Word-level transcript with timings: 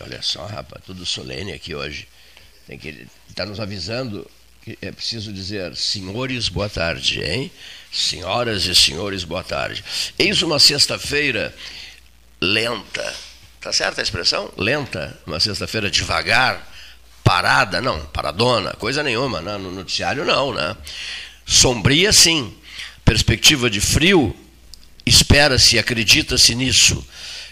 Olha 0.00 0.20
só, 0.22 0.46
rapaz, 0.46 0.82
tudo 0.84 1.06
solene 1.06 1.52
aqui 1.52 1.74
hoje. 1.74 2.08
Tem 2.66 2.78
que 2.78 3.06
está 3.28 3.46
nos 3.46 3.60
avisando 3.60 4.28
que 4.62 4.78
é 4.82 4.90
preciso 4.90 5.32
dizer 5.32 5.74
senhores, 5.76 6.48
boa 6.48 6.68
tarde, 6.68 7.22
hein? 7.22 7.50
Senhoras 7.90 8.64
e 8.64 8.74
senhores, 8.74 9.24
boa 9.24 9.42
tarde. 9.42 9.84
Eis 10.18 10.42
uma 10.42 10.58
sexta-feira 10.58 11.54
lenta. 12.40 13.14
Tá 13.60 13.72
certa 13.72 14.00
a 14.00 14.04
expressão? 14.04 14.52
Lenta, 14.56 15.18
uma 15.26 15.40
sexta-feira 15.40 15.90
devagar, 15.90 16.68
parada, 17.24 17.80
não, 17.80 18.04
paradona, 18.06 18.72
coisa 18.74 19.02
nenhuma, 19.02 19.40
né? 19.40 19.56
no 19.56 19.70
noticiário 19.70 20.24
não, 20.24 20.52
né? 20.52 20.76
Sombria 21.46 22.12
sim. 22.12 22.54
Perspectiva 23.04 23.70
de 23.70 23.80
frio, 23.80 24.36
espera-se, 25.06 25.78
acredita-se 25.78 26.54
nisso. 26.54 27.02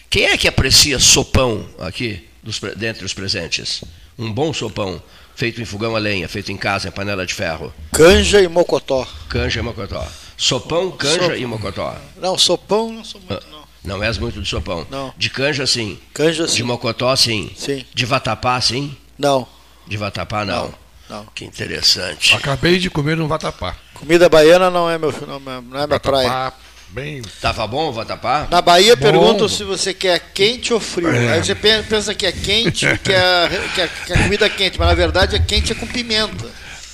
Quem 0.08 0.26
é 0.26 0.36
que 0.36 0.48
aprecia 0.48 0.98
sopão 0.98 1.66
aqui? 1.78 2.26
dos, 2.46 2.60
dentre 2.76 3.04
os 3.04 3.12
presentes. 3.12 3.82
Um 4.16 4.32
bom 4.32 4.52
sopão, 4.52 5.02
feito 5.34 5.60
em 5.60 5.64
fogão 5.64 5.96
a 5.96 5.98
lenha, 5.98 6.28
feito 6.28 6.52
em 6.52 6.56
casa, 6.56 6.88
em 6.88 6.92
panela 6.92 7.26
de 7.26 7.34
ferro. 7.34 7.74
Canja 7.92 8.40
e 8.40 8.48
mocotó. 8.48 9.06
Canja 9.28 9.60
e 9.60 9.62
mocotó. 9.62 10.06
Sopão, 10.36 10.90
canja 10.92 11.36
e 11.36 11.44
mocotó. 11.44 11.96
Não, 12.16 12.38
sopão 12.38 12.92
não 12.92 13.04
sou 13.04 13.20
muito, 13.20 13.46
não. 13.50 13.66
Não 13.84 14.02
és 14.02 14.18
muito 14.18 14.40
de 14.40 14.48
sopão. 14.48 14.86
Não. 14.90 15.12
De 15.16 15.28
canja, 15.30 15.66
sim. 15.66 15.98
Canja, 16.14 16.48
sim. 16.48 16.56
De 16.56 16.62
mocotó, 16.62 17.14
sim. 17.14 17.50
Sim. 17.56 17.84
De 17.94 18.04
vatapá, 18.04 18.60
sim. 18.60 18.96
Não. 19.18 19.46
De 19.86 19.96
vatapá, 19.96 20.44
não. 20.44 20.74
Não. 21.08 21.18
não. 21.18 21.26
Que 21.26 21.44
interessante. 21.44 22.34
Acabei 22.34 22.78
de 22.78 22.90
comer 22.90 23.20
um 23.20 23.28
vatapá. 23.28 23.76
Comida 23.94 24.28
baiana 24.28 24.70
não 24.70 24.90
é 24.90 24.98
meu, 24.98 25.12
não 25.26 25.36
é, 25.36 25.60
não 25.60 25.80
é 25.80 25.86
minha 25.86 26.00
praia. 26.00 26.52
Bem... 26.90 27.20
Tava 27.40 27.66
bom 27.66 27.88
o 27.88 27.92
vatapá? 27.92 28.46
Na 28.50 28.62
Bahia 28.62 28.96
perguntam 28.96 29.48
se 29.48 29.64
você 29.64 29.92
quer 29.92 30.18
quente 30.32 30.72
ou 30.72 30.80
frio. 30.80 31.10
É. 31.10 31.34
Aí 31.34 31.44
você 31.44 31.54
pensa 31.54 32.14
que 32.14 32.26
é 32.26 32.32
quente, 32.32 32.86
que 33.02 33.12
é, 33.12 33.48
que, 33.74 33.80
é, 33.80 33.90
que 34.06 34.12
é 34.12 34.22
comida 34.22 34.48
quente, 34.48 34.78
mas 34.78 34.88
na 34.88 34.94
verdade 34.94 35.36
é 35.36 35.38
quente 35.38 35.72
é 35.72 35.74
com 35.74 35.86
pimenta. 35.86 36.46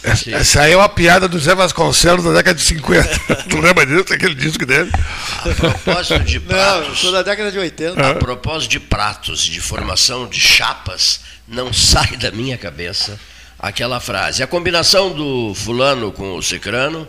Essa, 0.02 0.30
essa 0.34 0.62
aí 0.62 0.72
é 0.72 0.76
uma 0.76 0.88
piada 0.88 1.28
do 1.28 1.38
Zé 1.38 1.54
Vasconcelos 1.54 2.24
da 2.24 2.32
década 2.32 2.58
de 2.58 2.64
50. 2.64 3.20
tu 3.48 3.60
lembra 3.60 3.86
disso? 3.86 4.12
Aquele 4.12 4.34
disco 4.34 4.66
dele? 4.66 4.90
A 5.38 5.54
propósito 5.54 6.18
de 6.24 6.40
pratos. 6.40 6.88
Não, 6.88 6.96
sou 6.96 7.12
da 7.12 7.22
década 7.22 7.52
de 7.52 7.58
80. 7.58 8.10
A 8.10 8.14
propósito 8.16 8.70
de 8.70 8.80
pratos, 8.80 9.44
de 9.44 9.60
formação 9.60 10.26
de 10.26 10.40
chapas, 10.40 11.20
não 11.46 11.72
sai 11.72 12.16
da 12.16 12.32
minha 12.32 12.58
cabeça 12.58 13.18
aquela 13.58 14.00
frase. 14.00 14.42
A 14.42 14.46
combinação 14.46 15.12
do 15.12 15.54
fulano 15.54 16.10
com 16.10 16.34
o 16.34 16.42
cicrano 16.42 17.06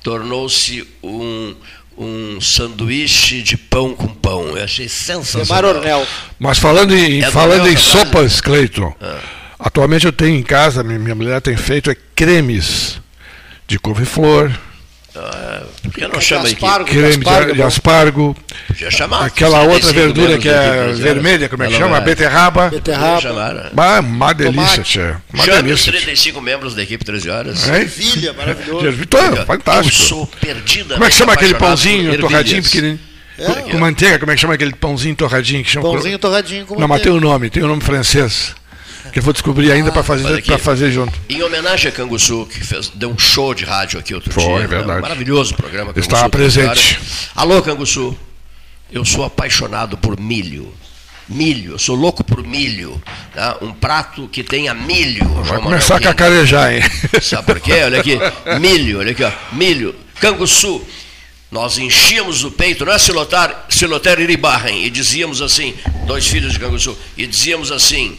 tornou-se 0.00 0.86
um, 1.02 1.56
um 1.98 2.40
sanduíche 2.40 3.42
de 3.42 3.56
pão 3.56 3.94
com 3.94 4.06
pão. 4.06 4.56
Eu 4.56 4.64
achei 4.64 4.88
sensacional. 4.88 5.76
Ornel. 5.76 6.06
Mas 6.38 6.58
falando 6.58 6.94
em, 6.94 7.22
é 7.22 7.30
falando 7.30 7.68
em 7.68 7.76
sopas, 7.76 8.40
Cleiton, 8.40 8.94
ah. 9.00 9.18
atualmente 9.58 10.06
eu 10.06 10.12
tenho 10.12 10.36
em 10.36 10.42
casa, 10.42 10.82
minha 10.84 11.14
mulher 11.14 11.40
tem 11.40 11.56
feito 11.56 11.90
é 11.90 11.96
cremes 12.14 13.00
de 13.66 13.78
couve-flor, 13.78 14.50
ah, 15.14 15.47
por 15.90 15.98
que 15.98 16.08
não 16.08 16.20
chama 16.20 16.46
aspargo, 16.46 16.84
creme 16.86 17.16
de 17.16 17.28
aspargo? 17.28 17.54
De 17.54 17.62
aspargo 17.62 18.36
Podia 18.66 18.90
chamar. 18.90 19.24
Aquela 19.24 19.62
outra 19.62 19.92
verdura 19.92 20.38
que 20.38 20.48
é 20.48 20.92
vermelha, 20.92 21.48
como 21.48 21.62
é 21.64 21.68
que 21.68 21.74
chama? 21.74 21.96
É. 21.96 22.00
Beterraba. 22.00 22.68
Beterraba. 22.68 23.72
Ah, 23.76 24.00
uma 24.00 24.32
delícia, 24.32 24.82
tia. 24.82 25.22
Uma 25.32 25.44
Chame 25.44 25.62
delícia. 25.62 25.90
os 25.90 25.98
35 25.98 26.40
membros 26.40 26.74
da 26.74 26.82
equipe 26.82 27.04
13 27.04 27.30
horas. 27.30 27.68
É? 27.68 27.80
Ervilha, 27.80 28.32
maravilhoso. 28.32 28.90
Vitória, 28.92 29.44
fantástico. 29.44 30.02
Eu 30.02 30.06
sou 30.06 30.26
perdida. 30.40 30.94
Como 30.94 31.04
é 31.04 31.08
que 31.08 31.14
chama 31.14 31.32
aquele 31.32 31.54
pãozinho 31.54 32.18
torradinho 32.18 32.62
pequenininho? 32.62 33.00
É, 33.38 33.70
com 33.70 33.78
manteiga, 33.78 34.18
como 34.18 34.32
é 34.32 34.34
que 34.34 34.40
chama 34.40 34.54
aquele 34.54 34.74
pãozinho 34.74 35.14
torradinho? 35.14 35.62
Que 35.62 35.70
chama 35.70 35.90
pãozinho 35.90 36.18
torradinho 36.18 36.66
com 36.66 36.74
manteiga. 36.74 36.80
Não, 36.80 36.88
mas 36.88 37.02
tem 37.02 37.12
um 37.12 37.20
nome, 37.20 37.50
tem 37.50 37.62
um 37.62 37.68
nome 37.68 37.80
francês 37.80 38.54
que 39.12 39.18
eu 39.18 39.22
vou 39.22 39.32
descobrir 39.32 39.72
ainda 39.72 39.90
ah, 39.90 39.92
para 39.92 40.02
fazer, 40.02 40.42
para 40.42 40.58
fazer 40.58 40.90
junto. 40.90 41.18
Em 41.28 41.42
homenagem 41.42 41.88
a 41.88 41.92
Canguçu, 41.92 42.46
que 42.46 42.64
fez, 42.64 42.90
deu 42.94 43.10
um 43.10 43.18
show 43.18 43.54
de 43.54 43.64
rádio 43.64 43.98
aqui 43.98 44.14
outro 44.14 44.32
Foi, 44.32 44.42
dia. 44.42 44.52
Foi, 44.52 44.62
é 44.62 44.66
verdade. 44.66 44.96
Né? 44.96 45.00
Maravilhoso 45.00 45.54
programa. 45.54 45.92
Canguçu, 45.92 46.08
Estava 46.08 46.28
presente. 46.28 47.00
Alô, 47.34 47.62
Canguçu. 47.62 48.16
Eu 48.90 49.04
sou 49.04 49.24
apaixonado 49.24 49.96
por 49.96 50.18
milho. 50.18 50.72
Milho, 51.28 51.72
eu 51.72 51.78
sou 51.78 51.94
louco 51.94 52.24
por 52.24 52.42
milho. 52.42 53.00
Tá? 53.34 53.58
Um 53.60 53.72
prato 53.72 54.28
que 54.28 54.42
tenha 54.42 54.72
milho. 54.72 55.28
Vai 55.28 55.44
João 55.44 55.62
começar 55.62 55.96
a 55.96 56.00
cacarejar, 56.00 56.72
hein? 56.72 56.82
Sabe 57.20 57.46
por 57.46 57.60
quê? 57.60 57.82
Olha 57.84 58.00
aqui. 58.00 58.18
Milho, 58.58 59.00
olha 59.00 59.12
aqui, 59.12 59.22
ó. 59.22 59.32
Milho. 59.52 59.94
Canguçu. 60.20 60.82
Nós 61.50 61.78
enchíamos 61.78 62.44
o 62.44 62.50
peito, 62.50 62.84
não 62.84 62.92
é 62.92 62.98
Silotar, 62.98 63.66
Silotar 63.70 64.20
Iribarren, 64.20 64.84
e 64.84 64.90
dizíamos 64.90 65.40
assim, 65.40 65.74
dois 66.06 66.26
filhos 66.26 66.52
de 66.52 66.58
Canguçu, 66.58 66.94
e 67.16 67.26
dizíamos 67.26 67.72
assim, 67.72 68.18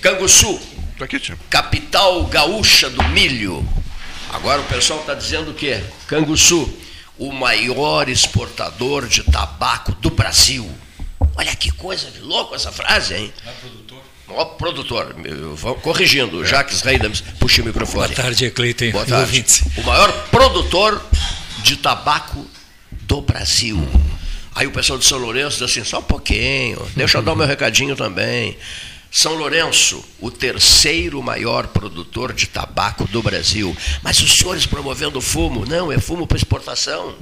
Canguçu, 0.00 0.58
aqui, 0.98 1.20
capital 1.50 2.24
gaúcha 2.24 2.88
do 2.88 3.02
milho. 3.10 3.66
Agora 4.32 4.60
o 4.60 4.64
pessoal 4.64 5.00
está 5.00 5.12
dizendo 5.14 5.50
o 5.50 5.54
quê? 5.54 5.82
Canguçu, 6.06 6.72
o 7.18 7.32
maior 7.32 8.08
exportador 8.08 9.06
de 9.06 9.22
tabaco 9.24 9.92
do 9.92 10.08
Brasil. 10.10 10.70
Olha 11.36 11.54
que 11.54 11.70
coisa 11.72 12.10
de 12.10 12.20
louco 12.20 12.54
essa 12.54 12.72
frase, 12.72 13.14
hein? 13.14 13.32
É 13.46 13.50
produtor. 13.52 13.98
Ó, 14.28 14.44
produtor, 14.44 15.16
vou 15.56 15.74
corrigindo, 15.76 16.42
é. 16.42 16.46
Jacques 16.46 16.80
Reidams, 16.80 17.20
puxa 17.38 17.60
o 17.60 17.64
microfone. 17.64 18.06
Boa 18.06 18.16
tarde, 18.16 18.50
Cleiton. 18.50 18.92
Boa 18.92 19.04
tarde. 19.04 19.44
O 19.76 19.82
maior 19.82 20.10
produtor 20.30 21.04
de 21.62 21.76
tabaco 21.76 22.46
do 22.92 23.20
Brasil. 23.20 23.76
Aí 24.54 24.66
o 24.66 24.70
pessoal 24.70 24.98
de 24.98 25.04
São 25.04 25.18
Lourenço 25.18 25.58
diz 25.58 25.62
assim, 25.62 25.84
só 25.84 25.98
um 25.98 26.02
pouquinho, 26.02 26.80
deixa 26.96 27.18
eu 27.18 27.22
dar 27.22 27.32
o 27.32 27.36
meu 27.36 27.46
recadinho 27.46 27.96
também. 27.96 28.56
São 29.10 29.34
Lourenço, 29.34 30.04
o 30.20 30.30
terceiro 30.30 31.20
maior 31.20 31.66
produtor 31.66 32.32
de 32.32 32.46
tabaco 32.46 33.04
do 33.08 33.20
Brasil. 33.20 33.76
Mas 34.02 34.20
os 34.20 34.32
senhores 34.32 34.66
promovendo 34.66 35.20
fumo? 35.20 35.66
Não, 35.66 35.90
é 35.90 35.98
fumo 35.98 36.26
para 36.26 36.38
exportação. 36.38 37.16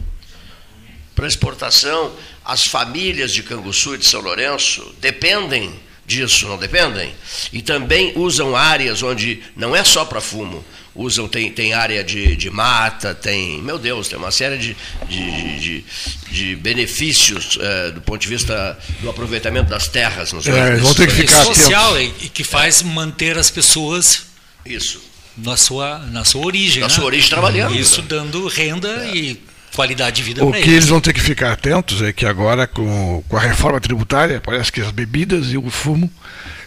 Para 1.14 1.26
exportação, 1.26 2.14
as 2.44 2.66
famílias 2.66 3.32
de 3.32 3.42
Canguçu 3.42 3.94
e 3.94 3.98
de 3.98 4.04
São 4.04 4.20
Lourenço 4.20 4.94
dependem 5.00 5.80
disso, 6.08 6.48
não 6.48 6.56
dependem? 6.56 7.14
E 7.52 7.60
também 7.60 8.14
usam 8.16 8.56
áreas 8.56 9.02
onde 9.02 9.42
não 9.54 9.76
é 9.76 9.84
só 9.84 10.06
para 10.06 10.22
fumo, 10.22 10.64
usam, 10.94 11.28
tem, 11.28 11.52
tem 11.52 11.74
área 11.74 12.02
de, 12.02 12.34
de 12.34 12.48
mata, 12.48 13.14
tem, 13.14 13.60
meu 13.60 13.78
Deus, 13.78 14.08
tem 14.08 14.18
uma 14.18 14.30
série 14.30 14.56
de, 14.56 14.76
de, 15.06 15.60
de, 15.60 15.84
de 16.30 16.56
benefícios 16.56 17.58
é, 17.60 17.90
do 17.90 18.00
ponto 18.00 18.18
de 18.22 18.26
vista 18.26 18.76
do 19.02 19.10
aproveitamento 19.10 19.68
das 19.68 19.86
terras 19.86 20.32
nos 20.32 20.46
é, 20.46 20.76
vão 20.76 20.94
ter 20.94 21.08
que 21.08 21.14
ficar 21.14 21.44
social 21.44 22.00
e 22.00 22.08
que 22.30 22.42
faz 22.42 22.80
é. 22.80 22.84
manter 22.84 23.36
as 23.36 23.50
pessoas 23.50 24.22
isso 24.64 25.06
na 25.36 25.56
sua, 25.56 25.98
na 25.98 26.24
sua 26.24 26.44
origem. 26.44 26.80
Na 26.80 26.88
né? 26.88 26.94
sua 26.94 27.04
origem 27.04 27.28
trabalhando. 27.28 27.74
Isso 27.74 28.02
dando 28.02 28.46
renda 28.48 29.08
e 29.14 29.40
qualidade 29.78 30.16
de 30.16 30.22
vida 30.24 30.44
O 30.44 30.50
que 30.50 30.58
eles. 30.58 30.68
eles 30.72 30.86
vão 30.88 31.00
ter 31.00 31.12
que 31.12 31.20
ficar 31.20 31.52
atentos 31.52 32.02
é 32.02 32.12
que 32.12 32.26
agora, 32.26 32.66
com, 32.66 33.22
com 33.28 33.36
a 33.36 33.40
reforma 33.40 33.80
tributária, 33.80 34.42
parece 34.44 34.72
que 34.72 34.80
as 34.80 34.90
bebidas 34.90 35.52
e 35.52 35.56
o 35.56 35.70
fumo 35.70 36.10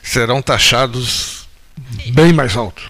serão 0.02 0.42
taxados 0.42 1.46
bem 2.13 2.31
mais 2.31 2.56
alto. 2.56 2.81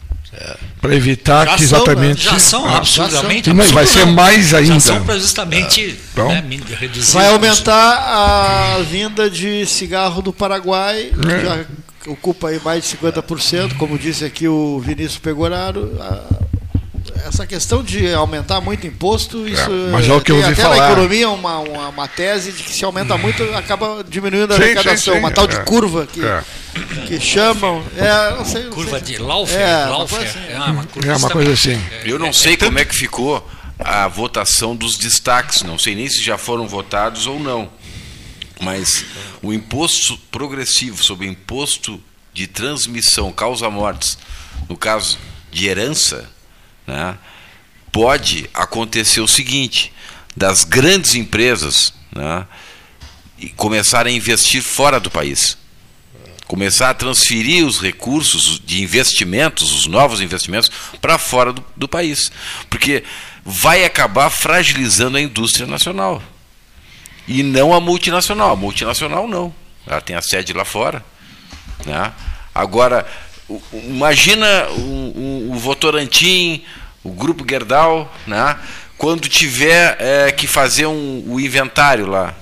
Para 0.79 0.95
evitar 0.95 1.45
Já 1.45 1.55
que 1.57 1.65
são, 1.67 1.77
exatamente. 1.79 2.23
Já 2.23 2.39
são 2.39 2.65
Ah, 2.65 2.77
absurdamente. 2.77 3.51
Mas 3.51 3.71
vai 3.71 3.83
absurdo, 3.83 3.99
ser 3.99 4.05
não. 4.05 4.13
mais 4.13 4.53
ainda. 4.53 4.73
Já 4.75 4.79
são 4.79 5.03
para 5.03 5.17
justamente 5.19 5.97
Então. 6.13 6.29
né. 6.29 6.43
Vai 7.13 7.27
aumentar 7.27 8.77
a 8.77 8.81
vinda 8.83 9.27
de 9.29 9.65
cigarro 9.65 10.21
do 10.21 10.31
Paraguai, 10.31 11.11
que 11.21 11.31
É. 11.31 11.41
já 11.43 11.65
ocupa 12.11 12.49
aí 12.49 12.61
mais 12.63 12.83
de 12.83 12.89
50%, 12.89 13.75
como 13.75 13.97
disse 13.97 14.23
aqui 14.23 14.47
o 14.47 14.79
Vinícius 14.79 15.17
Pegoraro. 15.17 15.97
A- 15.99 16.41
Essa 17.25 17.45
questão 17.47 17.83
de 17.83 18.13
aumentar 18.13 18.59
muito 18.61 18.85
imposto, 18.87 19.47
isso 19.47 19.69
mas 19.91 20.07
é 20.07 20.13
o 20.13 20.21
que 20.21 20.31
eu 20.31 20.37
ouvi 20.37 20.51
até 20.53 20.63
na 20.63 20.69
falar. 20.69 20.91
economia 20.91 21.29
uma, 21.29 21.59
uma, 21.59 21.87
uma 21.89 22.07
tese 22.07 22.51
de 22.51 22.63
que 22.63 22.73
se 22.73 22.83
aumenta 22.83 23.17
muito 23.17 23.43
acaba 23.55 24.03
diminuindo 24.07 24.53
a 24.53 24.57
Sim, 24.57 24.63
arrecadação, 24.63 24.97
sim, 24.97 25.11
sim, 25.13 25.19
uma 25.19 25.31
tal 25.31 25.47
de 25.47 25.55
é. 25.55 25.59
curva 25.63 26.07
que, 26.07 26.23
É. 26.23 26.43
que 27.07 27.19
chamam. 27.19 27.83
É, 27.97 28.35
não 28.35 28.45
sei, 28.45 28.63
não 28.63 28.71
Curva 28.71 28.99
sei. 28.99 29.15
de 29.15 29.21
Laufer. 29.21 29.59
É, 29.59 29.85
uma 29.85 29.97
Laufer. 29.97 30.17
coisa 30.19 30.31
assim. 30.39 30.51
É 30.51 30.57
uma, 30.57 30.83
curva 30.85 31.11
É 31.11 31.15
uma 31.17 31.29
coisa 31.29 31.53
assim. 31.53 31.81
Eu 32.05 32.17
não 32.19 32.33
sei 32.33 32.57
como 32.57 32.79
é 32.79 32.85
que 32.85 32.95
ficou 32.95 33.47
a 33.79 34.07
votação 34.07 34.75
dos 34.75 34.97
destaques, 34.97 35.63
não 35.63 35.77
sei 35.79 35.95
nem 35.95 36.07
se 36.09 36.21
já 36.23 36.37
foram 36.37 36.67
votados 36.67 37.27
ou 37.27 37.39
não. 37.39 37.69
Mas 38.59 39.05
o 39.41 39.51
imposto 39.51 40.17
progressivo 40.31 41.03
sobre 41.03 41.27
imposto 41.27 42.01
de 42.33 42.47
transmissão 42.47 43.31
causa 43.31 43.69
mortes, 43.69 44.17
no 44.69 44.77
caso 44.77 45.17
de 45.51 45.67
herança, 45.67 46.29
né, 46.87 47.17
pode 47.91 48.49
acontecer 48.53 49.21
o 49.21 49.27
seguinte: 49.27 49.91
das 50.35 50.63
grandes 50.63 51.15
empresas 51.15 51.93
né, 52.15 52.45
começarem 53.55 54.13
a 54.13 54.17
investir 54.17 54.61
fora 54.61 54.99
do 54.99 55.09
país 55.09 55.57
começar 56.51 56.89
a 56.89 56.93
transferir 56.93 57.65
os 57.65 57.79
recursos 57.79 58.59
de 58.59 58.83
investimentos, 58.83 59.71
os 59.71 59.85
novos 59.85 60.19
investimentos, 60.19 60.69
para 60.99 61.17
fora 61.17 61.53
do, 61.53 61.63
do 61.77 61.87
país. 61.87 62.29
Porque 62.69 63.05
vai 63.45 63.85
acabar 63.85 64.29
fragilizando 64.29 65.15
a 65.15 65.21
indústria 65.21 65.65
nacional. 65.65 66.21
E 67.25 67.41
não 67.41 67.73
a 67.73 67.79
multinacional. 67.79 68.51
A 68.51 68.55
multinacional 68.57 69.29
não. 69.29 69.55
Ela 69.87 70.01
tem 70.01 70.13
a 70.13 70.21
sede 70.21 70.51
lá 70.51 70.65
fora. 70.65 71.05
Né? 71.85 72.11
Agora, 72.53 73.07
imagina 73.73 74.69
o, 74.69 74.79
o, 74.79 75.51
o 75.53 75.59
Votorantim, 75.59 76.63
o 77.03 77.11
Grupo 77.11 77.45
Gerdau, 77.49 78.13
né? 78.27 78.57
quando 78.97 79.27
tiver 79.27 79.97
eh, 79.99 80.31
que 80.31 80.45
fazer 80.45 80.85
um, 80.85 81.23
o 81.27 81.39
inventário 81.39 82.05
lá. 82.07 82.35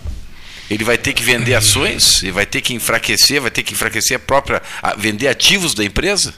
Ele 0.69 0.83
vai 0.83 0.97
ter 0.97 1.13
que 1.13 1.23
vender 1.23 1.55
ações, 1.55 2.21
ele 2.21 2.31
vai 2.33 2.45
ter 2.45 2.61
que 2.61 2.73
enfraquecer, 2.73 3.41
vai 3.41 3.49
ter 3.49 3.63
que 3.63 3.73
enfraquecer 3.73 4.17
a 4.17 4.19
própria. 4.19 4.61
a- 4.83 4.93
vender 4.95 5.27
ativos 5.27 5.73
da 5.73 5.83
empresa 5.83 6.33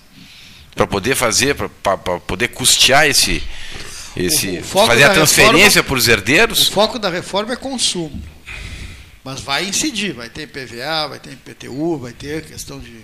para 0.75 0.87
poder 0.87 1.15
fazer, 1.15 1.55
para 1.55 1.97
poder 1.97 2.47
custear 2.49 3.07
esse. 3.09 3.43
esse 4.15 4.47
O- 4.47 4.59
o 4.59 4.63
foco 4.63 4.87
fazer 4.87 5.03
a 5.03 5.09
transferência 5.13 5.83
para 5.83 5.95
os 5.95 6.07
O 6.07 6.11
herdeiros. 6.11 6.67
foco 6.69 6.97
da 6.97 7.09
reforma 7.09 7.53
é 7.53 7.55
consumo. 7.57 8.21
Mas 9.23 9.41
vai 9.41 9.65
incidir, 9.65 10.13
vai 10.13 10.29
ter 10.29 10.47
PVA, 10.47 11.07
vai 11.09 11.19
ter 11.19 11.31
IPTU, 11.33 11.97
vai 11.99 12.11
ter 12.13 12.43
questão 12.45 12.79
de. 12.79 13.01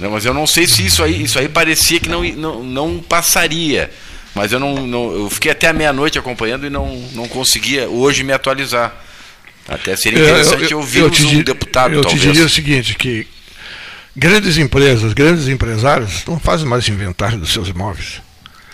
Não, 0.00 0.10
mas 0.12 0.24
eu 0.24 0.32
não 0.34 0.46
sei 0.46 0.66
se 0.66 0.84
isso 0.86 1.02
aí, 1.02 1.22
isso 1.22 1.38
aí 1.38 1.48
parecia 1.48 1.98
que 1.98 2.08
não, 2.08 2.22
não, 2.22 2.62
não 2.62 2.98
passaria. 3.00 3.90
Mas 4.34 4.52
eu 4.52 4.60
não, 4.60 4.86
não- 4.86 5.12
eu 5.12 5.30
fiquei 5.30 5.50
até 5.50 5.66
a 5.68 5.72
meia-noite 5.72 6.18
acompanhando 6.18 6.66
e 6.66 6.70
não, 6.70 6.96
não 7.12 7.26
conseguia 7.26 7.88
hoje 7.88 8.22
me 8.22 8.32
atualizar. 8.32 8.94
Até 9.68 9.96
seria 9.96 10.20
interessante 10.22 10.74
ouvirmos 10.74 11.16
te 11.18 11.24
um 11.26 11.28
di- 11.28 11.42
deputado, 11.42 11.94
eu 11.94 12.00
talvez. 12.02 12.22
te 12.22 12.26
diria 12.28 12.46
o 12.46 12.48
seguinte, 12.48 12.94
que 12.94 13.26
grandes 14.16 14.56
empresas, 14.56 15.12
grandes 15.12 15.48
empresários 15.48 16.24
não 16.26 16.38
fazem 16.38 16.66
mais 16.66 16.88
inventário 16.88 17.38
dos 17.38 17.52
seus 17.52 17.68
imóveis. 17.68 18.22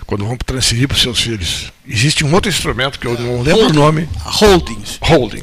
Quando 0.07 0.27
vão 0.27 0.37
transferir 0.37 0.87
para 0.87 0.97
os 0.97 1.01
seus 1.03 1.19
filhos. 1.21 1.73
Existe 1.89 2.25
um 2.27 2.35
outro 2.35 2.51
instrumento 2.51 2.99
que 2.99 3.07
eu 3.07 3.19
não 3.19 3.41
lembro 3.41 3.69
o 3.69 3.73
nome, 3.73 4.07
Holdings. 4.23 4.99
holding. 5.01 5.43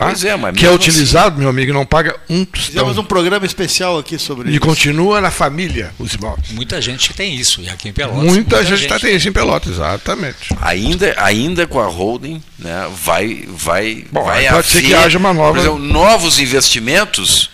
Tá? 0.00 0.06
Pois 0.06 0.24
é, 0.24 0.34
mas 0.36 0.56
que 0.56 0.64
é 0.66 0.70
utilizado, 0.70 1.38
meu 1.38 1.48
amigo, 1.48 1.72
não 1.72 1.84
paga 1.84 2.16
um 2.28 2.46
Fizemos 2.52 2.84
tostão. 2.88 3.02
um 3.04 3.06
programa 3.06 3.44
especial 3.46 3.98
aqui 3.98 4.18
sobre 4.18 4.48
E 4.48 4.52
isso. 4.52 4.60
continua 4.60 5.20
na 5.20 5.30
família 5.30 5.92
os 5.98 6.14
imóveis. 6.14 6.50
Muita 6.52 6.80
gente 6.80 7.12
tem 7.12 7.34
isso. 7.36 7.60
E 7.60 7.68
aqui 7.68 7.88
em 7.88 7.92
Pelotas. 7.92 8.24
Muita, 8.24 8.64
gente 8.64 8.82
está 8.82 8.98
tendo 8.98 9.14
isso 9.16 9.28
em 9.28 9.32
Pelotas, 9.32 9.72
exatamente. 9.74 10.36
Ainda, 10.60 11.14
ainda 11.18 11.66
com 11.66 11.78
a 11.80 11.86
holding, 11.86 12.42
né, 12.58 12.88
vai, 13.04 13.44
vai, 13.48 14.04
Bom, 14.10 14.24
vai 14.24 14.48
pode 14.48 14.68
ser 14.68 14.80
que 14.82 14.94
haver, 14.94 15.06
haja 15.06 15.18
uma 15.18 15.32
nova- 15.34 15.52
por 15.52 15.58
exemplo, 15.60 15.78
novos 15.78 16.38
investimentos. 16.38 17.50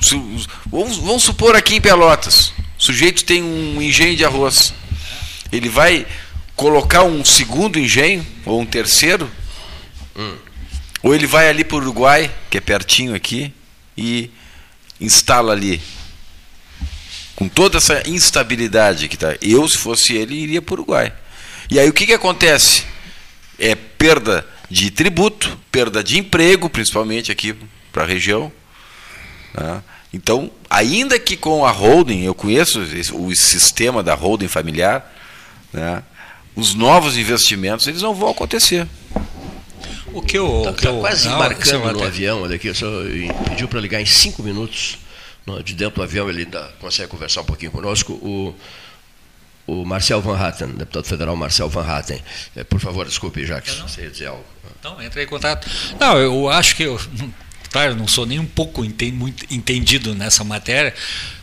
Su- 0.00 0.24
Vamos, 0.70 0.96
vamos 0.98 1.22
supor 1.24 1.54
aqui 1.56 1.74
em 1.76 1.80
Pelotas, 1.80 2.52
o 2.78 2.82
sujeito 2.82 3.24
tem 3.24 3.42
um 3.42 3.82
engenho 3.82 4.16
de 4.16 4.24
arroz. 4.24 4.72
Ele 5.52 5.68
vai 5.68 6.06
colocar 6.54 7.02
um 7.02 7.24
segundo 7.24 7.78
engenho 7.78 8.24
ou 8.46 8.60
um 8.60 8.66
terceiro, 8.66 9.28
ou 11.02 11.14
ele 11.14 11.26
vai 11.26 11.48
ali 11.48 11.64
para 11.64 11.76
o 11.76 11.80
Uruguai, 11.80 12.30
que 12.50 12.58
é 12.58 12.60
pertinho 12.60 13.14
aqui, 13.14 13.52
e 13.96 14.30
instala 15.00 15.52
ali. 15.52 15.80
Com 17.34 17.48
toda 17.48 17.78
essa 17.78 18.06
instabilidade 18.08 19.08
que 19.08 19.14
está. 19.14 19.34
Eu, 19.40 19.66
se 19.66 19.78
fosse 19.78 20.14
ele, 20.14 20.34
iria 20.34 20.60
para 20.60 20.72
o 20.72 20.76
Uruguai. 20.76 21.12
E 21.70 21.78
aí 21.78 21.88
o 21.88 21.92
que, 21.92 22.06
que 22.06 22.12
acontece? 22.12 22.84
É 23.58 23.74
perda 23.74 24.46
de 24.68 24.90
tributo, 24.90 25.58
perda 25.70 26.04
de 26.04 26.18
emprego, 26.18 26.68
principalmente 26.68 27.32
aqui 27.32 27.56
para 27.90 28.04
a 28.04 28.06
região. 28.06 28.52
né? 29.54 29.82
Então, 30.12 30.50
ainda 30.68 31.18
que 31.18 31.36
com 31.36 31.64
a 31.64 31.70
holding, 31.70 32.24
eu 32.24 32.34
conheço 32.34 32.80
o 33.14 33.34
sistema 33.34 34.02
da 34.02 34.14
holding 34.14 34.48
familiar, 34.48 35.14
né? 35.72 36.02
os 36.54 36.74
novos 36.74 37.16
investimentos 37.16 37.86
eles 37.86 38.02
não 38.02 38.14
vão 38.14 38.30
acontecer. 38.30 38.86
O 40.12 40.22
que 40.22 40.38
eu. 40.38 40.58
Está 40.70 40.88
eu- 40.88 40.94
Tá 40.94 41.00
quase 41.00 41.28
não, 41.28 41.36
embarcando 41.36 41.66
sei 41.84 41.92
no 41.92 42.02
avião, 42.04 42.42
olha 42.42 42.56
aqui, 42.56 42.68
o 42.68 42.74
senhor 42.74 43.06
pediu 43.48 43.68
para 43.68 43.80
ligar 43.80 44.00
em 44.00 44.06
cinco 44.06 44.42
minutos. 44.42 44.98
De 45.64 45.74
dentro 45.74 45.96
do 45.96 46.02
avião 46.02 46.28
ele 46.30 46.42
ainda 46.42 46.70
consegue 46.80 47.08
conversar 47.08 47.40
um 47.40 47.44
pouquinho 47.44 47.72
conosco. 47.72 48.12
O, 48.12 48.54
o 49.66 49.84
Marcel 49.84 50.20
Van 50.20 50.36
Hatten, 50.38 50.68
deputado 50.68 51.04
federal 51.04 51.34
Marcel 51.34 51.68
Van 51.68 51.84
Hatten. 51.84 52.22
Eh, 52.54 52.62
Por 52.62 52.78
favor, 52.78 53.04
desculpe, 53.06 53.44
Jacques, 53.44 53.74
você 53.76 54.02
ia 54.02 54.10
dizer 54.10 54.26
algo. 54.26 54.44
Então, 54.78 55.00
entra 55.02 55.22
em 55.22 55.26
contato. 55.26 55.68
Não, 55.98 56.16
eu 56.18 56.48
acho 56.48 56.76
que 56.76 56.84
eu, 56.84 57.00
tá, 57.70 57.86
eu 57.86 57.96
não 57.96 58.06
sou 58.06 58.26
nem 58.26 58.38
um 58.38 58.46
pouco 58.46 58.84
entendido 58.84 60.14
nessa 60.14 60.44
matéria, 60.44 60.94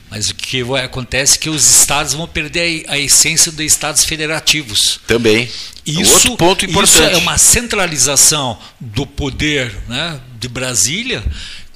mas 0.09 0.29
o 0.29 0.35
que 0.35 0.63
vai- 0.63 0.83
acontece 0.85 1.35
é 1.35 1.39
que 1.39 1.49
os 1.49 1.79
estados 1.81 2.13
vão 2.13 2.27
perder 2.27 2.85
a, 2.87 2.93
a 2.93 2.99
essência 2.99 3.51
dos 3.51 3.65
estados 3.65 4.03
federativos. 4.05 4.99
Também. 5.07 5.49
Isso, 5.85 6.13
Outro 6.13 6.37
ponto 6.37 6.65
importante. 6.65 6.93
isso 6.93 7.03
é 7.03 7.17
uma 7.17 7.37
centralização 7.37 8.57
do 8.79 9.05
poder 9.05 9.73
né, 9.87 10.19
de 10.39 10.47
Brasília, 10.47 11.23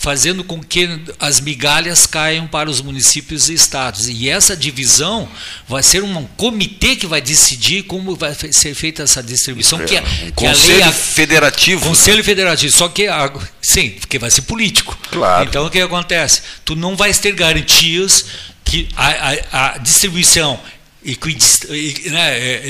fazendo 0.01 0.43
com 0.43 0.59
que 0.63 0.89
as 1.19 1.39
migalhas 1.39 2.07
caiam 2.07 2.47
para 2.47 2.67
os 2.67 2.81
municípios 2.81 3.49
e 3.49 3.53
estados. 3.53 4.09
E 4.09 4.27
essa 4.27 4.57
divisão 4.57 5.29
vai 5.67 5.83
ser 5.83 6.03
um 6.03 6.25
comitê 6.35 6.95
que 6.95 7.05
vai 7.05 7.21
decidir 7.21 7.83
como 7.83 8.15
vai 8.15 8.33
ser 8.33 8.73
feita 8.73 9.03
essa 9.03 9.21
distribuição, 9.21 9.77
que, 9.85 9.95
a- 9.95 10.01
Um 10.01 10.31
que 10.31 10.45
a 10.47 10.51
lei 10.53 10.57
conselho 10.57 10.85
a- 10.85 10.91
federativo. 10.91 11.85
Conselho 11.87 12.23
Federativo, 12.23 12.75
só 12.75 12.87
que 12.89 13.07
a- 13.07 13.31
sim, 13.61 13.91
porque 13.91 14.17
vai 14.17 14.31
ser 14.31 14.41
político. 14.41 14.97
Claro. 15.11 15.47
Então 15.47 15.67
o 15.67 15.69
que 15.69 15.79
acontece? 15.79 16.41
Tu 16.65 16.75
não 16.75 16.95
vais 16.95 17.19
ter 17.19 17.33
garantias 17.33 18.25
que 18.65 18.89
a, 18.97 19.07
a- 19.51 19.73
a 19.75 19.77
distribuição 19.77 20.59
equidist- 21.03 21.65
né, 22.11 22.63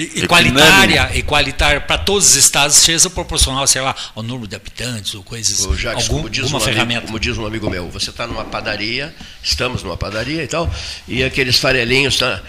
igualitária 1.15 1.81
para 1.81 1.97
todos 1.97 2.29
os 2.29 2.35
estados 2.35 2.75
seja 2.77 3.09
proporcional, 3.09 3.65
sei 3.67 3.81
lá, 3.81 3.95
ao 4.15 4.23
número 4.23 4.47
de 4.47 4.55
habitantes 4.55 5.13
ou 5.15 5.23
coisas, 5.23 5.65
Ô, 5.65 5.75
Jacques, 5.75 6.03
algum, 6.05 6.17
como, 6.17 6.29
diz 6.29 6.43
alguma 6.43 6.59
um 6.59 6.63
amigo, 6.63 6.73
ferramenta. 6.73 7.05
como 7.07 7.19
diz 7.19 7.37
um 7.37 7.45
amigo 7.45 7.69
meu, 7.69 7.89
você 7.89 8.09
está 8.09 8.25
numa 8.27 8.45
padaria, 8.45 9.13
estamos 9.43 9.83
numa 9.83 9.97
padaria 9.97 10.43
e 10.43 10.47
tal, 10.47 10.69
e 11.07 11.23
aqueles 11.23 11.57
farelinhos 11.57 12.17
tá, 12.17 12.41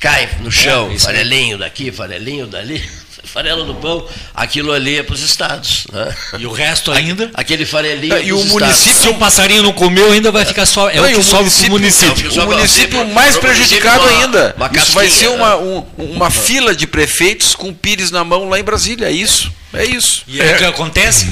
caem 0.00 0.28
no 0.40 0.50
chão, 0.50 0.90
É, 0.94 0.98
farelinho 0.98 1.58
daqui, 1.58 1.90
farelinho 1.90 2.46
dali, 2.46 2.82
farelo 3.24 3.64
do 3.64 3.74
pão, 3.74 4.06
aquilo 4.34 4.72
ali 4.72 4.98
é 4.98 5.02
para 5.02 5.14
os 5.14 5.20
estados. 5.22 5.86
Né? 5.92 6.14
E 6.38 6.46
o 6.46 6.52
resto 6.52 6.92
ainda, 6.92 7.30
Aquele 7.34 7.66
farelinho 7.66 8.14
É, 8.14 8.24
e 8.24 8.32
o 8.32 8.36
município- 8.36 8.70
estados. 8.72 9.02
se 9.02 9.08
o 9.08 9.14
passarinho 9.14 9.62
não 9.62 9.72
comeu, 9.72 10.12
ainda 10.12 10.30
vai 10.30 10.44
ficar 10.44 10.64
só, 10.64 10.88
é 10.88 10.96
Não, 10.96 11.04
o 11.04 11.08
que 11.08 11.16
o 11.18 11.22
sobe 11.24 11.50
para 11.50 11.66
o 11.66 11.70
município- 11.70 12.08
município. 12.16 12.42
O 12.42 12.46
município 12.46 13.06
mais 13.08 13.36
prejudicado 13.36 14.04
uma- 14.04 14.20
ainda. 14.22 14.54
uma 14.56 14.70
Isso 14.74 14.92
vai 14.92 15.08
ser 15.08 15.26
casquinha, 15.26 15.30
uma, 15.32 15.56
né? 15.56 15.84
um- 15.98 16.04
uma 16.12 16.30
fila 16.30 16.74
de 16.74 16.86
prefeitos 16.86 17.54
com 17.54 17.72
pires 17.74 18.10
na 18.10 18.22
mão 18.22 18.48
lá 18.48 18.58
em 18.60 18.64
Brasília. 18.64 19.06
É 19.08 19.12
isso. 19.12 19.50
É 19.74 19.84
isso. 19.84 20.22
E 20.28 20.40
aí 20.40 20.54
o 20.54 20.58
que 20.58 20.64
acontece? 20.64 21.26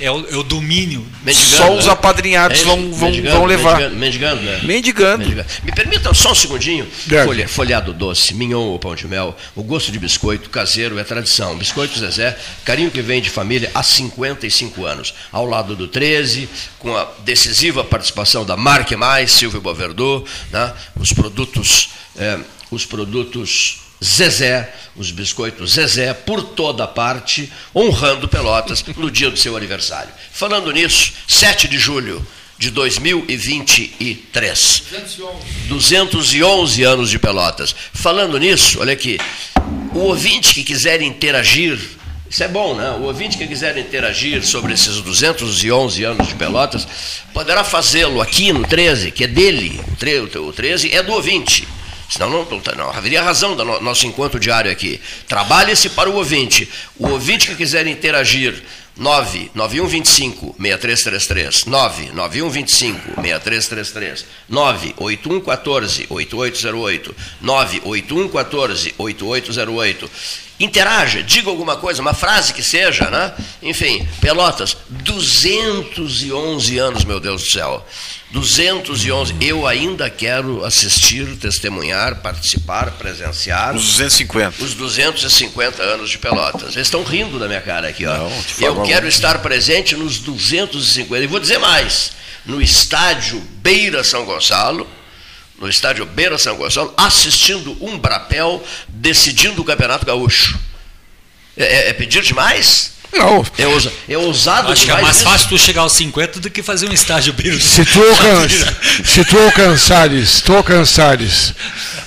É 0.00 0.10
o, 0.10 0.26
é 0.28 0.36
o 0.36 0.42
domínio. 0.42 1.06
Mendigando, 1.22 1.56
Só 1.56 1.74
os 1.74 1.86
né? 1.86 1.92
apadrinhados 1.92 2.60
É 2.60 2.64
vão, 2.64 2.92
vão, 2.92 3.08
Mendigando, 3.10 3.36
vão 3.36 3.46
levar. 3.46 3.76
Mendigando, 3.80 3.96
mendigando, 3.96 4.42
né? 4.42 4.60
Mendigando. 4.62 5.18
Mendigando. 5.18 5.48
Me 5.64 5.72
permitam 5.72 6.14
só 6.14 6.32
um 6.32 6.34
segundinho. 6.34 6.86
Folha- 7.24 7.48
folhado 7.48 7.92
doce, 7.92 8.34
mignon 8.34 8.62
ou 8.64 8.78
pão 8.78 8.94
de 8.94 9.06
mel, 9.06 9.36
o 9.54 9.62
gosto 9.62 9.90
de 9.90 9.98
biscoito 9.98 10.50
caseiro 10.50 10.98
é 10.98 11.04
tradição. 11.04 11.56
Biscoito 11.56 11.98
Zezé, 11.98 12.38
carinho 12.64 12.90
que 12.90 13.00
vem 13.00 13.20
de 13.22 13.30
família 13.30 13.70
há 13.74 13.82
55 13.82 14.84
anos. 14.84 15.14
Ao 15.32 15.46
lado 15.46 15.74
do 15.76 15.88
13, 15.88 16.48
com 16.78 16.96
a 16.96 17.08
decisiva 17.24 17.82
participação 17.84 18.44
da 18.44 18.56
Marque 18.56 18.96
Mais, 18.96 19.32
Silvio 19.32 19.60
Boverdô, 19.60 20.24
né? 20.52 20.72
os 20.98 21.12
produtos, 21.12 21.90
eh, 22.16 22.38
os 22.70 22.84
produtos 22.84 23.78
Zezé, 24.02 24.72
os 24.94 25.10
biscoitos 25.10 25.72
Zezé, 25.72 26.12
por 26.12 26.42
toda 26.42 26.86
parte, 26.86 27.50
honrando 27.74 28.28
Pelotas 28.28 28.84
no 28.96 29.10
dia 29.10 29.30
do 29.30 29.38
seu 29.38 29.56
aniversário. 29.56 30.12
Falando 30.32 30.70
nisso, 30.70 31.12
7 31.26 31.68
de 31.68 31.78
julho 31.78 32.26
de 32.58 32.70
2023. 32.70 34.82
211 35.68 36.82
anos 36.82 37.10
de 37.10 37.18
Pelotas. 37.18 37.74
Falando 37.92 38.38
nisso, 38.38 38.80
olha 38.80 38.92
aqui, 38.92 39.18
o 39.94 40.00
ouvinte 40.00 40.54
que 40.54 40.64
quiser 40.64 41.02
interagir, 41.02 41.78
isso 42.28 42.42
é 42.42 42.48
bom, 42.48 42.74
né? 42.74 42.90
O 42.90 43.04
ouvinte 43.04 43.38
que 43.38 43.46
quiser 43.46 43.78
interagir 43.78 44.44
sobre 44.44 44.74
esses 44.74 45.00
211 45.00 46.04
anos 46.04 46.28
de 46.28 46.34
Pelotas, 46.34 46.86
poderá 47.32 47.62
fazê-lo 47.62 48.20
aqui 48.20 48.52
no 48.52 48.66
13, 48.66 49.10
que 49.10 49.24
é 49.24 49.26
dele. 49.26 49.80
O 50.36 50.52
13 50.52 50.92
é 50.92 51.02
do 51.02 51.12
ouvinte. 51.12 51.66
Senão 52.08 52.30
não, 52.30 52.44
não, 52.44 52.62
não 52.76 52.90
haveria 52.90 53.22
razão 53.22 53.56
do 53.56 53.64
no- 53.64 53.80
nosso 53.80 54.06
encontro 54.06 54.38
diário 54.38 54.70
aqui. 54.70 55.00
Trabalhe-se 55.28 55.88
para 55.90 56.08
o 56.08 56.14
ouvinte. 56.14 56.68
O 56.96 57.08
ouvinte 57.08 57.48
que 57.48 57.56
quiser 57.56 57.86
interagir, 57.86 58.62
99125 58.96 60.54
6333, 60.58 61.64
99125 61.66 63.20
6333, 63.20 64.24
98114 64.48 66.06
8808, 66.08 67.14
98114 67.40 68.94
8808. 68.98 70.10
Interaja, 70.58 71.22
diga 71.22 71.50
alguma 71.50 71.76
coisa, 71.76 72.00
uma 72.00 72.14
frase 72.14 72.54
que 72.54 72.62
seja, 72.62 73.10
né? 73.10 73.34
Enfim, 73.62 74.08
Pelotas, 74.22 74.74
211 74.88 76.78
anos, 76.78 77.04
meu 77.04 77.20
Deus 77.20 77.42
do 77.42 77.50
céu. 77.50 77.86
211. 78.30 79.34
Eu 79.40 79.66
ainda 79.66 80.10
quero 80.10 80.64
assistir, 80.64 81.24
testemunhar, 81.36 82.16
participar, 82.16 82.90
presenciar 82.92 83.74
Os 83.74 83.84
250. 83.84 84.62
os 84.64 84.74
250 84.74 85.82
anos 85.82 86.10
de 86.10 86.18
Pelotas. 86.18 86.74
Eles 86.74 86.86
estão 86.88 87.02
rindo 87.04 87.38
da 87.38 87.46
minha 87.46 87.60
cara 87.60 87.88
aqui, 87.88 88.04
ó. 88.04 88.16
Não, 88.16 88.30
Eu 88.30 88.42
quero 88.56 88.68
alguma. 88.80 89.08
estar 89.08 89.38
presente 89.38 89.94
nos 89.96 90.18
250. 90.18 91.22
E 91.24 91.26
vou 91.26 91.40
dizer 91.40 91.58
mais: 91.58 92.12
no 92.44 92.60
estádio 92.60 93.40
Beira 93.62 94.02
São 94.02 94.24
Gonçalo, 94.24 94.88
no 95.58 95.68
estádio 95.68 96.04
Beira 96.04 96.36
São 96.36 96.56
Gonçalo, 96.56 96.92
assistindo 96.96 97.76
um 97.80 97.96
brapel 97.98 98.62
decidindo 98.88 99.62
o 99.62 99.64
Campeonato 99.64 100.04
Gaúcho. 100.04 100.58
É, 101.56 101.64
é- 101.64 101.88
é 101.88 101.92
pedir 101.94 102.22
demais? 102.22 102.95
Não, 103.12 103.44
É, 103.56 103.66
ousa- 103.66 103.92
é 104.08 104.18
ousado 104.18 104.72
Acho 104.72 104.84
que 104.84 104.90
é 104.90 105.00
mais 105.00 105.16
isso? 105.16 105.24
fácil 105.24 105.48
tu 105.48 105.58
chegar 105.58 105.82
aos 105.82 105.92
50 105.92 106.40
do 106.40 106.50
que 106.50 106.62
fazer 106.62 106.88
um 106.88 106.92
estágio 106.92 107.32
bíblico. 107.32 107.62
se 107.62 107.84
tu, 107.84 108.00
alcan 108.02 108.48
se 109.04 109.24
tu 109.24 109.38
alcançares, 109.38 110.40
tu 110.42 110.54
alcançares 110.54 111.54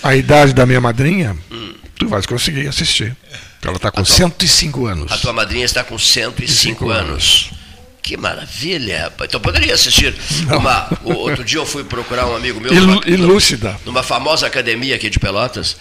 a 0.04 0.16
idade 0.16 0.54
da 0.54 0.66
minha 0.66 0.80
madrinha, 0.82 1.36
tu 1.98 2.08
vais 2.08 2.26
conseguir 2.26 2.68
assistir. 2.68 3.16
Ela 3.64 3.76
está 3.76 3.92
com 3.92 4.06
105 4.06 4.86
anos. 4.86 5.12
A 5.12 5.18
tua 5.18 5.34
madrinha 5.34 5.66
está 5.66 5.84
com 5.84 5.98
105 6.00 6.48
105 6.48 6.90
anos. 6.90 7.50
Que 8.02 8.16
maravilha, 8.16 9.04
rapaz. 9.04 9.28
Então 9.28 9.40
poderia 9.42 9.74
assistir. 9.74 10.16
Uma, 10.48 10.88
o- 11.04 11.14
outro 11.14 11.44
dia 11.44 11.60
eu 11.60 11.66
fui 11.66 11.84
procurar 11.84 12.26
um 12.28 12.36
amigo 12.36 12.60
meu. 12.62 12.72
E, 12.74 12.80
numa- 12.80 12.94
lu- 12.96 13.02
e 13.06 13.16
lúcida. 13.18 13.78
numa 13.86 14.02
famosa 14.02 14.48
academia 14.48 14.96
aqui 14.96 15.10
de 15.10 15.20
Pelotas. 15.20 15.76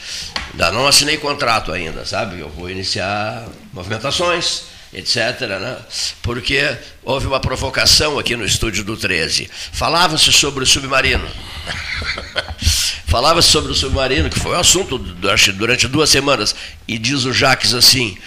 Ainda 0.52 0.72
não 0.72 0.86
assinei 0.88 1.16
contrato 1.18 1.70
ainda, 1.72 2.04
sabe? 2.04 2.40
Eu 2.40 2.48
vou 2.50 2.68
iniciar 2.68 3.46
movimentações, 3.72 4.62
etc. 4.92 5.40
Né? 5.60 5.76
Porque 6.22 6.76
houve 7.02 7.26
uma 7.26 7.40
provocação 7.40 8.18
aqui 8.18 8.36
no 8.36 8.44
estúdio 8.44 8.84
do 8.84 8.96
13. 8.96 9.50
Falava-se 9.72 10.32
sobre 10.32 10.64
o 10.64 10.66
submarino. 10.66 11.28
Falava-se 13.06 13.48
sobre 13.48 13.72
o 13.72 13.74
submarino, 13.74 14.28
que 14.28 14.38
foi 14.38 14.54
um 14.54 14.60
assunto 14.60 14.98
durante, 14.98 15.88
duas 15.88 16.10
semanas. 16.10 16.54
E 16.86 16.98
diz 16.98 17.24
o 17.24 17.32
Jaques 17.32 17.72
assim: 17.72 18.18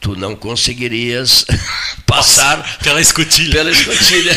tu 0.00 0.16
não 0.16 0.34
conseguirias 0.34 1.46
passar 2.04 2.78
Pela 2.82 3.00
escotilha. 3.00 3.52
pela 3.52 3.70
escotilha. 3.70 4.36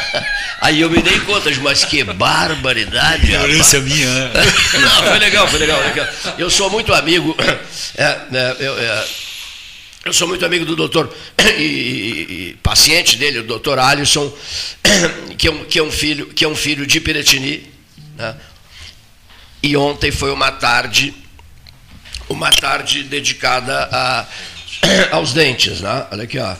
Aí 0.60 0.80
eu 0.80 0.90
me 0.90 1.00
dei 1.02 1.18
conta, 1.20 1.50
mas 1.62 1.84
que 1.84 2.02
barbaridade. 2.04 3.26
Ignorância 3.26 3.80
minha. 3.80 4.32
Não, 4.80 5.02
foi 5.04 5.18
legal, 5.18 5.48
foi 5.48 5.58
legal, 5.60 5.80
legal. 5.80 6.06
Eu 6.38 6.50
sou 6.50 6.70
muito 6.70 6.92
amigo. 6.92 7.36
é, 7.96 8.04
é, 8.04 8.56
eu, 8.60 8.78
é, 8.78 9.04
eu 10.06 10.12
sou 10.12 10.28
muito 10.28 10.46
amigo 10.46 10.64
do 10.64 10.76
doutor 10.76 11.12
e, 11.58 11.62
e- 11.62 12.48
e 12.50 12.58
paciente 12.62 13.16
dele, 13.16 13.40
o 13.40 13.42
doutor 13.42 13.76
Alisson, 13.78 14.32
que 15.36 15.48
é 15.48 15.50
um, 15.50 15.64
que 15.64 15.78
é 15.80 15.82
um 15.82 15.90
filho, 15.90 16.26
que 16.28 16.44
é 16.44 16.48
um 16.48 16.54
filho 16.54 16.86
de 16.86 17.00
Piratini. 17.00 17.68
né? 18.16 18.36
E 19.62 19.76
ontem 19.76 20.12
foi 20.12 20.30
uma 20.30 20.52
tarde, 20.52 21.12
uma 22.28 22.52
tarde 22.52 23.02
dedicada 23.02 23.88
a, 23.90 24.26
aos 25.10 25.32
dentes, 25.32 25.80
né? 25.80 26.06
Olha 26.10 26.24
aqui, 26.24 26.38
ó. 26.38 26.54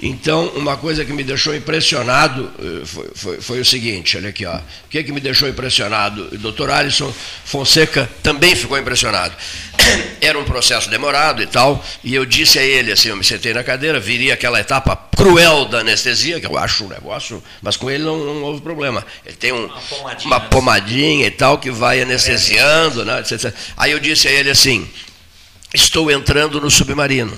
Então, 0.00 0.48
uma 0.54 0.76
coisa 0.76 1.04
que 1.04 1.12
me 1.12 1.24
deixou 1.24 1.54
impressionado 1.54 2.50
eh, 2.58 2.84
foi, 2.84 3.10
foi, 3.14 3.40
foi 3.40 3.60
o 3.60 3.64
seguinte, 3.64 4.16
olha 4.16 4.28
aqui, 4.28 4.46
ó. 4.46 4.56
O 4.56 4.88
que, 4.90 5.02
que 5.02 5.12
me 5.12 5.20
deixou 5.20 5.48
impressionado? 5.48 6.28
O 6.32 6.38
doutor 6.38 6.70
Alisson 6.70 7.12
Fonseca 7.44 8.08
também 8.22 8.54
ficou 8.54 8.78
impressionado. 8.78 9.34
Era 10.20 10.38
um 10.38 10.44
processo 10.44 10.88
demorado 10.88 11.42
e 11.42 11.46
tal, 11.46 11.84
e 12.02 12.14
eu 12.14 12.24
disse 12.24 12.58
a 12.58 12.62
ele, 12.62 12.92
assim, 12.92 13.08
eu 13.08 13.16
me 13.16 13.24
sentei 13.24 13.52
na 13.52 13.64
cadeira, 13.64 13.98
viria 13.98 14.34
aquela 14.34 14.60
etapa 14.60 14.96
cruel 15.16 15.64
da 15.64 15.80
anestesia, 15.80 16.40
que 16.40 16.46
eu 16.46 16.56
acho 16.56 16.84
um 16.84 16.88
negócio, 16.88 17.42
mas 17.60 17.76
com 17.76 17.90
ele 17.90 18.04
não, 18.04 18.18
não 18.18 18.42
houve 18.44 18.60
problema. 18.60 19.04
Ele 19.26 19.36
tem 19.36 19.52
um, 19.52 19.68
pomadinha, 19.68 20.26
uma 20.26 20.38
né? 20.38 20.48
pomadinha 20.48 21.26
e 21.26 21.30
tal, 21.30 21.58
que 21.58 21.70
vai 21.70 22.00
anestesiando, 22.00 23.04
né? 23.04 23.20
etc. 23.20 23.52
Aí 23.76 23.92
eu 23.92 23.98
disse 23.98 24.28
a 24.28 24.30
ele 24.30 24.50
assim, 24.50 24.88
estou 25.74 26.10
entrando 26.10 26.60
no 26.60 26.70
submarino. 26.70 27.36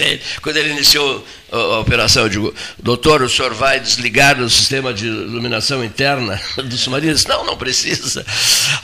Ele, 0.00 0.20
Quando 0.42 0.56
ele 0.56 0.70
iniciou 0.70 1.26
a, 1.50 1.56
a 1.56 1.80
operação, 1.80 2.24
eu 2.24 2.28
digo, 2.28 2.54
doutor, 2.78 3.22
o 3.22 3.28
senhor 3.28 3.54
vai 3.54 3.80
desligar 3.80 4.40
o 4.40 4.48
sistema 4.48 4.92
de 4.92 5.06
iluminação 5.06 5.84
interna 5.84 6.40
do 6.56 6.76
submarino? 6.76 7.10
Ele 7.10 7.16
disse, 7.16 7.28
não, 7.28 7.44
não 7.44 7.56
precisa. 7.56 8.24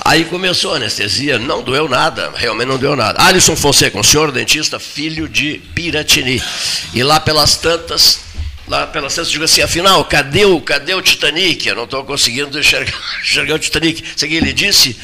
Aí 0.05 0.25
começou 0.25 0.73
a 0.73 0.77
anestesia, 0.77 1.39
não 1.39 1.63
doeu 1.63 1.89
nada, 1.89 2.33
realmente 2.35 2.69
não 2.69 2.79
doeu 2.79 2.97
nada. 2.97 3.23
Alisson 3.23 3.57
Fonseca, 3.57 3.99
um 3.99 4.03
senhor 4.03 4.33
dentista, 4.33 4.79
filho 4.79 5.29
de 5.29 5.61
Piratini. 5.75 6.43
E 6.95 7.03
lá 7.03 7.21
pelas 7.21 7.57
tantas, 7.57 8.21
lá 8.67 8.87
pelas 8.87 9.15
tantas, 9.15 9.29
eu 9.29 9.33
digo 9.33 9.45
assim, 9.45 9.63
afinal, 9.63 10.05
cadê 10.05 10.45
o, 10.45 10.61
cadê 10.61 10.95
o 10.95 11.03
Titanic? 11.03 11.67
Eu 11.67 11.77
não 11.77 11.85
estou 11.85 12.05
conseguindo 12.05 12.59
enxergar, 12.59 12.99
enxergar 13.23 13.55
o 13.55 13.59
Titanic. 13.59 14.03
Isso 14.17 14.25
aqui 14.25 14.35
ele 14.35 14.53
disse, 14.53 14.97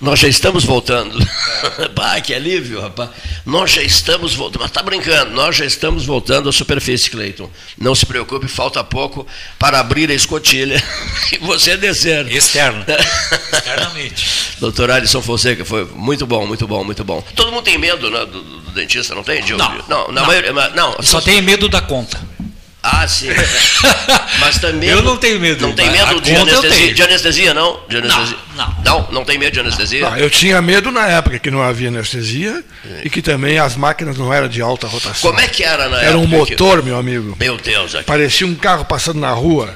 nós 0.00 0.20
já 0.20 0.28
estamos 0.28 0.64
voltando. 0.64 1.18
Pá, 1.94 2.20
que 2.20 2.32
alívio, 2.32 2.80
rapaz. 2.80 3.10
Nós 3.44 3.72
já 3.72 3.82
estamos 3.82 4.34
voltando. 4.34 4.60
Mas 4.60 4.70
está 4.70 4.82
brincando, 4.82 5.32
nós 5.32 5.56
já 5.56 5.64
estamos 5.64 6.06
voltando 6.06 6.48
à 6.48 6.52
superfície, 6.52 7.10
Cleiton. 7.10 7.50
Não 7.76 7.94
se 7.94 8.06
preocupe, 8.06 8.46
falta 8.46 8.82
pouco 8.84 9.26
para 9.58 9.80
abrir 9.80 10.10
a 10.10 10.14
escotilha 10.14 10.82
e 11.32 11.38
você 11.38 11.76
descer. 11.76 12.30
Externo. 12.30 12.84
Externamente. 13.52 14.26
Doutor 14.60 14.90
Alisson 14.90 15.20
Fonseca, 15.20 15.64
foi 15.64 15.84
muito 15.84 16.26
bom, 16.26 16.46
muito 16.46 16.66
bom, 16.66 16.84
muito 16.84 17.04
bom. 17.04 17.22
Todo 17.34 17.50
mundo 17.50 17.64
tem 17.64 17.78
medo 17.78 18.10
né, 18.10 18.24
do, 18.24 18.42
do 18.42 18.70
dentista, 18.70 19.14
não 19.14 19.24
tem, 19.24 19.42
Diogo? 19.42 19.62
Não, 19.62 19.78
não, 19.88 20.08
na 20.12 20.20
não. 20.20 20.26
maioria. 20.26 20.52
Não, 20.52 21.02
Só 21.02 21.20
tenho 21.20 21.42
medo 21.42 21.68
da 21.68 21.80
conta. 21.80 22.20
Ah, 22.90 23.06
sim. 23.06 23.28
Mas 24.40 24.58
também. 24.58 24.88
Eu 24.88 25.02
não 25.02 25.16
tenho 25.16 25.38
medo. 25.40 25.66
Não 25.66 25.74
tem 25.74 25.90
medo 25.90 26.20
de 26.20 26.34
anestesia, 26.34 26.94
de 26.94 27.02
anestesia, 27.02 27.54
não? 27.54 27.80
De 27.88 27.96
anestesia. 27.98 28.36
não. 28.56 28.78
Não, 28.84 29.08
não 29.12 29.24
tem 29.24 29.38
medo 29.38 29.52
de 29.52 29.60
anestesia? 29.60 30.08
Não, 30.08 30.16
eu 30.16 30.30
tinha 30.30 30.60
medo 30.62 30.90
na 30.90 31.06
época 31.06 31.38
que 31.38 31.50
não 31.50 31.62
havia 31.62 31.88
anestesia 31.88 32.62
e 33.04 33.10
que 33.10 33.20
também 33.22 33.58
as 33.58 33.76
máquinas 33.76 34.16
não 34.16 34.32
eram 34.32 34.48
de 34.48 34.60
alta 34.62 34.86
rotação. 34.86 35.30
Como 35.30 35.40
é 35.40 35.46
que 35.48 35.62
era 35.62 35.88
na 35.88 36.00
Era 36.02 36.16
um 36.18 36.22
época 36.24 36.46
que- 36.46 36.52
motor, 36.52 36.82
meu 36.82 36.96
amigo. 36.98 37.36
Meu 37.38 37.56
Deus, 37.56 37.94
aqui. 37.94 38.04
Parecia 38.04 38.46
um 38.46 38.54
carro 38.54 38.84
passando 38.84 39.20
na 39.20 39.30
rua. 39.30 39.74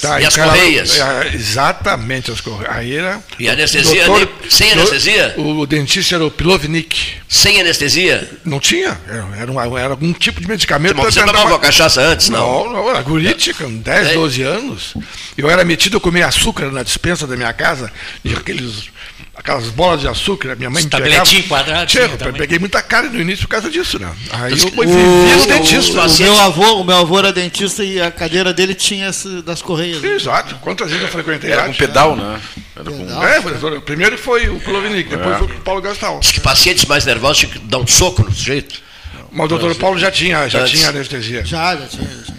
Tá, 0.00 0.20
E 0.20 0.24
o 0.24 0.28
as 0.28 0.36
correias? 0.36 0.98
É, 0.98 1.30
exatamente, 1.34 2.30
as 2.30 2.40
correias. 2.40 2.74
Aí 2.76 2.96
era. 2.96 3.20
E 3.38 3.48
anestesia, 3.48 4.04
doutor- 4.06 4.28
nem- 4.40 4.50
sem 4.50 4.72
anestesia? 4.72 5.34
O 5.36 5.66
dentista 5.66 6.14
era 6.16 6.24
o 6.24 6.30
Pilovnik. 6.30 7.14
Sem 7.28 7.60
anestesia? 7.60 8.28
Não 8.44 8.58
tinha. 8.60 8.98
Era, 9.08 9.26
era, 9.40 9.50
uma- 9.50 9.80
era 9.80 9.90
algum 9.90 10.12
tipo 10.12 10.40
de 10.40 10.48
medicamento. 10.48 10.96
Mas 10.96 11.14
você 11.14 11.20
pra 11.22 11.32
tomava 11.32 11.50
uma 11.50 11.58
cachaça 11.58 12.00
antes, 12.00 12.28
não? 12.28 12.45
Não, 12.46 12.72
não, 12.72 12.90
era 12.90 13.02
gurite, 13.02 13.52
com 13.54 13.76
10, 13.76 14.08
É. 14.08 14.14
12 14.14 14.42
anos. 14.42 14.94
Eu 15.36 15.50
era 15.50 15.64
metido 15.64 15.96
a 15.96 16.00
comer 16.00 16.22
açúcar 16.22 16.70
na 16.70 16.82
dispensa 16.82 17.26
da 17.26 17.36
minha 17.36 17.52
casa, 17.52 17.92
e 18.24 18.32
aqueles, 18.32 18.84
aquelas 19.34 19.66
bolas 19.68 20.00
de 20.00 20.08
açúcar, 20.08 20.56
minha 20.56 20.70
mãe 20.70 20.82
me 20.82 20.88
Tabletinho 20.90 21.42
pegava. 21.42 21.48
quadrado, 21.64 21.86
Tchê, 21.86 22.08
tinha 22.08 22.28
eu 22.28 22.32
peguei 22.32 22.58
muita 22.58 22.80
cara 22.82 23.08
no 23.08 23.20
início 23.20 23.46
por 23.46 23.52
causa 23.52 23.68
disso, 23.70 23.98
né? 23.98 24.10
Aí 24.30 24.52
eu 24.52 24.58
fui 24.58 24.70
O, 24.86 24.88
vivi 24.88 25.02
no 25.36 25.42
o- 25.42 25.46
dentista. 25.46 26.00
o 26.06 26.18
meu 26.18 26.40
avô, 26.40 26.80
o 26.80 26.84
meu 26.84 26.96
avô 26.96 27.18
era 27.18 27.32
dentista 27.32 27.84
e 27.84 28.00
a 28.00 28.10
cadeira 28.10 28.52
dele 28.54 28.74
tinha 28.74 29.08
esse 29.08 29.42
das 29.42 29.60
correias. 29.62 30.00
né? 30.00 30.08
Exato. 30.14 30.54
Quantas 30.62 30.88
vezes 30.88 31.02
eu 31.04 31.10
frequentei 31.10 31.50
Era 31.52 31.64
com 31.64 31.74
pedal, 31.74 32.16
né? 32.16 32.40
Era 32.74 32.84
com... 32.90 32.98
Pedal. 32.98 33.24
É, 33.26 33.40
professor, 33.40 33.80
primeiro 33.82 34.16
foi 34.18 34.48
o 34.48 34.58
Plovinic, 34.60 35.08
depois 35.10 35.38
foi 35.38 35.46
o 35.46 35.60
Paulo 35.60 35.80
Gastal. 35.82 36.18
Diz 36.20 36.32
que 36.32 36.40
pacientes 36.40 36.84
mais 36.86 37.04
nervosos 37.04 37.38
tinham 37.38 37.52
que 37.52 37.58
dar 37.60 37.78
um 37.78 37.86
soco 37.86 38.22
no 38.22 38.32
sujeito. 38.32 38.86
Mas 39.32 39.44
o 39.46 39.48
doutor 39.48 39.74
Paulo 39.74 39.98
já 39.98 40.10
tinha, 40.10 40.48
já 40.48 40.60
Antes. 40.60 40.70
tinha 40.78 40.88
anestesia. 40.88 41.44
Já, 41.44 41.76
já 41.76 41.86
tinha. 41.86 42.04
Já 42.08 42.22
tinha. 42.24 42.35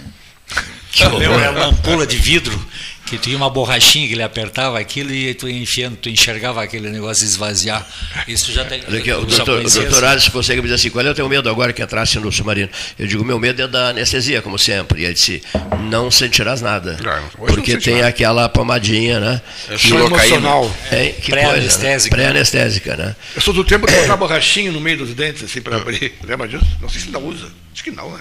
Que 0.98 1.06
O 1.06 1.20
meu 1.20 1.39
era 1.39 1.51
uma 1.51 1.66
ampula 1.66 2.08
de 2.08 2.18
vidro 2.18 2.60
que 3.08 3.18
tinha 3.18 3.38
uma 3.38 3.50
borrachinha 3.50 4.06
que 4.08 4.13
ele 4.13 4.24
apertava 4.24 4.77
aquilo 4.77 5.13
e 5.13 5.34
tu 5.34 5.48
ia 5.48 5.62
enfiando, 5.62 5.96
tu 5.96 6.10
enxergava 6.10 6.62
aquele 6.62 6.89
negócio 6.89 7.24
esvaziar. 7.24 7.88
Isso 8.27 8.51
já 8.51 8.66
tem. 8.66 8.84
Olha 8.86 9.00
aqui, 9.00 9.12
o 9.13 9.25
doutor, 9.25 9.66
o 9.66 9.70
doutor? 9.70 10.04
Alisson 10.04 10.32
consegue 10.32 10.62
me 10.62 10.63
dizer 10.63 10.75
assim, 10.75 10.89
qual 10.89 11.06
é 11.06 11.10
o 11.10 11.16
teu 11.16 11.27
medo 11.30 11.50
agora 11.50 11.72
que 11.72 11.82
entrasse 11.82 12.20
no 12.20 12.32
submarino? 12.32 12.70
Eu 13.00 13.08
digo, 13.08 13.24
meu 13.24 13.39
medo 13.39 13.62
é 13.62 13.68
da 13.68 13.89
anestesia, 13.89 14.42
como 14.42 14.60
sempre. 14.60 15.01
E 15.01 15.06
ele 15.06 15.13
disse, 15.13 15.42
não 15.89 16.12
sentirás 16.12 16.62
nada. 16.62 16.98
Não, 17.01 17.13
hoje 17.13 17.30
não 17.38 17.46
porque 17.46 17.77
tem 17.77 17.96
nada. 17.96 18.08
aquela 18.08 18.50
pomadinha, 18.50 19.20
né? 19.20 19.42
É 19.70 19.77
xilocaína. 19.77 20.36
emocional. 20.36 20.75
É, 20.92 21.10
que 21.10 21.32
Pré-anestésica. 21.32 21.88
coisa, 21.88 22.04
né? 22.04 22.10
Pré-anestésica, 22.10 22.98
né? 22.98 23.16
Eu 23.36 23.42
sou 23.42 23.54
do 23.54 23.63
tempo 23.63 23.88
de 23.88 23.94
botar 23.96 24.18
borrachinha 24.18 24.72
no 24.72 24.82
meio 24.82 24.98
dos 24.98 25.13
dentes, 25.13 25.44
assim, 25.44 25.62
para 25.62 25.77
abrir. 25.77 26.13
Lembra 26.25 26.48
disso? 26.48 26.66
Não 26.82 26.89
sei 26.89 27.00
se 27.00 27.06
ainda 27.08 27.20
usa. 27.20 27.48
Acho 27.74 27.84
que 27.84 27.92
não, 27.92 28.12
né? 28.12 28.20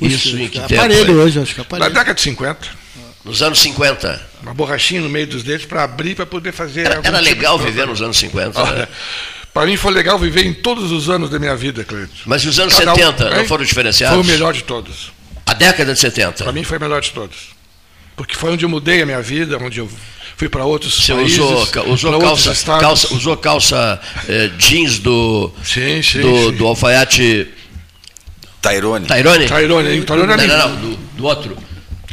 Isso 0.00 0.36
em 0.38 0.48
que 0.48 0.60
tempo? 0.60 0.74
aparelho 0.74 1.06
foi? 1.06 1.14
hoje, 1.16 1.40
acho 1.40 1.54
que 1.54 1.60
é 1.60 1.62
Na 1.62 1.66
aparelho. 1.66 1.94
década 1.94 2.14
de 2.14 2.20
50, 2.20 2.68
Nos 3.24 3.42
anos 3.42 3.58
50. 3.60 4.28
uma 4.42 4.54
borrachinha 4.54 5.00
no 5.00 5.08
meio 5.08 5.26
dos 5.26 5.42
dentes 5.42 5.66
para 5.66 5.84
abrir, 5.84 6.14
para 6.14 6.26
poder 6.26 6.52
fazer. 6.52 6.82
Era, 6.86 6.94
era 6.96 7.02
tipo 7.02 7.18
legal 7.20 7.58
viver 7.58 7.86
nos 7.86 8.00
anos 8.02 8.16
50, 8.18 8.62
né? 8.74 8.88
Para 9.52 9.66
mim 9.66 9.76
foi 9.76 9.92
legal 9.92 10.18
viver 10.18 10.44
em 10.46 10.52
todos 10.54 10.92
os 10.92 11.08
anos 11.08 11.30
da 11.30 11.38
minha 11.38 11.56
vida, 11.56 11.82
Cleito. 11.84 12.12
Mas 12.26 12.44
os 12.44 12.58
anos 12.60 12.74
Cada 12.74 12.92
um, 12.92 12.96
70 12.96 13.30
não 13.30 13.40
hein? 13.40 13.46
foram 13.46 13.64
diferenciados? 13.64 14.16
Foi 14.16 14.24
o 14.24 14.26
melhor 14.26 14.52
de 14.52 14.62
todos. 14.62 15.10
A 15.46 15.54
década 15.54 15.92
de 15.94 15.98
70. 15.98 16.44
Para 16.44 16.52
mim 16.52 16.62
foi 16.62 16.78
o 16.78 16.80
melhor 16.80 17.00
de 17.00 17.10
todos. 17.10 17.36
Porque 18.16 18.34
foi 18.36 18.52
onde 18.52 18.64
eu 18.64 18.68
mudei 18.68 19.02
a 19.02 19.06
minha 19.06 19.22
vida, 19.22 19.58
onde 19.58 19.80
eu 19.80 19.90
fui 20.36 20.48
para 20.48 20.64
outros 20.64 20.94
Você 21.04 21.12
países, 21.14 21.38
usou, 21.38 21.68
usou 21.86 22.20
calça, 22.20 22.54
calça, 22.78 23.14
usou 23.14 23.36
calça 23.36 24.00
eh, 24.28 24.50
jeans 24.58 24.98
do, 24.98 25.50
Sim, 25.64 26.02
sim. 26.02 26.20
do, 26.20 26.36
sim. 26.50 26.52
do 26.52 26.66
alfaiate 26.66 27.48
Tyrone. 28.70 29.06
Tyrone? 29.06 29.46
Tyrone, 29.46 30.00
Tyrone 30.02 30.22
é 30.22 30.26
Não, 30.26 30.34
amigo. 30.34 30.52
não, 30.52 30.68
não, 30.68 30.76
do, 30.76 30.96
do 30.96 31.24
outro. 31.24 31.56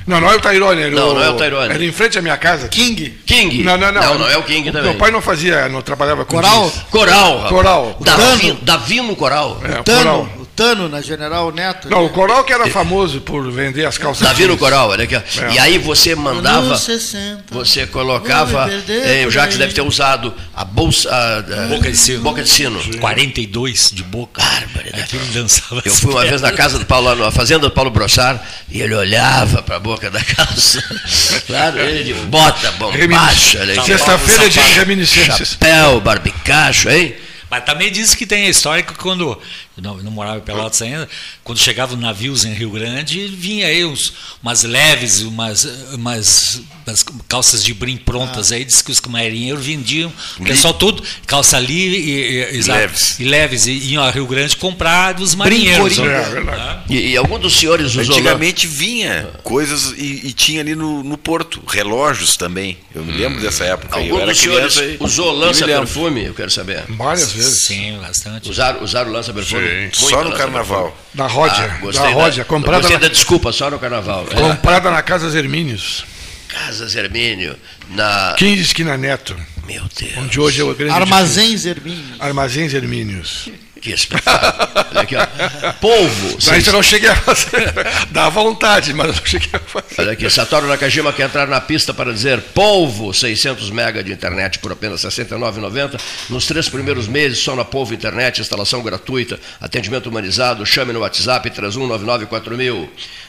Não, 0.08 0.22
não 0.22 0.32
é 0.32 0.36
o 0.36 0.40
Tyrone. 0.40 0.82
Era 0.84 0.92
Não, 0.92 1.10
o, 1.10 1.14
não 1.16 1.24
é 1.24 1.30
o 1.30 1.34
Tyrone. 1.34 1.74
Era 1.74 1.84
em 1.84 1.92
frente 1.92 2.18
à 2.20 2.22
minha 2.22 2.38
casa. 2.38 2.68
King. 2.68 3.10
King? 3.26 3.64
Não, 3.64 3.76
não, 3.78 3.92
não. 3.92 4.02
Não, 4.02 4.20
não 4.20 4.30
é 4.30 4.38
o 4.38 4.44
King 4.44 4.72
também. 4.72 4.92
Meu 4.92 5.00
pai 5.00 5.10
não 5.10 5.20
fazia, 5.22 5.68
não 5.68 5.82
trabalhava 5.82 6.24
com 6.26 6.36
Coral? 6.36 6.70
jeans. 6.70 6.84
Coral. 6.92 7.34
rapaz. 7.36 7.50
Coral. 7.50 7.98
Davi. 8.02 8.58
Davi 8.62 9.02
no 9.02 9.16
Coral. 9.16 9.60
É, 9.64 9.82
Tano, 9.84 10.04
coral. 10.04 10.30
Tano 10.56 10.88
na 10.88 11.02
General 11.02 11.52
Neto. 11.52 11.90
Não, 11.90 12.06
o 12.06 12.10
Coral 12.10 12.44
que 12.44 12.54
era 12.54 12.68
famoso 12.70 13.20
por 13.22 13.52
vender 13.52 13.86
as 13.86 13.98
calças 13.98 14.26
Davi 14.26 14.46
no. 14.48 14.58
Coral, 14.58 14.90
olha 14.90 15.04
aqui. 15.04 15.16
É. 15.16 15.24
E 15.54 15.60
aí 15.60 15.78
você 15.78 16.16
mandava, 16.16 16.68
Anos 16.68 16.82
60. 16.82 17.44
você 17.52 17.86
colocava, 17.86 18.70
eh, 18.88 19.26
o 19.28 19.32
Jacques 19.32 19.58
deve 19.58 19.74
ter 19.74 19.82
usado 19.82 20.34
a 20.56 20.64
bolsa, 20.64 21.10
a, 21.10 21.38
a- 21.40 21.68
Boca 21.68 21.92
de 21.92 21.98
sino. 21.98 22.22
boca 22.22 22.42
de 22.44 22.50
sino. 22.50 22.80
42 23.00 23.92
de 23.94 24.04
boca. 24.04 24.42
Barbaridade. 24.42 25.04
Aquilo 25.04 25.26
dançava. 25.34 25.82
Eu 25.84 25.94
fui 25.94 26.12
uma 26.12 26.26
vez 26.26 26.42
na 26.42 26.52
casa 26.52 26.80
do 26.80 26.86
Paulo, 26.86 27.14
na 27.16 27.32
fazenda 27.32 27.68
do 27.68 27.72
Paulo 27.72 27.90
Brossard, 27.92 28.40
e 28.70 28.82
ele 28.82 28.96
olhava 28.96 29.62
para 29.62 29.76
a 29.76 29.80
boca 29.80 30.10
da 30.10 30.24
calça. 30.24 30.84
Claro, 31.48 31.80
ele 31.80 32.04
de 32.04 32.14
bota, 32.14 32.72
bombacha. 32.74 33.60
Sexta-feira 33.86 34.46
é 34.46 34.50
de 34.50 34.60
reminiscências. 34.60 35.50
chapéu, 35.52 36.00
barbicacho, 36.02 36.90
hein? 36.90 37.16
Mas 37.50 37.64
também 37.64 37.92
diz 37.92 38.16
que 38.16 38.26
tem 38.26 38.46
a 38.48 38.50
história 38.50 38.84
que 38.84 38.94
quando 38.96 39.40
eu 39.78 39.84
não, 39.84 39.98
não 39.98 40.12
morava 40.12 40.38
em 40.38 40.42
Pelotas 40.42 40.82
ainda, 40.82 41.08
quando 41.44 41.58
chegavam 41.60 41.98
navios 41.98 42.46
em 42.46 42.54
Rio 42.54 42.70
Grande, 42.72 43.28
vinha 43.28 43.68
aí 43.68 43.84
uns, 43.84 44.14
umas 44.42 44.64
leves, 44.64 45.22
umas, 45.22 45.66
umas, 45.94 46.62
umas 46.88 47.06
calças 47.28 47.64
de 47.64 47.74
brim 47.74 47.98
prontas 47.98 48.52
aí, 48.52 48.64
diz 48.64 48.82
que 48.82 48.92
os 48.92 49.02
marinheiros 49.02 49.66
vendiam, 49.66 50.12
o 50.40 50.44
pessoal 50.44 50.74
todo, 50.74 51.04
calça 51.28 51.60
livre 51.60 51.98
e, 52.00 52.12
e, 52.12 52.58
exato, 52.58 52.80
leves. 52.80 53.20
e 53.20 53.24
leves, 53.26 53.68
e 53.68 53.72
iam 53.94 54.04
a 54.04 54.10
Rio 54.12 54.26
Grande 54.28 54.56
comprar 54.56 55.14
dos 55.14 55.36
marinheiros. 55.36 55.96
coringa. 55.98 56.16
É, 56.16 56.30
verdade. 56.30 56.94
E, 56.94 57.12
e 57.12 57.18
algum 57.18 57.38
dos 57.38 57.58
senhores 57.58 57.96
usou. 57.96 58.16
Antigamente 58.16 58.68
vinha 58.68 59.30
coisas 59.44 59.94
e, 59.98 60.28
e 60.28 60.34
tinha 60.34 60.62
ali 60.62 60.74
no, 60.76 61.04
no 61.04 61.18
porto, 61.18 61.62
relógios 61.68 62.38
também. 62.38 62.78
Eu 62.94 63.04
me 63.04 63.12
lembro 63.12 63.42
dessa 63.42 63.66
época. 63.66 63.98
Algum 63.98 64.26
dos 64.26 64.38
senhores 64.38 64.78
e- 64.78 64.98
usou 65.00 65.34
e 65.34 65.38
me 65.40 65.46
lança 65.46 65.66
lembro. 65.66 65.82
perfume? 65.84 66.24
Eu 66.26 66.34
quero 66.34 66.50
saber. 66.52 66.84
Várias 66.90 67.32
vezes. 67.34 67.66
Sim, 67.66 67.98
bastante. 68.00 68.50
Usaram, 68.50 68.84
usaram 68.84 69.12
lança 69.12 69.34
perfume? 69.34 69.65
Sim. 69.94 70.10
Só 70.10 70.24
no 70.24 70.34
carnaval. 70.34 70.98
Da 71.14 71.28
Ródia. 71.28 71.64
Ah, 71.64 71.68
da 71.68 71.78
gostei 71.78 72.14
Ródia. 72.14 72.46
Comprada, 72.46 72.78
gostei 72.82 72.98
na, 72.98 73.02
da 73.02 73.08
desculpa, 73.08 73.52
só 73.52 73.70
no 73.70 73.80
carnaval. 73.80 74.26
É. 74.32 74.36
comprada 74.36 74.92
na 74.92 75.02
Casa 75.02 75.38
Hermínios. 75.38 76.06
Casas 76.48 76.96
Hermínio, 76.96 77.56
na. 77.90 78.34
15 78.38 78.62
esquina 78.62 78.98
Neto. 78.98 79.36
Meu 79.68 79.84
Deus. 80.00 80.18
Onde 80.18 80.40
hoje 80.40 80.62
é 80.62 80.64
o 80.64 80.74
grande 80.74 80.94
Armazéns 80.94 81.66
Hermínio. 81.66 82.00
edifício. 82.00 82.24
Armazéns 82.24 82.74
Hermínios. 82.74 83.50
Que 83.82 83.92
espetáculo. 83.92 84.86
Olha 84.92 85.02
aqui, 85.02 85.16
ó. 85.16 85.74
Polvo. 85.74 86.38
Mas 86.48 86.58
isso 86.58 86.70
eu 86.70 86.74
não 86.74 86.84
cheguei 86.84 87.10
a 87.10 87.16
fazer. 87.16 87.74
Dá 88.10 88.30
vontade, 88.30 88.94
mas 88.94 89.08
eu 89.08 89.14
não 89.14 89.26
cheguei 89.26 89.50
a 89.54 89.60
fazer. 89.60 89.96
Olha 90.00 90.12
aqui, 90.14 90.30
Satoru 90.30 90.68
Nakajima 90.68 91.12
quer 91.12 91.24
entrar 91.24 91.48
na 91.48 91.60
pista 91.62 91.94
para 91.94 92.14
dizer 92.14 92.42
Polvo, 92.54 93.14
600 93.14 93.70
mega 93.70 94.04
de 94.04 94.12
internet 94.12 94.60
por 94.60 94.72
apenas 94.72 95.04
R$ 95.04 95.10
69,90. 95.10 96.00
Nos 96.30 96.46
três 96.46 96.70
primeiros 96.70 97.08
meses, 97.08 97.40
só 97.40 97.56
na 97.56 97.66
Polvo 97.66 97.94
Internet, 97.94 98.42
instalação 98.42 98.82
gratuita, 98.82 99.40
atendimento 99.60 100.08
humanizado, 100.08 100.66
chame 100.66 100.94
no 100.94 101.02
WhatsApp 101.02 101.50
31994000. 101.50 102.88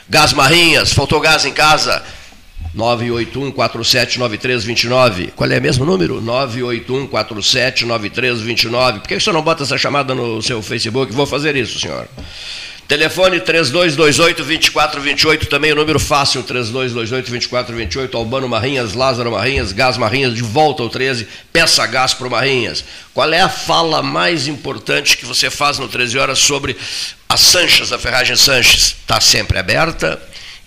Gás 0.09 0.33
Marrinhas, 0.33 0.93
faltou 0.93 1.21
gás 1.21 1.45
em 1.45 1.53
casa? 1.53 2.03
981-479329. 2.77 5.31
Qual 5.35 5.51
é 5.51 5.59
mesmo 5.59 5.85
o 5.85 5.87
número? 5.87 6.21
981-479329. 6.23 9.01
Por 9.01 9.09
que 9.09 9.19
senhor 9.19 9.35
não 9.35 9.43
bota 9.43 9.63
essa 9.63 9.79
chamada 9.79 10.15
no 10.15 10.43
seu 10.43 10.61
Facebook? 10.63 11.11
Vou 11.13 11.27
fazer 11.27 11.57
isso, 11.57 11.81
senhor. 11.81 12.07
Telefone 12.87 13.41
3228-2428, 13.41 15.49
também 15.49 15.73
o 15.73 15.75
número 15.75 15.99
fácil, 15.99 16.45
3228-2428, 16.45 18.15
Albano 18.15 18.49
Marrinhas, 18.49 18.95
Lázaro 18.95 19.33
Marrinhas, 19.33 19.73
Gás 19.73 19.97
Marrinhas, 19.97 20.33
de 20.33 20.43
volta 20.43 20.85
ao 20.85 20.89
13, 20.89 21.27
peça 21.53 21.85
gás 21.87 22.15
para 22.15 22.29
o 22.29 22.31
Marrinhas. 22.31 22.85
Qual 23.13 23.33
é 23.33 23.41
a 23.41 23.49
fala 23.49 24.05
mais 24.05 24.47
importante 24.47 25.17
que 25.17 25.27
você 25.27 25.51
faz 25.51 25.81
no 25.81 25.89
13 25.89 26.17
Horas 26.17 26.39
sobre 26.39 26.77
a 27.29 27.37
Sanches, 27.37 27.93
a 27.93 27.99
ferragem 27.99 28.37
Sanches? 28.37 28.95
Está 29.01 29.21
sempre 29.21 29.59
aberta, 29.59 30.23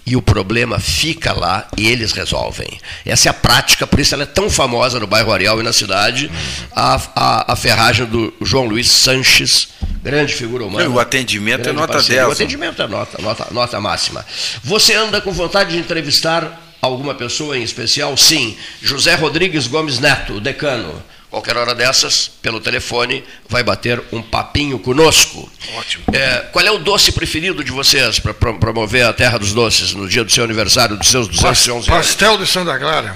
e 0.10 0.16
o 0.16 0.24
problema 0.24 0.80
fica 0.80 1.32
lá 1.34 1.68
e 1.78 1.88
eles 1.88 2.14
resolvem. 2.14 2.80
Essa 3.06 3.30
é 3.30 3.32
a 3.32 3.34
prática, 3.34 3.86
por 3.86 4.00
isso 4.00 4.16
ela 4.16 4.24
é 4.24 4.26
tão 4.26 4.50
famosa 4.50 5.00
no 5.00 5.06
bairro 5.06 5.32
Areal 5.32 5.60
e 5.60 5.64
na 5.64 5.72
cidade, 5.72 6.32
a, 6.76 7.00
a, 7.16 7.54
a 7.54 7.56
ferragem 7.56 8.08
do 8.08 8.34
João 8.42 8.66
Luiz 8.66 8.90
Sanches, 8.90 9.70
grande 10.04 10.34
figura 10.34 10.66
humana. 10.66 10.90
O 10.90 11.00
atendimento 11.00 11.70
é 11.70 11.72
nota 11.72 11.94
parceiro. 11.94 12.22
10. 12.22 12.30
O 12.30 12.32
atendimento 12.32 12.82
é 12.82 12.88
nota, 12.88 13.22
nota, 13.22 13.48
nota 13.52 13.80
máxima. 13.80 14.26
Você 14.64 14.96
anda 14.96 15.22
com 15.22 15.32
vontade 15.32 15.74
de 15.74 15.78
entrevistar 15.78 16.60
alguma 16.82 17.14
pessoa 17.14 17.56
em 17.56 17.62
especial? 17.62 18.18
Sim. 18.18 18.58
José 18.82 19.14
Rodrigues 19.14 19.68
Gomes 19.68 20.00
Neto, 20.00 20.40
decano. 20.40 21.04
Qualquer 21.30 21.56
hora 21.58 21.76
dessas, 21.76 22.28
pelo 22.42 22.60
telefone, 22.60 23.24
vai 23.48 23.62
bater 23.62 24.02
um 24.12 24.20
papinho 24.22 24.80
conosco. 24.80 25.50
Ótimo. 25.76 26.04
É, 26.12 26.48
qual 26.52 26.66
é 26.66 26.72
o 26.72 26.80
doce 26.80 27.12
preferido 27.12 27.64
de 27.64 27.72
vocês 27.72 28.20
para 28.20 28.34
promover 28.34 29.06
a 29.06 29.14
Terra 29.14 29.38
dos 29.38 29.54
Doces 29.54 29.94
no 29.94 30.08
dia 30.10 30.24
do 30.24 30.32
seu 30.32 30.44
aniversário, 30.44 30.98
dos 30.98 31.08
seus 31.08 31.28
211 31.28 31.70
anos? 31.92 32.08
Pastel 32.08 32.38
de 32.38 32.48
Santa 32.48 32.80
Clara. 32.80 33.16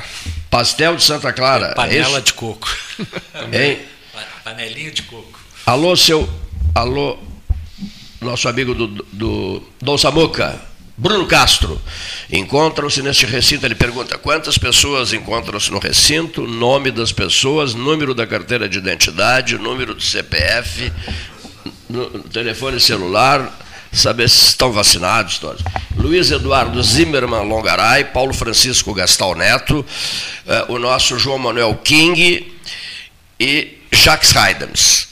Pastel 0.49 0.95
de 0.95 1.04
Santa 1.04 1.34
Clara. 1.34 1.67
é 1.67 1.73
Panela 1.73 2.17
isso? 2.17 2.21
de 2.21 2.34
coco. 2.34 2.69
Hein? 3.52 3.80
Panelinha 4.43 4.91
de 4.91 5.02
coco. 5.04 5.39
Alô, 5.65 5.95
seu. 5.97 6.30
Alô, 6.76 7.17
nosso 8.21 8.47
amigo 8.47 8.76
do, 8.76 8.88
do 9.12 9.63
Dom 9.82 9.97
Samuca, 9.97 10.62
Bruno 10.95 11.25
Castro. 11.25 11.82
Encontram-se 12.32 13.01
neste 13.01 13.25
recinto, 13.25 13.65
ele 13.65 13.75
pergunta 13.75 14.17
quantas 14.17 14.58
pessoas 14.58 15.12
encontram-se 15.12 15.71
no 15.71 15.79
recinto, 15.79 16.45
nome 16.45 16.91
das 16.91 17.12
pessoas, 17.12 17.73
número 17.73 18.13
da 18.13 18.27
carteira 18.27 18.69
de 18.69 18.77
identidade, 18.77 19.58
número 19.58 19.95
do 19.95 20.01
CPF, 20.01 20.91
telefone 22.32 22.79
celular, 22.79 23.60
saber 23.91 24.29
se 24.29 24.49
estão 24.49 24.71
vacinados 24.71 25.39
todos. 25.39 25.63
Luiz 25.97 26.32
Eduardo 26.32 26.82
Zimmermann 26.82 27.47
Longaray, 27.47 28.06
Paulo 28.06 28.34
Francisco 28.34 28.93
Gastal 28.93 29.36
Neto, 29.36 29.86
eh, 30.47 30.65
o 30.67 30.77
nosso 30.79 31.17
João 31.17 31.38
Manuel 31.38 31.75
King 31.84 32.51
e 33.39 33.77
Jacques 33.91 34.36
Haidams. 34.36 35.08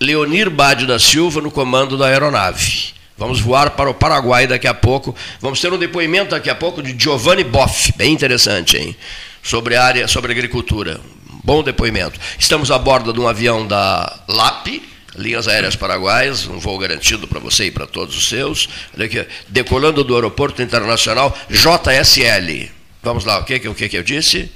Leonir 0.00 0.50
Bade 0.50 0.86
da 0.86 0.98
Silva 0.98 1.40
no 1.40 1.50
comando 1.50 1.96
da 1.96 2.06
aeronave. 2.06 2.92
Vamos 3.22 3.38
voar 3.38 3.70
para 3.70 3.88
o 3.88 3.94
Paraguai 3.94 4.48
daqui 4.48 4.66
a 4.66 4.74
pouco. 4.74 5.14
Vamos 5.40 5.60
ter 5.60 5.72
um 5.72 5.78
depoimento 5.78 6.32
daqui 6.32 6.50
a 6.50 6.56
pouco 6.56 6.82
de 6.82 6.92
Giovanni 7.00 7.44
Boff, 7.44 7.92
bem 7.96 8.12
interessante, 8.12 8.76
hein? 8.76 8.96
Sobre 9.40 9.76
a 9.76 9.84
área, 9.84 10.08
sobre 10.08 10.32
agricultura. 10.32 11.00
Bom 11.44 11.62
depoimento. 11.62 12.18
Estamos 12.36 12.72
a 12.72 12.78
bordo 12.80 13.12
de 13.12 13.20
um 13.20 13.28
avião 13.28 13.64
da 13.64 14.24
LAP, 14.26 14.82
Linhas 15.14 15.46
Aéreas 15.46 15.76
Paraguaias, 15.76 16.48
um 16.48 16.58
voo 16.58 16.76
garantido 16.76 17.28
para 17.28 17.38
você 17.38 17.66
e 17.66 17.70
para 17.70 17.86
todos 17.86 18.16
os 18.16 18.28
seus. 18.28 18.68
Aqui, 18.98 19.24
decolando 19.48 20.02
do 20.02 20.16
Aeroporto 20.16 20.60
Internacional 20.60 21.32
JSL. 21.48 22.70
Vamos 23.04 23.24
lá, 23.24 23.38
o 23.38 23.44
que, 23.44 23.54
o 23.68 23.74
que, 23.74 23.88
que 23.88 23.98
eu 23.98 24.02
disse? 24.02 24.50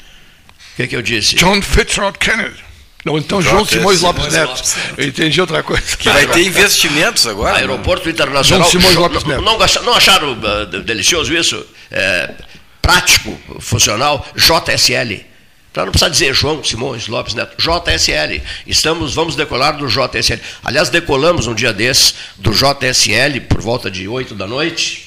O 0.72 0.76
que, 0.78 0.88
que 0.88 0.96
eu 0.96 1.02
disse? 1.02 1.36
John 1.36 1.62
Fitzgerald 1.62 2.18
Kennedy. 2.18 2.66
Não, 3.06 3.16
então 3.16 3.40
João 3.40 3.64
Simões 3.64 4.00
Lopes 4.00 4.32
Neto. 4.32 4.62
Eu 4.96 5.06
entendi 5.06 5.40
outra 5.40 5.62
coisa. 5.62 5.96
Que 5.96 6.10
vai 6.10 6.26
ter 6.26 6.44
investimentos 6.44 7.24
agora. 7.24 7.56
Aeroporto 7.56 8.10
Internacional. 8.10 8.68
João 8.68 8.82
Simões 8.82 8.96
Lopes 8.96 9.22
Neto. 9.22 9.42
Não, 9.42 9.56
não 9.84 9.94
acharam 9.94 10.32
uh, 10.32 10.66
delicioso 10.82 11.32
isso? 11.32 11.64
É, 11.88 12.34
prático, 12.82 13.38
funcional, 13.60 14.26
JSL. 14.34 15.24
Para 15.72 15.84
não 15.84 15.92
precisar 15.92 16.08
dizer 16.08 16.34
João 16.34 16.64
Simões 16.64 17.06
Lopes 17.06 17.34
Neto, 17.34 17.54
JSL. 17.56 18.42
Estamos, 18.66 19.14
vamos 19.14 19.36
decolar 19.36 19.76
do 19.76 19.86
JSL. 19.86 20.40
Aliás, 20.64 20.88
decolamos 20.90 21.46
um 21.46 21.54
dia 21.54 21.72
desses 21.72 22.12
do 22.36 22.50
JSL 22.50 23.40
por 23.42 23.60
volta 23.60 23.88
de 23.88 24.08
8 24.08 24.34
da 24.34 24.48
noite. 24.48 25.05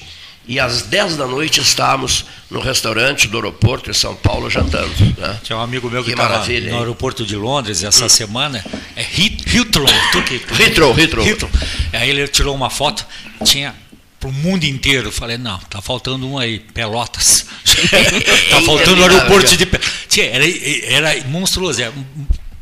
E 0.50 0.58
às 0.58 0.82
10 0.82 1.16
da 1.16 1.28
noite 1.28 1.60
estávamos 1.60 2.24
no 2.50 2.58
restaurante 2.58 3.28
do 3.28 3.36
aeroporto 3.36 3.88
em 3.88 3.94
São 3.94 4.16
Paulo 4.16 4.50
jantando. 4.50 4.90
Né? 5.16 5.38
Tinha 5.44 5.56
um 5.56 5.60
amigo 5.60 5.88
meu 5.88 6.02
que, 6.02 6.10
estava 6.10 6.44
no 6.44 6.52
hein? 6.52 6.74
aeroporto 6.76 7.24
de 7.24 7.36
Londres 7.36 7.84
essa 7.84 8.06
hum. 8.06 8.08
semana, 8.08 8.64
é 8.96 9.00
Heathrow. 9.00 9.86
Heathrow, 10.58 10.98
Heathrow. 10.98 11.24
Heathrow. 11.24 11.50
Aí 11.92 12.10
ele 12.10 12.26
tirou 12.26 12.52
uma 12.52 12.68
foto, 12.68 13.06
tinha 13.44 13.72
para 14.18 14.28
o 14.28 14.32
mundo 14.32 14.64
inteiro. 14.64 15.12
Falei, 15.12 15.38
não, 15.38 15.56
tá 15.56 15.80
faltando 15.80 16.28
um 16.28 16.36
aí, 16.36 16.58
Pelotas. 16.58 17.46
tá 18.50 18.60
faltando 18.62 19.02
o 19.02 19.04
aeroporto 19.04 19.56
de 19.56 19.66
Pelotas. 19.66 20.18
Era, 20.18 21.12
era 21.12 21.28
monstruoso. 21.28 21.80
Era, 21.80 21.94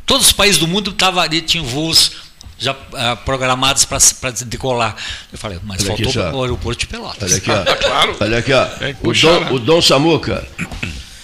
todos 0.04 0.26
os 0.26 0.32
países 0.34 0.58
do 0.58 0.68
mundo 0.68 0.92
tava 0.92 1.22
ali, 1.22 1.40
tinham 1.40 1.64
voos 1.64 2.27
já 2.58 2.72
uh, 2.72 3.16
programados 3.24 3.84
para 3.84 4.30
decolar. 4.44 4.96
Eu 5.32 5.38
falei, 5.38 5.60
mas 5.62 5.80
Olha 5.82 5.96
faltou 5.96 6.08
aqui, 6.08 6.36
o 6.36 6.42
aeroporto 6.42 6.80
de 6.80 6.86
Pelotas. 6.88 7.30
Olha 7.30 7.36
aqui, 7.36 7.50
ó. 7.50 7.76
claro. 7.76 8.16
Olha 8.20 8.38
aqui, 8.38 8.52
ó. 8.52 8.62
É, 8.80 8.96
o, 9.02 9.12
Dom, 9.12 9.54
o 9.54 9.58
Dom 9.60 9.80
Samuca, 9.80 10.46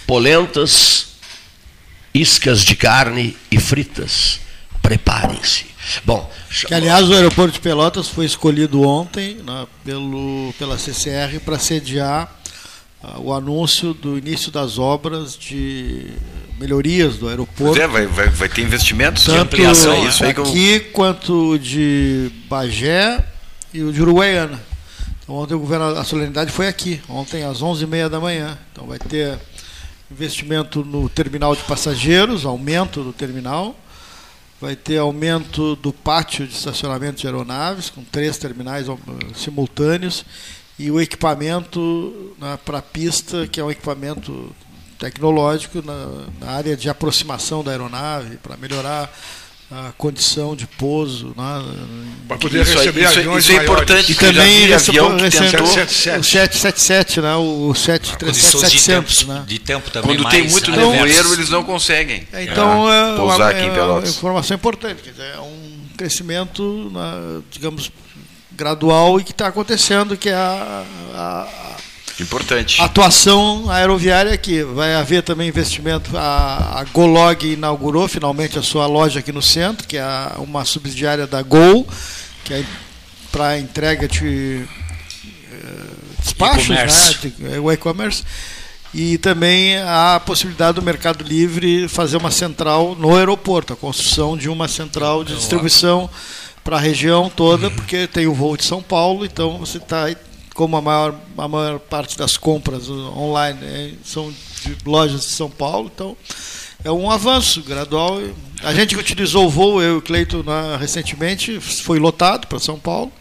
polentas, 0.07 1.07
iscas 2.13 2.63
de 2.63 2.75
carne 2.75 3.35
e 3.51 3.59
fritas. 3.59 4.39
Preparem-se. 4.81 5.65
Bom, 6.03 6.31
que 6.67 6.73
aliás 6.73 7.09
o 7.09 7.13
aeroporto 7.13 7.53
de 7.53 7.59
Pelotas 7.59 8.07
foi 8.07 8.25
escolhido 8.25 8.81
ontem 8.81 9.35
né, 9.45 9.67
pelo, 9.83 10.53
pela 10.57 10.77
CCR 10.77 11.39
para 11.43 11.59
sediar 11.59 12.33
uh, 13.03 13.21
o 13.21 13.33
anúncio 13.33 13.93
do 13.93 14.17
início 14.17 14.51
das 14.51 14.79
obras 14.79 15.37
de 15.37 16.11
melhorias 16.59 17.17
do 17.17 17.27
aeroporto. 17.27 17.81
É, 17.81 17.87
vai, 17.87 18.07
vai, 18.07 18.29
vai 18.29 18.49
ter 18.49 18.61
investimentos 18.61 19.23
tanto 19.23 19.35
de 19.35 19.41
ampliação, 19.41 20.07
isso 20.07 20.23
aí 20.23 20.31
aqui 20.31 20.73
eu... 20.73 20.91
quanto 20.91 21.57
de 21.59 22.31
Bagé 22.49 23.23
e 23.73 23.83
o 23.83 23.91
de 23.91 24.01
Uruguaiana. 24.01 24.61
Então, 25.23 25.35
ontem 25.35 25.55
o 25.55 25.59
governo, 25.59 25.85
a 25.97 26.03
solenidade 26.03 26.51
foi 26.51 26.67
aqui, 26.67 27.01
ontem 27.09 27.43
às 27.43 27.61
11h30 27.61 28.09
da 28.09 28.19
manhã. 28.19 28.57
Então 28.71 28.85
vai 28.85 28.99
ter 28.99 29.39
investimento 30.09 30.85
no 30.85 31.09
terminal 31.09 31.55
de 31.55 31.63
passageiros, 31.63 32.45
aumento 32.45 33.03
do 33.03 33.11
terminal, 33.11 33.75
vai 34.61 34.75
ter 34.75 34.97
aumento 34.97 35.75
do 35.75 35.91
pátio 35.91 36.47
de 36.47 36.53
estacionamento 36.53 37.21
de 37.21 37.27
aeronaves, 37.27 37.89
com 37.89 38.03
três 38.03 38.37
terminais 38.37 38.85
simultâneos, 39.35 40.23
e 40.77 40.91
o 40.91 41.01
equipamento 41.01 42.35
né, 42.39 42.57
para 42.63 42.79
a 42.79 42.81
pista, 42.81 43.47
que 43.47 43.59
é 43.59 43.63
um 43.63 43.71
equipamento 43.71 44.55
tecnológico 44.99 45.81
na, 45.81 46.07
na 46.39 46.51
área 46.51 46.75
de 46.75 46.89
aproximação 46.89 47.63
da 47.63 47.71
aeronave, 47.71 48.37
para 48.37 48.57
melhorar 48.57 49.11
a 49.71 49.91
condição 49.97 50.55
de 50.55 50.67
pouso. 50.67 51.33
Né? 51.35 51.65
Para 52.27 52.37
poder 52.37 52.61
isso, 52.61 52.77
receber 52.77 53.03
isso, 53.03 53.19
aviões 53.19 53.43
isso 53.43 53.53
é 53.53 53.63
importante. 53.63 54.11
E 54.11 54.15
também 54.15 54.73
avião 54.73 55.17
que 55.17 55.29
tentou... 55.29 55.63
o 55.63 55.67
777, 55.67 57.21
né? 57.21 57.35
o 57.35 57.73
737 57.73 59.27
né? 59.27 59.43
de 59.47 59.59
tempo 59.59 59.89
também 59.89 60.15
Quando 60.15 60.23
mais 60.23 60.35
tem 60.35 60.49
muito 60.49 60.71
nevoeiro, 60.71 61.33
eles 61.33 61.49
não 61.49 61.63
conseguem 61.63 62.27
é, 62.31 62.43
então, 62.43 62.91
é, 62.91 63.13
é 63.13 63.15
pousar 63.15 63.51
aqui 63.51 63.65
em 63.65 63.73
Pelotas. 63.73 64.09
É 64.09 64.11
uma 64.11 64.17
informação 64.17 64.55
importante. 64.55 65.01
Quer 65.01 65.11
dizer, 65.11 65.35
é 65.35 65.39
um 65.39 65.75
crescimento, 65.97 66.91
né, 66.93 67.41
digamos, 67.49 67.91
gradual 68.51 69.19
e 69.19 69.23
que 69.23 69.31
está 69.31 69.47
acontecendo, 69.47 70.15
que 70.15 70.29
é 70.29 70.35
a, 70.35 70.83
a 71.13 71.75
Importante. 72.19 72.81
Atuação 72.81 73.69
aeroviária 73.69 74.33
aqui. 74.33 74.63
Vai 74.63 74.95
haver 74.95 75.21
também 75.21 75.49
investimento. 75.49 76.15
A, 76.17 76.79
a 76.79 76.83
Golog 76.85 77.45
inaugurou 77.45 78.07
finalmente 78.07 78.57
a 78.57 78.61
sua 78.61 78.87
loja 78.87 79.19
aqui 79.19 79.31
no 79.31 79.41
centro, 79.41 79.87
que 79.87 79.97
é 79.97 80.05
uma 80.37 80.63
subsidiária 80.63 81.27
da 81.27 81.41
Gol, 81.41 81.85
que 82.43 82.53
é 82.53 82.63
para 83.31 83.59
entrega 83.59 84.07
de 84.07 84.65
uh, 85.51 86.21
despachos, 86.23 86.69
né, 86.69 86.85
de, 87.21 87.59
o 87.59 87.69
e-commerce. 87.71 88.23
E 88.93 89.17
também 89.17 89.77
a 89.79 90.21
possibilidade 90.25 90.75
do 90.75 90.81
Mercado 90.81 91.21
Livre 91.21 91.85
fazer 91.89 92.15
uma 92.15 92.31
central 92.31 92.95
no 92.95 93.13
aeroporto, 93.13 93.73
a 93.73 93.75
construção 93.75 94.37
de 94.37 94.47
uma 94.47 94.69
central 94.69 95.25
de 95.25 95.35
distribuição 95.35 96.09
para 96.63 96.77
a 96.77 96.79
região 96.79 97.29
toda, 97.29 97.69
porque 97.69 98.07
tem 98.07 98.25
o 98.25 98.33
voo 98.33 98.55
de 98.55 98.63
São 98.63 98.81
Paulo, 98.81 99.25
então 99.25 99.57
você 99.57 99.79
está 99.79 100.09
como 100.55 100.77
a 100.77 100.81
maior, 100.81 101.13
a 101.37 101.47
maior 101.49 101.79
parte 101.79 102.17
das 102.17 102.37
compras 102.37 102.89
online 102.89 103.59
né, 103.59 103.93
são 104.03 104.33
de 104.63 104.75
lojas 104.85 105.21
de 105.21 105.31
São 105.31 105.49
Paulo, 105.49 105.91
então 105.93 106.17
é 106.83 106.89
um 106.89 107.11
avanço 107.11 107.61
gradual. 107.61 108.21
A 108.63 108.73
gente 108.73 108.95
que 108.95 109.01
utilizou 109.01 109.45
o 109.45 109.49
voo, 109.49 109.81
eu 109.81 109.95
e 109.95 109.97
o 109.97 110.01
Cleito, 110.01 110.43
né, 110.43 110.77
recentemente, 110.79 111.59
foi 111.59 111.99
lotado 111.99 112.47
para 112.47 112.57
São 112.57 112.79
Paulo. 112.79 113.11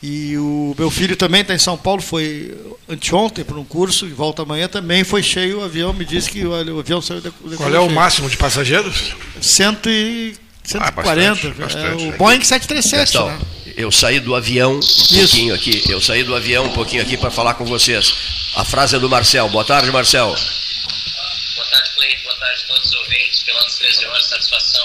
E 0.00 0.36
o 0.36 0.76
meu 0.78 0.90
filho 0.90 1.16
também 1.16 1.40
está 1.40 1.54
em 1.54 1.58
São 1.58 1.76
Paulo, 1.76 2.00
foi 2.00 2.56
anteontem 2.88 3.42
para 3.42 3.58
um 3.58 3.64
curso, 3.64 4.06
e 4.06 4.10
volta 4.10 4.42
amanhã 4.42 4.68
também 4.68 5.02
foi 5.02 5.22
cheio 5.22 5.60
o 5.60 5.64
avião, 5.64 5.92
me 5.92 6.04
disse 6.04 6.30
que 6.30 6.46
o 6.46 6.78
avião 6.78 7.00
saiu 7.00 7.20
de, 7.20 7.30
de 7.30 7.56
Qual 7.56 7.74
é 7.74 7.80
o 7.80 7.90
máximo 7.90 8.28
de 8.28 8.36
passageiros? 8.36 9.14
140. 9.40 10.38
Ah, 10.78 10.90
bastante, 10.90 11.48
bastante. 11.58 12.04
É, 12.04 12.08
o 12.10 12.16
Boeing 12.16 12.44
737. 12.44 13.18
Né? 13.18 13.38
Eu 13.76 13.90
saí 13.90 14.20
do 14.20 14.34
avião 14.34 14.76
um 14.76 14.80
Isso. 14.80 15.14
pouquinho 15.14 15.54
aqui. 15.54 15.82
Eu 15.88 16.00
saí 16.00 16.22
do 16.22 16.34
avião 16.34 16.66
um 16.66 16.72
pouquinho 16.72 17.02
aqui 17.02 17.16
para 17.16 17.30
falar 17.30 17.54
com 17.54 17.64
vocês. 17.64 18.14
A 18.56 18.64
frase 18.64 18.96
é 18.96 18.98
do 18.98 19.08
Marcel. 19.08 19.48
Boa 19.48 19.64
tarde, 19.64 19.90
Marcel. 19.90 20.28
Boa 20.28 21.66
tarde, 21.70 21.90
Cleito. 21.94 22.22
Boa 22.22 22.36
tarde 22.36 22.62
a 22.62 22.66
todos 22.68 22.86
os 22.86 22.94
ouvintes. 22.94 23.42
Pelas 23.42 23.78
13 23.78 24.06
horas, 24.06 24.26
satisfação 24.26 24.84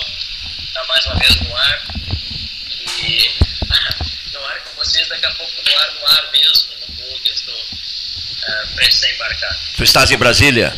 estar 0.67 0.85
mais 0.87 1.05
uma 1.05 1.15
vez 1.17 1.35
no 1.35 1.55
ar. 1.55 1.87
E 3.03 3.31
no 4.33 4.45
ar 4.45 4.59
com 4.63 4.75
vocês, 4.83 5.07
daqui 5.07 5.25
a 5.25 5.31
pouco 5.31 5.53
no 5.63 5.77
ar, 5.77 5.93
no 5.93 6.07
ar 6.07 6.31
mesmo, 6.31 6.69
no 6.81 6.95
voo 6.95 7.19
que 7.23 7.29
eu 7.29 7.33
estou 7.33 7.55
uh, 7.55 8.75
prestes 8.75 9.03
a 9.03 9.11
embarcar. 9.11 9.59
Tu 9.77 9.83
estás 9.83 10.11
em 10.11 10.17
Brasília? 10.17 10.75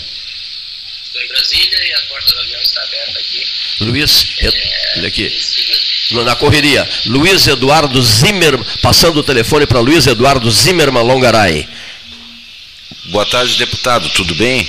Estou 1.12 1.22
em 1.24 1.28
Brasília 1.28 1.78
e 1.78 1.94
a 1.94 2.00
porta 2.08 2.32
do 2.32 2.40
avião 2.40 2.62
está 2.62 2.82
aberta 2.84 3.20
aqui. 3.20 3.48
Luiz, 3.82 4.28
é, 4.40 4.98
olha 4.98 5.08
aqui 5.10 5.42
na 6.24 6.36
correria. 6.38 6.90
Luiz 7.08 7.48
Eduardo 7.48 8.02
Zimmermann, 8.02 8.66
passando 8.82 9.18
o 9.18 9.24
telefone 9.24 9.66
para 9.66 9.82
Luiz 9.82 10.08
Eduardo 10.08 10.50
Zimmermann 10.50 11.04
Longaray. 11.04 11.68
Boa 13.08 13.26
tarde, 13.26 13.58
deputado, 13.58 14.08
tudo 14.12 14.34
bem? 14.36 14.66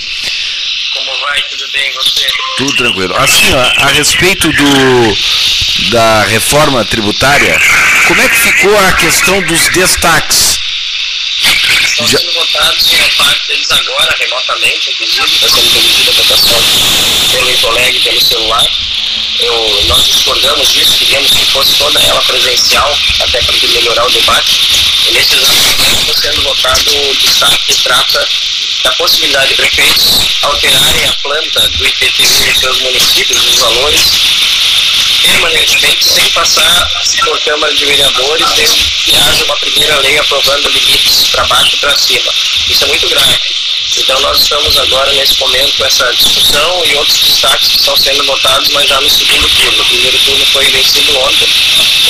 Como 0.95 1.21
vai? 1.21 1.43
Tudo 1.43 1.73
bem, 1.73 1.93
você? 1.93 2.27
Tudo 2.57 2.77
tranquilo. 2.77 3.17
Assim, 3.19 3.55
ó, 3.55 3.85
a 3.85 3.87
respeito 3.93 4.53
do, 4.53 5.91
da 5.91 6.25
reforma 6.25 6.85
tributária, 6.85 7.57
como 8.09 8.21
é 8.21 8.29
que 8.29 8.37
ficou 8.37 8.77
a 8.79 8.93
questão 8.95 9.41
dos 9.43 9.69
destaques? 9.69 10.62
Estão 11.93 12.07
sendo 12.07 12.33
votados 12.33 12.91
uma 12.91 13.09
parte 13.25 13.49
deles 13.49 13.71
agora, 13.71 14.17
remotamente, 14.19 14.91
inclusive, 14.91 15.35
está 15.35 15.49
sendo 15.49 15.71
conduzida 15.71 16.11
a 16.11 16.15
votação 16.15 16.59
pelo 17.31 17.59
colega 17.59 17.99
e 17.99 18.01
pelo 18.01 18.21
celular 18.21 18.67
eu, 19.39 19.85
nós 19.89 20.05
discordamos 20.05 20.73
disso, 20.73 20.97
queríamos 20.99 21.31
que 21.31 21.45
fosse 21.47 21.75
toda 21.77 22.01
ela 22.01 22.23
presencial, 22.23 22.99
até 23.21 23.43
para 23.43 23.57
melhorar 23.69 24.07
o 24.07 24.11
debate. 24.11 24.61
E 25.09 25.13
nesse 25.13 25.35
exato 25.35 25.55
momento 25.55 26.01
está 26.01 26.15
sendo 26.15 26.43
votado 26.43 27.11
o 27.11 27.17
destaque 27.17 27.65
que 27.67 27.83
trata 27.83 28.29
da 28.85 28.93
possibilidade 28.93 29.49
de 29.49 29.55
prefeitos 29.57 30.39
alterarem 30.43 31.05
a 31.07 31.13
planta 31.15 31.69
do 31.71 31.87
IPTU 31.87 32.47
em 32.49 32.55
seus 32.55 32.79
municípios, 32.81 33.47
os 33.47 33.59
valores, 33.59 34.01
permanentemente, 35.23 36.05
sem 36.05 36.25
passar 36.31 36.91
por 37.25 37.41
Câmara 37.41 37.75
de 37.75 37.85
Vereadores, 37.85 38.47
desde 38.53 38.85
que 38.85 39.17
haja 39.17 39.45
uma 39.45 39.57
primeira 39.57 39.99
lei 40.01 40.19
aprovando 40.19 40.69
limites 40.69 41.29
para 41.29 41.45
baixo 41.47 41.77
e 41.77 41.79
para 41.79 41.97
cima. 41.97 42.33
Isso 42.69 42.85
é 42.85 42.87
muito 42.87 43.09
grave. 43.09 43.41
Então 43.97 44.19
nós 44.21 44.43
estamos 44.43 44.77
agora 44.79 45.13
nesse 45.13 45.39
momento 45.39 45.77
com 45.77 45.85
essa 45.85 46.11
discussão 46.15 46.85
e 46.87 46.95
outros 46.97 47.19
destaques 47.19 47.69
que 47.69 47.77
estão 47.77 47.97
sendo 47.97 48.25
votados, 48.25 48.69
mas 48.71 48.89
já 48.89 49.01
no 49.01 49.11
segundo 49.11 49.49
turno. 49.49 49.83
O 49.83 49.87
primeiro 49.87 50.19
turno 50.19 50.47
foi 50.47 50.65
vencido 50.71 51.19
ontem 51.19 51.49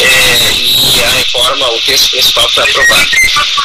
é, 0.01 0.53
e 0.55 1.05
a 1.05 1.09
reforma, 1.11 1.73
o 1.73 1.81
texto 1.83 2.11
principal 2.11 2.49
foi 2.51 2.63
aprovado. 2.65 3.11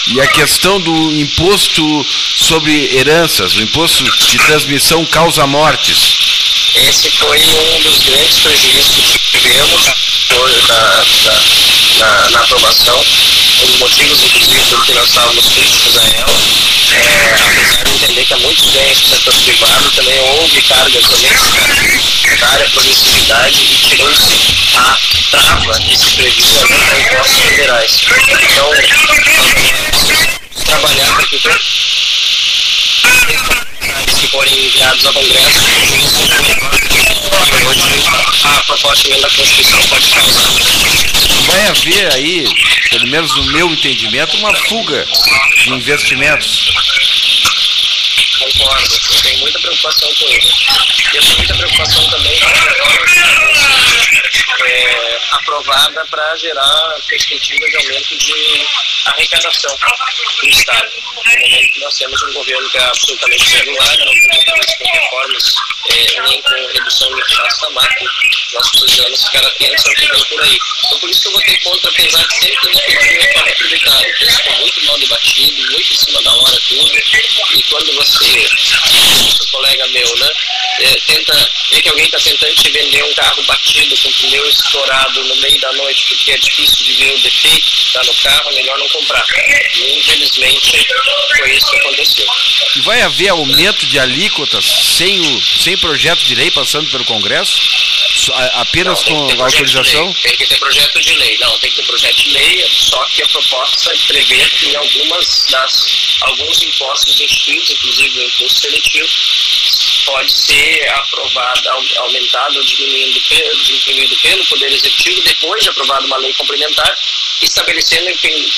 E 0.08 0.22
a 0.22 0.28
questão 0.28 0.80
do 0.80 1.12
imposto 1.12 2.06
sobre 2.36 2.96
heranças, 2.96 3.56
o 3.56 3.62
imposto 3.62 4.04
de 4.04 4.38
transmissão 4.40 5.06
causa 5.06 5.46
mortes. 5.46 6.18
Esse 6.86 7.10
foi 7.10 7.40
um 7.40 7.82
dos 7.82 8.00
grandes 8.04 8.40
prejuízos 8.40 9.20
que 9.32 9.40
tivemos 9.40 9.82
na, 10.68 11.06
na, 11.24 11.40
na, 11.98 12.30
na 12.30 12.40
aprovação, 12.42 13.04
um 13.62 13.66
dos 13.66 13.80
motivos, 13.80 14.24
inclusive, 14.24 14.62
por 14.70 14.86
que 14.86 14.94
nós 14.94 15.08
estávamos 15.10 15.46
críticos 15.46 15.98
a 15.98 16.04
ela. 16.04 16.38
É, 16.94 17.34
apesar 17.34 17.84
de 17.84 17.92
entender 17.96 18.26
que 18.26 18.34
há 18.34 18.38
muitos 18.38 18.70
ganhos 18.70 19.02
do 19.02 19.10
setor 19.10 19.34
privado, 19.34 19.92
também 19.92 20.20
houve 20.20 20.62
cargas 20.62 21.04
necessárias, 21.10 22.72
progressividade 22.72 23.60
e 23.60 23.90
tirou-se 23.90 24.78
a 24.78 24.98
trava 25.32 25.80
que 25.80 25.98
se 25.98 26.12
previa 26.12 26.46
a 26.62 27.00
impostos 27.00 27.40
federais. 27.40 27.92
Então, 28.52 28.72
trabalhar 30.66 31.16
para 31.16 31.26
que 31.26 31.40
que 34.19 34.28
forem 34.28 34.65
enviados 34.65 35.06
ao 35.06 35.13
Congresso, 35.13 35.65
hoje 37.67 37.82
a 38.43 38.63
proposta 38.63 39.04
de 39.04 39.08
emenda 39.10 39.28
à 39.28 39.30
Constituição 39.32 39.80
pode 39.88 40.10
causar. 40.10 40.43
Vai 41.47 41.67
haver 41.67 42.13
aí, 42.13 42.47
pelo 42.89 43.08
menos 43.08 43.36
no 43.36 43.43
meu 43.45 43.71
entendimento, 43.71 44.38
uma 44.38 44.54
fuga 44.56 45.08
de 45.63 45.69
investimentos. 45.71 46.69
Concordo, 48.39 49.00
tenho 49.23 49.39
muita 49.39 49.60
preocupação 49.60 50.10
com 50.13 50.26
isso. 50.38 50.54
E 51.13 51.15
eu 51.15 51.21
tenho 51.21 51.38
muita 51.38 51.56
preocupação 51.56 52.10
também 52.10 52.39
com 52.39 52.47
a 52.47 53.66
é, 54.66 55.20
aprovada 55.32 56.06
para 56.06 56.36
gerar 56.36 56.96
perspectiva 57.08 57.66
de 57.66 57.76
aumento 57.78 58.18
de 58.18 58.68
arrecadação 59.06 59.78
do 60.42 60.50
Estado. 60.50 60.90
No 61.16 61.24
momento 61.24 61.80
nós 61.80 61.98
temos 61.98 62.22
um 62.24 62.34
governo 62.34 62.70
que 62.70 62.78
é 62.78 62.84
absolutamente 62.84 63.54
irregular, 63.54 63.98
não 63.98 64.14
tem 64.14 64.92
reformas 64.92 65.56
é, 65.90 66.22
nem 66.22 66.42
com 66.42 66.68
redução 66.74 67.16
de 67.16 67.22
impostos 67.22 67.62
da 67.62 67.70
máquina, 68.48 68.60
nós 68.60 68.70
precisamos 68.72 69.24
ficar 69.24 69.46
atentos 69.46 69.86
ao 69.86 69.94
que 69.96 70.08
vem 70.08 70.24
por 70.26 70.42
aí. 70.42 70.60
Então, 70.86 71.00
por 71.00 71.10
isso 71.10 71.22
que 71.22 71.28
eu 71.28 71.32
votei 71.34 71.60
contra, 71.60 71.90
apesar 71.90 72.28
de 72.28 72.40
sempre 72.40 72.72
defender 72.72 73.08
a 73.08 73.22
reforma 73.22 73.56
tributária. 73.56 74.10
O 74.10 74.20
texto 74.20 74.44
foi 74.44 74.56
muito 74.56 74.86
mal 74.86 75.00
debatido, 75.00 75.72
muito 75.72 75.94
em 75.94 75.96
cima 75.96 76.24
da 76.24 76.36
hora 76.36 76.60
tudo, 76.68 76.92
e 77.56 77.64
quando 77.64 77.96
você, 77.96 78.50
um 79.44 79.52
colega 79.52 79.88
meu, 79.88 80.16
né, 80.18 80.30
é, 80.80 80.96
tenta 81.08 81.52
ver 81.72 81.82
que 81.82 81.90
alguém 81.90 82.06
está 82.06 82.18
tentando 82.20 82.54
te 82.54 82.72
vender 82.72 83.04
um 83.04 83.14
carro 83.14 83.44
batido 83.46 83.96
com 83.98 84.12
pneu 84.14 84.48
estourado 84.48 85.24
no 85.24 85.36
meio 85.38 85.60
da 85.60 85.74
noite 85.74 86.06
porque 86.08 86.32
é 86.32 86.38
difícil 86.38 86.86
de 86.86 86.94
ver 86.94 87.14
o 87.14 87.22
defeito 87.22 87.72
que 87.72 87.82
está 87.82 88.02
no 88.04 88.14
carro, 88.16 88.52
é 88.52 88.56
melhor 88.56 88.78
não 88.78 88.88
comprar. 88.90 89.26
E, 89.74 90.00
infelizmente, 90.00 90.88
foi 91.38 91.56
isso 91.56 91.72
que 91.72 91.78
aconteceu. 91.78 92.28
E 92.76 92.82
vai 92.82 93.02
haver 93.02 93.30
aumento 93.30 93.86
de 93.88 94.00
alíquotas 94.00 94.66
sem, 94.66 95.20
o, 95.20 95.42
sem 95.42 95.78
projeto 95.78 96.24
de 96.24 96.36
lei 96.36 96.52
passando 96.52 96.90
pelo 96.92 97.06
Congresso? 97.06 97.60
Apenas 98.54 99.04
não, 99.06 99.28
com 99.28 99.44
autorização? 99.44 100.13
Tem 100.13 100.38
que 100.38 100.48
ter 100.48 100.60
projeto 100.60 101.00
de 101.00 101.13
lei. 101.13 101.38
Não, 101.40 101.58
tem 101.60 101.70
que 101.70 101.78
ter 101.78 101.86
projeto 101.86 102.16
de 102.16 102.30
lei, 102.32 102.66
só 102.70 103.04
que 103.06 103.24
a 103.24 103.28
proposta 103.28 103.94
prevê 104.08 104.50
que 104.50 104.76
algumas 104.76 105.46
das, 105.50 106.18
alguns 106.22 106.62
impostos 106.62 107.20
instituídos, 107.20 107.70
inclusive 107.72 108.20
o 108.20 108.24
imposto 108.24 108.60
seletivo, 108.60 109.08
pode 110.06 110.32
ser 110.32 110.90
aprovado, 110.90 111.70
aumentado 111.98 112.58
ou 112.58 112.63
diminuído, 112.63 113.20
diminuído 113.63 114.18
pelo 114.22 114.46
Poder 114.46 114.72
Executivo 114.72 115.22
depois 115.24 115.63
de 115.63 115.70
aprovada 115.70 116.06
uma 116.06 116.18
lei 116.18 116.34
complementar, 116.34 116.98
estabelecendo 117.42 118.10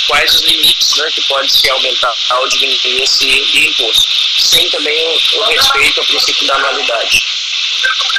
quais 0.07 0.35
os 0.35 0.41
limites 0.43 0.95
né, 0.97 1.11
que 1.11 1.21
pode 1.27 1.51
se 1.51 1.69
aumentar 1.69 2.13
ou 2.39 2.47
diminuir 2.47 3.01
esse 3.01 3.27
imposto, 3.27 4.07
sem 4.37 4.69
também 4.69 5.07
o 5.07 5.43
respeito 5.45 5.99
ao 5.99 6.05
princípio 6.05 6.47
da 6.47 6.55
anualidade. 6.55 7.23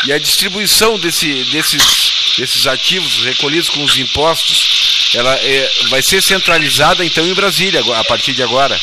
E 0.06 0.12
a 0.12 0.18
distribuição 0.18 0.98
desse, 0.98 1.44
desses, 1.44 2.34
desses 2.38 2.66
ativos 2.66 3.22
recolhidos 3.24 3.68
com 3.68 3.84
os 3.84 3.98
impostos, 3.98 5.10
ela 5.14 5.34
é, 5.34 5.70
vai 5.88 6.02
ser 6.02 6.22
centralizada 6.22 7.04
então 7.04 7.26
em 7.26 7.34
Brasília 7.34 7.82
a 7.94 8.04
partir 8.04 8.32
de 8.32 8.42
agora? 8.42 8.80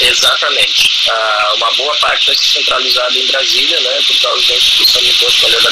Exatamente. 0.00 0.90
Ah, 1.08 1.52
uma 1.56 1.72
boa 1.74 1.96
parte 1.98 2.26
vai 2.26 2.36
ser 2.36 2.58
centralizada 2.58 3.18
em 3.18 3.26
Brasília, 3.26 3.80
né, 3.80 3.98
por 4.06 4.20
causa 4.20 4.46
da 4.48 4.56
instituição 4.56 5.02
do 5.02 5.08
imposto 5.08 5.46
de 5.46 5.52
valor 5.52 5.64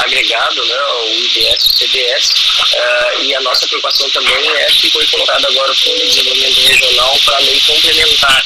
agregado, 0.00 0.64
né, 0.64 0.76
o 1.04 1.24
IBS 1.24 1.64
e 1.64 1.86
CBS, 1.86 2.30
ah, 2.74 3.14
e 3.22 3.34
a 3.34 3.40
nossa 3.42 3.66
preocupação 3.68 4.10
também 4.10 4.50
é 4.56 4.66
que 4.66 4.90
foi 4.90 5.06
colocado 5.06 5.46
agora 5.46 5.70
o 5.70 5.74
Fundo 5.76 6.00
de 6.00 6.08
Desenvolvimento 6.08 6.60
Regional 6.60 7.18
para 7.24 7.36
a 7.36 7.40
lei 7.40 7.60
complementar, 7.60 8.44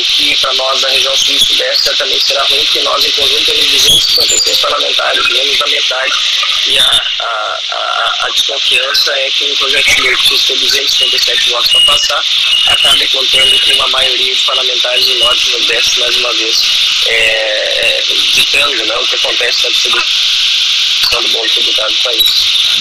o 0.00 0.04
que 0.04 0.36
para 0.40 0.54
nós 0.54 0.80
da 0.80 0.88
região 0.88 1.16
sul 1.16 1.34
e 1.34 1.40
sudeste 1.40 1.84
certamente 1.84 2.26
será 2.26 2.42
ruim, 2.44 2.64
porque 2.64 2.82
nós 2.82 3.04
em 3.04 3.10
conjunto 3.12 3.44
temos 3.44 3.66
256 3.66 4.58
parlamentares, 4.58 5.28
menos 5.28 5.58
da 5.58 5.66
metade, 5.66 6.12
e 6.66 6.78
a, 6.78 7.02
a, 7.20 7.58
a, 7.72 8.26
a 8.26 8.30
desconfiança 8.30 9.12
é 9.12 9.30
que 9.30 9.44
um 9.44 9.56
projeto 9.56 9.94
de 9.94 10.02
lei 10.02 10.16
precisa 10.16 10.44
ter 10.46 10.58
257 10.58 11.50
votos 11.50 11.72
para 11.72 11.80
passar, 11.82 12.22
acabe 12.66 13.08
contando 13.08 13.60
com 13.60 13.74
uma 13.74 13.88
maioria 13.88 14.34
de 14.34 14.44
parlamentares 14.44 15.06
do 15.06 15.14
Norte 15.18 15.48
e 15.48 15.50
Nordeste, 15.52 16.00
mais 16.00 16.16
uma 16.16 16.32
vez, 16.34 16.60
é, 17.06 18.02
ditando 18.32 18.84
né, 18.84 18.96
o 18.96 19.06
que 19.06 19.14
acontece 19.14 19.62
na 19.62 19.70
distribuição 19.70 20.65
do 21.10 21.28
bom 21.28 21.46
tributário 21.46 21.94
do 21.94 22.02
país. 22.02 22.22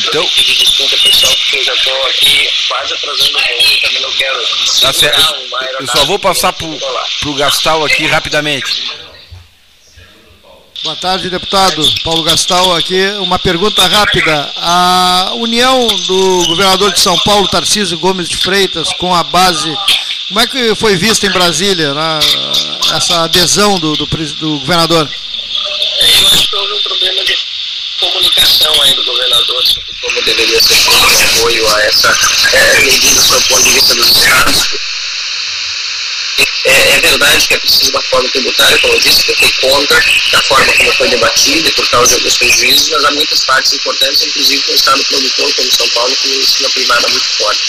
Então, 0.07 0.23
eu 0.23 0.29
pedir 0.29 0.55
desculpa, 0.57 0.97
pessoal, 0.97 1.35
porque 1.35 1.57
eu 1.57 1.63
já 1.63 1.73
estou 1.73 2.05
aqui 2.07 2.49
quase 2.67 2.93
atrasando 2.93 3.37
o 3.37 3.41
voo 3.41 3.61
e 3.61 3.81
também 3.81 4.01
não 4.01 4.11
quero 4.13 4.39
tá 4.81 4.93
certo. 4.93 5.35
Eu 5.79 5.87
só 5.87 6.05
vou 6.05 6.19
passar 6.19 6.53
para 6.53 6.65
o 7.29 7.33
Gastal 7.35 7.85
aqui 7.85 8.05
rapidamente. 8.07 9.05
Boa 10.83 10.95
tarde, 10.95 11.29
deputado 11.29 11.83
Paulo 12.03 12.21
Gastal. 12.23 12.75
Aqui 12.75 13.07
uma 13.19 13.39
pergunta 13.39 13.87
rápida. 13.87 14.51
A 14.57 15.31
união 15.35 15.87
do 15.87 16.45
governador 16.47 16.91
de 16.91 16.99
São 16.99 17.17
Paulo, 17.19 17.47
Tarcísio 17.47 17.97
Gomes 17.97 18.29
de 18.29 18.37
Freitas, 18.37 18.93
com 18.93 19.13
a 19.13 19.23
base 19.23 19.75
como 20.27 20.39
é 20.39 20.47
que 20.47 20.73
foi 20.75 20.95
vista 20.95 21.27
em 21.27 21.31
Brasília 21.31 21.93
né, 21.93 22.19
essa 22.95 23.23
adesão 23.23 23.77
do, 23.79 23.95
do, 23.95 24.05
do 24.07 24.59
governador? 24.59 25.07
É, 25.99 26.21
eu 26.21 26.27
acho 26.27 26.49
que 26.49 26.55
houve 26.55 26.73
um 26.73 26.81
comunicação 27.99 28.81
aí 28.81 28.93
do 28.95 29.03
governador 29.05 29.65
sobre 29.65 29.93
como 30.01 30.21
deveria 30.23 30.61
ser 30.61 30.75
feito 30.75 31.05
o 31.05 31.39
apoio 31.39 31.75
a 31.75 31.81
essa 31.83 32.17
é, 32.53 32.81
medida 32.81 33.21
do 33.21 33.41
ponto 33.47 33.63
de 33.63 33.71
vista 33.71 33.95
dos 33.95 34.11
estados. 34.11 34.94
É, 36.65 36.95
é, 36.95 36.99
verdade 36.99 37.47
que 37.47 37.53
é 37.53 37.59
preciso 37.59 37.91
uma 37.91 38.01
forma 38.03 38.29
tributária, 38.29 38.77
como 38.79 38.93
eu 38.93 38.99
disse, 38.99 39.23
porque 39.23 39.51
conta 39.61 40.03
da 40.31 40.41
forma 40.43 40.73
como 40.73 40.93
foi 40.93 41.09
debatida 41.09 41.69
e 41.69 41.71
por 41.73 41.89
causa 41.89 42.09
de 42.09 42.15
alguns 42.15 42.37
prejuízos, 42.37 42.89
mas 42.89 43.05
há 43.05 43.11
muitas 43.11 43.43
partes 43.45 43.73
importantes, 43.73 44.23
inclusive 44.23 44.63
com 44.63 44.71
o 44.71 44.75
Estado 44.75 45.05
produtor, 45.05 45.53
como 45.53 45.71
São 45.71 45.89
Paulo, 45.89 46.15
com 46.15 46.27
uma 46.27 46.35
ensino 46.35 46.69
privada 46.71 47.07
muito 47.07 47.29
forte. 47.37 47.61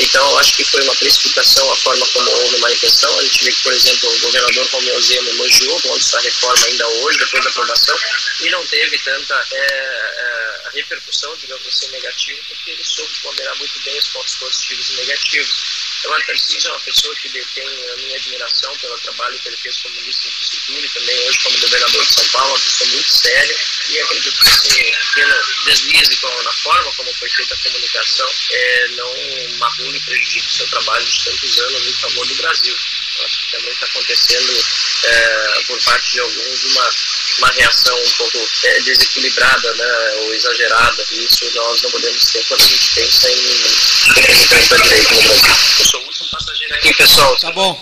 Então, 0.00 0.30
eu 0.30 0.38
acho 0.38 0.52
que 0.54 0.64
foi 0.64 0.82
uma 0.82 0.94
precipitação 0.96 1.72
a 1.72 1.76
forma 1.76 2.06
como 2.08 2.30
houve 2.30 2.56
a 2.56 2.58
manifestação. 2.60 3.18
A 3.18 3.22
gente 3.22 3.44
vê 3.44 3.52
que, 3.52 3.62
por 3.62 3.72
exemplo, 3.72 4.10
o 4.10 4.20
governador 4.20 4.68
Romeu 4.70 5.00
Zema 5.00 5.30
elogiou 5.30 5.80
onde 5.86 6.04
está 6.04 6.18
a 6.18 6.22
reforma 6.22 6.66
ainda 6.66 6.88
hoje, 6.88 7.18
depois 7.18 7.44
da 7.44 7.50
aprovação, 7.50 7.96
e 8.40 8.50
não 8.50 8.66
teve 8.66 8.98
tanta 8.98 9.46
é, 9.52 9.56
é, 9.56 10.70
repercussão, 10.74 11.36
digamos 11.36 11.66
assim, 11.66 11.88
negativa, 11.88 12.40
porque 12.48 12.70
ele 12.72 12.84
soube 12.84 13.12
ponderar 13.22 13.56
muito 13.56 13.78
bem 13.84 13.96
os 13.98 14.08
pontos 14.08 14.34
positivos 14.34 14.90
e 14.90 14.92
negativos. 14.94 15.73
Então, 16.04 16.20
Tarcísio 16.26 16.68
é 16.68 16.72
uma 16.72 16.80
pessoa 16.80 17.16
que 17.16 17.30
detém 17.30 17.90
a 17.90 17.96
minha 17.96 18.16
admiração 18.16 18.76
pelo 18.76 18.98
trabalho 18.98 19.38
que 19.38 19.48
ele 19.48 19.56
fez 19.56 19.78
como 19.78 19.94
ministro 19.94 20.28
da 20.28 20.34
Infraestrutura 20.34 20.84
e 20.84 20.88
também 20.90 21.20
hoje 21.26 21.38
como 21.42 21.60
governador 21.60 22.04
de 22.04 22.12
São 22.12 22.28
Paulo, 22.28 22.48
uma 22.50 22.60
pessoa 22.60 22.90
muito 22.90 23.10
séria, 23.10 23.56
e 23.88 24.00
acredito 24.00 24.36
que 24.36 24.44
um 24.44 25.06
pequeno 25.06 25.34
deslize 25.64 26.18
na 26.44 26.52
forma 26.52 26.92
como 26.92 27.14
foi 27.14 27.30
feita 27.30 27.54
a 27.54 27.56
comunicação 27.56 28.28
é, 28.52 28.88
não 28.88 29.14
macule 29.56 29.96
e 29.96 30.00
prejudique 30.00 30.46
o 30.46 30.50
seu 30.50 30.68
trabalho 30.68 31.06
de 31.06 31.24
tantos 31.24 31.58
anos 31.58 31.86
em 31.86 31.92
favor 31.94 32.26
do 32.26 32.34
Brasil. 32.34 32.76
Eu 33.16 33.24
acho 33.24 33.38
que 33.38 33.52
também 33.52 33.72
está 33.72 33.86
acontecendo 33.86 34.64
é, 35.04 35.62
por 35.66 35.82
parte 35.84 36.12
de 36.12 36.20
alguns 36.20 36.64
uma, 36.64 36.90
uma 37.38 37.50
reação 37.50 37.96
um 37.98 38.10
pouco 38.10 38.38
é, 38.64 38.80
desequilibrada 38.80 39.74
né, 39.74 40.12
ou 40.18 40.34
exagerada. 40.34 41.04
E 41.10 41.24
isso 41.24 41.50
nós 41.54 41.82
não 41.82 41.90
podemos 41.90 42.24
ter 42.26 42.44
quando 42.44 42.62
a 42.62 42.66
gente 42.66 42.94
pensa 42.94 43.30
em 43.30 44.14
representantes 44.14 44.68
da 44.68 44.76
direita 44.76 45.14
no 45.14 45.22
Brasil. 45.22 45.52
Eu 45.78 45.84
sou 45.84 46.00
o 46.00 46.04
último 46.04 46.30
passageiro 46.30 46.74
aqui, 46.74 46.94
pessoal. 46.94 47.36
Tá 47.36 47.52
bom. 47.52 47.74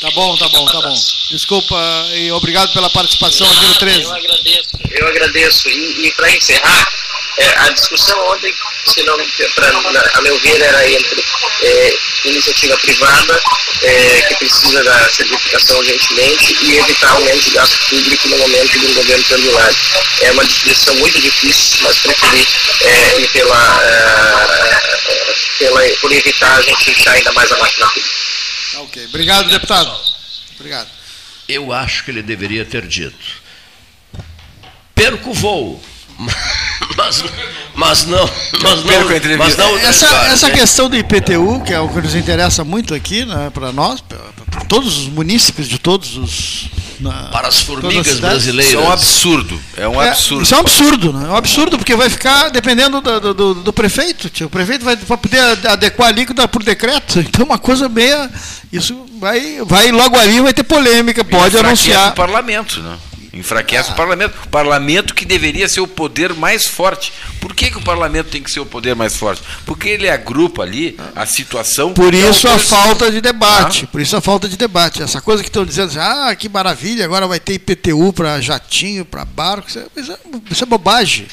Tá 0.00 0.10
bom, 0.12 0.36
tá 0.36 0.48
bom, 0.48 0.66
tá 0.66 0.80
bom. 0.80 0.94
Desculpa 1.30 2.08
e 2.12 2.30
obrigado 2.32 2.72
pela 2.72 2.90
participação 2.90 3.50
aqui 3.50 3.66
no 3.66 3.74
13. 3.78 4.02
Eu 4.02 4.14
agradeço, 4.14 4.68
eu 4.90 5.06
agradeço. 5.06 5.68
E, 5.68 6.06
e 6.06 6.12
para 6.12 6.30
encerrar, 6.30 6.92
é, 7.38 7.58
a 7.60 7.68
discussão 7.70 8.18
ontem 8.32 8.52
se 8.84 9.02
não, 9.02 9.16
pra, 9.54 9.70
na, 9.92 10.00
a 10.14 10.22
meu 10.22 10.38
ver, 10.38 10.60
era 10.60 10.90
entre 10.90 11.24
é, 11.62 11.98
iniciativa 12.24 12.76
privada, 12.78 13.40
é, 13.82 14.22
que 14.22 14.34
precisa 14.36 14.82
da 14.82 15.08
certificação 15.10 15.78
urgentemente, 15.78 16.56
e 16.62 16.78
evitar 16.78 17.10
aumento 17.10 17.44
de 17.44 17.50
gasto 17.50 17.78
público 17.90 18.28
no 18.28 18.38
momento 18.38 18.78
de 18.78 18.87
um 18.90 18.94
governo 18.94 19.24
pendular. 19.24 19.74
É 20.22 20.32
uma 20.32 20.44
decisão 20.44 20.94
muito 20.96 21.20
difícil, 21.20 21.78
mas 21.82 21.98
preferi 21.98 22.46
é, 22.82 23.20
ir 23.20 23.28
pela, 23.28 23.82
é, 23.82 24.80
pela, 25.58 25.80
por 26.00 26.12
evitar 26.12 26.56
a 26.56 26.62
gente 26.62 26.90
inchar 26.90 27.14
ainda 27.14 27.32
mais 27.32 27.50
a 27.52 27.58
máquina 27.58 27.86
pública. 27.86 28.08
Ok, 28.76 29.04
obrigado, 29.06 29.50
deputado. 29.50 30.00
Obrigado. 30.56 30.88
Eu 31.48 31.72
acho 31.72 32.04
que 32.04 32.10
ele 32.10 32.22
deveria 32.22 32.64
ter 32.64 32.86
dito. 32.86 33.16
Perco 34.94 35.30
o 35.30 35.34
voo. 35.34 35.82
Mas, 36.96 37.22
mas 37.74 38.06
não, 38.06 38.28
mas 38.60 38.82
não, 38.82 39.38
mas 39.38 39.56
não 39.56 39.78
Essa, 39.78 40.06
essa 40.26 40.48
né? 40.48 40.54
questão 40.54 40.88
do 40.88 40.96
IPTU, 40.96 41.62
que 41.64 41.72
é 41.72 41.78
o 41.78 41.88
que 41.88 42.00
nos 42.00 42.16
interessa 42.16 42.64
muito 42.64 42.92
aqui, 42.92 43.24
né, 43.24 43.50
para 43.54 43.70
nós, 43.70 44.00
para 44.00 44.18
todos 44.68 44.98
os 44.98 45.08
munícipes 45.08 45.66
de 45.66 45.78
todos 45.78 46.16
os. 46.16 46.66
na- 47.00 47.24
para 47.30 47.46
as 47.48 47.60
formigas 47.60 48.06
cidades. 48.06 48.20
brasileiras. 48.20 48.72
Isso 48.72 48.76
é 48.82 48.88
um 48.88 48.90
absurdo. 48.92 49.60
É 49.76 49.88
um 49.88 50.02
É, 50.02 50.08
absurdo. 50.08 50.42
isso 50.42 50.54
é 50.54 50.56
um 50.56 50.60
absurdo, 50.60 51.12
né? 51.12 51.26
É 51.26 51.30
um 51.30 51.36
absurdo, 51.36 51.78
porque 51.78 51.94
vai 51.94 52.10
ficar 52.10 52.48
dependendo 52.50 53.00
do, 53.00 53.20
do- 53.20 53.34
do- 53.34 53.54
do 53.54 53.72
prefeito. 53.72 54.28
tio. 54.28 54.46
O 54.48 54.50
prefeito 54.50 54.84
vai, 54.84 54.96
vai 54.96 55.16
poder 55.18 55.40
adequar 55.68 56.08
a 56.08 56.10
alíquota 56.10 56.46
por 56.48 56.62
decreto. 56.62 57.20
Então, 57.20 57.46
uma 57.46 57.58
coisa 57.58 57.88
meia. 57.88 58.28
Isso 58.72 59.06
vai, 59.20 59.58
vai 59.64 59.90
logo 59.92 60.18
ali, 60.18 60.40
vai 60.40 60.52
ter 60.52 60.62
polêmica, 60.64 61.24
pode 61.24 61.56
anunciar. 61.56 62.10
o 62.10 62.14
parlamento, 62.14 62.80
né? 62.80 62.96
Enfraquece 63.38 63.92
o 63.92 63.94
parlamento. 63.94 64.34
O 64.44 64.48
parlamento 64.48 65.14
que 65.14 65.24
deveria 65.24 65.68
ser 65.68 65.80
o 65.80 65.86
poder 65.86 66.34
mais 66.34 66.66
forte. 66.66 67.12
Por 67.40 67.54
que, 67.54 67.70
que 67.70 67.78
o 67.78 67.82
parlamento 67.82 68.30
tem 68.30 68.42
que 68.42 68.50
ser 68.50 68.60
o 68.60 68.66
poder 68.66 68.94
mais 68.96 69.16
forte? 69.16 69.42
Porque 69.64 69.88
ele 69.88 70.10
agrupa 70.10 70.62
ali 70.62 70.98
a 71.14 71.24
situação. 71.24 71.94
Por 71.94 72.12
é 72.12 72.18
isso 72.18 72.48
o 72.48 72.50
a 72.50 72.58
falta 72.58 73.10
de 73.10 73.20
debate. 73.20 73.86
Por 73.86 74.00
isso 74.00 74.16
a 74.16 74.20
falta 74.20 74.48
de 74.48 74.56
debate. 74.56 75.02
Essa 75.02 75.20
coisa 75.20 75.42
que 75.42 75.48
estão 75.48 75.64
dizendo, 75.64 75.88
assim, 75.90 75.98
ah, 76.00 76.34
que 76.34 76.48
maravilha, 76.48 77.04
agora 77.04 77.28
vai 77.28 77.38
ter 77.38 77.54
IPTU 77.54 78.12
para 78.12 78.40
jatinho, 78.40 79.04
para 79.04 79.24
barco. 79.24 79.68
Isso 79.68 79.78
é, 79.78 79.86
isso 80.00 80.12
é- 80.12 80.18
isso 80.50 80.64
é 80.64 80.66
bobagem. 80.66 81.26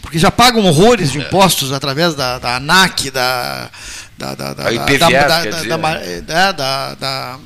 Porque 0.00 0.18
já 0.18 0.30
pagam 0.30 0.64
horrores 0.64 1.12
de 1.12 1.18
É. 1.18 1.22
impostos 1.22 1.72
através 1.72 2.14
da, 2.14 2.38
da 2.38 2.56
ANAC, 2.56 3.10
da. 3.10 3.68
Da, 4.16 4.34
da, 4.34 4.52
da, 4.54 4.70
IPVA, 4.72 4.98
da- 4.98 5.06
quer 5.08 5.50
da- 5.50 5.56
dizer, 5.56 5.68
da- 5.70 5.78
né? 5.78 6.00
é, 6.16 6.20
da- 6.20 6.52
da- 6.52 6.94
da- 6.94 6.94
da 6.94 7.38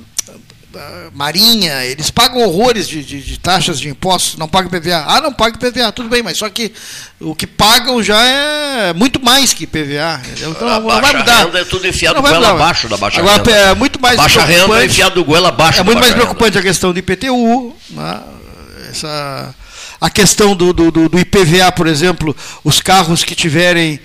Marinha, 1.15 1.85
eles 1.85 2.11
pagam 2.11 2.43
horrores 2.43 2.89
de, 2.89 3.05
de- 3.05 3.21
de 3.23 3.39
taxas 3.39 3.79
de 3.81 3.89
impostos, 3.89 4.37
não 4.37 4.49
pagam 4.49 4.71
IPVA. 4.75 5.05
Ah, 5.07 5.21
não 5.21 5.33
paga 5.33 5.57
IPVA, 5.57 5.93
tudo 5.93 6.09
bem, 6.09 6.23
mas 6.23 6.39
só 6.39 6.49
que 6.49 6.73
o 7.21 7.35
que 7.35 7.47
pagam 7.47 8.03
já 8.03 8.21
é 8.25 8.93
muito 8.93 9.23
mais 9.23 9.53
que 9.53 9.65
IPVA. 9.65 10.21
entendeu? 10.25 10.51
Então 10.51 10.69
A 10.69 10.81
não, 10.81 10.87
vai 11.01 11.17
mudar. 11.17 11.45
renda 11.45 11.59
é 11.61 11.65
tudo 11.65 11.87
enfiado 11.87 12.17
Não 12.17 12.23
goela 12.23 12.39
mudar. 12.39 12.51
abaixo 12.51 12.89
da 12.89 12.97
baixa 12.97 13.21
Agora, 13.21 13.37
renda. 13.37 13.51
é 13.53 13.75
muito 13.75 14.01
mais 14.01 14.17
baixa 14.17 14.41
renda 14.41 14.53
é 14.53 14.57
preocupante- 14.57 14.87
enfiado 14.87 15.25
goela 15.25 15.49
abaixo 15.49 15.81
é 15.81 15.83
muito 15.83 15.99
mais 15.99 16.07
baixa 16.11 16.15
renda. 16.17 16.27
preocupante 16.35 16.59
a 16.59 16.63
questão 16.63 16.93
do 16.93 16.99
IPTU, 16.99 17.75
né? 17.91 18.21
Essa, 18.91 19.55
a 20.01 20.11
questão 20.11 20.55
do, 20.55 20.73
do, 20.73 20.91
do- 20.91 21.19
IPVA, 21.19 21.73
por 21.73 21.87
exemplo, 21.87 22.37
os 22.63 22.81
carros 22.81 23.25
que 23.25 23.35
tiverem 23.35 23.99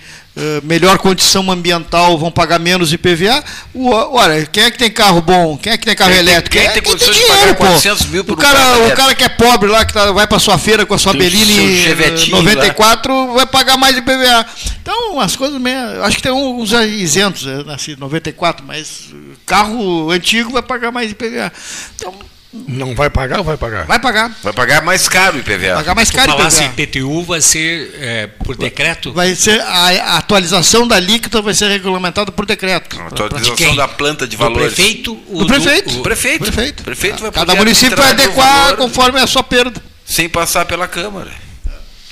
melhor 0.64 0.98
condição 0.98 1.50
ambiental 1.50 2.16
vão 2.18 2.30
pagar 2.30 2.58
menos 2.58 2.92
IPVA. 2.92 3.42
O, 3.74 3.90
olha, 3.90 4.46
quem 4.46 4.64
é 4.64 4.70
que 4.70 4.78
tem 4.78 4.90
carro 4.90 5.20
bom? 5.20 5.56
Quem 5.56 5.72
é 5.72 5.76
que 5.78 5.84
tem 5.84 5.94
carro 5.94 6.10
Quem 6.12 6.18
tem- 6.24 6.28
elétrico? 6.32 6.56
quem 6.56 6.66
É 6.66 6.70
tem 6.70 6.82
quem 6.82 6.92
condições 6.92 7.16
de 7.16 7.22
dinheiro, 7.22 7.40
pagar 7.42 7.54
pô. 7.56 7.64
400 7.66 8.06
mil 8.06 8.24
por 8.24 8.32
o 8.32 8.34
um 8.34 8.38
cara, 8.38 8.78
O 8.86 8.96
cara 8.96 9.14
que 9.14 9.24
é 9.24 9.28
pobre 9.28 9.68
lá, 9.70 9.84
que 9.84 9.92
tá- 9.92 10.12
vai 10.12 10.26
para 10.26 10.38
sua 10.38 10.58
feira 10.58 10.84
com 10.86 10.94
a 10.94 10.98
sua 10.98 11.12
Tem 11.12 11.20
Beline 11.22 11.54
seu 11.54 11.64
eh, 11.64 11.82
Chevetinho 11.84 12.36
94, 12.42 13.32
vai 13.34 13.46
pagar 13.46 13.76
mais 13.76 13.96
IPVA. 13.96 14.46
Então, 14.82 15.20
as 15.20 15.36
coisas 15.36 15.60
eu 15.60 16.04
Acho 16.04 16.16
que 16.16 16.22
tem 16.22 16.32
uns 16.32 16.72
isentos, 16.72 17.46
eh, 17.46 17.62
nasci 17.64 17.92
em 17.92 17.96
94, 17.96 18.64
mas 18.66 19.08
eh, 19.12 19.16
carro 19.46 20.10
antigo 20.10 20.50
vai 20.52 20.62
pagar 20.62 20.90
mais 20.90 21.10
IPVA. 21.10 21.52
Então, 21.96 22.14
Não 22.52 22.94
vai 22.96 23.08
pagar 23.08 23.38
ou 23.38 23.44
vai 23.44 23.56
pagar? 23.56 23.86
vai 23.86 23.98
pagar. 24.00 24.30
Vai 24.42 24.52
pagar 24.52 24.82
mais 24.82 25.08
caro 25.08 25.36
o 25.36 25.40
IPVA. 25.40 25.74
Pagar 25.76 25.94
mais 25.94 26.10
caro 26.10 26.32
falasse 26.32 26.64
IPVA. 26.64 26.82
IPTU 26.82 27.22
vai 27.22 27.40
ser 27.40 27.94
é, 28.00 28.26
por 28.26 28.56
decreto? 28.56 29.12
Vai 29.12 29.34
ser 29.36 29.60
a, 29.60 29.66
a 30.14 30.16
atualização 30.18 30.86
da 30.88 30.96
alíquota 30.96 31.40
vai 31.40 31.54
ser 31.54 31.68
regulamentada 31.68 32.32
por 32.32 32.44
decreto. 32.46 33.00
A 33.00 33.06
atualização 33.06 33.54
quem? 33.54 33.76
da 33.76 33.86
planta 33.86 34.26
de 34.26 34.36
Do 34.36 34.42
valores. 34.42 34.74
prefeito? 34.74 35.14
Do 35.14 35.46
prefeito. 35.46 35.98
o- 35.98 36.02
Prefeito. 36.02 36.42
Prefeito. 36.44 36.82
Prefeito 36.82 37.20
vai 37.22 37.30
Cada 37.30 37.54
município 37.54 37.96
vai 37.96 38.08
o 38.08 38.10
adequar 38.10 38.76
conforme 38.76 39.20
a 39.20 39.26
sua 39.28 39.44
perda. 39.44 39.80
Sem 40.04 40.28
passar 40.28 40.64
pela 40.64 40.88
Câmara. 40.88 41.30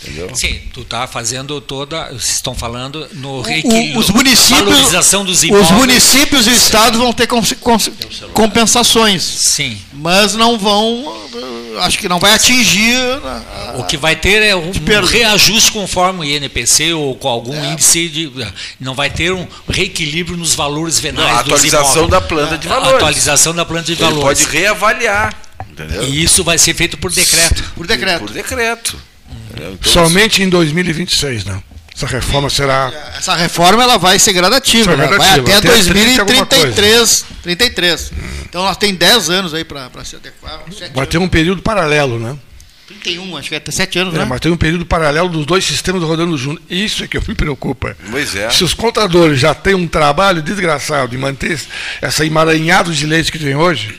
Entendeu? 0.01 0.31
Sim, 0.35 0.61
tu 0.73 0.83
está 0.83 1.09
fazendo 1.09 1.61
toda. 1.61 2.05
Vocês 2.13 2.37
estão 2.37 2.55
falando 2.55 3.09
no 3.15 3.39
O- 3.39 3.43
reequilíbrio. 3.43 3.99
os 3.99 4.11
municípios, 4.11 4.61
Valorização 4.61 5.25
dos 5.25 5.39
os 5.39 5.43
imóveis. 5.45 5.71
municípios 5.73 6.47
e 6.47 6.53
estados 6.53 6.99
vão 7.01 7.13
ter 7.13 7.27
cons- 7.27 7.55
cons- 7.61 7.91
compensações, 8.33 9.23
Sim. 9.25 9.77
mas 9.93 10.35
não 10.35 10.57
vão, 10.57 11.05
acho 11.81 11.99
que 11.99 12.09
não 12.09 12.21
vai 12.21 12.33
atingir. 12.35 12.95
eh, 12.95 13.79
O 13.79 13.85
que 13.85 13.97
vai 13.97 14.15
ter 14.17 14.41
é 14.43 14.55
um, 14.57 14.71
um 14.71 15.05
reajuste 15.07 15.73
conforme 15.73 16.21
o 16.21 16.25
INPC 16.25 16.93
ou 16.93 17.15
com 17.17 17.29
algum 17.29 17.55
índice 17.73 18.09
de. 18.09 18.33
Não 18.81 18.95
vai 18.95 19.11
ter 19.11 19.33
um 19.33 19.47
reequilíbrio 19.69 20.37
nos 20.37 20.55
valores 20.55 20.99
venais 21.01 21.29
Não, 21.29 21.37
a 21.37 21.41
atualização 21.41 22.09
da 22.09 22.21
planta 22.21 22.57
de 22.57 22.67
A 22.69 22.71
valores. 22.75 22.95
atualização 22.95 23.55
da 23.55 23.65
planta 23.65 23.87
de 23.87 23.93
Ele 23.93 24.03
valores. 24.03 24.45
pode 24.47 24.57
reavaliar. 24.57 25.35
Entendeu? 25.71 26.05
E 26.09 26.23
isso 26.25 26.43
vai 26.43 26.57
ser 26.59 26.75
feito 26.75 26.97
por 26.99 27.13
decreto. 27.13 27.63
Por 27.75 27.87
decreto. 27.87 28.19
Por 28.21 28.31
decreto. 28.31 28.97
Então, 29.53 29.79
Somente 29.83 30.43
em 30.43 30.49
2026, 30.49 31.45
né? 31.45 31.63
Essa 31.95 32.07
reforma 32.07 32.49
será. 32.49 32.93
Essa 33.17 33.35
reforma 33.35 33.83
ela 33.83 33.99
vai 33.99 34.21
ser 34.21 34.33
gradativa, 34.33 34.93
é 34.93 34.97
né? 34.97 35.07
vai 35.09 35.41
até 35.41 35.57
até 35.57 35.69
2033. 35.69 37.25
33. 37.43 38.13
Então 38.49 38.63
nós 38.63 38.77
tem 38.77 38.95
10 38.95 39.31
anos 39.31 39.53
aí 39.53 39.65
para 39.65 39.91
se 40.05 40.15
adequar. 40.15 40.61
Vai 40.69 40.91
anos. 40.91 41.09
ter 41.09 41.19
um 41.19 41.29
período 41.29 41.61
paralelo, 41.61 42.21
né? 42.21 42.39
31, 42.89 43.37
acho 43.37 43.49
que 43.51 43.55
é 43.55 43.59
até 43.59 43.71
7 43.71 43.99
anos, 43.99 44.15
É, 44.15 44.19
né? 44.19 44.25
mas 44.25 44.41
tem 44.41 44.51
um 44.51 44.57
período 44.57 44.87
paralelo 44.87 45.29
dos 45.29 45.45
dois 45.45 45.63
sistemas 45.65 46.03
rodando 46.03 46.37
juntos. 46.39 46.65
Isso 46.71 47.05
é 47.05 47.07
que 47.07 47.19
eu 47.19 47.23
me 47.29 47.35
preocupa. 47.35 47.95
Pois 48.11 48.35
é. 48.35 48.49
Se 48.49 48.65
os 48.65 48.73
contadores 48.73 49.39
já 49.39 49.55
têm 49.55 49.75
um 49.75 49.87
trabalho 49.87 50.41
desgraçado 50.41 51.11
de 51.11 51.19
manter 51.19 51.61
essa 52.01 52.25
emaranhado 52.25 52.91
de 52.93 53.05
leis 53.05 53.29
que 53.29 53.39
tem 53.39 53.55
hoje, 53.55 53.95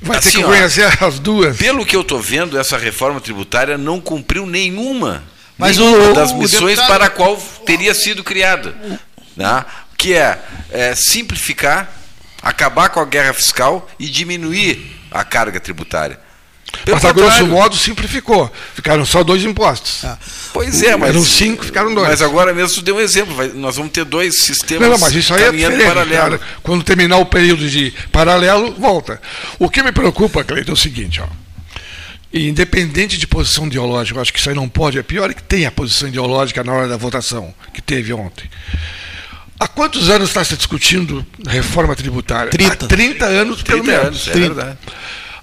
vai 0.00 0.18
ter 0.18 0.28
Assim, 0.28 0.38
que 0.38 0.44
ó, 0.44 0.48
conhecer 0.48 1.04
as 1.04 1.18
duas. 1.18 1.58
Pelo 1.58 1.84
que 1.84 1.94
eu 1.94 2.00
estou 2.00 2.20
vendo, 2.20 2.58
essa 2.58 2.78
reforma 2.78 3.20
tributária 3.20 3.76
não 3.76 4.00
cumpriu 4.00 4.46
nenhuma, 4.46 5.22
Mas 5.58 5.76
nenhuma 5.76 6.10
o- 6.10 6.14
das 6.14 6.30
o 6.30 6.38
missões 6.38 6.76
deputado- 6.78 6.88
para 6.88 7.04
a 7.06 7.10
qual 7.10 7.36
teria 7.66 7.92
sido 7.94 8.24
criada. 8.24 8.74
Né? 9.36 9.64
Que 9.98 10.14
é, 10.14 10.38
é 10.70 10.94
simplificar, 10.94 11.92
acabar 12.42 12.88
com 12.88 12.98
a 12.98 13.04
guerra 13.04 13.34
fiscal 13.34 13.88
e 13.98 14.08
diminuir 14.08 14.80
a 15.10 15.22
carga 15.22 15.60
tributária. 15.60 16.18
Pelo 16.84 16.96
Mas 16.96 17.04
a 17.04 17.12
grosso 17.12 17.46
modo 17.46 17.76
simplificou. 17.76 18.50
Ficaram 18.74 19.04
só 19.04 19.22
dois 19.22 19.44
impostos. 19.44 20.04
Pois 20.52 20.82
é, 20.82 20.96
mas. 20.96 21.10
Eram 21.10 21.24
cinco, 21.24 21.64
ficaram 21.64 21.94
dois. 21.94 22.08
Mas 22.08 22.22
agora 22.22 22.52
mesmo 22.52 22.74
tu 22.76 22.82
deu 22.82 22.96
um 22.96 23.00
exemplo. 23.00 23.34
vai- 23.34 23.48
nós 23.48 23.76
vamos 23.76 23.92
ter 23.92 24.04
dois 24.04 24.42
sistemas 24.42 24.82
Não, 24.88 24.94
não, 24.94 24.98
mas 24.98 25.14
isso 25.14 25.32
aí 25.34 25.42
é 25.44 25.86
paralelo. 25.86 26.10
cara. 26.38 26.40
Quando 26.62 26.82
terminar 26.82 27.18
o 27.18 27.26
período 27.26 27.68
de 27.68 27.92
paralelo, 28.10 28.72
volta. 28.78 29.20
O 29.58 29.68
que 29.70 29.82
me 29.82 29.92
preocupa, 29.92 30.42
Cleiton, 30.42 30.72
é 30.72 30.74
o 30.74 30.76
seguinte, 30.76 31.20
ó. 31.20 31.26
Independente 32.34 33.18
de 33.18 33.26
posição 33.26 33.66
ideológica, 33.66 34.16
eu 34.18 34.22
acho 34.22 34.32
que 34.32 34.38
isso 34.38 34.48
aí 34.48 34.54
não 34.54 34.68
pode. 34.68 34.98
É 34.98 35.02
pior 35.02 35.32
que 35.34 35.42
tem 35.42 35.66
a 35.66 35.70
posição 35.70 36.08
ideológica 36.08 36.64
na 36.64 36.72
hora 36.72 36.88
da 36.88 36.96
votação, 36.96 37.54
que 37.74 37.82
teve 37.82 38.12
ontem. 38.12 38.48
Há 39.60 39.68
quantos 39.68 40.08
anos 40.08 40.30
está 40.30 40.42
se 40.42 40.56
discutindo 40.56 41.24
reforma 41.46 41.94
tributária? 41.94 42.50
30. 42.50 42.86
Há 42.86 42.88
30 42.88 43.26
anos, 43.26 43.62
pelo 43.62 43.82
30 43.84 43.92
menos. 44.02 44.06
anos, 44.06 44.28
é 44.28 44.32
30. 44.32 44.54
verdade. 44.54 44.78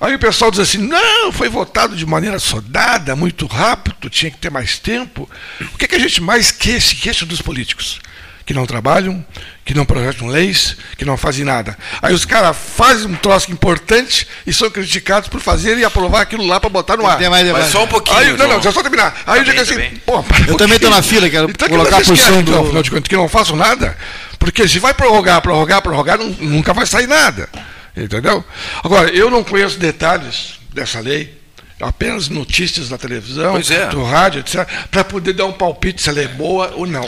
Aí 0.01 0.15
o 0.15 0.19
pessoal 0.19 0.49
diz 0.51 0.59
assim: 0.61 0.77
não, 0.77 1.31
foi 1.31 1.49
votado 1.49 1.95
de 1.95 2.05
maneira 2.05 2.39
sodada, 2.39 3.15
muito 3.15 3.45
rápido, 3.45 4.09
tinha 4.09 4.31
que 4.31 4.37
ter 4.37 4.49
mais 4.49 4.77
tempo. 4.79 5.29
O 5.73 5.77
que, 5.77 5.87
que 5.87 5.95
a 5.95 5.99
gente 5.99 6.21
mais 6.21 6.51
que- 6.51 6.79
se 6.79 6.95
queixa 6.95 7.25
dos 7.25 7.41
políticos? 7.41 7.99
Que 8.45 8.53
não 8.53 8.65
trabalham, 8.65 9.23
que 9.63 9.75
não 9.75 9.85
projetam 9.85 10.27
leis, 10.27 10.75
que 10.97 11.05
não 11.05 11.15
fazem 11.15 11.45
nada. 11.45 11.77
Aí 12.01 12.15
os 12.15 12.25
caras 12.25 12.57
fazem 12.57 13.05
um 13.05 13.13
troço 13.15 13.51
importante 13.51 14.25
e 14.47 14.51
são 14.51 14.71
criticados 14.71 15.29
por 15.29 15.39
fazer 15.39 15.77
e 15.77 15.85
aprovar 15.85 16.21
aquilo 16.21 16.47
lá 16.47 16.59
para 16.59 16.67
botar 16.69 16.97
no 16.97 17.05
ar. 17.05 17.19
Tem 17.19 17.29
mais 17.29 17.47
Mas 17.51 17.67
só 17.71 17.83
um 17.83 17.87
pouquinho. 17.87 18.17
Aí, 18.17 18.35
não, 18.35 18.47
não, 18.47 18.55
eu 18.59 18.71
só 18.71 18.81
terminar. 18.81 19.15
Aí 19.27 19.41
eu 19.41 19.45
Tá 19.45 19.51
digo 19.51 19.61
assim, 19.61 19.95
pô, 20.03 20.17
um 20.21 20.23
Eu 20.47 20.55
também 20.57 20.79
pouquinho. 20.79 20.89
na 20.89 21.03
fila, 21.03 21.29
quero 21.29 21.47
Então, 21.47 21.67
que 21.67 21.75
colocar 21.75 21.97
a 21.97 22.01
posição 22.01 22.39
então, 22.39 22.53
do- 22.61 22.65
afinal 22.65 22.81
de 22.81 22.89
contas, 22.89 23.07
que 23.07 23.15
não 23.15 23.29
façam 23.29 23.55
nada, 23.55 23.95
porque 24.39 24.67
se 24.67 24.79
vai 24.79 24.95
prorrogar, 24.95 25.39
prorrogar, 25.43 25.81
prorrogar, 25.83 26.17
não- 26.17 26.29
nunca 26.39 26.73
vai 26.73 26.87
sair 26.87 27.05
nada. 27.05 27.47
Entendeu? 27.95 28.43
Agora, 28.83 29.09
eu 29.09 29.29
não 29.29 29.43
conheço 29.43 29.77
detalhes 29.79 30.59
dessa 30.73 30.99
lei, 30.99 31.37
apenas 31.81 32.29
notícias 32.29 32.89
da 32.89 32.97
televisão, 32.97 33.57
é. 33.57 33.87
do 33.89 34.03
rádio, 34.03 34.39
etc., 34.41 34.67
para 34.91 35.03
poder 35.03 35.33
dar 35.33 35.45
um 35.45 35.53
palpite 35.53 36.01
se 36.01 36.09
ela 36.09 36.19
é 36.21 36.27
boa 36.27 36.73
ou 36.75 36.85
não. 36.85 37.07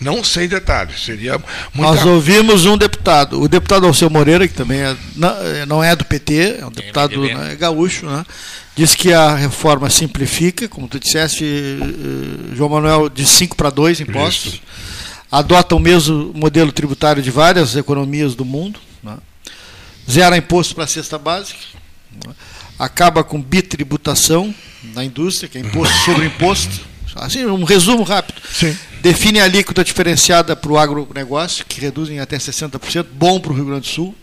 Não 0.00 0.24
sei 0.24 0.48
detalhes, 0.48 1.04
seria 1.04 1.38
muito. 1.72 1.94
Nós 1.94 2.04
ouvimos 2.04 2.66
um 2.66 2.76
deputado, 2.76 3.40
o 3.40 3.46
deputado 3.48 3.86
Alceu 3.86 4.10
Moreira, 4.10 4.48
que 4.48 4.54
também 4.54 4.80
é, 4.80 4.96
não, 5.14 5.28
é- 5.28 5.66
não 5.66 5.84
é 5.84 5.94
do 5.94 6.04
PT, 6.04 6.56
é 6.60 6.66
um 6.66 6.72
deputado 6.72 7.20
MDB. 7.20 7.34
né, 7.34 7.54
gaúcho, 7.54 8.06
né, 8.06 8.26
disse 8.74 8.96
que 8.96 9.12
a 9.12 9.36
reforma 9.36 9.88
simplifica, 9.88 10.66
como 10.66 10.88
tu 10.88 10.98
disseste, 10.98 11.44
eh, 11.44 12.56
João 12.56 12.70
Manuel, 12.70 13.08
de 13.08 13.24
5 13.24 13.54
para 13.56 13.70
2 13.70 14.00
impostos. 14.00 14.60
adota 15.30 15.76
o 15.76 15.78
mesmo 15.78 16.32
modelo 16.34 16.72
tributário 16.72 17.22
de 17.22 17.30
várias 17.30 17.76
economias 17.76 18.34
do 18.34 18.44
mundo, 18.44 18.80
né? 19.04 19.16
Zera 20.10 20.36
imposto 20.36 20.74
para 20.74 20.84
a 20.84 20.88
cesta 20.88 21.18
básica, 21.18 21.58
acaba 22.78 23.22
com 23.22 23.40
bitributação 23.40 24.54
na 24.94 25.04
indústria, 25.04 25.48
que 25.48 25.58
é 25.58 25.60
imposto 25.60 25.94
sobre 26.04 26.26
imposto. 26.26 26.92
Assim, 27.14 27.44
um 27.44 27.64
resumo 27.64 28.02
rápido. 28.02 28.40
Sim. 28.50 28.76
Define 29.00 29.40
a 29.40 29.44
alíquota 29.44 29.84
diferenciada 29.84 30.56
para 30.56 30.72
o 30.72 30.78
agronegócio, 30.78 31.64
que 31.66 31.80
reduz 31.80 32.08
em 32.08 32.20
até 32.20 32.38
60%, 32.38 33.06
bom 33.12 33.38
para 33.38 33.52
o 33.52 33.54
Rio 33.54 33.66
Grande 33.66 33.82
do 33.82 33.86
Sul. 33.86 34.14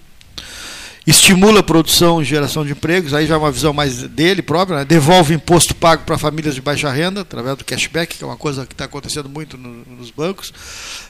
Estimula 1.06 1.62
a 1.62 1.64
produção 1.64 2.22
e 2.22 2.26
geração 2.26 2.66
de 2.66 2.72
empregos, 2.72 3.14
aí 3.14 3.26
já 3.26 3.36
é 3.36 3.38
uma 3.38 3.52
visão 3.52 3.74
mais 3.74 4.04
dele 4.04 4.42
própria, 4.42 4.80
né? 4.80 4.86
devolve 4.86 5.34
imposto 5.34 5.74
pago 5.74 6.04
para 6.04 6.18
famílias 6.18 6.54
de 6.54 6.62
baixa 6.62 6.92
renda, 6.92 7.22
através 7.22 7.58
do 7.58 7.66
cashback, 7.66 8.18
que 8.18 8.24
é 8.24 8.28
uma 8.28 8.38
coisa 8.38 8.66
que 8.66 8.74
está 8.74 8.86
acontecendo 8.86 9.28
muito 9.28 9.58
no, 9.58 9.86
nos 9.98 10.12
bancos. 10.12 10.54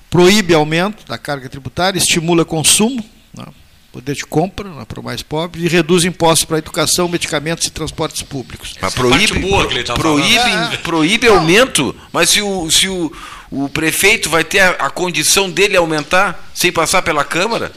Proíbe 0.09 0.53
aumento 0.53 1.05
da 1.05 1.17
carga 1.17 1.49
tributária, 1.49 1.97
estimula 1.97 2.45
consumo, 2.45 3.03
né? 3.36 3.45
Poder 3.91 4.15
de 4.15 4.25
compra 4.25 4.69
né, 4.69 4.85
para 4.87 4.99
o 4.99 5.03
mais 5.03 5.21
pobre, 5.21 5.63
e 5.63 5.67
reduz 5.67 6.05
impostos 6.05 6.45
para 6.45 6.57
educação, 6.57 7.07
medicamentos 7.07 7.65
e 7.67 7.71
transportes 7.71 8.21
públicos. 8.21 8.75
Mas 8.81 8.93
é 8.93 8.95
proíbe, 8.95 9.39
boa 9.39 9.67
que 9.67 9.73
ele 9.73 9.83
tá 9.83 9.93
proíbe, 9.93 10.37
falando. 10.37 10.77
proíbe 10.79 11.27
aumento, 11.27 11.95
mas 12.11 12.29
se 12.29 12.41
o, 12.41 12.69
se 12.69 12.87
o, 12.87 13.11
o 13.51 13.69
prefeito 13.69 14.29
vai 14.29 14.43
ter 14.43 14.59
a, 14.59 14.69
a 14.71 14.89
condição 14.89 15.49
dele 15.49 15.75
aumentar 15.75 16.49
sem 16.53 16.71
passar 16.71 17.01
pela 17.01 17.23
Câmara, 17.23 17.71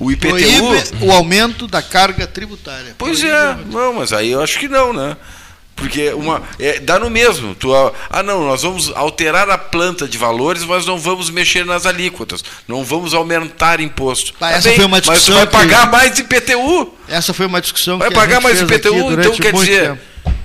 o 0.00 0.10
IPTU. 0.10 0.28
Proíbe 0.30 1.04
o 1.04 1.12
aumento 1.12 1.66
da 1.66 1.82
carga 1.82 2.26
tributária. 2.26 2.94
Pois 2.98 3.20
Proíbe 3.20 3.36
o 3.36 3.38
é, 3.38 3.58
não, 3.70 3.94
mas 3.94 4.12
aí 4.12 4.30
eu 4.32 4.42
acho 4.42 4.58
que 4.58 4.68
não, 4.68 4.92
né? 4.92 5.16
Porque 5.76 6.10
uma, 6.10 6.40
é, 6.58 6.78
dá 6.78 6.98
no 6.98 7.10
mesmo. 7.10 7.54
Tu, 7.54 7.74
ah, 7.74 8.22
não, 8.22 8.46
nós 8.46 8.62
vamos 8.62 8.92
alterar 8.94 9.50
a 9.50 9.58
planta 9.58 10.06
de 10.06 10.16
valores, 10.16 10.62
mas 10.64 10.86
não 10.86 10.98
vamos 10.98 11.30
mexer 11.30 11.64
nas 11.66 11.84
alíquotas. 11.84 12.44
Não 12.68 12.84
vamos 12.84 13.12
aumentar 13.12 13.80
imposto. 13.80 14.32
Ah, 14.40 14.52
essa 14.52 14.70
foi 14.72 14.84
uma 14.84 14.96
mas 14.98 15.04
tu 15.06 15.10
discussão 15.12 15.34
vai 15.36 15.46
que- 15.46 15.52
pagar 15.52 15.90
mais 15.90 16.18
IPTU. 16.18 16.94
Essa 17.08 17.34
foi 17.34 17.46
uma 17.46 17.60
discussão 17.60 17.98
Vai 17.98 18.08
que 18.08 18.14
a 18.14 18.20
pagar 18.20 18.40
mais 18.40 18.60
IPTU, 18.60 19.12
então 19.12 19.32
quer 19.32 19.52
dizer. 19.52 19.82
tempo. 19.90 20.00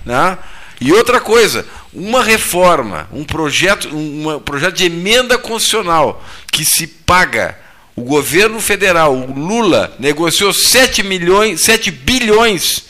Né? 0.06 0.38
E 0.82 0.92
outra 0.94 1.20
coisa, 1.20 1.66
uma 1.94 2.24
reforma, 2.24 3.08
um 3.14 3.24
projeto, 3.24 3.88
um 3.96 4.36
um 4.36 4.40
projeto 4.40 4.76
de 4.76 4.86
emenda 4.86 5.38
constitucional 5.38 6.24
que 6.52 6.66
se 6.66 6.88
paga. 6.88 7.56
O 7.96 8.02
governo 8.02 8.60
federal, 8.62 9.14
o 9.14 9.38
Lula, 9.38 9.94
negociou 10.00 10.54
7 10.54 11.04
milhões, 11.04 11.60
7 11.62 11.92
bilhões 11.92 12.86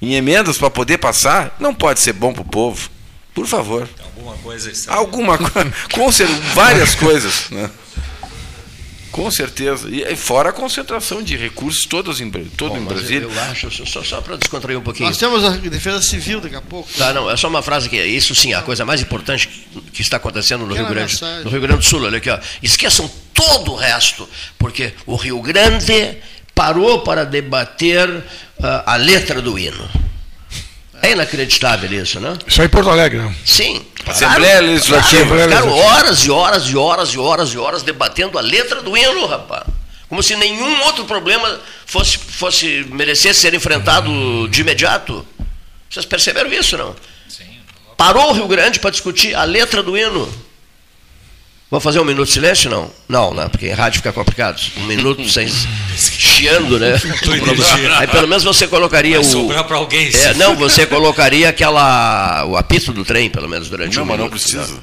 em 0.00 0.14
emendas 0.14 0.58
para 0.58 0.70
poder 0.70 0.98
passar. 0.98 1.56
Não 1.60 1.74
pode 1.74 2.00
ser 2.00 2.12
bom 2.12 2.32
para 2.32 2.42
o 2.42 2.44
povo. 2.44 2.90
Por 3.34 3.46
favor. 3.46 3.88
Alguma 4.04 4.36
coisa 4.38 4.70
está. 4.70 4.94
Alguma 4.94 5.38
coisa. 5.38 5.72
Com 5.92 6.10
cer- 6.10 6.26
várias 6.54 6.94
coisas. 6.94 7.48
Né? 7.50 7.70
Com 9.10 9.28
certeza. 9.30 9.88
E 9.90 10.14
fora 10.14 10.50
a 10.50 10.52
concentração 10.52 11.20
de 11.20 11.36
recursos 11.36 11.84
todos 11.84 12.20
em, 12.20 12.30
todo 12.30 12.70
Bom, 12.74 12.78
em 12.78 12.84
Brasília. 12.84 13.22
Eu, 13.22 13.32
eu 13.32 13.40
acho, 13.42 13.86
só, 13.86 14.04
só 14.04 14.20
para 14.20 14.36
descontrair 14.36 14.78
um 14.78 14.82
pouquinho. 14.82 15.08
Nós 15.08 15.18
temos 15.18 15.44
a 15.44 15.50
defesa 15.50 16.00
civil 16.00 16.40
daqui 16.40 16.54
a 16.54 16.60
pouco. 16.60 16.88
Tá, 16.96 17.12
não, 17.12 17.28
é 17.28 17.36
só 17.36 17.48
uma 17.48 17.60
frase 17.60 17.88
que 17.88 18.00
isso 18.00 18.34
sim, 18.36 18.54
a 18.54 18.62
coisa 18.62 18.84
mais 18.84 19.00
importante 19.00 19.48
que, 19.92 20.00
está 20.00 20.16
acontecendo 20.16 20.64
no 20.64 20.74
Rio, 20.74 20.86
Grande, 20.86 21.12
mensagem. 21.12 21.44
no 21.44 21.50
Rio 21.50 21.60
Grande 21.60 21.78
do 21.80 21.84
Sul. 21.84 22.04
Olha 22.04 22.18
aqui, 22.18 22.30
ó. 22.30 22.38
Esqueçam 22.62 23.10
todo 23.34 23.72
o 23.72 23.76
resto, 23.76 24.28
porque 24.56 24.92
o 25.06 25.16
Rio 25.16 25.40
Grande 25.42 26.18
parou 26.60 27.00
para 27.00 27.24
debater 27.24 28.22
ah, 28.62 28.82
a 28.84 28.96
letra 28.96 29.40
do 29.40 29.58
hino. 29.58 29.88
É 31.02 31.12
inacreditável 31.12 31.90
isso, 31.90 32.20
né? 32.20 32.36
Isso 32.46 32.60
aí 32.60 32.66
em 32.66 32.70
Porto 32.70 32.90
Alegre, 32.90 33.18
não. 33.18 33.34
Sim. 33.46 33.82
Assembleia 34.06 34.60
Legislativa. 34.60 35.24
Claro, 35.24 35.48
ficaram 35.48 35.72
horas 35.72 36.18
e 36.18 36.30
horas 36.30 36.64
e 36.64 36.76
horas 36.76 37.08
e 37.08 37.18
horas 37.18 37.48
e 37.54 37.58
horas 37.58 37.82
debatendo 37.82 38.36
a 38.36 38.42
letra 38.42 38.82
do 38.82 38.94
hino, 38.94 39.24
rapaz. 39.24 39.64
Como 40.06 40.22
se 40.22 40.36
nenhum 40.36 40.82
outro 40.82 41.06
problema 41.06 41.58
fosse, 41.86 42.18
fosse 42.18 42.86
merecesse 42.90 43.40
ser 43.40 43.54
enfrentado 43.54 44.46
de 44.48 44.60
imediato. 44.60 45.26
Vocês 45.88 46.04
perceberam 46.04 46.52
isso, 46.52 46.76
não? 46.76 46.94
Parou 47.96 48.30
o 48.30 48.32
Rio 48.34 48.46
Grande 48.46 48.78
para 48.78 48.90
discutir 48.90 49.34
a 49.34 49.44
letra 49.44 49.82
do 49.82 49.96
hino. 49.96 50.28
Vamos 51.70 51.84
fazer 51.84 52.00
um 52.00 52.04
minuto 52.04 52.26
de 52.26 52.32
silêncio, 52.32 52.68
não? 52.68 52.90
Não, 53.08 53.32
né? 53.32 53.48
Porque 53.48 53.66
em 53.68 53.72
rádio 53.72 53.98
fica 53.98 54.12
complicado. 54.12 54.60
Um 54.78 54.86
minuto 54.86 55.28
sem 55.30 55.46
chiando, 55.96 56.78
né? 56.80 56.94
Aí 57.98 58.06
pelo 58.08 58.26
menos 58.26 58.42
você 58.42 58.66
colocaria 58.66 59.18
Vai 59.20 59.26
o. 59.26 59.30
sobrar 59.30 59.62
para 59.64 59.76
alguém. 59.76 60.10
É, 60.12 60.34
não, 60.34 60.56
você 60.56 60.84
colocaria 60.84 61.48
aquela. 61.48 62.44
o 62.46 62.56
apito 62.56 62.92
do 62.92 63.04
trem, 63.04 63.30
pelo 63.30 63.48
menos, 63.48 63.68
durante 63.70 63.96
Não, 63.96 64.02
um 64.02 64.06
mas 64.06 64.18
não 64.18 64.24
minuto. 64.26 64.40
precisa. 64.40 64.66
né? 64.74 64.80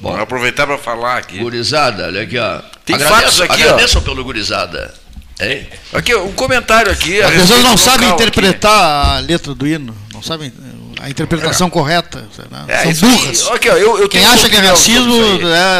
Vamos 0.00 0.20
aproveitar 0.20 0.66
para 0.66 0.76
falar 0.78 1.18
aqui. 1.18 1.38
Gurizada, 1.38 2.06
olha 2.06 2.22
aqui, 2.22 2.36
ó. 2.38 2.60
Tem 2.84 2.96
Agradeço- 2.96 3.20
fatos 3.22 3.40
aqui, 3.42 3.62
ó. 3.62 3.66
Agradeçam 3.68 4.02
pelo 4.02 4.24
gurizada. 4.24 4.92
Hein? 5.40 5.66
Aqui, 5.92 6.14
um 6.14 6.32
comentário 6.32 6.90
aqui. 6.90 7.20
As 7.20 7.30
pessoas 7.30 7.62
não 7.62 7.76
sabem 7.76 8.08
interpretar 8.10 9.16
a 9.16 9.18
letra 9.20 9.54
do 9.54 9.66
hino, 9.66 9.94
não 10.12 10.22
sabem 10.22 10.52
a 11.00 11.10
interpretação 11.10 11.68
correta. 11.68 12.26
né? 12.50 12.62
aqui. 12.62 12.72
É, 12.72 12.94
São 12.94 13.10
burras. 13.10 13.46
Aqui, 13.48 13.68
ó, 13.68 13.76
eu, 13.76 13.98
eu 13.98 14.08
Quem 14.08 14.24
acha 14.24 14.48
que 14.48 14.56
é 14.56 14.60
racismo 14.60 15.14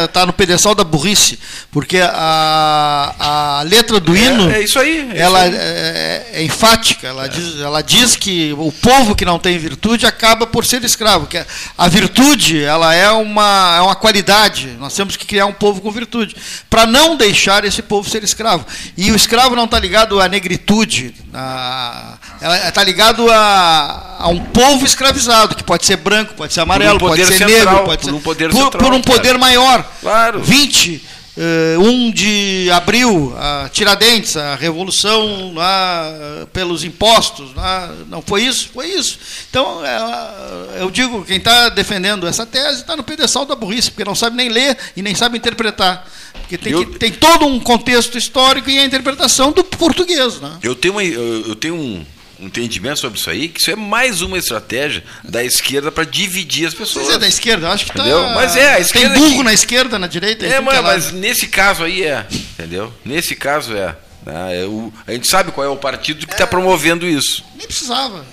está 0.05 0.27
no 0.27 0.33
pedestal 0.33 0.75
da 0.75 0.85
burrice, 0.85 1.39
porque 1.71 1.99
a, 1.99 3.15
a 3.59 3.63
letra 3.63 3.99
do 3.99 4.15
É, 4.15 4.19
hino 4.21 4.51
é 4.51 4.63
isso 4.63 4.79
aí, 4.79 5.11
é 5.13 5.19
ela 5.21 5.47
isso 5.47 5.57
aí. 5.57 5.63
é, 5.63 6.27
é 6.35 6.43
enfática, 6.43 7.07
ela, 7.07 7.29
Diz, 7.29 7.61
ela 7.61 7.83
diz 7.83 8.15
que 8.17 8.55
o 8.59 8.71
povo 8.71 9.15
que 9.15 9.25
não 9.25 9.39
tem 9.39 9.59
virtude 9.59 10.07
acaba 10.07 10.47
por 10.47 10.65
ser 10.65 10.85
escravo, 10.85 11.27
que 11.27 11.43
a 11.77 11.89
virtude 11.89 12.63
ela 12.63 12.95
é 12.95 13.11
uma, 13.11 13.75
é 13.79 13.81
uma 13.81 13.95
qualidade, 13.97 14.77
nós 14.79 14.95
temos 14.95 15.17
que 15.17 15.25
criar 15.27 15.47
um 15.47 15.53
povo 15.53 15.81
com 15.81 15.91
virtude, 15.91 16.37
para 16.69 16.87
não 16.87 17.17
deixar 17.17 17.65
esse 17.65 17.83
povo 17.83 18.09
ser 18.09 18.23
escravo. 18.23 18.65
E 18.97 19.11
o 19.11 19.17
escravo 19.17 19.57
não 19.57 19.65
está 19.65 19.79
ligado 19.79 20.21
à 20.21 20.29
negritude, 20.29 21.15
a, 21.33 22.17
ela 22.41 22.69
está 22.69 22.83
ligado 22.85 23.31
a, 23.31 24.17
a 24.19 24.29
um 24.29 24.39
povo 24.39 24.85
escravizado, 25.07 25.55
que 25.55 25.63
pode 25.65 25.87
ser 25.87 25.97
branco, 25.97 26.35
pode 26.35 26.53
ser 26.53 26.61
amarelo, 26.61 26.99
poder 26.99 27.23
pode 27.25 27.39
ser 27.39 27.49
central, 27.49 27.75
negro, 27.75 27.85
pode 27.85 28.01
por 28.03 28.09
ser 28.11 28.15
um 28.15 28.21
poder 28.21 28.51
por, 28.51 28.63
central, 28.63 28.83
por 28.83 28.95
um 28.95 29.03
claro. 29.03 29.21
poder 29.21 29.39
maior. 29.39 29.85
Claro. 30.01 30.43
20, 30.43 31.03
eh, 31.39 31.77
1 31.79 32.11
de 32.11 32.71
abril, 32.73 33.35
a 33.39 33.69
Tiradentes, 33.73 34.37
a 34.37 34.55
revolução 34.57 35.55
lá 35.55 36.09
eh, 36.11 36.47
pelos 36.53 36.83
impostos, 36.85 37.55
lá, 37.55 37.91
não 38.09 38.21
foi 38.23 38.43
isso? 38.43 38.71
Foi 38.73 38.87
isso. 38.89 39.19
Então, 39.51 39.85
é, 39.85 40.81
eu 40.81 40.91
digo, 40.91 41.25
quem 41.25 41.37
está 41.39 41.69
defendendo 41.69 42.27
essa 42.27 42.45
tese 42.45 42.81
está 42.81 42.97
no 42.97 43.03
pedestal 43.05 43.45
da 43.47 43.55
burrice, 43.55 43.91
porque 43.91 44.05
não 44.05 44.15
sabe 44.15 44.37
nem 44.37 44.49
ler 44.49 44.77
e 44.97 45.03
nem 45.03 45.15
sabe 45.15 45.39
interpretar. 45.39 46.07
Porque 46.41 46.59
tem, 46.59 46.73
Eu- 46.73 46.87
que- 46.87 46.99
tem 46.99 47.13
todo 47.13 47.47
um 47.47 47.59
contexto 47.61 48.17
histórico 48.19 48.69
e 48.71 48.79
a 48.79 48.85
interpretação 48.85 49.53
do 49.53 49.65
português. 49.65 50.41
Né? 50.41 50.59
Eu 50.63 50.75
tenho, 50.75 50.95
uma, 50.95 51.03
eu 51.05 51.55
tenho 51.57 51.75
um, 51.75 52.05
um 52.39 52.47
entendimento 52.47 53.01
sobre 53.01 53.19
isso 53.19 53.31
aí, 53.31 53.49
que 53.49 53.61
isso 53.61 53.71
é 53.71 53.77
mais 53.77 54.21
uma 54.21 54.37
estratégia 54.39 55.03
da 55.25 55.43
esquerda 55.45 55.91
para 55.91 56.05
dividir 56.05 56.67
as 56.67 56.75
pessoas. 56.75 57.07
Vocês 57.07 57.17
é 57.17 57.19
da 57.21 57.29
esquerda, 57.29 57.67
eu 57.67 57.73
acho 57.73 57.85
que 57.85 57.91
está. 57.91 58.03
Entendeu? 58.03 58.23
Mas 58.35 58.57
é, 58.57 58.75
a 58.75 58.81
esquerda 58.81 59.15
Tem 59.15 59.23
burro 59.23 59.37
que- 59.39 59.43
na 59.45 59.53
esquerda, 59.55 59.99
na 59.99 60.07
direita. 60.07 60.45
É, 60.47 60.57
que 60.57 60.61
mas, 60.61 60.81
mas 60.83 61.13
nesse 61.13 61.47
caso 61.47 61.85
aí 61.85 62.03
é, 62.05 62.27
entendeu? 62.31 62.93
Nesse 63.05 63.35
caso 63.35 63.75
é. 63.75 63.97
né? 64.25 64.63
É 64.63 64.65
o- 64.65 64.93
a 65.07 65.13
gente 65.13 65.27
sabe 65.29 65.51
qual 65.53 65.67
é 65.67 65.71
o 65.71 65.77
partido 65.77 66.27
que 66.27 66.33
está 66.35 66.47
promovendo 66.47 67.07
isso. 67.07 67.43
Nem 67.57 67.67
precisava. 67.67 68.25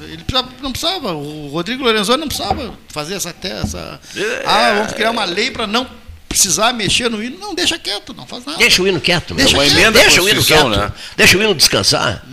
Ele 0.00 0.18
precisava- 0.24 0.48
não 0.62 0.70
precisava. 0.72 1.12
O 1.12 1.48
Rodrigo 1.48 1.82
Lorenzoni 1.82 2.20
não 2.20 2.28
precisava 2.28 2.72
fazer 2.88 3.14
essa 3.14 3.32
tesa. 3.32 4.00
É. 4.16 4.42
Ah, 4.46 4.74
vamos 4.78 4.92
criar 4.92 5.10
uma 5.10 5.24
lei 5.24 5.50
para 5.50 5.66
não 5.66 5.88
precisar 6.28 6.72
mexer 6.72 7.10
no 7.10 7.22
hino. 7.22 7.36
Não, 7.38 7.52
deixa 7.54 7.76
quieto, 7.78 8.14
não 8.14 8.24
faz 8.26 8.44
nada. 8.44 8.58
Deixa 8.58 8.80
o 8.82 8.86
hino 8.86 9.00
quieto, 9.00 9.34
meu. 9.34 9.44
Deixa 9.44 9.56
Uma 9.56 9.64
quieto. 9.64 9.76
emenda 9.76 9.98
Deixa 9.98 10.22
o 10.22 10.28
hino 10.28 10.44
quieto. 10.44 10.68
né? 10.68 10.92
Deixa 11.16 11.36
o 11.38 11.42
hino 11.42 11.54
descansar. 11.54 12.24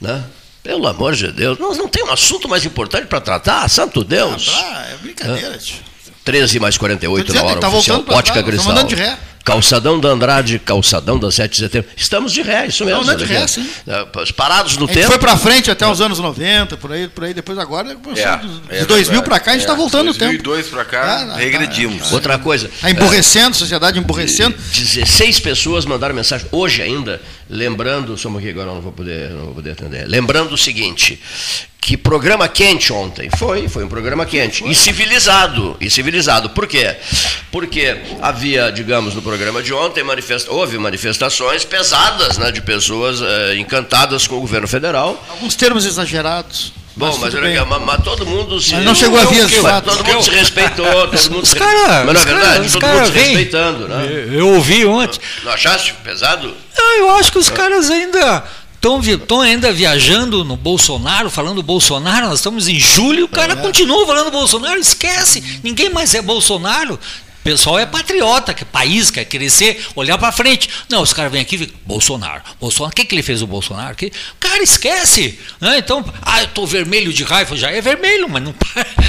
Né? 0.00 0.24
Pelo 0.62 0.86
amor 0.86 1.14
de 1.14 1.32
Deus. 1.32 1.58
Não, 1.58 1.74
não 1.74 1.88
tem 1.88 2.04
um 2.04 2.12
assunto 2.12 2.48
mais 2.48 2.64
importante 2.64 3.06
para 3.06 3.20
tratar? 3.20 3.68
Santo 3.68 4.04
Deus. 4.04 4.48
Ah, 4.54 4.86
é 4.92 4.96
brincadeira, 4.96 5.58
tio. 5.58 5.76
13 6.24 6.60
mais 6.60 6.78
48 6.78 7.26
Tô 7.26 7.32
na 7.32 7.40
dizendo, 7.40 7.50
hora 7.50 7.60
tá 7.60 7.68
oficial. 7.68 8.04
Ótica 8.08 8.42
trás, 8.42 8.56
tamo 8.58 8.70
andando 8.70 8.88
de 8.88 8.94
ré. 8.94 9.18
Calçadão 9.44 9.98
da 9.98 10.08
Andrade, 10.10 10.58
calçadão 10.58 11.18
da 11.18 11.30
7 11.30 11.50
de 11.52 11.58
setembro. 11.58 11.90
Estamos 11.96 12.32
de 12.32 12.42
ré, 12.42 12.66
isso 12.68 12.84
mesmo. 12.84 13.02
andando 13.02 13.18
de 13.18 13.24
olha 13.24 13.32
ré, 13.38 13.42
aqui. 13.44 13.50
sim. 13.52 13.68
É, 13.88 14.04
Parados 14.36 14.76
no 14.76 14.84
A 14.84 14.86
gente 14.86 14.94
tempo. 14.96 15.08
foi 15.08 15.18
para 15.18 15.36
frente 15.36 15.70
até 15.70 15.86
os 15.86 16.00
anos 16.00 16.18
90, 16.20 16.76
por 16.76 16.92
aí, 16.92 17.08
por 17.08 17.24
aí 17.24 17.34
depois 17.34 17.58
agora, 17.58 17.94
começou 17.96 18.24
É, 18.24 18.40
é 18.70 18.80
de 18.80 18.86
2000 18.86 18.88
verdade. 19.04 19.22
para 19.24 19.40
cá, 19.40 19.50
a 19.50 19.54
gente 19.54 19.62
está 19.62 19.72
É, 19.72 19.76
voltando 19.76 20.06
no 20.06 20.14
tempo. 20.14 20.42
2002 20.42 20.68
para 20.68 20.84
cá, 20.84 21.22
Ah, 21.22 21.26
tá, 21.26 21.36
regredimos. 21.36 22.12
Outra 22.12 22.38
coisa. 22.38 22.66
Está 22.68 22.90
emborrecendo, 22.90 23.50
a 23.50 23.54
sociedade 23.54 23.98
emborrecendo. 23.98 24.56
16 24.56 25.40
pessoas 25.40 25.84
mandaram 25.84 26.14
mensagem 26.14 26.46
hoje 26.52 26.80
ainda, 26.80 27.20
lembrando, 27.50 28.16
só 28.16 28.28
um 28.28 28.32
pouquinho 28.32 28.52
agora 28.52 28.70
eu 28.70 28.74
não 28.76 28.80
vou 28.82 28.92
poder, 28.92 29.30
não 29.30 29.46
vou 29.46 29.54
poder 29.54 29.72
atender. 29.72 30.06
Lembrando 30.06 30.52
o 30.52 30.58
seguinte, 30.58 31.20
que 31.80 31.96
programa 31.96 32.46
quente 32.48 32.92
ontem. 32.92 33.28
Foi, 33.36 33.68
foi 33.68 33.82
um 33.84 33.88
programa 33.88 34.24
quente. 34.24 34.62
E 34.68 34.72
civilizado. 34.72 35.76
E 35.80 35.90
civilizado. 35.90 36.50
Por 36.50 36.68
quê? 36.68 36.94
Porque 37.50 37.96
havia, 38.20 38.70
digamos, 38.70 39.14
no 39.14 39.20
programa 39.20 39.31
de 39.62 39.72
ontem, 39.72 40.02
manifesta 40.02 40.50
houve 40.50 40.78
manifestações 40.78 41.64
pesadas 41.64 42.38
né, 42.38 42.50
de 42.50 42.60
pessoas 42.60 43.20
eh, 43.22 43.56
encantadas 43.56 44.26
com 44.26 44.36
o 44.36 44.40
governo 44.40 44.68
federal. 44.68 45.22
Alguns 45.30 45.54
termos 45.54 45.84
exagerados. 45.84 46.72
Bom, 46.94 47.06
Mas 47.18 47.32
mas, 47.32 47.66
mas, 47.66 47.82
mas 47.82 48.04
todo 48.04 48.26
mundo 48.26 48.60
se. 48.60 48.74
Mas 48.74 48.84
não 48.84 48.94
chegou 48.94 49.18
a 49.18 49.26
fato. 49.26 49.84
Todo 49.90 50.04
mundo 50.04 50.22
se 50.22 50.30
respeitou, 50.30 51.08
todo 51.08 51.30
mundo 51.30 51.42
Os 51.42 51.48
se 51.50 51.56
cara- 51.56 52.04
Mas 52.04 52.14
na 52.14 52.20
os 52.20 52.24
verdade, 52.24 52.72
todo 52.72 52.80
cara 52.80 52.94
mundo 53.00 53.06
se 53.06 53.18
respeitando, 53.18 53.88
né? 53.88 54.06
Eu, 54.10 54.32
eu 54.34 54.48
ouvi 54.50 54.84
ontem. 54.84 55.18
Não 55.42 55.52
achaste 55.52 55.94
pesado? 56.04 56.54
Ah, 56.76 56.96
eu 56.98 57.10
acho 57.16 57.32
que 57.32 57.38
os 57.38 57.48
caras 57.48 57.90
ainda 57.90 58.44
estão 58.74 59.40
ainda 59.40 59.72
viajando 59.72 60.44
no 60.44 60.56
Bolsonaro, 60.56 61.30
falando 61.30 61.62
Bolsonaro. 61.62 62.26
Nós 62.26 62.40
estamos 62.40 62.68
em 62.68 62.78
julho, 62.78 63.24
o 63.24 63.28
cara 63.28 63.56
continua 63.56 64.06
falando 64.06 64.30
Bolsonaro. 64.30 64.78
Esquece, 64.78 65.60
ninguém 65.62 65.88
mais 65.88 66.14
é 66.14 66.20
Bolsonaro. 66.20 66.98
O 67.42 67.44
pessoal 67.44 67.76
é 67.76 67.84
patriota, 67.84 68.54
que 68.54 68.64
país 68.64 69.10
quer 69.10 69.24
crescer, 69.24 69.84
olhar 69.96 70.16
para 70.16 70.30
frente. 70.30 70.70
Não, 70.88 71.02
os 71.02 71.12
caras 71.12 71.32
vêm 71.32 71.42
aqui 71.42 71.56
e 71.56 71.66
Bolsonaro. 71.84 72.40
Bolsonaro, 72.60 72.92
o 72.92 72.94
que, 72.94 73.04
que 73.04 73.16
ele 73.16 73.22
fez 73.22 73.42
o 73.42 73.48
Bolsonaro? 73.48 73.96
Que, 73.96 74.12
cara, 74.38 74.62
esquece. 74.62 75.40
Né? 75.60 75.78
Então, 75.78 76.04
ah, 76.22 76.40
eu 76.40 76.44
estou 76.44 76.64
vermelho 76.68 77.12
de 77.12 77.24
raiva, 77.24 77.56
já 77.56 77.68
é 77.72 77.80
vermelho, 77.80 78.28
mas 78.28 78.44
não. 78.44 78.54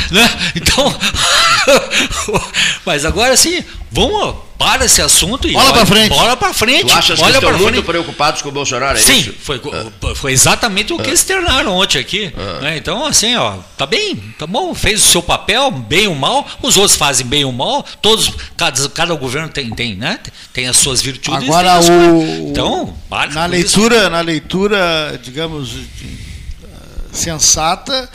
Né? 0.10 0.30
Então, 0.56 1.00
mas 2.86 3.06
agora 3.06 3.38
sim, 3.38 3.64
vamos 3.92 4.36
para 4.58 4.86
esse 4.86 5.02
assunto 5.02 5.48
e 5.48 5.54
Bola 5.54 5.66
olha- 5.66 5.74
pra 5.74 5.86
frente. 5.86 6.10
Bola 6.10 6.38
para 6.38 6.54
frente. 6.54 6.88
Tu 6.88 6.94
achas 6.94 7.20
que 7.20 7.26
olha 7.26 7.36
estão 7.36 7.50
pra 7.50 7.58
muito 7.60 7.74
frente. 7.74 7.86
preocupados 7.86 8.42
com 8.42 8.50
o 8.50 8.52
Bolsonaro? 8.52 8.98
É 8.98 9.02
Sim, 9.02 9.18
isso? 9.20 9.34
foi, 9.42 9.60
foi 10.16 10.32
exatamente 10.32 10.94
o 10.94 10.98
que 10.98 11.10
externaram 11.10 11.74
ontem 11.76 12.00
aqui. 12.00 12.32
né? 12.62 12.78
Então, 12.78 13.06
assim, 13.06 13.36
ó, 13.36 13.58
tá 13.78 13.86
bem, 13.86 14.16
tá 14.38 14.46
bom, 14.48 14.74
fez 14.74 15.04
o 15.04 15.08
seu 15.08 15.22
papel, 15.24 15.70
bem 15.72 16.08
ou 16.08 16.16
mal, 16.16 16.48
os 16.62 16.78
outros 16.78 16.96
fazem 16.96 17.26
bem 17.26 17.44
ou 17.44 17.52
mal, 17.52 17.84
todos, 18.02 18.32
cada, 18.56 18.88
cada 18.90 19.14
governo 19.16 19.50
tem, 19.50 19.70
tem, 19.72 19.96
né? 19.96 20.20
Tem 20.54 20.68
as 20.68 20.78
suas 20.78 21.02
virtudes. 21.02 21.44
Agora 21.50 21.70
tem 21.70 21.78
as 21.80 21.86
suas- 21.86 21.98
o 22.08 22.48
Então, 22.50 22.98
para 23.10 23.32
na 23.32 23.50
com 23.50 23.56
isso. 23.56 23.80
leitura, 23.80 24.10
na 24.10 24.22
leitura, 24.22 25.20
digamos, 25.24 25.70
de- 25.70 25.82
eh, 26.64 26.68
sensata, 27.12 28.10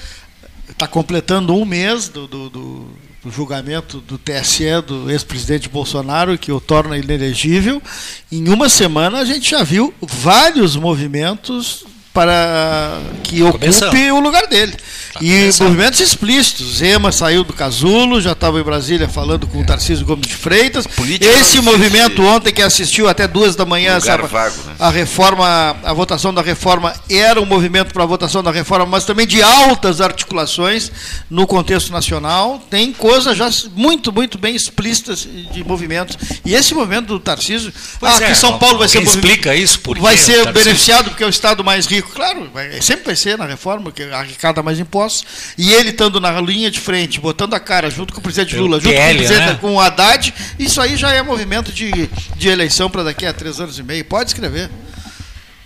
está 0.70 0.86
completando 0.86 1.54
um 1.54 1.64
mês 1.64 2.08
do, 2.08 2.26
do- 2.26 2.48
do- 2.50 3.07
julgamento 3.30 4.00
do 4.00 4.18
TSE 4.18 4.82
do 4.86 5.10
ex-presidente 5.10 5.68
Bolsonaro, 5.68 6.38
que 6.38 6.52
o 6.52 6.60
torna 6.60 6.98
inelegível. 6.98 7.82
Em 8.30 8.48
uma 8.48 8.68
semana 8.68 9.18
a 9.18 9.24
gente 9.24 9.50
já 9.50 9.62
viu 9.62 9.92
vários 10.00 10.76
movimentos 10.76 11.84
para 12.12 12.98
que 13.22 13.40
Começando. 13.40 13.88
ocupe 13.88 14.10
o 14.12 14.20
lugar 14.20 14.46
dele. 14.46 14.74
e 15.20 15.30
começando. 15.40 15.66
movimentos 15.68 16.00
explícitos. 16.00 16.76
Zema 16.78 17.10
saiu 17.12 17.42
do 17.44 17.52
casulo, 17.52 18.20
já 18.20 18.32
estava 18.32 18.60
em 18.60 18.62
Brasília 18.62 19.08
falando 19.08 19.46
com 19.46 19.60
o 19.60 19.64
Tarcísio 19.64 20.04
Gomes 20.06 20.26
de 20.26 20.34
Freitas. 20.34 20.86
Política 20.86 21.30
Esse 21.32 21.60
movimento 21.60 22.22
ontem 22.24 22.52
que 22.52 22.62
assistiu 22.62 23.08
até 23.08 23.26
duas 23.26 23.56
da 23.56 23.64
manhã 23.64 23.96
essa- 23.96 24.16
vago, 24.16 24.56
né? 24.66 24.74
a 24.78 24.90
reforma, 24.90 25.76
a 25.82 25.92
votação 25.92 26.32
da 26.32 26.42
reforma 26.42 26.92
era 27.10 27.40
um 27.40 27.46
movimento 27.46 27.92
para 27.92 28.02
a 28.02 28.06
votação 28.06 28.42
da 28.42 28.50
reforma, 28.50 28.86
mas 28.86 29.04
também 29.04 29.26
de 29.26 29.42
altas 29.42 30.00
articulações 30.00 30.90
no 31.30 31.46
contexto 31.46 31.90
nacional. 31.92 32.62
Tem 32.70 32.92
coisas 32.92 33.36
já 33.36 33.48
muito, 33.74 34.12
muito 34.12 34.38
bem 34.38 34.54
explícitas 34.54 35.26
de 35.52 35.64
movimentos. 35.64 36.16
E 36.44 36.54
esse 36.54 36.74
movimento 36.74 37.06
do 37.06 37.18
Tarcísio, 37.20 37.72
Pois 37.98 38.20
ah, 38.20 38.24
é, 38.24 38.28
que 38.28 38.34
São 38.36 38.58
Paulo 38.58 38.78
vai 38.78 38.88
ser 38.88 39.02
explica 39.02 39.54
isso 39.54 39.80
por 39.80 39.98
vai 39.98 40.16
ser 40.16 40.44
Tarcísio? 40.44 40.52
beneficiado 40.52 41.10
porque 41.10 41.24
é 41.24 41.26
o 41.26 41.30
estado 41.30 41.64
mais 41.64 41.86
rico. 41.86 42.07
Claro, 42.14 42.50
vai- 42.52 42.80
sempre 42.82 43.06
vai 43.06 43.16
ser 43.16 43.36
na 43.38 43.46
reforma, 43.46 43.90
que 43.92 44.02
arrecada 44.02 44.62
mais 44.62 44.78
impostos. 44.78 45.24
E 45.56 45.72
ele 45.72 45.90
estando 45.90 46.20
na 46.20 46.40
linha 46.40 46.70
de 46.70 46.80
frente, 46.80 47.20
botando 47.20 47.54
a 47.54 47.60
cara 47.60 47.88
junto 47.90 48.12
com 48.12 48.20
o 48.20 48.22
presidente 48.22 48.54
Pelo 48.54 48.66
Lula, 48.66 48.80
junto 48.80 48.88
com 48.92 48.98
o, 48.98 49.02
PL, 49.02 49.18
presidente, 49.18 49.46
né? 49.46 49.58
com 49.60 49.74
o 49.74 49.80
Haddad, 49.80 50.34
isso 50.58 50.80
aí 50.80 50.96
já 50.96 51.10
é 51.12 51.22
movimento 51.22 51.72
de, 51.72 51.90
de 52.36 52.48
eleição 52.48 52.88
para 52.90 53.02
daqui 53.04 53.24
a 53.26 53.32
três 53.32 53.60
anos 53.60 53.78
e 53.78 53.82
meio. 53.82 54.04
Pode 54.04 54.30
escrever. 54.30 54.70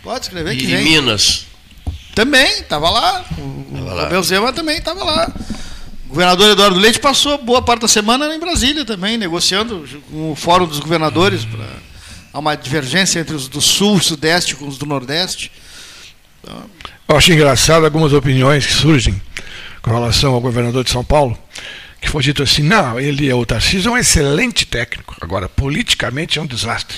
Pode 0.03 0.24
escrever 0.26 0.57
que 0.57 0.64
E 0.64 0.66
vem. 0.66 0.84
Minas. 0.84 1.47
Também, 2.14 2.61
estava 2.61 2.90
lá. 2.90 3.24
O, 3.38 3.66
Tava 3.72 3.84
o 3.84 3.95
lá. 3.95 4.03
Abel 4.07 4.22
Zema 4.22 4.53
também 4.53 4.76
estava 4.78 5.03
lá. 5.05 5.32
O 6.07 6.09
governador 6.11 6.51
Eduardo 6.51 6.78
Leite 6.78 6.99
passou 6.99 7.38
boa 7.38 7.62
parte 7.62 7.82
da 7.82 7.88
semana 7.88 8.34
em 8.34 8.38
Brasília 8.38 8.84
também, 8.84 9.16
negociando 9.16 9.88
com 10.11 10.32
o 10.32 10.36
Fórum 10.36 10.66
dos 10.66 10.78
Governadores 10.78 11.45
para 11.47 11.64
há 12.34 12.38
uma 12.38 12.55
divergência 12.55 13.18
entre 13.20 13.34
os 13.34 13.49
do 13.49 13.61
Sul 13.62 13.97
e 13.97 14.03
Sudeste 14.05 14.55
com 14.57 14.66
os 14.68 14.76
do 14.76 14.84
Nordeste. 14.84 15.51
Eu 17.09 17.16
acho 17.16 17.32
engraçado 17.32 17.84
algumas 17.84 18.12
opiniões 18.12 18.66
que 18.66 18.72
surgem 18.72 19.20
com 19.82 19.90
relação 19.90 20.34
ao 20.34 20.40
governador 20.40 20.84
de 20.84 20.90
São 20.90 21.05
Paulo, 21.05 21.36
que 22.03 22.09
foi 22.11 22.20
dito 22.22 22.42
assim, 22.42 22.62
não, 22.62 22.98
ele 22.98 23.30
é 23.30 23.34
o 23.34 23.46
Tarcísio 23.46 23.88
é 23.88 23.92
um 23.92 23.96
excelente 23.96 24.66
técnico, 24.66 25.14
agora 25.20 25.48
politicamente 25.48 26.38
é 26.38 26.42
um 26.42 26.46
desastre. 26.46 26.96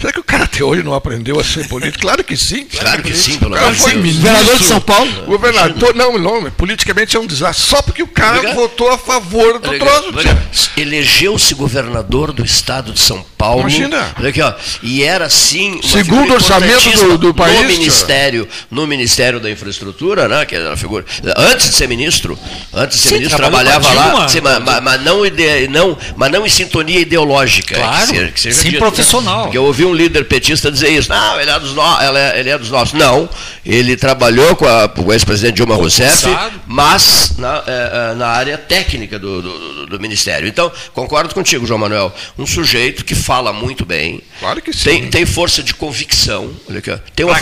Será 0.00 0.12
que 0.12 0.18
o 0.18 0.24
cara 0.24 0.44
até 0.44 0.64
hoje 0.64 0.82
não 0.82 0.94
aprendeu 0.94 1.38
a 1.38 1.44
ser 1.44 1.68
político? 1.68 2.00
Claro 2.00 2.24
que 2.24 2.36
sim. 2.36 2.64
Claro 2.64 3.02
que 3.02 3.14
sim, 3.14 3.34
O 3.36 3.38
pelo 3.38 3.50
cara 3.54 3.66
menos 3.66 3.80
foi 3.82 3.90
sim. 3.92 3.96
ministro. 3.98 4.22
Governador 4.22 4.58
de 4.58 4.64
São 4.64 4.80
Paulo? 4.80 5.12
Governador, 5.26 5.94
não, 5.94 6.18
não, 6.18 6.50
politicamente 6.52 7.16
é 7.16 7.20
um 7.20 7.26
desastre. 7.26 7.64
Só 7.66 7.82
porque 7.82 8.02
o 8.02 8.08
cara 8.08 8.38
Obrigado. 8.38 8.54
votou 8.56 8.90
a 8.90 8.96
favor 8.98 9.58
do 9.58 9.78
troço. 9.78 10.12
olha, 10.16 10.42
Elegeu-se 10.76 11.54
governador 11.54 12.32
do 12.32 12.44
estado 12.44 12.92
de 12.92 13.00
São 13.00 13.24
Paulo. 13.36 13.60
Imagina. 13.60 14.14
Olha 14.18 14.30
aqui, 14.30 14.40
ó, 14.40 14.54
e 14.82 15.02
era 15.02 15.28
sim 15.28 15.80
Segundo 15.82 16.32
orçamento 16.34 16.90
do- 16.90 17.18
do 17.18 17.34
país, 17.34 17.60
no 17.60 17.66
ministério, 17.68 18.48
no 18.70 18.86
Ministério 18.86 19.38
da 19.40 19.50
Infraestrutura, 19.50 20.28
né, 20.28 20.44
que 20.46 20.54
era 20.54 20.72
a 20.72 20.76
figura 20.76 21.04
antes 21.36 21.70
de 21.70 21.76
ser 21.76 21.88
ministro, 21.88 22.38
antes 22.72 22.96
de 22.98 23.02
ser 23.02 23.08
Sim, 23.08 23.14
ministro 23.16 23.36
trabalhava 23.38 23.92
lá, 23.92 24.28
sim, 24.28 24.40
mas, 24.50 24.62
mas- 24.64 24.82
mas 24.82 25.02
não, 25.02 25.24
ide- 25.26 25.68
não, 25.68 25.96
mas 26.16 26.30
não 26.30 26.46
em 26.46 26.48
sintonia 26.48 27.00
ideológica, 27.00 27.74
Claro, 27.76 28.06
que 28.06 28.06
seja, 28.16 28.32
que 28.32 28.40
seja 28.40 28.60
sim, 28.60 28.68
dito, 28.70 28.78
profissional. 28.78 29.42
Porque 29.44 29.58
eu 29.58 29.64
ouvi 29.64 29.84
um 29.84 29.92
líder 29.94 30.24
petista 30.24 30.70
dizer 30.70 30.88
isso. 30.90 31.08
Não, 31.08 31.40
ele 31.40 31.50
é 31.50 31.58
dos, 31.58 31.74
no, 31.74 31.82
ele 32.02 32.18
é, 32.18 32.40
ele 32.40 32.50
é 32.50 32.58
dos 32.58 32.70
nossos. 32.70 32.94
Não, 32.94 33.28
ele 33.64 33.96
trabalhou 33.96 34.54
com, 34.56 34.66
a, 34.66 34.88
com 34.88 35.02
o 35.02 35.12
ex-presidente 35.12 35.56
Dilma 35.56 35.74
Rousseff, 35.74 36.26
mas 36.66 37.32
na, 37.38 37.62
é, 37.66 38.10
é, 38.12 38.14
na 38.14 38.26
área 38.28 38.58
técnica 38.58 39.18
do, 39.18 39.40
do- 39.42 39.58
do- 39.58 39.86
do 39.86 40.00
Ministério. 40.00 40.48
Então, 40.48 40.70
concordo 40.92 41.32
contigo, 41.34 41.64
João 41.66 41.78
Manuel. 41.78 42.12
Um 42.38 42.46
sujeito 42.46 43.04
que 43.04 43.14
fala 43.14 43.52
muito 43.52 43.84
bem, 43.84 44.20
Claro 44.40 44.60
que 44.60 44.72
sim. 44.72 44.84
tem, 44.84 45.08
tem 45.10 45.26
força 45.26 45.62
de 45.62 45.72
convicção, 45.74 46.50
olha 46.68 46.80
aqui, 46.80 46.90
tem, 47.14 47.24
uma 47.24 47.38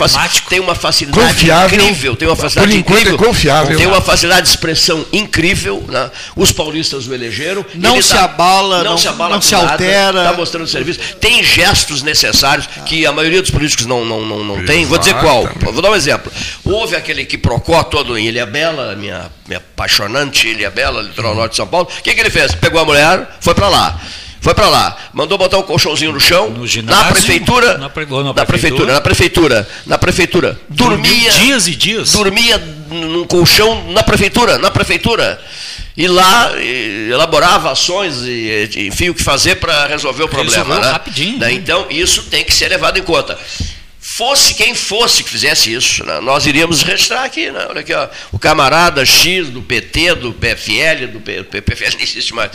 tem 0.49 0.59
uma 0.59 0.75
facilidade 0.75 1.27
Confiável. 1.33 1.79
incrível, 1.79 2.15
tem 2.15 2.27
uma 2.27 2.35
facilidade 2.35 2.75
é 2.75 2.79
incrível, 2.79 3.17
confiável. 3.17 3.77
tem 3.77 3.87
uma 3.87 4.01
facilidade 4.01 4.43
de 4.43 4.49
expressão 4.49 5.05
incrível, 5.11 5.83
né? 5.89 6.09
os 6.35 6.51
paulistas 6.51 6.94
o 7.07 7.13
elegeram. 7.13 7.65
Não 7.75 8.01
se 8.01 8.15
abala, 8.15 8.83
não- 8.83 8.97
se, 8.97 9.07
abala 9.07 9.31
não 9.31 9.37
com 9.37 9.41
se 9.47 9.53
altera. 9.55 10.19
Está 10.23 10.33
mostrando 10.33 10.67
serviço, 10.67 10.99
tem 11.19 11.43
gestos 11.43 12.01
necessários 12.01 12.67
que 12.85 13.05
a 13.05 13.11
maioria 13.11 13.41
dos 13.41 13.51
políticos 13.51 13.85
não, 13.85 14.05
não, 14.05 14.21
não, 14.25 14.43
não 14.43 14.65
tem. 14.65 14.85
Vou 14.85 14.97
dizer 14.97 15.15
qual, 15.15 15.47
vou 15.61 15.81
dar 15.81 15.91
um 15.91 15.95
exemplo. 15.95 16.31
Houve 16.63 16.95
aquele 16.95 17.25
que 17.25 17.37
procó 17.37 17.83
todo 17.83 18.17
em 18.17 18.27
Ilha 18.27 18.45
Bela, 18.45 18.95
minha, 18.95 19.29
minha 19.47 19.57
apaixonante 19.59 20.47
Ilha 20.47 20.71
Bela, 20.71 21.01
litoral 21.01 21.35
norte 21.35 21.51
de 21.51 21.57
São 21.57 21.67
Paulo. 21.67 21.87
O 21.99 22.01
que, 22.01 22.13
que 22.13 22.19
ele 22.19 22.29
fez? 22.29 22.55
Pegou 22.55 22.79
a 22.81 22.85
mulher, 22.85 23.27
foi 23.41 23.53
para 23.53 23.67
lá. 23.69 23.99
Foi 24.41 24.53
para 24.53 24.69
lá, 24.69 24.95
mandou 25.11 25.39
botar 25.39 25.57
um 25.57 25.63
colchãozinho 25.63 26.11
no 26.11 26.19
chão, 26.19 26.51
No 26.51 26.67
ginásio, 26.67 27.03
na 27.03 27.11
prefeitura, 27.11 27.77
na 27.79 27.89
pre- 27.89 28.05
na 28.05 28.23
na 28.25 28.45
prefeitura, 28.45 28.45
prefeitura, 28.45 28.93
na 28.93 29.01
prefeitura, 29.01 29.67
na 29.87 29.97
prefeitura, 29.97 30.59
dormia, 30.69 31.31
dias 31.31 31.65
e 31.67 31.75
dias. 31.75 32.11
dormia 32.11 32.59
num 32.89 33.25
colchão 33.25 33.91
na 33.91 34.03
prefeitura, 34.03 34.57
na 34.57 34.71
prefeitura. 34.71 35.39
E 35.97 36.07
lá 36.07 36.51
e, 36.57 37.09
elaborava 37.09 37.71
ações 37.71 38.21
e, 38.23 38.69
e, 38.75 38.87
enfim, 38.87 39.09
o 39.09 39.13
que 39.13 39.23
fazer 39.23 39.55
para 39.55 39.87
resolver 39.87 40.23
o 40.23 40.27
problema. 40.27 40.79
Né? 40.79 40.91
rapidinho, 40.91 41.39
né? 41.39 41.53
Então, 41.53 41.87
isso 41.89 42.23
tem 42.23 42.43
que 42.43 42.53
ser 42.53 42.67
levado 42.67 42.97
em 42.97 43.03
conta. 43.03 43.37
Fosse 44.17 44.53
quem 44.53 44.73
fosse 44.73 45.25
que 45.25 45.29
fizesse 45.29 45.73
isso, 45.73 46.05
né? 46.05 46.21
nós 46.21 46.45
iríamos 46.45 46.83
registrar 46.83 47.25
aqui, 47.25 47.51
né? 47.51 47.65
Olha 47.69 47.81
aqui, 47.81 47.93
ó, 47.93 48.07
o 48.31 48.39
camarada 48.39 49.05
X 49.05 49.49
do 49.49 49.61
PT, 49.61 50.15
do 50.15 50.31
PFL, 50.31 51.07
do 51.11 51.19
P, 51.19 51.43
PFL 51.43 51.97
nem 51.99 52.03
existe 52.03 52.33
mais, 52.33 52.49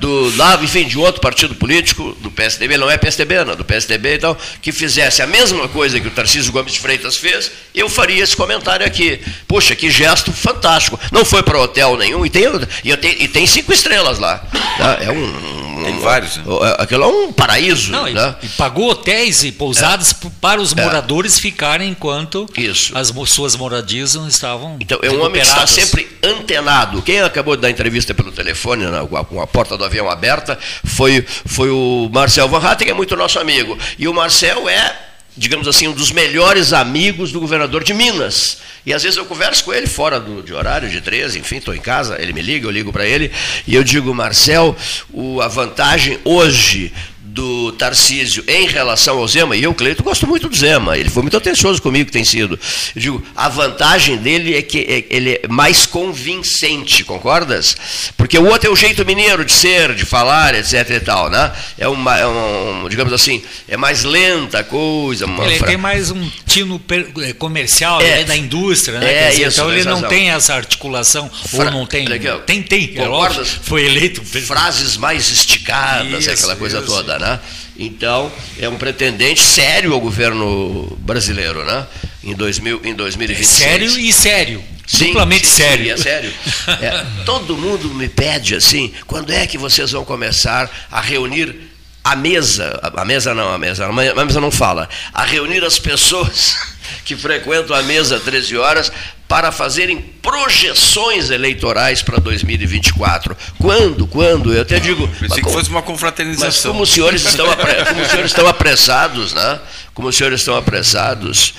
do 0.00 0.36
lá, 0.36 0.58
enfim, 0.60 0.88
de 0.88 0.98
outro 0.98 1.20
partido 1.20 1.54
político, 1.54 2.16
do 2.20 2.32
PSDB, 2.32 2.76
não 2.78 2.90
é 2.90 2.98
PSDB, 2.98 3.44
não, 3.44 3.54
do 3.54 3.64
PSDB, 3.64 4.16
então, 4.16 4.36
que 4.60 4.72
fizesse 4.72 5.22
a 5.22 5.26
mesma 5.28 5.68
coisa 5.68 6.00
que 6.00 6.08
o 6.08 6.10
Tarcísio 6.10 6.50
Gomes 6.50 6.72
de 6.72 6.80
Freitas 6.80 7.16
fez, 7.16 7.48
eu 7.72 7.88
faria 7.88 8.20
esse 8.20 8.36
comentário 8.36 8.84
aqui. 8.84 9.20
Poxa, 9.46 9.76
que 9.76 9.92
gesto 9.92 10.32
fantástico. 10.32 10.98
Não 11.12 11.24
foi 11.24 11.44
para 11.44 11.60
hotel 11.60 11.96
nenhum, 11.96 12.26
e 12.26 12.30
tem, 12.30 12.42
e 12.82 12.96
tem, 12.96 13.22
e 13.22 13.28
tem 13.28 13.46
cinco 13.46 13.72
estrelas 13.72 14.18
lá. 14.18 14.44
né? 14.80 14.98
É 15.02 15.10
um. 15.12 15.63
Tem 15.84 15.98
vários, 16.00 16.36
né? 16.38 16.44
Aquilo 16.78 17.04
é 17.04 17.06
um 17.06 17.32
paraíso. 17.32 17.92
Não, 17.92 18.08
e, 18.08 18.12
né? 18.12 18.34
e 18.42 18.48
pagou 18.48 18.90
hotéis 18.90 19.44
e 19.44 19.52
pousadas 19.52 20.12
p- 20.12 20.28
para 20.40 20.60
os 20.60 20.72
moradores 20.74 21.38
ficarem 21.38 21.90
enquanto 21.90 22.46
Isso. 22.56 22.96
as 22.96 23.12
suas 23.28 23.54
moradias 23.56 24.14
não 24.14 24.26
estavam 24.28 24.76
Então, 24.80 24.98
é 25.02 25.10
um 25.10 25.22
homem 25.22 25.40
que 25.42 25.46
está 25.48 25.66
sempre 25.66 26.08
antenado. 26.22 27.02
Quem 27.02 27.20
acabou 27.20 27.56
de 27.56 27.62
dar 27.62 27.70
entrevista 27.70 28.14
pelo 28.14 28.32
telefone, 28.32 28.84
né, 28.86 29.06
com 29.08 29.16
a- 29.16 29.24
com 29.24 29.40
a 29.40 29.46
porta 29.46 29.76
do 29.76 29.84
avião 29.84 30.08
aberta, 30.10 30.58
foi, 30.84 31.24
foi 31.46 31.70
o 31.70 32.08
Marcel 32.12 32.48
Van 32.48 32.58
Hatten, 32.58 32.86
que 32.86 32.90
é 32.90 32.94
muito 32.94 33.16
nosso 33.16 33.38
amigo. 33.38 33.78
E 33.98 34.06
o 34.08 34.14
Marcel 34.14 34.68
é, 34.68 35.03
digamos 35.36 35.66
assim, 35.66 35.88
um 35.88 35.92
dos 35.92 36.12
melhores 36.12 36.72
amigos 36.72 37.32
do 37.32 37.40
governador 37.40 37.82
de 37.82 37.92
Minas. 37.92 38.58
E 38.86 38.92
às 38.92 39.02
vezes 39.02 39.16
eu 39.16 39.24
converso 39.24 39.64
com 39.64 39.72
ele 39.72 39.86
fora 39.86 40.20
do, 40.20 40.42
de 40.42 40.52
horário, 40.52 40.88
de 40.88 41.00
13, 41.00 41.38
enfim, 41.38 41.56
estou 41.56 41.74
em 41.74 41.80
casa, 41.80 42.20
ele 42.20 42.32
me 42.32 42.42
liga, 42.42 42.66
eu 42.66 42.70
ligo 42.70 42.92
para 42.92 43.06
ele, 43.06 43.32
e 43.66 43.74
eu 43.74 43.82
digo, 43.82 44.14
Marcel, 44.14 44.76
o, 45.12 45.40
a 45.40 45.48
vantagem 45.48 46.18
hoje 46.24 46.92
do 47.34 47.72
Tarcísio 47.72 48.44
em 48.46 48.68
relação 48.68 49.18
ao 49.18 49.26
Zema, 49.26 49.56
e 49.56 49.64
eu, 49.64 49.74
Cleito, 49.74 50.04
gosto 50.04 50.24
muito 50.24 50.48
do 50.48 50.56
Zema, 50.56 50.96
ele 50.96 51.10
foi 51.10 51.20
muito 51.20 51.36
atencioso 51.36 51.82
comigo, 51.82 52.08
tem 52.08 52.24
sido. 52.24 52.58
Eu 52.94 53.02
digo, 53.02 53.26
a 53.34 53.48
vantagem 53.48 54.16
dele 54.18 54.56
é 54.56 54.62
que 54.62 54.78
é, 54.78 55.04
ele 55.10 55.40
é 55.42 55.48
mais 55.48 55.84
convincente, 55.84 57.02
concordas? 57.02 57.76
Porque 58.16 58.38
o 58.38 58.46
outro 58.46 58.68
é 58.68 58.72
o 58.72 58.76
jeito 58.76 59.04
mineiro 59.04 59.44
de 59.44 59.50
ser, 59.50 59.94
de 59.94 60.04
falar, 60.04 60.54
etc 60.54 60.88
e 60.90 61.00
tal, 61.00 61.28
né? 61.28 61.52
É 61.76 61.88
uma, 61.88 62.16
é 62.16 62.24
um, 62.24 62.88
digamos 62.88 63.12
assim, 63.12 63.42
é 63.66 63.76
mais 63.76 64.04
lenta 64.04 64.60
a 64.60 64.64
coisa. 64.64 65.24
ele 65.24 65.58
fra... 65.58 65.66
tem 65.66 65.76
mais 65.76 66.12
um 66.12 66.30
tino 66.46 66.80
é, 67.20 67.32
comercial, 67.32 68.00
é, 68.00 68.20
é 68.20 68.24
da 68.24 68.36
indústria, 68.36 69.00
né? 69.00 69.12
É, 69.12 69.30
dizer, 69.30 69.48
isso, 69.48 69.60
então 69.60 69.72
ele 69.72 69.82
não 69.82 69.94
razão. 69.94 70.08
tem 70.08 70.30
essa 70.30 70.54
articulação, 70.54 71.28
fra... 71.48 71.64
ou 71.64 71.70
não 71.72 71.84
tem. 71.84 72.06
Aqui, 72.06 72.28
tem, 72.46 72.62
tem, 72.62 72.92
é 72.94 73.06
lógico, 73.08 73.44
foi 73.44 73.86
eleito. 73.86 74.22
Frases 74.24 74.96
mais 74.96 75.28
esticadas, 75.30 76.20
isso, 76.20 76.30
aquela 76.30 76.54
coisa 76.54 76.78
isso. 76.78 76.86
toda, 76.86 77.18
né? 77.18 77.23
Então, 77.76 78.30
é 78.58 78.68
um 78.68 78.76
pretendente 78.76 79.40
sério 79.42 79.92
ao 79.92 80.00
governo 80.00 80.96
brasileiro, 81.00 81.64
né? 81.64 81.86
Em, 82.22 82.34
2000, 82.34 82.80
em 82.84 82.94
2026. 82.94 83.60
É 83.60 83.64
sério 83.64 83.98
e 83.98 84.12
sério. 84.12 84.64
Sim, 84.86 85.06
Duplamente 85.06 85.46
sério. 85.46 85.84
Sim, 85.84 85.90
é 85.90 85.96
sério. 85.96 86.32
É, 86.80 87.04
todo 87.24 87.56
mundo 87.56 87.88
me 87.94 88.08
pede 88.08 88.54
assim, 88.54 88.92
quando 89.06 89.32
é 89.32 89.46
que 89.46 89.58
vocês 89.58 89.92
vão 89.92 90.04
começar 90.04 90.70
a 90.90 91.00
reunir 91.00 91.54
a 92.04 92.14
mesa, 92.14 92.78
a 92.82 93.04
mesa 93.04 93.34
não, 93.34 93.48
a 93.54 93.58
mesa, 93.58 93.86
a 93.86 94.24
mesa 94.24 94.38
não 94.38 94.50
fala, 94.50 94.86
a 95.12 95.24
reunir 95.24 95.64
as 95.64 95.78
pessoas 95.78 96.54
que 97.02 97.16
frequentam 97.16 97.74
a 97.74 97.82
mesa 97.82 98.20
13 98.20 98.58
horas 98.58 98.92
para 99.26 99.50
fazerem 99.50 100.00
projeções 100.22 101.30
eleitorais 101.30 102.02
para 102.02 102.18
2024. 102.18 103.34
Quando? 103.58 104.06
Quando? 104.06 104.52
Eu 104.52 104.60
até 104.60 104.78
digo. 104.78 105.08
Pensei 105.08 105.42
que 105.42 105.50
fosse 105.50 105.70
uma 105.70 105.80
confraternização. 105.80 106.46
Mas 106.46 106.62
como 106.62 106.82
os 106.82 106.92
senhores 106.92 107.24
estão, 107.24 107.46
como 107.88 108.02
os 108.02 108.08
senhores 108.08 108.30
estão 108.30 108.46
apressados, 108.46 109.32
né? 109.32 109.60
Como 109.94 110.08
os 110.08 110.16
senhores 110.16 110.40
estão 110.40 110.56
apressados, 110.56 111.54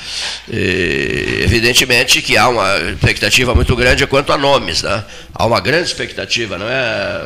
eh, 0.51 1.39
evidentemente 1.41 2.21
que 2.21 2.37
há 2.37 2.47
uma 2.49 2.77
expectativa 2.91 3.55
muito 3.55 3.75
grande 3.75 4.05
quanto 4.05 4.31
a 4.31 4.37
nomes, 4.37 4.83
né? 4.83 5.03
Há 5.33 5.45
uma 5.45 5.59
grande 5.59 5.87
expectativa, 5.87 6.57
não 6.57 6.69
é, 6.69 7.21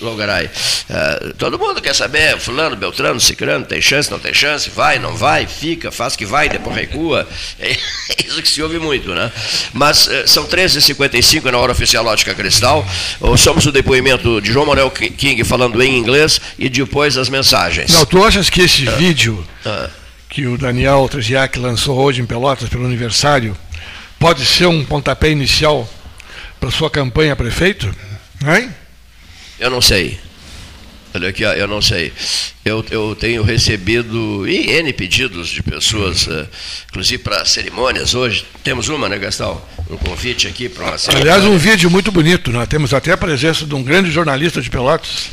Logaray? 0.00 0.48
Eh, 0.88 1.32
todo 1.36 1.58
mundo 1.58 1.80
quer 1.80 1.94
saber, 1.94 2.38
fulano, 2.38 2.76
Beltrano, 2.76 3.20
Cicrano, 3.20 3.64
tem 3.64 3.80
chance, 3.80 4.10
não 4.10 4.18
tem 4.18 4.32
chance, 4.32 4.70
vai, 4.70 4.98
não 4.98 5.16
vai, 5.16 5.46
fica, 5.46 5.90
faz 5.90 6.14
que 6.14 6.24
vai, 6.24 6.48
depois 6.48 6.76
recua. 6.76 7.28
É 7.58 7.76
isso 8.24 8.40
que 8.40 8.48
se 8.48 8.62
ouve 8.62 8.78
muito, 8.78 9.14
né? 9.14 9.30
Mas 9.72 10.08
eh, 10.08 10.26
são 10.26 10.46
13h55 10.46 11.50
na 11.50 11.58
hora 11.58 11.72
oficial 11.72 12.06
Ótica 12.06 12.34
Cristal. 12.34 12.86
Somos 13.36 13.66
o 13.66 13.72
depoimento 13.72 14.40
de 14.40 14.52
João 14.52 14.66
Manuel 14.66 14.90
King 14.90 15.42
falando 15.44 15.82
em 15.82 15.98
inglês 15.98 16.40
e 16.58 16.68
depois 16.68 17.16
as 17.16 17.28
mensagens. 17.28 17.90
Não, 17.90 18.06
tu 18.06 18.24
achas 18.24 18.48
que 18.48 18.62
esse 18.62 18.88
ah. 18.88 18.92
vídeo 18.92 19.44
ah. 19.66 19.88
que 20.28 20.46
o 20.46 20.56
Daniel 20.56 21.08
Treziak 21.10 21.58
lançou 21.58 21.98
hoje 21.98 22.20
em 22.20 22.26
Pelotas 22.26 22.68
pelo 22.68 22.84
aniversário 22.84 23.56
pode 24.18 24.46
ser 24.46 24.66
um 24.66 24.84
pontapé 24.84 25.30
inicial 25.30 25.88
para 26.60 26.70
sua 26.70 26.90
campanha 26.90 27.32
a 27.32 27.36
prefeito? 27.36 27.94
Hein? 28.46 28.70
Eu 29.58 29.70
não 29.70 29.80
sei. 29.80 30.18
Olha 31.14 31.28
aqui, 31.28 31.44
eu 31.44 31.68
não 31.68 31.80
sei. 31.80 32.12
Eu, 32.64 32.84
eu 32.90 33.14
tenho 33.14 33.42
recebido 33.42 34.44
N 34.48 34.92
pedidos 34.92 35.48
de 35.48 35.62
pessoas, 35.62 36.26
uh, 36.26 36.48
inclusive 36.90 37.22
para 37.22 37.44
cerimônias 37.44 38.14
hoje. 38.14 38.44
Temos 38.64 38.88
uma, 38.88 39.08
né, 39.08 39.16
Gastal? 39.16 39.68
Um 39.88 39.96
convite 39.96 40.48
aqui 40.48 40.68
para 40.68 40.84
uma 40.84 40.98
cerimônia. 40.98 41.32
Aliás, 41.32 41.48
um 41.48 41.56
vídeo 41.56 41.88
muito 41.88 42.10
bonito. 42.10 42.50
Nós 42.50 42.66
temos 42.66 42.92
até 42.92 43.12
a 43.12 43.16
presença 43.16 43.64
de 43.64 43.74
um 43.74 43.82
grande 43.82 44.10
jornalista 44.10 44.60
de 44.60 44.68
Pelotas 44.68 45.30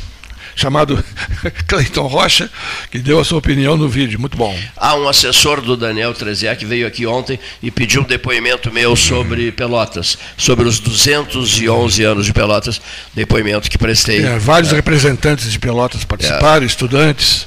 chamado 0.54 1.02
Cleiton 1.66 2.06
Rocha, 2.06 2.50
que 2.90 2.98
deu 2.98 3.20
a 3.20 3.24
sua 3.24 3.38
opinião 3.38 3.76
no 3.76 3.88
vídeo. 3.88 4.18
Muito 4.18 4.36
bom. 4.36 4.56
Há 4.76 4.94
um 4.96 5.08
assessor 5.08 5.60
do 5.60 5.76
Daniel 5.76 6.14
Trezier 6.14 6.56
que 6.56 6.66
veio 6.66 6.86
aqui 6.86 7.06
ontem 7.06 7.38
e 7.62 7.70
pediu 7.70 8.02
um 8.02 8.04
depoimento 8.04 8.72
meu 8.72 8.96
sobre 8.96 9.52
Pelotas, 9.52 10.18
sobre 10.36 10.68
os 10.68 10.78
211 10.78 12.04
anos 12.04 12.26
de 12.26 12.32
Pelotas, 12.32 12.80
depoimento 13.14 13.70
que 13.70 13.78
prestei. 13.78 14.24
É, 14.24 14.38
vários 14.38 14.72
é. 14.72 14.76
representantes 14.76 15.50
de 15.50 15.58
Pelotas 15.58 16.04
participaram, 16.04 16.64
é. 16.64 16.66
estudantes, 16.66 17.46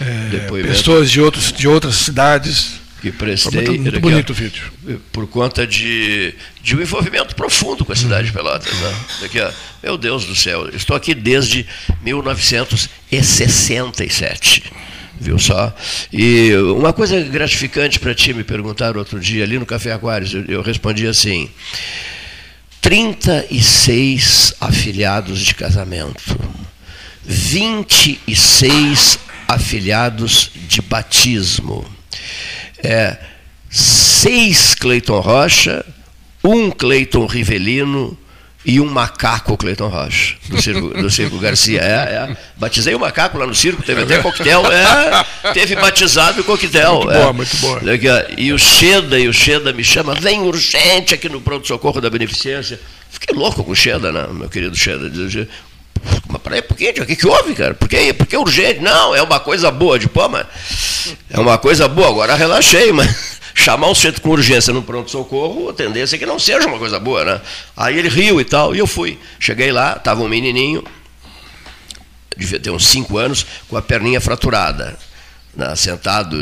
é, 0.00 0.62
pessoas 0.62 1.10
de, 1.10 1.20
outros, 1.20 1.52
de 1.52 1.68
outras 1.68 1.96
cidades 1.96 2.81
que 3.02 3.10
prestei. 3.10 3.66
Muito, 3.66 3.82
muito 3.82 4.00
bonito 4.00 4.30
o 4.30 4.34
vídeo. 4.34 4.72
Por 5.10 5.26
conta 5.26 5.66
de, 5.66 6.32
de 6.62 6.76
um 6.76 6.80
envolvimento 6.80 7.34
profundo 7.34 7.84
com 7.84 7.92
a 7.92 7.96
cidade 7.96 8.28
de 8.28 8.32
Pelotas. 8.32 8.72
Né? 8.72 8.94
Daqui, 9.22 9.40
ó, 9.40 9.50
meu 9.82 9.98
Deus 9.98 10.24
do 10.24 10.36
céu, 10.36 10.70
estou 10.72 10.96
aqui 10.96 11.12
desde 11.12 11.66
1967. 12.00 14.62
Viu 15.20 15.36
só? 15.36 15.74
E 16.12 16.54
uma 16.76 16.92
coisa 16.92 17.20
gratificante 17.20 17.98
para 17.98 18.14
ti 18.14 18.32
me 18.32 18.44
perguntaram 18.44 19.00
outro 19.00 19.18
dia 19.18 19.42
ali 19.42 19.58
no 19.58 19.66
Café 19.66 19.92
Aquários, 19.92 20.32
eu, 20.32 20.44
eu 20.46 20.62
respondi 20.62 21.08
assim: 21.08 21.50
36 22.80 24.54
afiliados 24.60 25.40
de 25.40 25.56
casamento, 25.56 26.38
26 27.24 29.18
afiliados 29.48 30.52
de 30.68 30.80
batismo 30.80 31.84
é, 32.82 33.16
seis 33.70 34.74
Cleiton 34.74 35.20
Rocha, 35.20 35.84
um 36.44 36.70
Cleiton 36.70 37.26
Rivelino 37.26 38.18
e 38.64 38.80
um 38.80 38.86
macaco 38.86 39.56
Cleiton 39.56 39.88
Rocha, 39.88 40.36
do 40.48 40.62
Circo, 40.62 40.88
do 40.90 41.10
Circo 41.10 41.38
Garcia. 41.38 41.80
É, 41.80 42.30
é. 42.30 42.36
Batizei 42.56 42.94
o 42.94 43.00
macaco 43.00 43.36
lá 43.36 43.46
no 43.46 43.54
circo, 43.54 43.82
teve 43.82 44.02
até 44.02 44.18
coquetel. 44.18 44.62
É, 44.70 45.52
teve 45.52 45.74
batizado 45.74 46.40
e 46.40 46.44
coquetel. 46.44 46.96
Muito 47.00 47.10
é. 47.10 47.18
boa, 47.18 47.32
muito 47.32 47.56
boa. 47.56 47.80
E 48.36 48.52
o 48.52 48.58
Cheda, 48.58 49.18
e 49.18 49.26
o 49.26 49.32
Cheda 49.32 49.72
me 49.72 49.82
chama, 49.82 50.14
vem 50.14 50.42
urgente 50.42 51.14
aqui 51.14 51.28
no 51.28 51.40
pronto-socorro 51.40 52.00
da 52.00 52.08
Beneficência. 52.08 52.78
Fiquei 53.10 53.36
louco 53.36 53.64
com 53.64 53.72
o 53.72 53.76
Cheda, 53.76 54.12
né, 54.12 54.28
meu 54.30 54.48
querido 54.48 54.76
Cheda. 54.76 55.10
Mas 56.28 56.42
peraí, 56.42 56.62
por 56.62 56.76
quê? 56.76 56.94
O 56.98 57.06
que, 57.06 57.16
que 57.16 57.26
houve, 57.26 57.54
cara? 57.54 57.74
Por 57.74 57.88
que, 57.88 58.12
por 58.12 58.26
que 58.26 58.36
urgente? 58.36 58.80
Não, 58.80 59.14
é 59.14 59.22
uma 59.22 59.40
coisa 59.40 59.70
boa. 59.70 59.98
De 59.98 60.08
pô, 60.08 60.28
mas 60.28 60.46
é 61.30 61.38
uma 61.38 61.58
coisa 61.58 61.88
boa. 61.88 62.08
Agora 62.08 62.34
relaxei, 62.34 62.92
mas 62.92 63.40
chamar 63.54 63.88
um 63.88 63.94
centro 63.94 64.20
com 64.20 64.30
urgência 64.30 64.72
no 64.72 64.82
pronto-socorro, 64.82 65.70
a 65.70 65.72
tendência 65.72 66.16
é 66.16 66.18
que 66.18 66.26
não 66.26 66.38
seja 66.38 66.66
uma 66.66 66.78
coisa 66.78 66.98
boa, 66.98 67.24
né? 67.24 67.40
Aí 67.76 67.98
ele 67.98 68.08
riu 68.08 68.40
e 68.40 68.44
tal, 68.44 68.74
e 68.74 68.78
eu 68.78 68.86
fui. 68.86 69.18
Cheguei 69.38 69.70
lá, 69.70 69.96
estava 69.96 70.22
um 70.22 70.28
menininho, 70.28 70.84
devia 72.36 72.58
ter 72.58 72.70
uns 72.70 72.86
5 72.86 73.16
anos, 73.18 73.46
com 73.68 73.76
a 73.76 73.82
perninha 73.82 74.20
fraturada. 74.20 74.96
Na, 75.54 75.76
sentado 75.76 76.34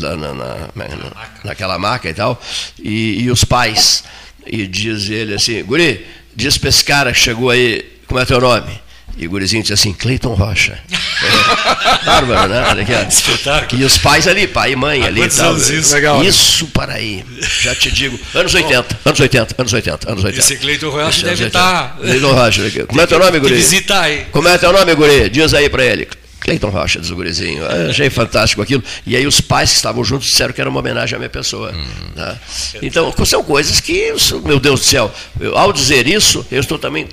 na, 0.00 0.16
na, 0.16 0.34
na, 0.34 1.28
naquela 1.44 1.78
maca 1.78 2.08
e 2.08 2.14
tal, 2.14 2.40
e, 2.78 3.20
e 3.20 3.30
os 3.30 3.44
pais, 3.44 4.04
e 4.46 4.66
diz 4.66 5.10
ele 5.10 5.34
assim, 5.34 5.62
Guri, 5.62 6.06
diz 6.34 6.56
para 6.56 6.70
esse 6.70 6.82
cara 6.82 7.12
que 7.12 7.18
chegou 7.18 7.50
aí, 7.50 7.84
como 8.06 8.18
é 8.18 8.24
teu 8.24 8.40
nome? 8.40 8.80
E 9.18 9.26
o 9.26 9.30
gurizinho 9.30 9.62
disse 9.62 9.72
assim, 9.74 9.92
Cleiton 9.92 10.34
Rocha. 10.34 10.78
É, 12.00 12.04
bárbaro, 12.04 12.48
né? 12.48 13.06
Espetáculo. 13.08 13.82
E 13.82 13.84
os 13.84 13.98
pais 13.98 14.28
ali, 14.28 14.46
pai 14.46 14.72
e 14.72 14.76
mãe 14.76 15.02
ali. 15.02 15.20
Quantos 15.20 15.40
anos 15.40 15.68
isso? 15.68 15.94
Legal, 15.94 16.22
isso 16.22 16.66
para 16.68 16.94
aí, 16.94 17.24
já 17.60 17.74
te 17.74 17.90
digo. 17.90 18.18
Anos 18.34 18.54
80, 18.54 19.00
anos 19.04 19.20
80, 19.20 19.54
anos 19.58 19.72
80, 19.72 20.12
anos 20.12 20.24
80. 20.24 20.40
Esse 20.40 20.56
Cleiton 20.58 20.90
Rocha 20.90 21.26
deve 21.26 21.46
estar... 21.46 21.88
Tá- 21.88 21.96
Cleiton 22.00 22.32
Rocha. 22.32 22.86
Como 22.86 23.00
é 23.00 23.06
teu 23.06 23.18
nome, 23.18 23.40
guri? 23.40 23.54
Visitar 23.56 24.02
aí. 24.02 24.26
Como 24.30 24.48
é 24.48 24.56
teu 24.56 24.72
nome, 24.72 24.94
guri? 24.94 25.28
Diz 25.28 25.52
aí 25.54 25.68
para 25.68 25.84
ele. 25.84 26.08
Cleiton 26.40 26.70
Rocha, 26.70 27.00
diz 27.00 27.10
o 27.10 27.16
gurizinho. 27.16 27.64
Eu 27.64 27.90
achei 27.90 28.08
fantástico 28.10 28.62
aquilo. 28.62 28.82
E 29.04 29.16
aí 29.16 29.26
os 29.26 29.40
pais 29.40 29.70
que 29.70 29.76
estavam 29.76 30.04
juntos 30.04 30.28
disseram 30.28 30.52
que 30.52 30.60
era 30.60 30.70
uma 30.70 30.78
homenagem 30.78 31.16
à 31.16 31.18
minha 31.18 31.28
pessoa. 31.28 31.72
Hum. 31.72 31.86
Né? 32.14 32.38
Então, 32.80 33.12
são 33.26 33.42
coisas 33.42 33.80
que, 33.80 34.14
meu 34.44 34.60
Deus 34.60 34.80
do 34.80 34.86
céu, 34.86 35.12
eu, 35.40 35.58
ao 35.58 35.72
dizer 35.72 36.06
isso, 36.06 36.46
eu 36.50 36.60
estou 36.60 36.78
também 36.78 37.06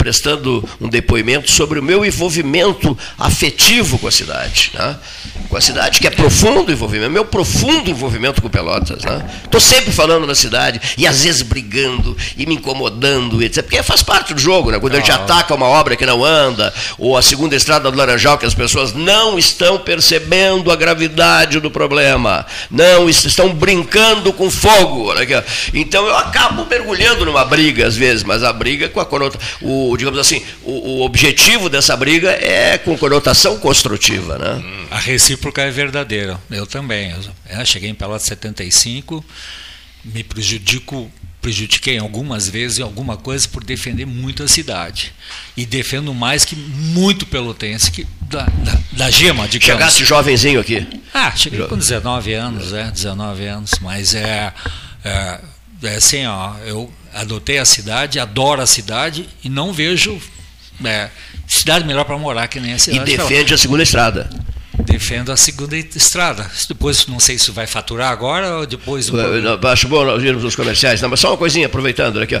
prestando 0.00 0.66
um 0.80 0.88
depoimento 0.88 1.50
sobre 1.50 1.78
o 1.78 1.82
meu 1.82 2.06
envolvimento 2.06 2.96
afetivo 3.18 3.98
com 3.98 4.08
a 4.08 4.10
cidade. 4.10 4.70
Né? 4.72 4.96
Com 5.50 5.58
a 5.58 5.60
cidade, 5.60 6.00
que 6.00 6.06
é 6.06 6.10
profundo 6.10 6.72
envolvimento, 6.72 7.10
meu 7.10 7.24
profundo 7.24 7.90
envolvimento 7.90 8.40
com 8.40 8.48
Pelotas. 8.48 9.04
Estou 9.04 9.60
né? 9.60 9.60
sempre 9.60 9.92
falando 9.92 10.26
na 10.26 10.34
cidade, 10.34 10.80
e 10.96 11.06
às 11.06 11.24
vezes 11.24 11.42
brigando, 11.42 12.16
e 12.34 12.46
me 12.46 12.54
incomodando, 12.54 13.42
etc. 13.42 13.62
Porque 13.62 13.82
faz 13.82 14.02
parte 14.02 14.32
do 14.32 14.40
jogo, 14.40 14.70
né? 14.70 14.78
quando 14.78 14.94
a 14.94 14.96
gente 14.96 15.12
ataca 15.12 15.54
uma 15.54 15.66
obra 15.66 15.96
que 15.96 16.06
não 16.06 16.24
anda, 16.24 16.72
ou 16.96 17.14
a 17.14 17.20
segunda 17.20 17.54
estrada 17.54 17.90
do 17.90 17.98
Laranjal, 17.98 18.38
que 18.38 18.46
as 18.46 18.54
pessoas 18.54 18.94
não 18.94 19.38
estão 19.38 19.78
percebendo 19.78 20.72
a 20.72 20.76
gravidade 20.76 21.60
do 21.60 21.70
problema, 21.70 22.46
não 22.70 23.06
estão 23.06 23.52
brincando 23.52 24.32
com 24.32 24.50
fogo. 24.50 25.12
Então 25.74 26.06
eu 26.06 26.16
acabo 26.16 26.64
mergulhando 26.64 27.26
numa 27.26 27.44
briga, 27.44 27.86
às 27.86 27.96
vezes, 27.96 28.24
mas 28.24 28.42
a 28.42 28.52
briga 28.52 28.88
com 28.88 29.00
a 29.00 29.04
conotação 29.04 29.40
o, 29.90 29.96
digamos 29.96 30.18
assim, 30.18 30.42
o, 30.62 30.70
o, 30.70 31.00
objetivo 31.02 31.68
dessa 31.68 31.96
briga 31.96 32.30
é 32.30 32.78
com 32.78 32.96
conotação 32.96 33.58
construtiva. 33.58 34.38
Né? 34.38 34.86
A 34.90 34.98
recíproca 34.98 35.62
é 35.62 35.70
verdadeira. 35.70 36.40
Eu 36.50 36.66
também. 36.66 37.14
Eu, 37.48 37.66
cheguei 37.66 37.90
em 37.90 37.94
Pelotas 37.94 38.26
75, 38.26 39.24
me 40.04 40.22
prejudico 40.22 41.10
prejudiquei 41.40 41.96
algumas 41.96 42.48
vezes 42.50 42.80
em 42.80 42.82
alguma 42.82 43.16
coisa 43.16 43.48
por 43.48 43.64
defender 43.64 44.04
muito 44.04 44.42
a 44.42 44.48
cidade. 44.48 45.12
E 45.56 45.64
defendo 45.64 46.12
mais 46.12 46.44
que 46.44 46.54
muito 46.54 47.24
pelotense 47.24 47.90
que 47.90 48.06
da, 48.22 48.44
da, 48.44 48.78
da 48.92 49.10
Gema, 49.10 49.48
digamos. 49.48 49.80
Chegasse 49.80 50.04
jovenzinho 50.04 50.60
aqui. 50.60 50.86
Ah, 51.14 51.32
cheguei 51.34 51.66
com 51.66 51.78
19 51.78 52.34
anos, 52.34 52.74
é, 52.74 52.90
19 52.90 53.46
anos, 53.46 53.72
mas 53.80 54.14
é, 54.14 54.52
é, 55.02 55.40
é 55.82 55.94
assim, 55.94 56.26
ó, 56.26 56.56
eu 56.66 56.92
adotei 57.14 57.58
a 57.58 57.64
cidade, 57.64 58.18
adoro 58.18 58.62
a 58.62 58.66
cidade 58.66 59.28
e 59.42 59.48
não 59.48 59.72
vejo 59.72 60.20
é, 60.84 61.10
cidade 61.46 61.84
melhor 61.84 62.04
para 62.04 62.16
morar 62.16 62.48
que 62.48 62.60
nem 62.60 62.72
a 62.72 62.78
cidade. 62.78 63.12
E 63.12 63.16
defende 63.16 63.54
a 63.54 63.58
segunda 63.58 63.82
estrada. 63.82 64.30
Defendo 64.84 65.30
a 65.30 65.36
segunda 65.36 65.76
estrada. 65.76 66.50
Depois, 66.68 67.06
não 67.06 67.20
sei 67.20 67.38
se 67.38 67.50
vai 67.50 67.66
faturar 67.66 68.10
agora 68.10 68.58
ou 68.58 68.66
depois. 68.66 69.10
Acho 69.70 69.88
bom 69.88 70.04
nós 70.04 70.22
irmos 70.22 70.42
nos 70.42 70.56
comerciais. 70.56 71.02
Não, 71.02 71.08
mas 71.08 71.20
só 71.20 71.30
uma 71.30 71.36
coisinha, 71.36 71.66
aproveitando 71.66 72.20
aqui. 72.20 72.34
Ó. 72.34 72.40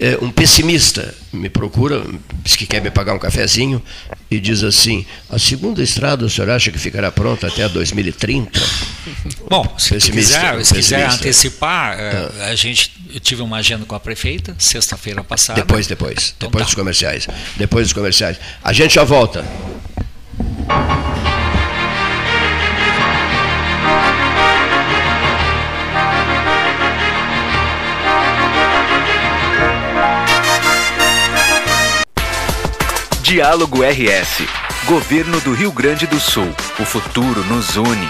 É, 0.00 0.18
um 0.20 0.30
pessimista 0.30 1.14
me 1.32 1.48
procura, 1.48 2.02
diz 2.42 2.56
que 2.56 2.66
quer 2.66 2.80
me 2.80 2.90
pagar 2.90 3.14
um 3.14 3.18
cafezinho 3.18 3.82
e 4.30 4.40
diz 4.40 4.64
assim: 4.64 5.06
a 5.30 5.38
segunda 5.38 5.82
estrada 5.82 6.24
o 6.24 6.30
senhor 6.30 6.50
acha 6.50 6.72
que 6.72 6.78
ficará 6.78 7.12
pronta 7.12 7.46
até 7.46 7.68
2030? 7.68 8.60
Bom, 9.48 9.76
se 9.78 9.98
quiser, 10.10 10.64
se 10.64 10.74
quiser 10.74 11.08
antecipar, 11.08 11.96
ah. 11.98 12.46
a 12.46 12.54
gente 12.54 12.97
eu 13.12 13.20
tive 13.20 13.42
uma 13.42 13.58
agenda 13.58 13.84
com 13.84 13.94
a 13.94 14.00
prefeita 14.00 14.54
sexta-feira 14.58 15.22
passada. 15.24 15.60
Depois, 15.60 15.86
depois, 15.86 16.34
então, 16.36 16.48
depois 16.48 16.62
tá. 16.62 16.66
dos 16.66 16.74
comerciais, 16.74 17.26
depois 17.56 17.86
dos 17.86 17.92
comerciais. 17.92 18.38
A 18.62 18.72
gente 18.72 18.94
já 18.94 19.04
volta. 19.04 19.44
Diálogo 33.22 33.82
RS. 33.82 34.48
Governo 34.86 35.38
do 35.42 35.52
Rio 35.52 35.70
Grande 35.70 36.06
do 36.06 36.18
Sul. 36.18 36.48
O 36.78 36.84
futuro 36.84 37.44
nos 37.44 37.76
une. 37.76 38.08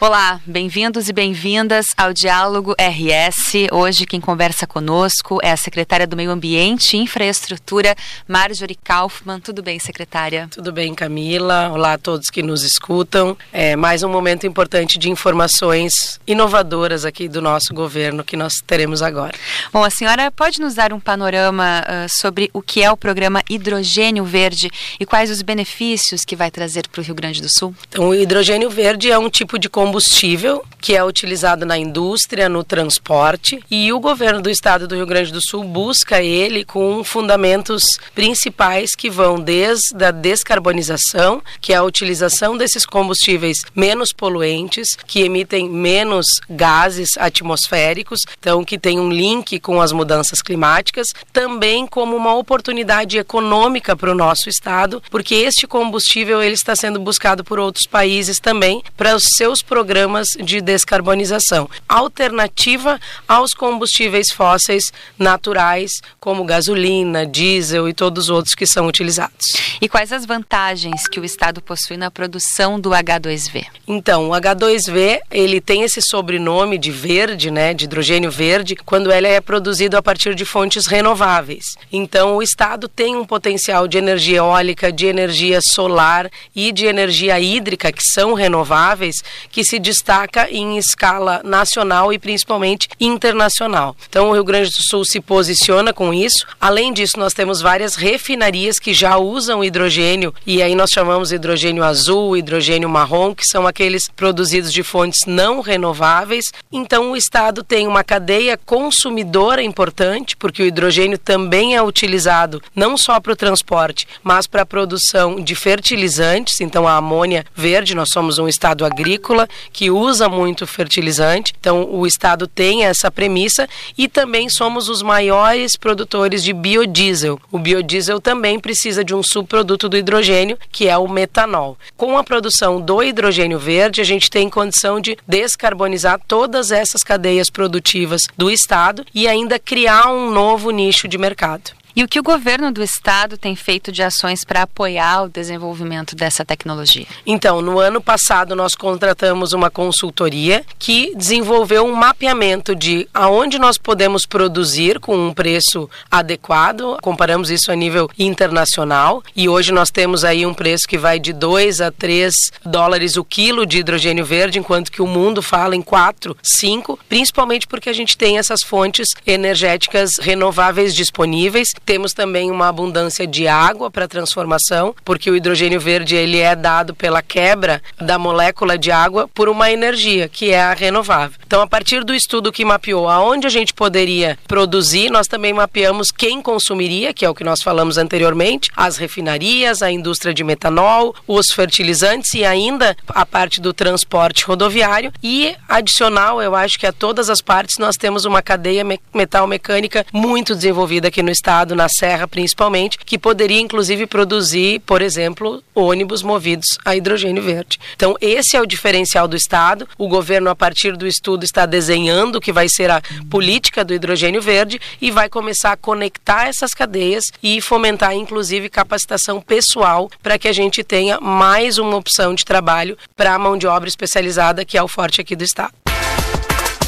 Olá, 0.00 0.40
bem-vindos 0.44 1.08
e 1.08 1.12
bem-vindas 1.12 1.86
ao 1.96 2.12
Diálogo 2.12 2.74
RS. 2.78 3.68
Hoje 3.72 4.04
quem 4.04 4.20
conversa 4.20 4.66
conosco 4.66 5.38
é 5.42 5.52
a 5.52 5.56
secretária 5.56 6.06
do 6.06 6.16
Meio 6.16 6.30
Ambiente 6.30 6.96
e 6.96 7.00
Infraestrutura, 7.00 7.94
Marjorie 8.28 8.74
Kaufmann. 8.74 9.40
Tudo 9.40 9.62
bem, 9.62 9.78
secretária? 9.78 10.48
Tudo 10.50 10.72
bem, 10.72 10.94
Camila. 10.94 11.70
Olá 11.70 11.94
a 11.94 11.98
todos 11.98 12.28
que 12.28 12.42
nos 12.42 12.64
escutam. 12.64 13.36
É 13.52 13.76
mais 13.76 14.02
um 14.02 14.08
momento 14.08 14.46
importante 14.46 14.98
de 14.98 15.08
informações 15.08 16.20
inovadoras 16.26 17.04
aqui 17.04 17.28
do 17.28 17.40
nosso 17.40 17.72
governo 17.72 18.24
que 18.24 18.36
nós 18.36 18.54
teremos 18.66 19.00
agora. 19.00 19.34
Bom, 19.72 19.84
a 19.84 19.90
senhora 19.90 20.30
pode 20.30 20.60
nos 20.60 20.74
dar 20.74 20.92
um 20.92 21.00
panorama 21.00 21.82
uh, 21.82 22.08
sobre 22.08 22.50
o 22.52 22.60
que 22.60 22.82
é 22.82 22.90
o 22.90 22.96
programa 22.96 23.42
Hidrogênio 23.48 24.24
Verde 24.24 24.68
e 24.98 25.06
quais 25.06 25.30
os 25.30 25.40
benefícios 25.40 26.22
que 26.26 26.36
vai 26.36 26.50
trazer 26.50 26.88
para 26.88 27.00
o 27.00 27.04
Rio 27.04 27.14
Grande 27.14 27.40
do 27.40 27.48
Sul? 27.48 27.74
Então, 27.88 28.08
o 28.08 28.14
hidrogênio 28.14 28.68
verde 28.68 29.10
é 29.10 29.18
um 29.18 29.30
tipo 29.30 29.58
de 29.58 29.68
combustível 29.84 30.64
que 30.84 30.94
é 30.94 31.02
utilizado 31.02 31.64
na 31.64 31.78
indústria, 31.78 32.46
no 32.46 32.62
transporte, 32.62 33.58
e 33.70 33.90
o 33.90 33.98
governo 33.98 34.42
do 34.42 34.50
estado 34.50 34.86
do 34.86 34.94
Rio 34.94 35.06
Grande 35.06 35.32
do 35.32 35.40
Sul 35.40 35.64
busca 35.64 36.22
ele 36.22 36.62
com 36.62 37.02
fundamentos 37.02 37.82
principais 38.14 38.94
que 38.94 39.08
vão 39.08 39.40
desde 39.40 40.04
a 40.04 40.10
descarbonização, 40.10 41.42
que 41.58 41.72
é 41.72 41.76
a 41.76 41.82
utilização 41.82 42.54
desses 42.54 42.84
combustíveis 42.84 43.56
menos 43.74 44.12
poluentes, 44.12 44.88
que 45.06 45.22
emitem 45.22 45.70
menos 45.70 46.26
gases 46.50 47.16
atmosféricos, 47.16 48.20
então 48.38 48.62
que 48.62 48.78
tem 48.78 49.00
um 49.00 49.10
link 49.10 49.58
com 49.60 49.80
as 49.80 49.90
mudanças 49.90 50.42
climáticas, 50.42 51.06
também 51.32 51.86
como 51.86 52.14
uma 52.14 52.34
oportunidade 52.34 53.16
econômica 53.16 53.96
para 53.96 54.12
o 54.12 54.14
nosso 54.14 54.50
estado, 54.50 55.02
porque 55.10 55.34
este 55.34 55.66
combustível 55.66 56.42
ele 56.42 56.56
está 56.56 56.76
sendo 56.76 57.00
buscado 57.00 57.42
por 57.42 57.58
outros 57.58 57.86
países 57.86 58.38
também 58.38 58.82
para 58.98 59.16
os 59.16 59.24
seus 59.34 59.62
programas 59.74 60.28
de 60.38 60.60
descarbonização, 60.60 61.68
alternativa 61.88 62.96
aos 63.26 63.52
combustíveis 63.52 64.30
fósseis 64.30 64.92
naturais, 65.18 65.90
como 66.20 66.44
gasolina, 66.44 67.26
diesel 67.26 67.88
e 67.88 67.92
todos 67.92 68.26
os 68.26 68.30
outros 68.30 68.54
que 68.54 68.68
são 68.68 68.86
utilizados. 68.86 69.44
E 69.80 69.88
quais 69.88 70.12
as 70.12 70.24
vantagens 70.24 71.08
que 71.08 71.18
o 71.18 71.24
Estado 71.24 71.60
possui 71.60 71.96
na 71.96 72.08
produção 72.08 72.78
do 72.78 72.90
H2V? 72.90 73.66
Então, 73.88 74.30
o 74.30 74.32
H2V, 74.32 75.18
ele 75.28 75.60
tem 75.60 75.82
esse 75.82 76.00
sobrenome 76.00 76.78
de 76.78 76.92
verde, 76.92 77.50
né, 77.50 77.74
de 77.74 77.86
hidrogênio 77.86 78.30
verde, 78.30 78.76
quando 78.76 79.10
ele 79.10 79.26
é 79.26 79.40
produzido 79.40 79.96
a 79.96 80.02
partir 80.02 80.36
de 80.36 80.44
fontes 80.44 80.86
renováveis. 80.86 81.64
Então, 81.92 82.36
o 82.36 82.42
Estado 82.42 82.86
tem 82.86 83.16
um 83.16 83.24
potencial 83.24 83.88
de 83.88 83.98
energia 83.98 84.36
eólica, 84.36 84.92
de 84.92 85.06
energia 85.06 85.58
solar 85.60 86.30
e 86.54 86.70
de 86.70 86.86
energia 86.86 87.40
hídrica, 87.40 87.90
que 87.90 88.04
são 88.04 88.34
renováveis, 88.34 89.16
que 89.50 89.63
se 89.64 89.78
destaca 89.78 90.48
em 90.50 90.76
escala 90.78 91.40
nacional 91.44 92.12
e 92.12 92.18
principalmente 92.18 92.88
internacional. 93.00 93.96
Então, 94.08 94.30
o 94.30 94.32
Rio 94.32 94.44
Grande 94.44 94.70
do 94.70 94.82
Sul 94.82 95.04
se 95.04 95.20
posiciona 95.20 95.92
com 95.92 96.12
isso. 96.12 96.46
Além 96.60 96.92
disso, 96.92 97.18
nós 97.18 97.34
temos 97.34 97.60
várias 97.60 97.94
refinarias 97.94 98.78
que 98.78 98.92
já 98.92 99.16
usam 99.16 99.64
hidrogênio 99.64 100.34
e 100.46 100.62
aí 100.62 100.74
nós 100.74 100.90
chamamos 100.90 101.32
hidrogênio 101.32 101.84
azul, 101.84 102.36
hidrogênio 102.36 102.88
marrom, 102.88 103.34
que 103.34 103.46
são 103.46 103.66
aqueles 103.66 104.08
produzidos 104.08 104.72
de 104.72 104.82
fontes 104.82 105.20
não 105.26 105.60
renováveis. 105.60 106.46
Então, 106.72 107.12
o 107.12 107.16
Estado 107.16 107.62
tem 107.62 107.86
uma 107.86 108.04
cadeia 108.04 108.56
consumidora 108.56 109.62
importante, 109.62 110.36
porque 110.36 110.62
o 110.62 110.66
hidrogênio 110.66 111.18
também 111.18 111.76
é 111.76 111.82
utilizado 111.82 112.62
não 112.74 112.96
só 112.96 113.20
para 113.20 113.32
o 113.32 113.36
transporte, 113.36 114.06
mas 114.22 114.46
para 114.46 114.62
a 114.62 114.66
produção 114.66 115.40
de 115.40 115.54
fertilizantes. 115.54 116.60
Então, 116.60 116.86
a 116.86 116.96
amônia 116.96 117.44
verde, 117.54 117.94
nós 117.94 118.08
somos 118.12 118.38
um 118.38 118.48
estado 118.48 118.84
agrícola 118.84 119.48
que 119.72 119.90
usa 119.90 120.28
muito 120.28 120.66
fertilizante. 120.66 121.52
Então, 121.58 121.88
o 121.90 122.06
Estado 122.06 122.46
tem 122.46 122.84
essa 122.84 123.10
premissa 123.10 123.68
e 123.96 124.08
também 124.08 124.48
somos 124.48 124.88
os 124.88 125.02
maiores 125.02 125.76
produtores 125.76 126.42
de 126.42 126.52
biodiesel. 126.52 127.40
O 127.50 127.58
biodiesel 127.58 128.20
também 128.20 128.58
precisa 128.58 129.04
de 129.04 129.14
um 129.14 129.22
subproduto 129.22 129.88
do 129.88 129.96
hidrogênio, 129.96 130.58
que 130.70 130.88
é 130.88 130.96
o 130.96 131.08
metanol. 131.08 131.76
Com 131.96 132.18
a 132.18 132.24
produção 132.24 132.80
do 132.80 133.02
hidrogênio 133.02 133.58
verde, 133.58 134.00
a 134.00 134.04
gente 134.04 134.30
tem 134.30 134.48
condição 134.48 135.00
de 135.00 135.16
descarbonizar 135.26 136.20
todas 136.26 136.70
essas 136.70 137.02
cadeias 137.02 137.50
produtivas 137.50 138.22
do 138.36 138.50
Estado 138.50 139.04
e 139.14 139.26
ainda 139.28 139.58
criar 139.58 140.08
um 140.08 140.30
novo 140.30 140.70
nicho 140.70 141.08
de 141.08 141.18
mercado. 141.18 141.83
E 141.96 142.02
o 142.02 142.08
que 142.08 142.18
o 142.18 142.24
governo 142.24 142.72
do 142.72 142.82
estado 142.82 143.38
tem 143.38 143.54
feito 143.54 143.92
de 143.92 144.02
ações 144.02 144.44
para 144.44 144.62
apoiar 144.62 145.22
o 145.22 145.28
desenvolvimento 145.28 146.16
dessa 146.16 146.44
tecnologia? 146.44 147.06
Então, 147.24 147.62
no 147.62 147.78
ano 147.78 148.00
passado 148.00 148.56
nós 148.56 148.74
contratamos 148.74 149.52
uma 149.52 149.70
consultoria 149.70 150.64
que 150.76 151.14
desenvolveu 151.14 151.84
um 151.84 151.94
mapeamento 151.94 152.74
de 152.74 153.08
aonde 153.14 153.60
nós 153.60 153.78
podemos 153.78 154.26
produzir 154.26 154.98
com 154.98 155.16
um 155.16 155.32
preço 155.32 155.88
adequado. 156.10 156.96
Comparamos 157.00 157.48
isso 157.48 157.70
a 157.70 157.76
nível 157.76 158.10
internacional 158.18 159.22
e 159.36 159.48
hoje 159.48 159.70
nós 159.70 159.88
temos 159.88 160.24
aí 160.24 160.44
um 160.44 160.52
preço 160.52 160.88
que 160.88 160.98
vai 160.98 161.20
de 161.20 161.32
2 161.32 161.80
a 161.80 161.92
3 161.92 162.34
dólares 162.66 163.16
o 163.16 163.22
quilo 163.22 163.64
de 163.64 163.78
hidrogênio 163.78 164.24
verde, 164.24 164.58
enquanto 164.58 164.90
que 164.90 165.00
o 165.00 165.06
mundo 165.06 165.40
fala 165.40 165.76
em 165.76 165.82
4, 165.82 166.36
5, 166.42 166.98
principalmente 167.08 167.68
porque 167.68 167.88
a 167.88 167.92
gente 167.92 168.18
tem 168.18 168.36
essas 168.36 168.64
fontes 168.64 169.10
energéticas 169.24 170.18
renováveis 170.20 170.92
disponíveis 170.92 171.68
temos 171.84 172.12
também 172.12 172.50
uma 172.50 172.68
abundância 172.68 173.26
de 173.26 173.46
água 173.46 173.90
para 173.90 174.08
transformação, 174.08 174.94
porque 175.04 175.30
o 175.30 175.36
hidrogênio 175.36 175.80
verde 175.80 176.16
ele 176.16 176.38
é 176.38 176.56
dado 176.56 176.94
pela 176.94 177.22
quebra 177.22 177.82
da 178.00 178.18
molécula 178.18 178.78
de 178.78 178.90
água 178.90 179.28
por 179.34 179.48
uma 179.48 179.70
energia, 179.70 180.28
que 180.28 180.50
é 180.50 180.62
a 180.62 180.72
renovável. 180.72 181.38
Então, 181.46 181.60
a 181.60 181.66
partir 181.66 182.02
do 182.04 182.14
estudo 182.14 182.52
que 182.52 182.64
mapeou 182.64 183.08
aonde 183.08 183.46
a 183.46 183.50
gente 183.50 183.74
poderia 183.74 184.38
produzir, 184.48 185.10
nós 185.10 185.26
também 185.26 185.52
mapeamos 185.52 186.10
quem 186.10 186.40
consumiria, 186.40 187.12
que 187.12 187.24
é 187.24 187.28
o 187.28 187.34
que 187.34 187.44
nós 187.44 187.62
falamos 187.62 187.98
anteriormente, 187.98 188.70
as 188.76 188.96
refinarias, 188.96 189.82
a 189.82 189.90
indústria 189.90 190.32
de 190.32 190.42
metanol, 190.42 191.14
os 191.26 191.50
fertilizantes 191.50 192.32
e 192.34 192.44
ainda 192.44 192.96
a 193.08 193.26
parte 193.26 193.60
do 193.60 193.72
transporte 193.72 194.44
rodoviário. 194.44 195.12
E 195.22 195.54
adicional, 195.68 196.40
eu 196.40 196.54
acho 196.54 196.78
que 196.78 196.86
a 196.86 196.92
todas 196.92 197.28
as 197.28 197.40
partes 197.40 197.78
nós 197.78 197.96
temos 197.96 198.24
uma 198.24 198.42
cadeia 198.42 198.84
metal 199.12 199.46
mecânica 199.46 200.06
muito 200.12 200.54
desenvolvida 200.54 201.08
aqui 201.08 201.22
no 201.22 201.30
estado 201.30 201.73
na 201.74 201.88
Serra 201.88 202.26
principalmente, 202.26 202.98
que 202.98 203.18
poderia 203.18 203.60
inclusive 203.60 204.06
produzir, 204.06 204.80
por 204.80 205.02
exemplo, 205.02 205.62
ônibus 205.74 206.22
movidos 206.22 206.78
a 206.84 206.96
hidrogênio 206.96 207.42
verde. 207.42 207.78
Então, 207.94 208.16
esse 208.20 208.56
é 208.56 208.60
o 208.60 208.66
diferencial 208.66 209.26
do 209.28 209.36
Estado. 209.36 209.88
O 209.98 210.08
governo, 210.08 210.50
a 210.50 210.56
partir 210.56 210.96
do 210.96 211.06
estudo, 211.06 211.44
está 211.44 211.66
desenhando 211.66 212.36
o 212.36 212.40
que 212.40 212.52
vai 212.52 212.68
ser 212.68 212.90
a 212.90 213.02
política 213.30 213.84
do 213.84 213.94
hidrogênio 213.94 214.40
verde 214.40 214.80
e 215.00 215.10
vai 215.10 215.28
começar 215.28 215.72
a 215.72 215.76
conectar 215.76 216.46
essas 216.46 216.72
cadeias 216.72 217.24
e 217.42 217.60
fomentar, 217.60 218.14
inclusive, 218.14 218.68
capacitação 218.68 219.40
pessoal 219.40 220.10
para 220.22 220.38
que 220.38 220.48
a 220.48 220.52
gente 220.52 220.82
tenha 220.82 221.20
mais 221.20 221.78
uma 221.78 221.96
opção 221.96 222.34
de 222.34 222.44
trabalho 222.44 222.96
para 223.16 223.34
a 223.34 223.38
mão 223.38 223.56
de 223.56 223.66
obra 223.66 223.88
especializada, 223.88 224.64
que 224.64 224.76
é 224.76 224.82
o 224.82 224.88
forte 224.88 225.20
aqui 225.20 225.36
do 225.36 225.44
Estado. 225.44 225.72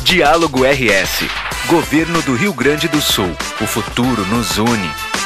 Diálogo 0.07 0.61
RS 0.65 1.29
Governo 1.67 2.23
do 2.23 2.37
Rio 2.37 2.55
Grande 2.55 2.87
do 2.87 3.03
Sul. 3.03 3.37
O 3.61 3.67
futuro 3.67 4.25
nos 4.27 4.57
une. 4.57 5.26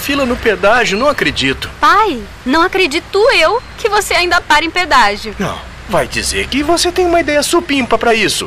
Fila 0.00 0.24
no 0.24 0.36
pedágio, 0.36 0.98
não 0.98 1.08
acredito. 1.08 1.70
Pai, 1.78 2.20
não 2.44 2.62
acredito 2.62 3.18
eu 3.34 3.62
que 3.78 3.88
você 3.88 4.14
ainda 4.14 4.40
para 4.40 4.64
em 4.64 4.70
pedágio. 4.70 5.34
Não, 5.38 5.58
vai 5.88 6.08
dizer 6.08 6.48
que 6.48 6.62
você 6.62 6.90
tem 6.90 7.06
uma 7.06 7.20
ideia 7.20 7.42
supimpa 7.42 7.98
para 7.98 8.14
isso. 8.14 8.44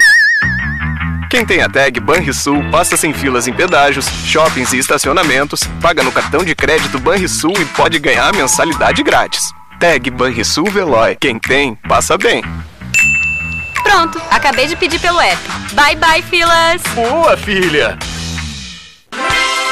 Quem 1.29 1.45
tem 1.45 1.61
a 1.61 1.69
tag 1.69 1.99
Banrisul 1.99 2.63
passa 2.69 2.97
sem 2.97 3.13
filas 3.13 3.47
em 3.47 3.53
pedágios, 3.53 4.05
shoppings 4.25 4.73
e 4.73 4.77
estacionamentos, 4.77 5.61
paga 5.81 6.03
no 6.03 6.11
cartão 6.11 6.43
de 6.43 6.53
crédito 6.53 6.99
Banrisul 6.99 7.53
e 7.59 7.65
pode 7.65 7.97
ganhar 7.97 8.29
a 8.29 8.33
mensalidade 8.33 9.01
grátis. 9.01 9.51
Tag 9.79 10.09
Banrisul 10.11 10.69
Veloy. 10.69 11.15
Quem 11.19 11.39
tem, 11.39 11.75
passa 11.87 12.17
bem. 12.17 12.43
Pronto, 13.83 14.21
acabei 14.29 14.67
de 14.67 14.75
pedir 14.75 14.99
pelo 14.99 15.19
app. 15.19 15.41
Bye 15.73 15.95
bye, 15.95 16.21
filas! 16.21 16.81
Boa, 16.95 17.35
filha! 17.37 17.97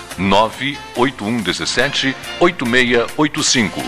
98117 0.17 2.15
8685 2.39 3.81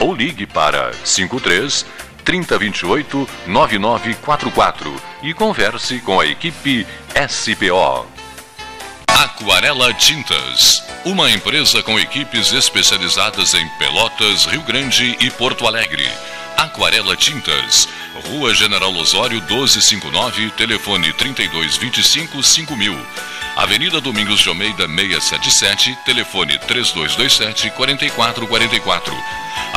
ou 0.00 0.14
ligue 0.14 0.46
para 0.46 0.92
53 1.04 1.86
3028 2.24 3.28
9944 3.46 4.94
e 5.22 5.32
converse 5.32 6.00
com 6.00 6.20
a 6.20 6.26
equipe 6.26 6.86
SPO. 7.28 8.06
Aquarela 9.06 9.94
Tintas, 9.94 10.82
uma 11.04 11.30
empresa 11.30 11.82
com 11.82 11.98
equipes 11.98 12.52
especializadas 12.52 13.54
em 13.54 13.66
Pelotas, 13.78 14.44
Rio 14.44 14.62
Grande 14.62 15.16
e 15.20 15.30
Porto 15.30 15.66
Alegre. 15.66 16.06
Aquarela 16.56 17.16
Tintas, 17.16 17.88
Rua 18.28 18.54
General 18.54 18.94
Osório 18.96 19.40
1259, 19.42 20.50
telefone 20.52 21.12
3225 21.12 22.42
5000. 22.42 23.06
Avenida 23.56 24.00
Domingos 24.00 24.40
de 24.40 24.48
Almeida 24.48 24.86
677, 24.88 25.96
telefone 26.04 26.58
3227 26.58 27.70
4444. 27.70 29.45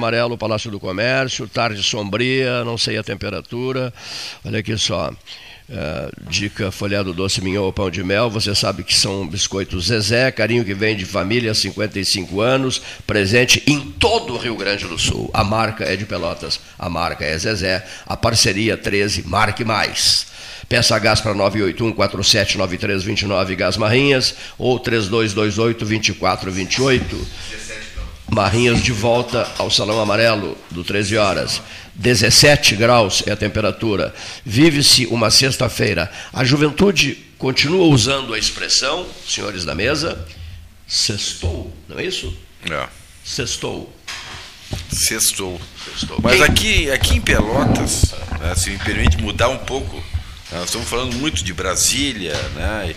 Amarelo, 0.00 0.38
Palácio 0.38 0.70
do 0.70 0.80
Comércio, 0.80 1.46
tarde 1.46 1.82
sombria, 1.82 2.64
não 2.64 2.78
sei 2.78 2.96
a 2.96 3.02
temperatura. 3.02 3.92
Olha 4.42 4.60
aqui 4.60 4.78
só. 4.78 5.10
Uh, 5.10 6.10
dica 6.28 6.72
folhado 6.72 7.12
doce 7.12 7.40
minhão 7.40 7.62
ou 7.62 7.72
pão 7.72 7.88
de 7.88 8.02
mel, 8.02 8.28
você 8.28 8.52
sabe 8.56 8.82
que 8.82 8.92
são 8.92 9.24
biscoitos 9.28 9.86
Zezé, 9.86 10.32
carinho 10.32 10.64
que 10.64 10.74
vem 10.74 10.96
de 10.96 11.04
família 11.04 11.52
há 11.52 11.54
55 11.54 12.40
anos, 12.40 12.82
presente 13.06 13.62
em 13.68 13.78
todo 13.78 14.34
o 14.34 14.36
Rio 14.36 14.56
Grande 14.56 14.88
do 14.88 14.98
Sul. 14.98 15.30
A 15.32 15.44
marca 15.44 15.84
é 15.84 15.94
de 15.94 16.04
Pelotas, 16.04 16.58
a 16.76 16.88
marca 16.88 17.24
é 17.24 17.38
Zezé, 17.38 17.86
a 18.04 18.16
parceria 18.16 18.76
13, 18.76 19.28
marque 19.28 19.64
mais. 19.64 20.26
Peça 20.68 20.98
gás 20.98 21.20
para 21.20 21.34
981-479329 21.34 23.54
Gás 23.54 23.76
Marrinhas 23.76 24.34
ou 24.58 24.80
3228-2428. 24.80 27.69
Marrinhas 28.30 28.82
de 28.82 28.92
volta 28.92 29.50
ao 29.58 29.70
Salão 29.70 30.00
Amarelo, 30.00 30.56
do 30.70 30.84
13 30.84 31.16
horas. 31.16 31.60
17 31.94 32.76
graus 32.76 33.22
é 33.26 33.32
a 33.32 33.36
temperatura. 33.36 34.14
Vive-se 34.44 35.06
uma 35.06 35.30
sexta-feira. 35.30 36.10
A 36.32 36.44
juventude 36.44 37.18
continua 37.36 37.86
usando 37.86 38.32
a 38.32 38.38
expressão, 38.38 39.06
senhores 39.26 39.64
da 39.64 39.74
mesa, 39.74 40.26
sextou, 40.86 41.74
não 41.88 41.98
é 41.98 42.04
isso? 42.04 42.36
É. 42.70 42.88
Sextou. 43.24 43.92
Sextou. 44.92 45.60
Mas 46.22 46.40
aqui, 46.40 46.90
aqui 46.90 47.16
em 47.16 47.20
Pelotas, 47.20 48.14
né, 48.40 48.54
se 48.54 48.70
me 48.70 48.78
permite 48.78 49.16
mudar 49.18 49.48
um 49.48 49.58
pouco, 49.58 49.96
né, 49.96 50.58
nós 50.58 50.66
estamos 50.66 50.88
falando 50.88 51.14
muito 51.16 51.42
de 51.42 51.52
Brasília, 51.52 52.34
né, 52.54 52.94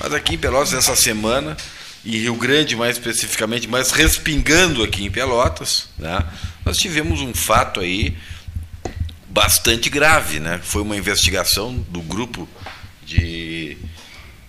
mas 0.00 0.12
aqui 0.12 0.34
em 0.34 0.38
Pelotas, 0.38 0.72
essa 0.72 0.96
semana, 0.96 1.56
e 2.04 2.18
Rio 2.18 2.34
Grande 2.34 2.74
mais 2.74 2.96
especificamente, 2.96 3.68
mas 3.68 3.90
respingando 3.90 4.82
aqui 4.82 5.04
em 5.04 5.10
Pelotas, 5.10 5.88
né, 5.98 6.24
nós 6.64 6.76
tivemos 6.78 7.20
um 7.20 7.32
fato 7.32 7.80
aí 7.80 8.16
bastante 9.28 9.88
grave, 9.88 10.40
né? 10.40 10.60
Foi 10.62 10.82
uma 10.82 10.96
investigação 10.96 11.74
do 11.88 12.02
grupo 12.02 12.48
de 13.04 13.76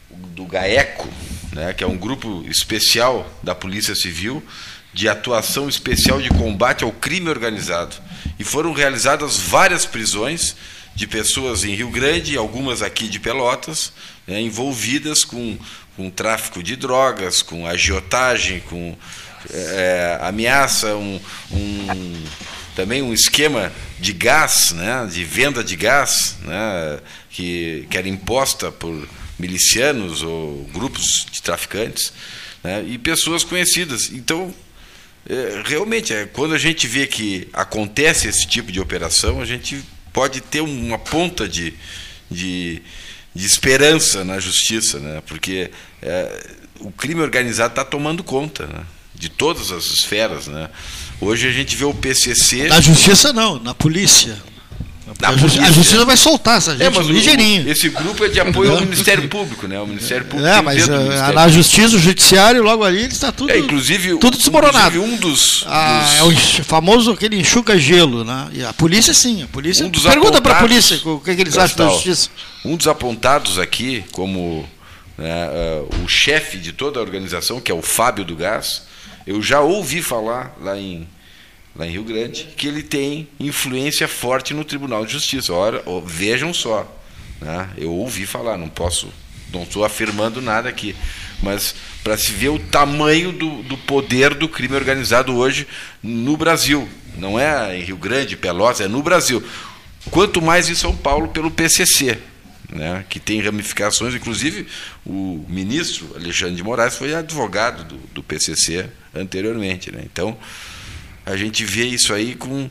do 0.10 0.46
GAECO, 0.46 1.08
né, 1.54 1.74
que 1.74 1.84
é 1.84 1.88
um 1.88 1.98
grupo 1.98 2.44
especial 2.48 3.32
da 3.42 3.54
Polícia 3.54 3.96
Civil 3.96 4.44
de 4.94 5.10
atuação 5.10 5.68
especial 5.68 6.22
de 6.22 6.30
combate 6.30 6.84
ao 6.84 6.92
crime 6.92 7.30
organizado. 7.30 7.96
E 8.38 8.44
foram 8.44 8.74
realizadas 8.74 9.38
várias 9.38 9.86
prisões 9.86 10.56
de 10.96 11.08
pessoas 11.08 11.64
em 11.64 11.74
Rio 11.74 11.90
Grande, 11.90 12.38
algumas 12.38 12.84
aqui 12.84 13.08
de 13.08 13.20
Pelotas, 13.20 13.92
né, 14.28 14.40
envolvidas 14.40 15.24
com 15.24 15.58
com 15.96 16.10
tráfico 16.10 16.64
de 16.64 16.76
drogas, 16.76 17.42
com 17.42 17.68
agiotagem, 17.68 18.60
com 18.62 18.96
é, 19.52 20.18
ameaça, 20.22 20.96
um, 20.96 21.20
um, 21.52 22.24
também 22.76 23.02
um 23.02 23.14
esquema 23.14 23.72
de 24.00 24.14
gás, 24.14 24.72
né, 24.72 25.08
de 25.12 25.24
venda 25.24 25.64
de 25.64 25.76
gás, 25.76 26.38
né, 26.42 27.00
que, 27.30 27.88
que 27.90 27.98
era 27.98 28.08
imposta 28.08 28.72
por 28.72 29.08
milicianos 29.38 30.22
ou 30.22 30.64
grupos 30.74 31.26
de 31.32 31.42
traficantes, 31.42 32.14
né, 32.64 32.84
e 32.88 32.98
pessoas 32.98 33.44
conhecidas. 33.44 34.10
Então, 34.12 34.54
é, 35.30 35.62
realmente, 35.66 36.14
é, 36.14 36.26
quando 36.26 36.54
a 36.54 36.58
gente 36.58 36.88
vê 36.88 37.08
que 37.08 37.48
acontece 37.54 38.28
esse 38.28 38.48
tipo 38.48 38.72
de 38.72 38.80
operação, 38.80 39.42
a 39.42 39.46
gente 39.46 39.84
pode 40.12 40.42
ter 40.42 40.62
uma 40.62 41.00
ponta 41.00 41.48
de, 41.48 41.74
de 42.30 42.82
de 43.36 43.46
esperança 43.46 44.24
na 44.24 44.40
justiça, 44.40 45.00
né? 45.00 45.22
porque 45.26 45.72
é, 46.02 46.46
o 46.80 46.92
crime 46.92 47.22
organizado 47.22 47.72
está 47.72 47.84
tomando 47.84 48.24
conta 48.24 48.68
né? 48.68 48.84
de 49.16 49.30
todas 49.30 49.72
as 49.72 49.86
esferas. 49.86 50.48
Né? 50.48 50.70
Hoje 51.20 51.48
a 51.48 51.52
gente 51.52 51.76
vê 51.76 51.86
o 51.86 51.94
PCC. 51.94 52.68
Na 52.68 52.82
justiça, 52.82 53.34
não, 53.34 53.60
na 53.60 53.74
polícia. 53.74 54.38
Na 55.20 55.30
A, 55.30 55.32
a, 55.32 55.72
justiça 55.72 56.06
vai 56.06 56.18
soltar 56.18 56.58
essa 56.58 56.72
gente 56.72 56.84
é, 56.84 56.90
mas 56.90 57.08
ligeirinho. 57.08 57.70
Esse 57.70 57.90
grupo 57.90 58.26
é 58.26 58.30
de 58.30 58.40
apoio 58.40 58.72
ao 58.72 58.82
Ministério 58.82 59.28
Público, 59.30 59.68
né? 59.68 59.80
O 59.80 59.88
Ministério 59.88 60.26
Público. 60.26 60.48
É, 60.48 60.62
mas 60.62 60.88
uh, 60.88 61.34
na 61.34 61.48
justiça, 61.48 61.96
o 61.96 62.00
judiciário, 62.00 62.64
logo 62.64 62.84
ali, 62.84 63.06
está 63.06 63.32
tudo. 63.32 63.52
É, 63.52 63.58
inclusive, 63.58 64.18
tudo 64.18 64.38
desmoronado. 64.38 64.98
Inclusive 64.98 65.14
um 65.14 65.18
dos, 65.18 65.64
ah, 65.68 66.06
dos... 66.24 66.60
É 66.60 66.62
o 66.62 66.64
famoso 66.64 67.12
aquele 67.12 67.38
enxuga-gelo, 67.38 68.24
né? 68.24 68.50
E 68.54 68.64
a 68.64 68.74
polícia, 68.74 69.14
sim. 69.14 69.44
A 69.44 69.48
polícia. 69.48 69.86
Um 69.86 69.92
Pergunta 69.92 70.42
para 70.42 70.58
a 70.58 70.60
polícia 70.60 71.00
o 71.06 71.20
que, 71.20 71.32
é 71.32 71.36
que 71.36 71.42
eles 71.42 71.58
acham 71.58 71.78
da 71.78 71.92
justiça. 71.92 72.30
Um 72.66 72.76
dos 72.76 72.88
apontados 72.88 73.60
aqui 73.60 74.04
como 74.12 74.68
né, 75.18 75.50
uh, 75.50 76.04
o 76.04 76.08
chefe 76.08 76.58
de 76.58 76.72
toda 76.72 77.00
a 77.00 77.04
organização, 77.04 77.60
que 77.60 77.72
é 77.72 77.76
o 77.76 77.82
Fábio 77.82 78.26
do 78.26 78.36
Gás, 78.36 78.84
eu 79.26 79.42
já 79.42 79.62
ouvi 79.62 80.02
falar 80.02 80.56
lá 80.62 80.78
em 80.78 81.08
lá 81.76 81.88
em 81.88 81.92
Rio 81.92 82.04
Grande, 82.04 82.50
que 82.56 82.68
ele 82.68 82.84
tem 82.84 83.28
influência 83.40 84.08
forte 84.08 84.54
no 84.54 84.64
Tribunal 84.64 85.06
de 85.06 85.14
Justiça. 85.14 85.54
Ora, 85.54 85.84
vejam 86.06 86.54
só, 86.54 86.88
né? 87.42 87.70
eu 87.78 87.92
ouvi 87.92 88.26
falar, 88.26 88.58
não 88.58 88.70
posso, 88.70 89.12
não 89.52 89.64
estou 89.64 89.84
afirmando 89.84 90.42
nada 90.42 90.70
aqui, 90.70 90.96
mas 91.42 91.76
para 92.04 92.18
se 92.18 92.32
ver 92.32 92.50
o 92.50 92.60
tamanho 92.60 93.32
do, 93.32 93.64
do 93.64 93.78
poder 93.78 94.34
do 94.34 94.48
crime 94.48 94.76
organizado 94.76 95.36
hoje 95.36 95.68
no 96.02 96.38
Brasil. 96.38 96.88
Não 97.18 97.40
é 97.40 97.78
em 97.78 97.84
Rio 97.84 97.98
Grande, 97.98 98.36
Pelotas, 98.36 98.82
é 98.82 98.88
no 98.88 99.02
Brasil. 99.02 99.44
Quanto 100.12 100.42
mais 100.42 100.70
em 100.70 100.76
São 100.76 100.96
Paulo 100.96 101.30
pelo 101.30 101.50
PCC, 101.50 102.20
né, 102.70 103.06
que 103.08 103.20
tem 103.20 103.40
ramificações, 103.40 104.16
inclusive 104.16 104.68
o 105.06 105.46
ministro 105.48 106.12
Alexandre 106.16 106.56
de 106.56 106.64
Moraes 106.64 106.96
foi 106.96 107.14
advogado 107.14 107.84
do, 107.84 107.98
do 108.14 108.24
PCC 108.24 108.90
anteriormente. 109.14 109.92
Né? 109.92 110.02
Então, 110.04 110.38
a 111.26 111.36
gente 111.36 111.64
vê 111.64 111.86
isso 111.86 112.14
aí 112.14 112.36
com. 112.36 112.70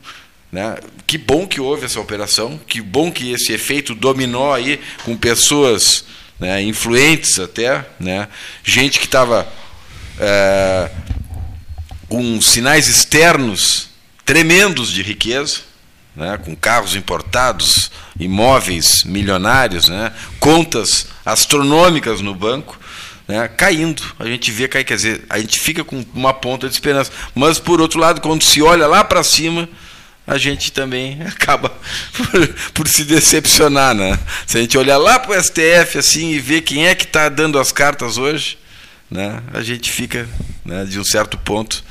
Né? 0.51 0.77
Que 1.07 1.17
bom 1.17 1.47
que 1.47 1.61
houve 1.61 1.87
essa 1.87 1.99
operação, 1.99 2.61
que 2.67 2.81
bom 2.81 3.11
que 3.11 3.33
esse 3.33 3.53
efeito 3.53 3.95
dominó 3.95 4.53
aí 4.53 4.79
com 5.05 5.17
pessoas 5.17 6.05
né, 6.39 6.63
influentes 6.63 7.39
até, 7.39 7.87
né? 7.99 8.29
gente 8.63 8.99
que 8.99 9.07
estava 9.07 9.51
é, 10.19 10.91
com 12.09 12.41
sinais 12.41 12.89
externos 12.89 13.89
tremendos 14.25 14.91
de 14.91 15.03
riqueza, 15.03 15.61
né, 16.15 16.39
com 16.45 16.55
carros 16.55 16.95
importados, 16.95 17.91
imóveis 18.19 19.03
milionários, 19.05 19.89
né, 19.89 20.13
contas 20.39 21.07
astronômicas 21.25 22.21
no 22.21 22.35
banco, 22.35 22.79
né, 23.33 23.49
caindo. 23.49 24.03
A 24.19 24.27
gente 24.27 24.51
vê 24.51 24.69
cair, 24.69 24.85
quer 24.85 24.97
dizer, 24.97 25.25
a 25.29 25.39
gente 25.39 25.59
fica 25.59 25.83
com 25.83 26.05
uma 26.15 26.35
ponta 26.35 26.69
de 26.69 26.75
esperança. 26.75 27.11
Mas, 27.35 27.59
por 27.59 27.81
outro 27.81 27.99
lado, 27.99 28.21
quando 28.21 28.45
se 28.45 28.61
olha 28.61 28.87
lá 28.87 29.03
para 29.03 29.23
cima, 29.23 29.67
a 30.27 30.37
gente 30.37 30.71
também 30.71 31.19
acaba 31.27 31.73
por, 32.13 32.49
por, 32.75 32.89
se 32.89 33.05
decepcionar. 33.05 33.95
Né? 33.95 34.19
Se 34.47 34.59
a 34.59 34.61
gente 34.61 34.77
olhar 34.77 34.99
lá 34.99 35.19
para 35.19 35.39
o 35.39 35.43
STF 35.43 35.99
assim, 35.99 36.33
e 36.33 36.39
ver 36.39 36.61
quem 36.61 36.87
é 36.87 36.95
que 36.95 37.05
está 37.05 37.31
dando 37.31 37.59
as 37.59 37.73
cartas 37.73 38.19
hoje, 38.19 38.59
né, 39.11 39.43
a 39.53 39.63
gente 39.63 39.91
fica, 39.91 40.29
né, 40.65 40.85
de 40.85 40.99
um 41.01 41.05
certo 41.05 41.39
ponto, 41.39 41.83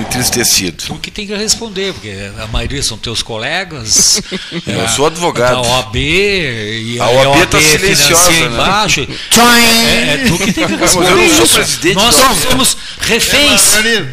entristecido. 0.00 0.84
Tu 0.86 0.94
que 0.96 1.10
tem 1.10 1.26
que 1.26 1.34
responder, 1.34 1.92
porque 1.92 2.12
a 2.38 2.46
maioria 2.48 2.82
são 2.82 2.98
teus 2.98 3.22
colegas. 3.22 4.20
Eu 4.66 4.80
é, 4.82 4.88
sou 4.88 5.06
advogado. 5.06 5.56
A 5.56 5.62
OAB 5.62 5.96
e 5.96 6.98
a, 7.00 7.04
a 7.04 7.10
OAB 7.10 7.42
está 7.42 7.60
silenciosa 7.60 8.30
né? 8.30 8.46
embaixo. 8.46 9.00
É, 9.00 10.14
é, 10.14 10.24
tu 10.26 10.38
que 10.38 10.52
tem 10.52 10.66
que 10.66 10.76
responder. 10.76 11.10
Mas 11.10 11.20
eu 11.20 11.38
não 11.38 11.46
sou 11.46 11.46
presidente. 11.46 11.94
Nós 11.94 12.14
somos 12.14 12.76
reféns 13.00 13.60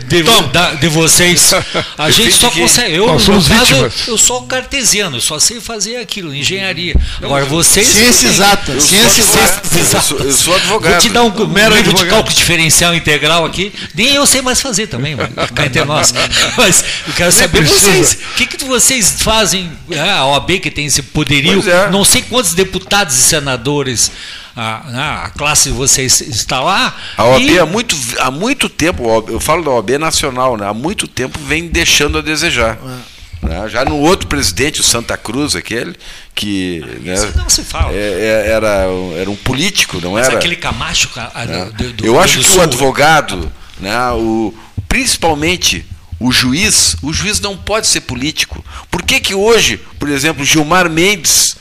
de, 0.08 0.24
da, 0.52 0.74
de 0.74 0.88
vocês. 0.88 1.52
A 1.98 2.10
gente 2.10 2.34
só 2.34 2.50
consegue. 2.52 2.96
Eu, 2.96 3.08
Nós 3.08 3.24
somos 3.24 3.48
caso, 3.48 3.66
vítimas. 3.66 4.08
eu 4.08 4.18
sou 4.18 4.44
cartesiano, 4.44 5.18
eu 5.18 5.22
só 5.22 5.40
sei 5.40 5.60
fazer 5.60 5.98
aquilo, 5.98 6.34
engenharia. 6.34 6.96
Agora 7.22 7.46
vocês. 7.46 7.88
Ciência 7.88 8.28
exata. 8.28 8.72
Eu 8.72 8.82
ciência 8.82 9.22
exata. 9.22 10.14
Eu, 10.14 10.26
eu 10.26 10.34
sou 10.34 10.56
advogado. 10.56 10.92
Vou 10.92 11.02
te 11.02 11.10
dar 11.10 11.24
um 11.24 11.48
mero 11.48 11.76
livro 11.76 11.94
de 11.94 12.06
cálculo 12.06 12.36
diferencial 12.36 12.96
integral 12.96 13.46
aqui. 13.46 13.74
Nem 13.94 14.14
eu 14.14 14.26
sei 14.26 14.42
mais 14.42 14.62
fazer 14.62 14.88
também, 14.88 15.16
mano 15.16 15.34
cá 15.58 15.66
entre 15.66 15.84
nós. 15.84 16.14
Mas 16.56 16.84
eu 17.08 17.14
quero 17.14 17.32
saber 17.32 17.64
vocês, 17.64 18.14
o 18.32 18.36
que, 18.36 18.46
que 18.46 18.66
vocês 18.66 19.22
fazem, 19.22 19.72
é, 19.90 20.12
a 20.12 20.26
OAB 20.26 20.60
que 20.60 20.70
tem 20.70 20.86
esse 20.86 21.02
poderio, 21.02 21.68
é. 21.68 21.90
não 21.90 22.06
sei 22.06 22.22
quantos 22.22 22.54
deputados 22.54 23.18
e 23.18 23.22
senadores 23.22 24.12
a, 24.56 25.26
a, 25.26 25.30
classe 25.30 25.70
de 25.70 25.76
vocês 25.76 26.22
está 26.22 26.62
lá. 26.62 26.96
A 27.18 27.26
OAB 27.26 27.42
e... 27.42 27.60
há, 27.60 27.66
muito, 27.66 27.96
há 28.20 28.32
muito 28.32 28.70
tempo, 28.70 29.26
eu 29.28 29.40
falo 29.40 29.64
da 29.64 29.72
OAB 29.72 29.92
nacional, 30.00 30.56
né, 30.56 30.68
há 30.68 30.74
muito 30.74 31.08
tempo 31.08 31.40
vem 31.40 31.68
deixando 31.68 32.20
a 32.20 32.22
desejar. 32.22 32.78
É. 32.78 33.18
Né, 33.40 33.70
já 33.70 33.86
no 33.86 33.98
outro 33.98 34.28
presidente, 34.28 34.82
o 34.82 34.84
Santa 34.84 35.16
Cruz, 35.16 35.56
aquele, 35.56 35.96
que. 36.34 36.84
Né, 37.02 37.16
não 37.36 37.48
se 37.48 37.64
fala. 37.64 37.94
É, 37.94 38.46
é, 38.48 38.52
era, 38.52 38.88
era 39.16 39.30
um 39.30 39.36
político, 39.36 40.02
não 40.02 40.14
Mas 40.14 40.28
era? 40.28 40.38
aquele 40.38 40.56
Camacho. 40.56 41.10
Né? 41.16 41.70
Do, 41.78 41.94
do, 41.94 42.06
eu 42.06 42.20
acho 42.20 42.40
que 42.40 42.46
Sul, 42.46 42.60
o 42.60 42.64
advogado, 42.64 43.52
né, 43.80 44.12
o, 44.14 44.54
principalmente 44.98 45.86
o 46.20 46.32
juiz, 46.32 46.96
o 47.04 47.14
juiz 47.14 47.40
não 47.40 47.56
pode 47.56 47.86
ser 47.86 48.02
político. 48.02 48.66
Por 48.90 49.04
que, 49.04 49.20
que 49.20 49.36
hoje, 49.36 49.80
por 50.00 50.10
exemplo, 50.10 50.44
Gilmar 50.44 50.90
Mendes, 50.90 51.56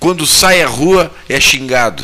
quando 0.00 0.26
sai 0.26 0.62
à 0.62 0.66
rua, 0.66 1.14
é 1.28 1.38
xingado? 1.38 2.02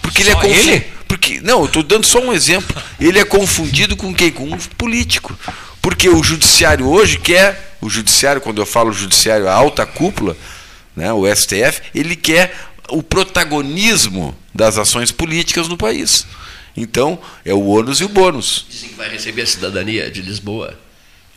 Porque 0.00 0.24
só 0.24 0.42
ele 0.42 0.54
é 0.54 0.58
ele? 0.58 0.86
Porque, 1.06 1.38
não, 1.42 1.60
eu 1.60 1.66
estou 1.66 1.82
dando 1.82 2.06
só 2.06 2.18
um 2.18 2.32
exemplo. 2.32 2.74
Ele 2.98 3.18
é 3.18 3.26
confundido 3.26 3.94
com 3.94 4.14
quem? 4.14 4.32
Com 4.32 4.44
um 4.44 4.56
político. 4.78 5.38
Porque 5.82 6.08
o 6.08 6.24
judiciário 6.24 6.88
hoje 6.88 7.18
quer, 7.18 7.76
o 7.82 7.90
judiciário, 7.90 8.40
quando 8.40 8.62
eu 8.62 8.64
falo 8.64 8.90
judiciário, 8.90 9.46
a 9.46 9.52
alta 9.52 9.84
cúpula, 9.84 10.34
né, 10.96 11.12
o 11.12 11.26
STF, 11.26 11.82
ele 11.94 12.16
quer 12.16 12.56
o 12.88 13.02
protagonismo 13.02 14.34
das 14.54 14.78
ações 14.78 15.12
políticas 15.12 15.68
no 15.68 15.76
país. 15.76 16.26
Então, 16.76 17.18
é 17.44 17.52
o 17.52 17.66
ônus 17.66 18.00
e 18.00 18.04
o 18.04 18.08
bônus. 18.08 18.66
Dizem 18.68 18.88
que 18.90 18.94
vai 18.94 19.08
receber 19.08 19.42
a 19.42 19.46
cidadania 19.46 20.10
de 20.10 20.22
Lisboa. 20.22 20.78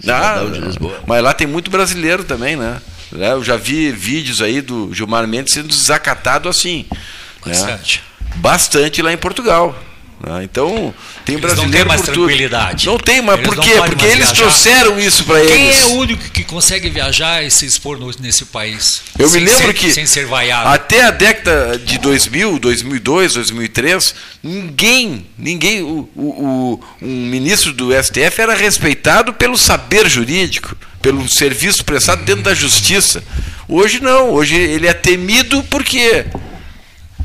Ah, 0.07 0.43
de 0.51 0.59
Lisboa. 0.59 1.01
Mas 1.07 1.23
lá 1.23 1.33
tem 1.33 1.47
muito 1.47 1.71
brasileiro 1.71 2.23
também, 2.23 2.55
né? 2.55 2.81
né? 3.11 3.31
Eu 3.31 3.43
já 3.43 3.55
vi 3.57 3.91
vídeos 3.91 4.41
aí 4.41 4.61
do 4.61 4.93
Gilmar 4.93 5.27
Mendes 5.27 5.53
sendo 5.53 5.67
desacatado 5.67 6.49
assim. 6.49 6.85
Bastante. 7.45 8.03
Né? 8.19 8.31
Bastante 8.37 9.01
lá 9.01 9.13
em 9.13 9.17
Portugal. 9.17 9.77
Né? 10.25 10.43
Então, 10.43 10.91
tem 11.23 11.35
eles 11.35 11.41
brasileiro. 11.45 11.71
Não 11.71 11.71
tem 11.71 11.85
mais 11.85 12.01
tranquilidade. 12.01 12.85
Não 12.87 12.97
tem, 12.97 13.21
mas 13.21 13.37
eles 13.37 13.47
por 13.47 13.63
quê? 13.63 13.73
Porque 13.85 14.05
eles 14.05 14.17
viajar. 14.17 14.35
trouxeram 14.35 14.99
isso 14.99 15.23
para 15.23 15.39
eles. 15.39 15.51
Quem 15.51 15.69
é 15.69 15.85
o 15.85 15.97
único 15.99 16.31
que 16.31 16.43
consegue 16.43 16.89
viajar 16.89 17.43
e 17.43 17.51
se 17.51 17.65
expor 17.67 17.99
no, 17.99 18.11
nesse 18.19 18.45
país? 18.45 19.03
Eu 19.19 19.29
me 19.29 19.39
lembro 19.39 19.67
ser, 19.67 19.73
que. 19.73 19.91
Sem 19.91 20.07
ser 20.07 20.25
vaiado. 20.25 20.67
Até 20.67 21.03
a 21.03 21.11
década 21.11 21.77
de 21.77 21.99
2000, 21.99 22.57
2002, 22.57 23.35
2003, 23.35 24.15
ninguém, 24.41 25.27
ninguém, 25.37 25.83
o, 25.83 26.09
o, 26.15 26.23
o, 26.23 26.83
um 27.03 27.27
ministro 27.27 27.71
do 27.71 27.91
STF 27.91 28.41
era 28.41 28.55
respeitado 28.55 29.31
pelo 29.31 29.55
saber 29.55 30.09
jurídico, 30.09 30.75
pelo 31.03 31.29
serviço 31.29 31.85
prestado 31.85 32.25
dentro 32.25 32.41
da 32.41 32.55
justiça. 32.55 33.23
Hoje 33.67 33.99
não, 34.01 34.31
hoje 34.31 34.55
ele 34.55 34.87
é 34.87 34.93
temido 34.93 35.63
porque 35.69 36.25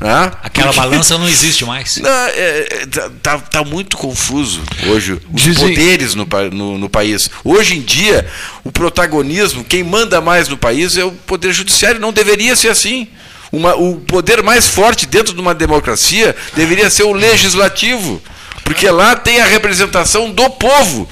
né? 0.01 0.31
Aquela 0.41 0.73
Porque... 0.73 0.79
balança 0.79 1.15
não 1.15 1.29
existe 1.29 1.63
mais. 1.63 1.97
Não, 1.97 2.09
é, 2.09 2.67
é 2.71 2.85
tá, 2.87 3.11
tá, 3.21 3.37
tá 3.37 3.63
muito 3.63 3.95
confuso 3.97 4.63
hoje 4.87 5.21
os 5.31 5.43
Dizem... 5.43 5.69
poderes 5.69 6.15
no, 6.15 6.27
no, 6.51 6.77
no, 6.79 6.89
país. 6.89 7.29
Hoje 7.43 7.77
em 7.77 7.81
dia, 7.81 8.27
o 8.63 8.71
protagonismo, 8.71 9.63
quem 9.63 9.83
manda 9.83 10.19
mais 10.19 10.47
no 10.47 10.57
país 10.57 10.97
é 10.97 11.05
o 11.05 11.11
poder 11.11 11.53
judiciário. 11.53 12.01
Não 12.01 12.11
deveria 12.11 12.55
ser 12.55 12.69
assim. 12.69 13.07
Uma, 13.51 13.75
o 13.75 13.97
poder 13.97 14.41
mais 14.41 14.67
forte 14.67 15.05
dentro 15.05 15.35
de 15.35 15.39
uma 15.39 15.53
democracia 15.53 16.35
deveria 16.55 16.89
ser 16.89 17.03
o 17.03 17.11
legislativo, 17.11 18.21
porque 18.63 18.89
lá 18.89 19.15
tem 19.15 19.39
a 19.39 19.45
representação 19.45 20.31
do 20.31 20.49
povo. 20.49 21.07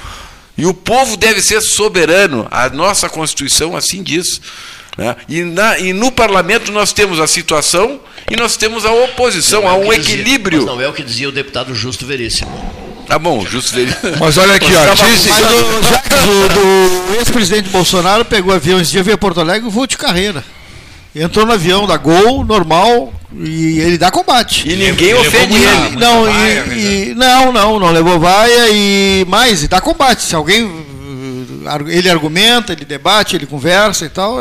E 0.57 0.65
o 0.65 0.73
povo 0.73 1.15
deve 1.15 1.41
ser 1.41 1.61
soberano. 1.61 2.47
A 2.49 2.69
nossa 2.69 3.07
Constituição 3.07 3.77
assim 3.77 4.01
diz. 4.01 4.41
Né? 4.97 5.15
E, 5.27 5.43
na, 5.43 5.77
e 5.77 5.93
no 5.93 6.11
parlamento 6.11 6.71
nós 6.71 6.91
temos 6.91 7.19
a 7.19 7.27
situação 7.27 7.99
e 8.29 8.35
nós 8.35 8.55
temos 8.55 8.85
a 8.85 8.91
oposição, 8.91 9.67
há 9.67 9.75
um 9.75 9.91
equilíbrio. 9.91 10.59
Dizia, 10.59 10.73
não 10.75 10.81
é 10.81 10.87
o 10.87 10.93
que 10.93 11.03
dizia 11.03 11.29
o 11.29 11.31
deputado 11.31 11.73
Justo 11.73 12.05
Veríssimo. 12.05 12.51
Tá 13.07 13.17
bom, 13.17 13.43
Justo 13.45 13.75
Veríssimo. 13.75 14.17
Mas 14.19 14.37
olha 14.37 14.55
aqui, 14.55 14.71
ó. 14.75 14.93
Dizem, 14.93 15.33
mas 15.33 16.25
o, 16.25 17.09
do 17.09 17.15
ex-presidente 17.15 17.69
Bolsonaro 17.69 18.23
pegou 18.23 18.53
avião 18.53 18.79
esse 18.79 18.91
dia, 18.91 19.01
veio 19.01 19.15
a 19.15 19.17
Porto 19.17 19.39
Alegre 19.39 19.67
e 19.67 19.71
voou 19.71 19.87
de 19.87 19.97
carreira. 19.97 20.43
Entrou 21.15 21.43
no 21.43 21.53
avião 21.53 21.87
da 21.87 21.97
Gol, 21.97 22.45
normal, 22.45 23.11
e 23.35 23.79
ele 23.79 23.97
dá 23.97 24.11
combate. 24.11 24.69
E 24.69 24.75
ninguém 24.75 25.15
ofende 25.15 25.55
ele. 25.55 25.95
Não, 25.97 26.29
e, 26.29 27.09
e, 27.09 27.15
não, 27.15 27.51
não, 27.51 27.79
não 27.79 27.91
levou 27.91 28.19
vaia 28.19 28.69
e 28.69 29.25
mais, 29.27 29.63
e 29.63 29.67
dá 29.67 29.81
combate. 29.81 30.21
Se 30.21 30.35
alguém 30.35 30.88
ele 31.87 32.09
argumenta, 32.09 32.73
ele 32.73 32.85
debate, 32.85 33.35
ele 33.35 33.45
conversa 33.45 34.05
e 34.05 34.09
tal. 34.09 34.37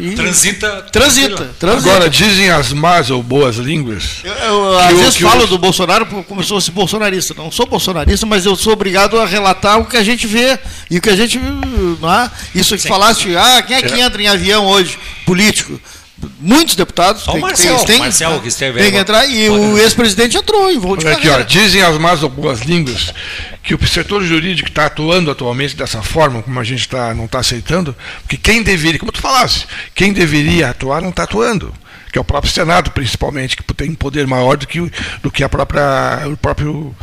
E 0.00 0.14
transita, 0.14 0.82
transita, 0.90 1.54
transita. 1.58 1.90
Agora, 1.90 2.10
dizem 2.10 2.50
as 2.50 2.72
más 2.72 3.10
ou 3.10 3.22
boas 3.22 3.56
línguas. 3.56 4.20
Eu, 4.24 4.32
eu 4.32 4.78
às 4.78 4.98
vezes 4.98 5.16
falo 5.16 5.46
do 5.46 5.58
Bolsonaro 5.58 6.06
como 6.06 6.42
se 6.42 6.48
fosse 6.48 6.70
bolsonarista. 6.70 7.34
Não 7.34 7.50
sou 7.50 7.66
bolsonarista, 7.66 8.26
mas 8.26 8.44
eu 8.44 8.56
sou 8.56 8.72
obrigado 8.72 9.18
a 9.18 9.26
relatar 9.26 9.78
o 9.78 9.84
que 9.84 9.96
a 9.96 10.02
gente 10.02 10.26
vê 10.26 10.58
e 10.90 10.98
o 10.98 11.00
que 11.00 11.10
a 11.10 11.16
gente. 11.16 11.38
Não 12.00 12.12
é? 12.12 12.30
Isso 12.54 12.74
que 12.74 12.82
Sim. 12.82 12.88
falaste, 12.88 13.36
ah, 13.36 13.62
quem 13.62 13.76
é 13.76 13.82
que 13.82 13.94
é. 13.94 14.00
entra 14.00 14.22
em 14.22 14.28
avião 14.28 14.66
hoje? 14.66 14.98
Político 15.24 15.80
muitos 16.40 16.74
deputados. 16.74 17.22
Só 17.22 17.32
o 17.32 17.40
Marcel, 17.40 17.76
tem, 17.78 17.86
tem, 17.86 17.98
Marcel 17.98 18.40
que 18.40 18.48
esteve 18.48 18.80
Tem 18.80 18.90
que 18.90 18.98
entrar 18.98 19.26
e 19.26 19.48
o 19.48 19.78
ex-presidente 19.78 20.36
entrou 20.36 20.70
em 20.70 20.78
voo 20.78 20.96
de 20.96 21.06
aqui, 21.08 21.28
ó, 21.28 21.40
Dizem 21.42 21.82
as 21.82 21.98
más 21.98 22.22
ou 22.22 22.28
boas 22.28 22.60
línguas 22.60 23.12
que 23.62 23.74
o 23.74 23.86
setor 23.86 24.22
jurídico 24.24 24.68
está 24.68 24.86
atuando 24.86 25.30
atualmente 25.30 25.76
dessa 25.76 26.02
forma, 26.02 26.42
como 26.42 26.58
a 26.58 26.64
gente 26.64 26.88
tá, 26.88 27.14
não 27.14 27.26
está 27.26 27.38
aceitando, 27.38 27.94
porque 28.22 28.36
quem 28.36 28.60
deveria, 28.62 28.98
como 28.98 29.12
tu 29.12 29.20
falasse, 29.20 29.66
quem 29.94 30.12
deveria 30.12 30.70
atuar 30.70 31.00
não 31.00 31.10
está 31.10 31.22
atuando 31.22 31.72
que 32.12 32.18
é 32.18 32.20
o 32.20 32.24
próprio 32.24 32.52
Senado, 32.52 32.90
principalmente, 32.90 33.56
que 33.56 33.64
tem 33.72 33.88
um 33.88 33.94
poder 33.94 34.26
maior 34.26 34.58
do 34.58 34.66
que, 34.66 34.78
do 35.22 35.30
que 35.30 35.42
a 35.42 35.48
própria, 35.48 36.28
o 36.30 36.36
próprio 36.36 36.94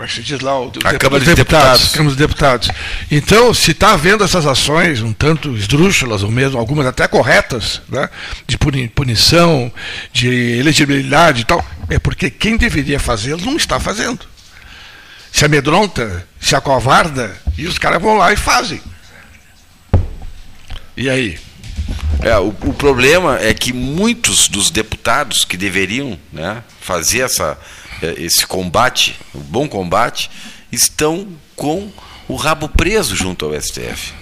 como 0.00 0.04
é 0.04 0.08
que 0.08 0.14
se 0.14 0.22
diz 0.22 0.40
lá? 0.40 0.58
O, 0.58 0.72
a 0.82 0.94
Câmara 0.94 1.22
de 1.22 1.34
Deputados. 1.34 1.88
Câmara 1.90 2.14
de 2.14 2.18
Deputados. 2.18 2.70
Então, 3.10 3.52
se 3.52 3.72
está 3.72 3.92
havendo 3.92 4.24
essas 4.24 4.46
ações 4.46 5.02
um 5.02 5.12
tanto 5.12 5.54
esdrúxulas, 5.54 6.22
ou 6.22 6.30
mesmo 6.30 6.58
algumas 6.58 6.86
até 6.86 7.06
corretas, 7.06 7.82
né, 7.86 8.08
de 8.46 8.56
punição, 8.94 9.70
de 10.10 10.28
elegibilidade 10.58 11.42
e 11.42 11.44
tal, 11.44 11.62
é 11.90 11.98
porque 11.98 12.30
quem 12.30 12.56
deveria 12.56 12.98
fazê-lo 12.98 13.44
não 13.44 13.56
está 13.56 13.78
fazendo. 13.78 14.20
Se 15.30 15.44
amedronta, 15.44 16.26
se 16.40 16.56
acovarda, 16.56 17.36
e 17.58 17.66
os 17.66 17.78
caras 17.78 18.00
vão 18.00 18.16
lá 18.16 18.32
e 18.32 18.36
fazem. 18.36 18.80
E 20.96 21.10
aí? 21.10 21.38
É, 22.22 22.38
o, 22.38 22.48
o, 22.48 22.72
problema 22.72 23.38
é 23.38 23.52
que 23.52 23.72
muitos 23.72 24.48
dos 24.48 24.70
deputados 24.70 25.44
que 25.44 25.56
deveriam 25.56 26.18
né, 26.32 26.62
fazer 26.80 27.20
essa, 27.20 27.58
esse 28.18 28.46
combate, 28.46 29.18
o 29.34 29.38
bom 29.38 29.68
combate, 29.68 30.30
estão 30.72 31.28
com 31.56 31.90
o 32.28 32.36
rabo 32.36 32.68
preso 32.68 33.14
junto 33.14 33.44
ao 33.44 33.60
STF. 33.60 34.12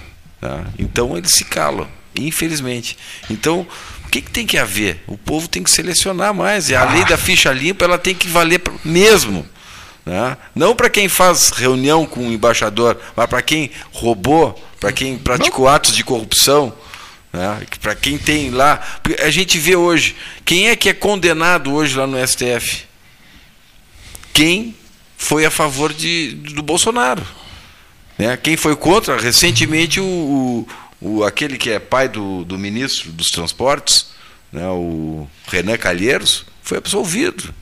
Tá? 0.41 0.65
Então 0.79 1.17
eles 1.17 1.33
se 1.33 1.45
calam, 1.45 1.89
infelizmente. 2.15 2.97
Então, 3.29 3.67
o 4.05 4.09
que, 4.09 4.23
que, 4.23 4.31
tem 4.31 4.47
que 4.47 4.57
haver? 4.57 5.03
O 5.07 5.19
povo 5.19 5.49
tem 5.49 5.63
que 5.63 5.71
selecionar 5.71 6.33
mais. 6.33 6.71
E 6.71 6.75
a 6.75 6.85
lei 6.85 7.05
da 7.05 7.19
ficha 7.19 7.53
limpa 7.53 7.85
ela 7.85 7.99
tem 7.99 8.15
que 8.15 8.27
valer 8.27 8.63
mesmo. 8.85 9.47
Né? 10.07 10.37
Não 10.55 10.75
para 10.75 10.89
quem 10.89 11.09
faz 11.09 11.51
reunião 11.51 12.07
com 12.07 12.21
o 12.21 12.33
embaixador, 12.33 12.99
mas 13.15 13.27
para 13.27 13.43
quem 13.43 13.71
roubou, 13.93 14.59
para 14.81 14.91
quem 14.91 15.19
praticou 15.19 15.69
atos 15.69 15.95
de 15.95 16.03
corrupção. 16.03 16.73
Né? 17.31 17.67
Para 17.83 17.95
quem 17.95 18.17
tem 18.17 18.51
lá. 18.51 18.81
A 19.21 19.31
gente 19.31 19.59
vê 19.59 19.77
hoje. 19.77 20.17
Quem 20.45 20.71
é 20.71 20.77
que 20.77 20.89
é 20.89 20.95
condenado 20.95 21.75
hoje 21.75 21.95
lá 21.95 22.07
no 22.07 22.17
STF? 22.27 22.88
Quem 24.39 24.73
foi 25.17 25.45
a 25.45 25.51
favor 25.51 25.93
de, 25.93 26.31
do 26.31 26.63
Bolsonaro. 26.63 27.27
Né? 28.17 28.37
Quem 28.37 28.57
foi 28.57 28.77
contra, 28.77 29.21
recentemente, 29.21 29.99
o, 29.99 30.65
o, 31.01 31.25
aquele 31.25 31.59
que 31.59 31.71
é 31.71 31.81
pai 31.81 32.09
do, 32.09 32.45
do 32.45 32.57
ministro 32.57 33.11
dos 33.11 33.33
Transportes, 33.33 34.11
né? 34.53 34.65
o 34.69 35.27
Renan 35.49 35.77
Calheiros, 35.77 36.47
foi 36.63 36.79
absolvido. 36.79 37.53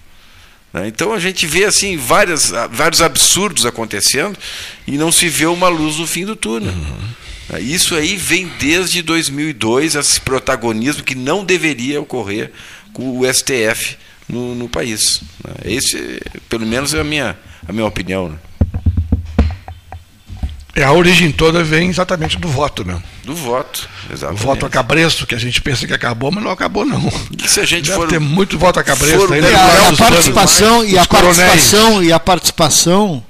Né? 0.71 0.87
Então 0.87 1.15
a 1.15 1.19
gente 1.19 1.47
vê 1.47 1.65
assim 1.65 1.97
várias, 1.97 2.53
vários 2.71 3.01
absurdos 3.01 3.65
acontecendo 3.65 4.39
e 4.87 4.99
não 4.99 5.11
se 5.11 5.31
vê 5.31 5.47
uma 5.47 5.69
luz 5.69 5.97
no 5.97 6.07
fim 6.07 6.27
do 6.27 6.37
túnel. 6.37 6.75
Uhum. 6.75 7.59
Isso 7.59 7.95
aí 7.95 8.19
vem 8.19 8.53
desde 8.59 9.01
2002, 9.01 9.95
esse 9.95 10.21
protagonismo 10.21 11.05
que 11.05 11.15
não 11.15 11.43
deveria 11.43 12.03
ocorrer 12.03 12.53
com 12.93 13.19
o 13.19 13.33
STF 13.33 13.97
no, 14.29 14.55
no 14.55 14.69
país. 14.69 15.21
Né? 15.45 15.55
Esse, 15.65 16.21
pelo 16.49 16.67
menos, 16.67 16.95
é 16.95 17.01
a 17.01 17.05
minha, 17.05 17.37
a 17.67 17.73
minha 17.73 17.87
opinião. 17.87 18.29
Né? 18.29 18.39
É, 20.77 20.85
a 20.85 20.93
origem 20.93 21.33
toda 21.33 21.65
vem 21.65 21.89
exatamente 21.89 22.37
do 22.39 22.49
voto 22.49 22.85
mesmo. 22.85 23.03
Do 23.25 23.35
voto, 23.35 23.89
exatamente. 24.13 24.43
O 24.43 24.47
voto 24.47 24.67
a 24.67 24.69
cabresto, 24.69 25.27
que 25.27 25.35
a 25.35 25.39
gente 25.39 25.63
pensa 25.63 25.87
que 25.87 25.95
acabou, 25.95 26.31
mas 26.31 26.45
não 26.45 26.51
acabou 26.51 26.85
não. 26.85 27.01
E 27.43 27.49
se 27.49 27.61
a 27.61 27.65
gente 27.65 27.87
Deve 27.87 27.97
for 27.97 28.09
ter 28.09 28.19
muito 28.19 28.59
voto 28.59 28.79
a 28.79 28.85
cabresto 28.85 29.33
ainda. 29.33 29.49
É, 29.49 29.55
a, 29.55 29.89
a 29.89 29.97
participação 29.97 30.85
e 30.85 30.99
a 30.99 31.07
participação 31.07 32.05
e 32.05 32.13
a 32.13 32.21
participação 32.21 33.25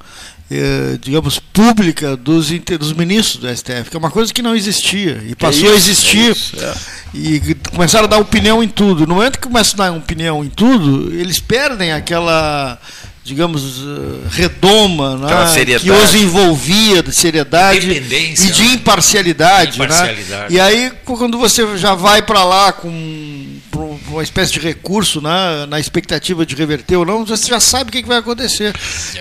eh, 0.50 0.96
digamos, 1.00 1.38
pública 1.38 2.16
dos, 2.16 2.50
dos 2.50 2.92
ministros 2.92 3.38
do 3.38 3.56
STF, 3.56 3.90
que 3.90 3.96
é 3.96 3.98
uma 3.98 4.10
coisa 4.10 4.32
que 4.32 4.42
não 4.42 4.54
existia 4.54 5.22
e 5.26 5.34
passou 5.34 5.72
é 5.72 5.74
isso, 5.76 5.88
a 5.88 5.90
existir. 5.90 6.28
É 6.28 6.30
isso, 6.30 6.56
é. 6.60 6.74
E 7.14 7.54
começaram 7.72 8.04
a 8.04 8.08
dar 8.08 8.18
opinião 8.18 8.62
em 8.62 8.68
tudo. 8.68 9.06
No 9.06 9.16
momento 9.16 9.38
que 9.38 9.48
começam 9.48 9.74
a 9.84 9.90
dar 9.90 9.96
opinião 9.96 10.44
em 10.44 10.48
tudo, 10.48 11.12
eles 11.14 11.40
perdem 11.40 11.92
aquela 11.92 12.78
digamos, 13.24 13.80
eh, 13.80 14.28
redoma, 14.30 15.16
né? 15.16 15.78
que 15.80 15.90
os 15.90 16.14
envolvia 16.14 17.02
de 17.02 17.12
seriedade 17.12 17.90
e 17.90 18.50
de 18.52 18.62
imparcialidade. 18.66 19.80
Né? 19.80 19.84
imparcialidade. 19.84 20.54
Né? 20.54 20.56
E 20.56 20.60
aí, 20.60 20.92
quando 21.04 21.36
você 21.36 21.76
já 21.76 21.96
vai 21.96 22.22
para 22.22 22.44
lá 22.44 22.72
com 22.72 23.55
uma 23.76 24.22
espécie 24.22 24.52
de 24.52 24.60
recurso 24.60 25.20
né, 25.20 25.66
na 25.68 25.78
expectativa 25.78 26.44
de 26.44 26.54
reverter 26.54 26.96
ou 26.96 27.04
não, 27.04 27.24
você 27.24 27.48
já 27.48 27.60
sabe 27.60 27.90
o 27.90 27.92
que, 27.92 28.02
vai 28.06 28.18
acontecer. 28.18 28.74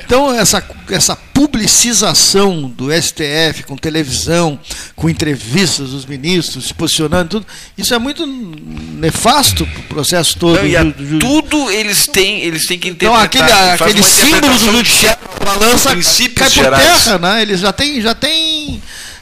Então, 0.06 0.34
essa, 0.34 0.64
essa 0.90 1.16
publicização 1.16 2.70
do 2.70 2.92
STF 2.92 3.64
com 3.68 3.76
televisão, 3.76 4.60
com 4.96 5.10
entrevistas 5.10 5.90
dos 5.90 6.06
ministros, 6.06 6.68
se 6.68 6.74
posicionando, 6.74 7.30
tudo, 7.30 7.48
isso 7.78 7.94
é 7.94 8.00
muito 8.00 8.26
nefasto 8.26 9.66
para 9.66 9.80
o 9.80 9.84
processo 9.84 10.38
todo. 10.38 10.62
Não, 10.62 10.90
do, 10.90 11.04
do, 11.04 11.20
tudo 11.20 11.72
eles 11.72 12.08
têm, 12.08 12.42
eles 12.42 12.66
têm 12.66 12.80
que 12.80 12.90
entender. 12.90 13.06
Então, 13.06 13.16
aquele, 13.16 13.52
aquele 13.52 14.04
símbolo 14.04 14.54
do 14.54 14.72
judiciário 14.72 15.26
balança 15.46 15.90
cai 16.36 16.50
por 16.50 16.78
terra, 16.78 17.18
né? 17.20 17.42
Eles 17.42 17.60
já 17.60 17.72
têm. 17.72 18.02
Já 18.02 18.16
têm 18.16 18.75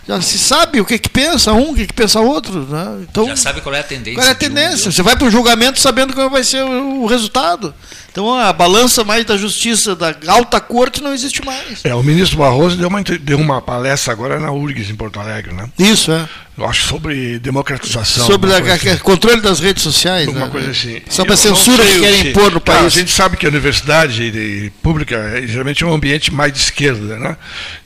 já 0.07 0.21
se 0.21 0.37
sabe 0.37 0.81
o 0.81 0.85
que, 0.85 0.99
que 0.99 1.09
pensa 1.09 1.53
um, 1.53 1.71
o 1.71 1.75
que, 1.75 1.87
que 1.87 1.93
pensa 1.93 2.19
outro. 2.19 2.65
Né? 2.67 3.05
Então, 3.09 3.25
já 3.25 3.35
sabe 3.35 3.61
qual 3.61 3.73
é 3.73 3.79
a 3.79 3.83
tendência. 3.83 4.19
Qual 4.19 4.27
é 4.27 4.31
a 4.31 4.35
tendência? 4.35 4.89
Um 4.89 4.91
Você 4.91 5.01
vai 5.01 5.15
para 5.15 5.27
o 5.27 5.31
julgamento 5.31 5.79
sabendo 5.79 6.13
qual 6.13 6.29
vai 6.29 6.43
ser 6.43 6.63
o, 6.63 7.03
o 7.03 7.05
resultado. 7.05 7.73
Então 8.13 8.31
a 8.31 8.53
balança 8.53 9.03
mais 9.03 9.25
da 9.25 9.35
justiça 9.35 9.95
da 9.95 10.15
alta 10.27 10.59
corte 10.59 11.01
não 11.01 11.15
existe 11.15 11.43
mais. 11.43 11.83
É, 11.83 11.95
o 11.95 12.03
ministro 12.03 12.37
Barroso 12.37 12.77
deu 12.77 12.87
uma, 12.87 13.01
deu 13.01 13.39
uma 13.39 13.59
palestra 13.59 14.13
agora 14.13 14.39
na 14.39 14.51
URGS 14.51 14.91
em 14.91 14.95
Porto 14.95 15.19
Alegre, 15.19 15.51
né? 15.51 15.67
Isso, 15.79 16.11
é. 16.11 16.29
Eu 16.55 16.67
acho 16.67 16.87
sobre 16.87 17.39
democratização. 17.39 18.27
Sobre 18.27 18.51
o 18.51 18.55
assim. 18.55 18.97
controle 18.97 19.41
das 19.41 19.59
redes 19.59 19.81
sociais. 19.81 20.27
Uma 20.27 20.41
né? 20.41 20.51
coisa 20.51 20.69
assim. 20.69 21.01
Sobre 21.09 21.33
a 21.33 21.37
censura 21.37 21.83
que 21.83 21.99
querem 21.99 22.27
impor 22.29 22.51
no 22.51 22.61
país. 22.61 22.85
a 22.85 22.89
gente 22.89 23.11
sabe 23.11 23.35
que 23.35 23.47
a 23.47 23.49
universidade 23.49 24.71
pública 24.83 25.15
é, 25.15 25.47
geralmente 25.47 25.83
é 25.83 25.87
um 25.87 25.93
ambiente 25.93 26.31
mais 26.31 26.53
de 26.53 26.59
esquerda, 26.59 27.17
né? 27.17 27.35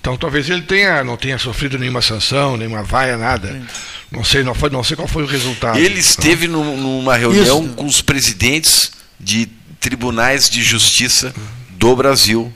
Então 0.01 0.17
talvez 0.17 0.49
ele 0.49 0.63
tenha, 0.63 1.05
não 1.05 1.15
tenha 1.15 1.37
sofrido 1.37 1.79
nenhuma 1.79 2.01
sanção, 2.01 2.57
nenhuma 2.57 2.83
vaia, 2.83 3.17
nada. 3.17 3.47
Sim. 3.47 3.65
Não 4.11 4.25
sei, 4.25 4.43
não, 4.43 4.53
foi, 4.53 4.69
não 4.69 4.83
sei 4.83 4.97
qual 4.97 5.07
foi 5.07 5.23
o 5.23 5.25
resultado. 5.27 5.79
Ele 5.79 5.99
esteve 5.99 6.47
então. 6.47 6.75
numa 6.75 7.15
reunião 7.15 7.63
Isso. 7.63 7.73
com 7.75 7.85
os 7.85 8.01
presidentes 8.01 8.91
de 9.17 9.47
tribunais 9.79 10.49
de 10.49 10.63
justiça 10.63 11.33
do 11.71 11.95
Brasil 11.95 12.53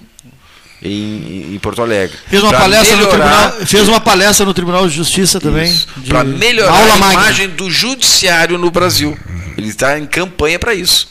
em, 0.81 1.53
em, 1.53 1.59
Porto 1.59 1.81
Alegre. 1.81 2.17
Fez 2.27 2.41
uma, 2.41 2.51
palestra 2.51 2.97
melhorar, 2.97 3.03
no 3.03 3.09
tribunal, 3.09 3.67
fez 3.67 3.87
uma 3.87 3.99
palestra 3.99 4.45
no 4.45 4.53
Tribunal 4.53 4.87
de 4.87 4.95
Justiça 4.95 5.39
também. 5.39 5.71
Para 6.07 6.23
melhorar 6.23 6.93
a 6.93 6.97
imagem 6.97 7.49
do 7.49 7.69
judiciário 7.69 8.57
no 8.57 8.71
Brasil. 8.71 9.17
Ele 9.57 9.69
está 9.69 9.99
em 9.99 10.05
campanha 10.05 10.57
para 10.57 10.73
isso. 10.73 11.07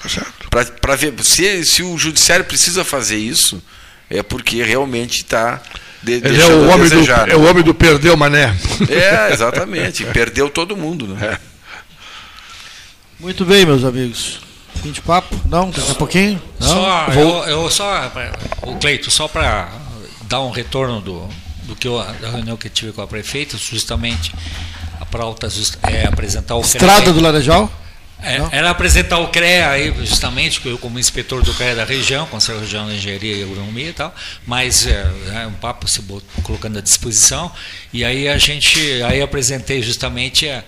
Para 0.81 0.97
ver 0.97 1.15
se, 1.23 1.65
se 1.65 1.83
o 1.83 1.97
judiciário 1.97 2.45
precisa 2.45 2.83
fazer 2.83 3.19
isso, 3.19 3.63
é 4.09 4.23
porque 4.23 4.63
realmente 4.63 5.19
está. 5.19 5.63
De, 6.03 6.15
Ele 6.15 6.41
é 6.41 6.47
o, 6.47 6.69
homem 6.69 6.89
do, 6.89 7.03
né? 7.03 7.27
é 7.29 7.37
o 7.37 7.49
homem 7.49 7.63
do 7.63 7.75
perdeu 7.75 8.17
mané. 8.17 8.57
É, 8.89 9.33
exatamente. 9.33 10.05
perdeu 10.07 10.49
todo 10.49 10.77
mundo. 10.77 11.07
Né? 11.07 11.35
É. 11.35 11.39
Muito 13.21 13.45
bem, 13.45 13.67
meus 13.67 13.85
amigos. 13.85 14.41
Fim 14.83 14.93
de 14.93 15.03
papo? 15.03 15.39
Não, 15.47 15.71
daqui 15.71 15.91
a 15.91 15.95
pouquinho? 15.95 16.43
Não? 16.59 16.69
Só, 16.69 17.11
Vou... 17.11 17.45
eu, 17.45 17.63
eu, 17.63 17.71
só, 17.71 18.11
o 18.63 18.77
Cleito, 18.77 19.11
só 19.11 19.29
para 19.29 19.69
dar 20.23 20.41
um 20.41 20.51
retorno 20.51 21.01
do, 21.01 21.29
do 21.65 21.77
que 21.77 21.87
eu, 21.87 21.99
da 21.99 22.31
reunião 22.31 22.57
que 22.57 22.69
tive 22.71 22.93
com 22.93 23.03
a 23.03 23.07
prefeita, 23.07 23.59
justamente 23.59 24.33
a 25.01 25.05
pauta 25.05 25.49
é 25.83 26.07
apresentar 26.07 26.57
o 26.57 26.63
Estrada 26.63 27.03
CREA, 27.03 27.13
do 27.13 27.21
Laranjal? 27.21 27.71
É, 28.23 28.39
era 28.53 28.71
apresentar 28.71 29.19
o 29.19 29.29
CREA 29.29 29.71
aí, 29.71 29.95
justamente, 30.05 30.61
eu 30.65 30.79
como 30.79 30.99
inspetor 30.99 31.43
do 31.43 31.55
CREA 31.55 31.75
da 31.75 31.85
região, 31.85 32.27
Conselho 32.27 32.61
Regional 32.61 32.89
de 32.89 32.97
Engenharia 32.97 33.37
e 33.37 33.43
Agronomia 33.43 33.89
e 33.89 33.93
tal, 33.93 34.15
mas 34.47 34.87
é, 34.87 35.11
é 35.43 35.47
um 35.47 35.55
papo 35.55 35.89
se 35.89 36.03
colocando 36.43 36.79
à 36.79 36.83
disposição, 36.83 37.51
e 37.93 38.05
aí 38.05 38.29
a 38.29 38.37
gente, 38.37 38.79
aí 39.03 39.23
apresentei 39.23 39.83
justamente 39.83 40.49
a, 40.49 40.63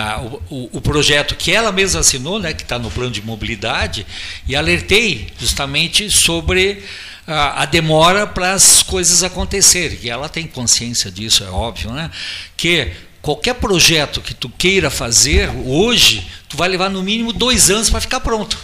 a, 0.00 0.20
o, 0.48 0.70
o, 0.74 0.80
projeto 0.80 1.34
que 1.34 1.50
ela 1.50 1.72
mesma 1.72 1.98
assinou, 2.00 2.38
né, 2.38 2.52
que 2.52 2.62
está 2.62 2.78
no 2.78 2.88
plano 2.88 3.10
de 3.10 3.20
mobilidade, 3.20 4.06
e 4.46 4.54
alertei 4.54 5.26
justamente 5.40 6.08
sobre 6.08 6.84
a, 7.26 7.62
a 7.62 7.66
demora 7.66 8.24
para 8.24 8.52
as 8.52 8.80
coisas 8.80 9.24
acontecerem. 9.24 9.98
E 10.02 10.08
ela 10.08 10.28
tem 10.28 10.46
consciência 10.46 11.10
disso, 11.10 11.42
é 11.42 11.48
óbvio, 11.50 11.90
né? 11.90 12.12
Que 12.56 12.92
qualquer 13.20 13.54
projeto 13.54 14.20
que 14.20 14.34
tu 14.34 14.48
queira 14.48 14.88
fazer 14.88 15.50
hoje, 15.66 16.24
tu 16.48 16.56
vai 16.56 16.68
levar 16.68 16.88
no 16.88 17.02
mínimo 17.02 17.32
dois 17.32 17.68
anos 17.68 17.90
para 17.90 18.00
ficar 18.00 18.20
pronto. 18.20 18.56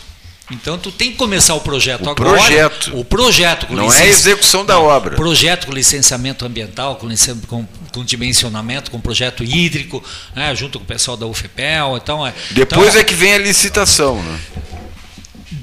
Então 0.53 0.79
tu 0.79 0.93
tem 0.93 1.11
que 1.11 1.17
começar 1.17 1.55
o 1.55 1.61
projeto 1.63 2.07
O 2.07 2.11
agora. 2.11 2.31
projeto. 2.39 2.97
O 2.97 3.05
projeto. 3.05 3.67
com 3.67 3.75
Não 3.75 3.93
é 3.93 4.03
a 4.03 4.07
execução 4.07 4.65
da 4.65 4.79
obra. 4.79 5.17
Projeto 5.17 5.67
com 5.67 5.73
licenciamento 5.73 6.45
ambiental, 6.45 6.97
com, 6.97 7.09
licen- 7.09 7.41
com- 7.49 7.67
com 7.95 8.05
dimensionamento, 8.05 8.91
com 8.91 9.01
projeto 9.01 9.45
hídrico, 9.45 10.03
né, 10.35 10.55
junto 10.55 10.79
com 10.79 10.85
o 10.85 10.87
pessoal 10.89 11.17
da 11.17 11.27
UFPEL. 11.27 11.97
Então, 11.97 12.27
é, 12.27 12.35
Depois 12.51 12.89
então, 12.89 13.01
é 13.01 13.05
que 13.05 13.15
vem 13.15 13.35
a 13.35 13.39
licitação. 13.39 14.21
Né? 14.23 14.41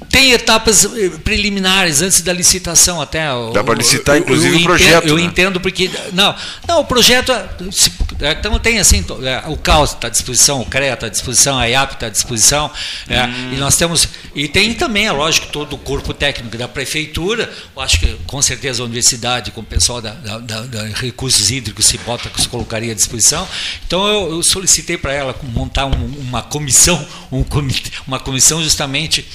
Tem 0.08 0.32
etapas 0.32 0.84
eh, 0.84 1.08
preliminares 1.24 2.02
antes 2.02 2.20
da 2.22 2.32
licitação 2.32 3.00
até. 3.00 3.32
o- 3.32 3.50
Dá 3.52 3.64
pra 3.64 3.74
licitar, 3.74 4.16
eu- 4.16 4.20
eu 4.20 4.22
inclusive, 4.24 4.48
o 4.48 4.54
entendo- 4.56 4.64
projeto, 4.66 5.06
Eu 5.08 5.16
né? 5.16 5.22
entendo 5.22 5.60
porque 5.60 5.90
não, 6.12 6.34
não 6.68 6.80
o 6.80 6.84
projeto 6.84 7.32
é- 7.32 7.48
se- 7.70 7.90
é, 8.20 8.32
então 8.32 8.58
tem 8.58 8.78
assim 8.78 9.04
é, 9.24 9.42
o 9.48 9.56
CAUS 9.56 9.90
está 9.92 10.06
à 10.08 10.10
disposição, 10.10 10.60
o 10.60 10.66
CREA 10.66 10.94
está 10.94 11.06
à 11.06 11.10
disposição, 11.10 11.58
a 11.58 11.66
IAP 11.68 11.94
está 11.94 12.06
à 12.06 12.10
disposição 12.10 12.70
é, 13.08 13.22
Hum. 13.24 13.52
e 13.54 13.56
nós 13.56 13.76
temos 13.76 14.06
e 14.34 14.46
tem 14.48 14.74
também, 14.74 15.06
é 15.06 15.12
lógico, 15.12 15.46
todo 15.48 15.74
o 15.74 15.78
corpo 15.78 16.12
técnico 16.14 16.56
da 16.56 16.68
prefeitura. 16.68 17.50
Eu 17.74 17.82
acho 17.82 17.98
que 18.00 18.16
com 18.26 18.40
certeza 18.42 18.82
a 18.82 18.84
universidade 18.86 19.50
com 19.50 19.60
o 19.60 19.64
pessoal 19.64 20.00
da, 20.00 20.10
da- 20.12 20.38
da- 20.38 20.60
da 20.62 20.84
recursos 20.86 21.50
hídricos 21.50 21.86
se 21.86 21.98
bota 21.98 22.30
se 22.38 22.48
colocaria 22.48 22.92
à 22.92 22.94
disposição. 22.94 23.46
Então 23.86 24.06
eu, 24.06 24.30
eu 24.32 24.42
solicitei 24.42 24.96
para 24.96 25.12
ela 25.12 25.34
montar 25.42 25.86
um- 25.86 26.06
uma 26.20 26.42
comissão, 26.42 27.04
um 27.30 27.42
comitê, 27.42 27.90
uma 28.06 28.20
comissão 28.20 28.62
justamente 28.62 29.26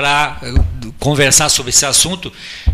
para 0.00 0.38
eh, 0.42 0.54
conversar 0.98 1.48
sobre 1.50 1.68
esse 1.70 1.84
assunto 1.84 2.32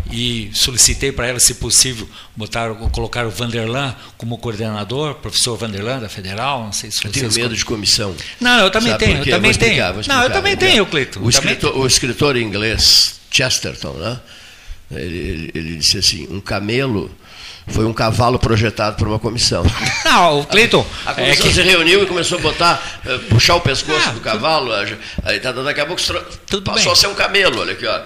e 0.09 0.49
solicitei 0.53 1.11
para 1.11 1.27
ela, 1.27 1.39
se 1.41 1.55
possível, 1.55 2.07
botar, 2.35 2.73
colocar 2.91 3.25
o 3.27 3.29
Vanderlan 3.29 3.93
como 4.17 4.37
coordenador, 4.37 5.15
professor 5.15 5.57
Vanderlan 5.57 5.99
da 5.99 6.07
Federal, 6.07 6.63
não 6.63 6.71
sei 6.71 6.89
se 6.89 7.03
Eu 7.05 7.11
tenho 7.11 7.31
medo 7.33 7.53
de 7.55 7.65
comissão. 7.65 8.15
Não, 8.39 8.59
eu 8.59 8.71
também 8.71 8.91
Sabe 8.93 9.03
tenho, 9.05 9.17
eu 9.17 9.25
também 9.29 9.51
explicar, 9.51 9.91
tenho. 9.91 9.93
vou 9.95 10.03
Não, 10.07 10.15
eu 10.15 10.21
explicar. 10.21 10.33
também 10.33 10.55
tenho, 10.57 10.85
Cleiton. 10.85 11.19
O 11.21 11.29
escritor, 11.29 11.77
o 11.77 11.85
escritor 11.85 12.37
inglês 12.37 13.19
Chesterton, 13.29 13.91
né? 13.93 14.19
ele, 14.89 15.17
ele- 15.17 15.51
ele 15.53 15.75
disse 15.75 15.97
assim: 15.97 16.27
um 16.31 16.39
camelo 16.39 17.11
foi 17.67 17.85
um 17.85 17.93
cavalo 17.93 18.39
projetado 18.39 18.95
por 18.97 19.07
uma 19.07 19.19
comissão. 19.19 19.63
Não, 20.05 20.39
o 20.41 20.45
Cleiton, 20.45 20.85
A 21.05 21.11
é 21.11 21.13
comissão 21.15 21.47
que- 21.47 21.53
se 21.53 21.61
reuniu 21.61 22.03
e 22.03 22.05
começou 22.05 22.37
a 22.37 22.41
botar, 22.41 22.99
eh, 23.05 23.17
puxar 23.29 23.55
o 23.55 23.61
pescoço 23.61 24.11
do 24.11 24.19
cavalo. 24.21 24.71
Aí 25.23 25.39
tá- 25.39 25.51
daqui 25.51 25.81
a 25.81 25.85
pouco 25.85 26.01
tro- 26.01 26.61
passou 26.61 26.83
bem. 26.85 26.91
a 26.91 26.95
ser 26.95 27.07
um 27.07 27.15
camelo, 27.15 27.59
olha 27.61 27.73
aqui, 27.73 27.85
ó. 27.85 27.99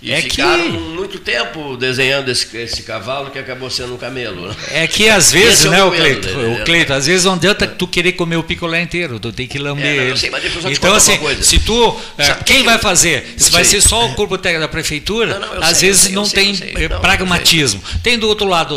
E 0.00 0.12
É 0.12 0.22
que- 0.22 0.30
ficaram 0.30 0.70
muito 0.70 1.18
tempo 1.18 1.76
desenhando 1.76 2.30
esse, 2.30 2.56
esse 2.56 2.84
cavalo 2.84 3.30
que 3.32 3.38
acabou 3.40 3.68
sendo 3.68 3.94
um 3.94 3.96
camelo. 3.96 4.46
né? 4.48 4.54
É 4.70 4.86
que 4.86 5.08
às 5.08 5.32
vezes, 5.32 5.64
é 5.64 5.68
o 5.68 5.70
né, 5.72 5.82
o 5.82 5.90
Cleito, 5.90 6.28
dele, 6.28 6.48
né? 6.50 6.60
o 6.60 6.64
Cleito, 6.64 6.92
às 6.92 7.06
vezes 7.06 7.24
não 7.24 7.32
adianta 7.34 7.66
tu 7.66 7.88
querer 7.88 8.12
comer 8.12 8.36
o 8.36 8.44
picolé 8.44 8.80
inteiro, 8.80 9.18
tu 9.18 9.32
tem 9.32 9.48
que 9.48 9.58
lamber 9.58 9.84
É, 9.86 9.96
ele. 10.10 10.16
sei, 10.16 10.30
então, 10.70 10.94
assim, 10.94 11.18
se 11.42 11.58
tu. 11.58 11.96
é, 12.16 12.24
Sabe 12.24 12.44
quem 12.44 12.58
que- 12.58 12.62
vai 12.62 12.78
fazer? 12.78 13.34
Se 13.36 13.50
vai 13.50 13.64
sei. 13.64 13.80
ser 13.80 13.88
só 13.88 14.06
o 14.06 14.14
corpo 14.14 14.38
técnico 14.38 14.60
da 14.60 14.68
prefeitura, 14.68 15.36
Não, 15.40 15.54
não, 15.56 15.62
às 15.64 15.78
sei, 15.78 15.88
vezes 15.88 16.12
não 16.12 16.28
tem 16.28 16.56
eh, 16.76 16.88
pragmatismo. 16.88 17.82
Tem 18.00 18.16
do 18.16 18.28
outro 18.28 18.46
lado 18.46 18.76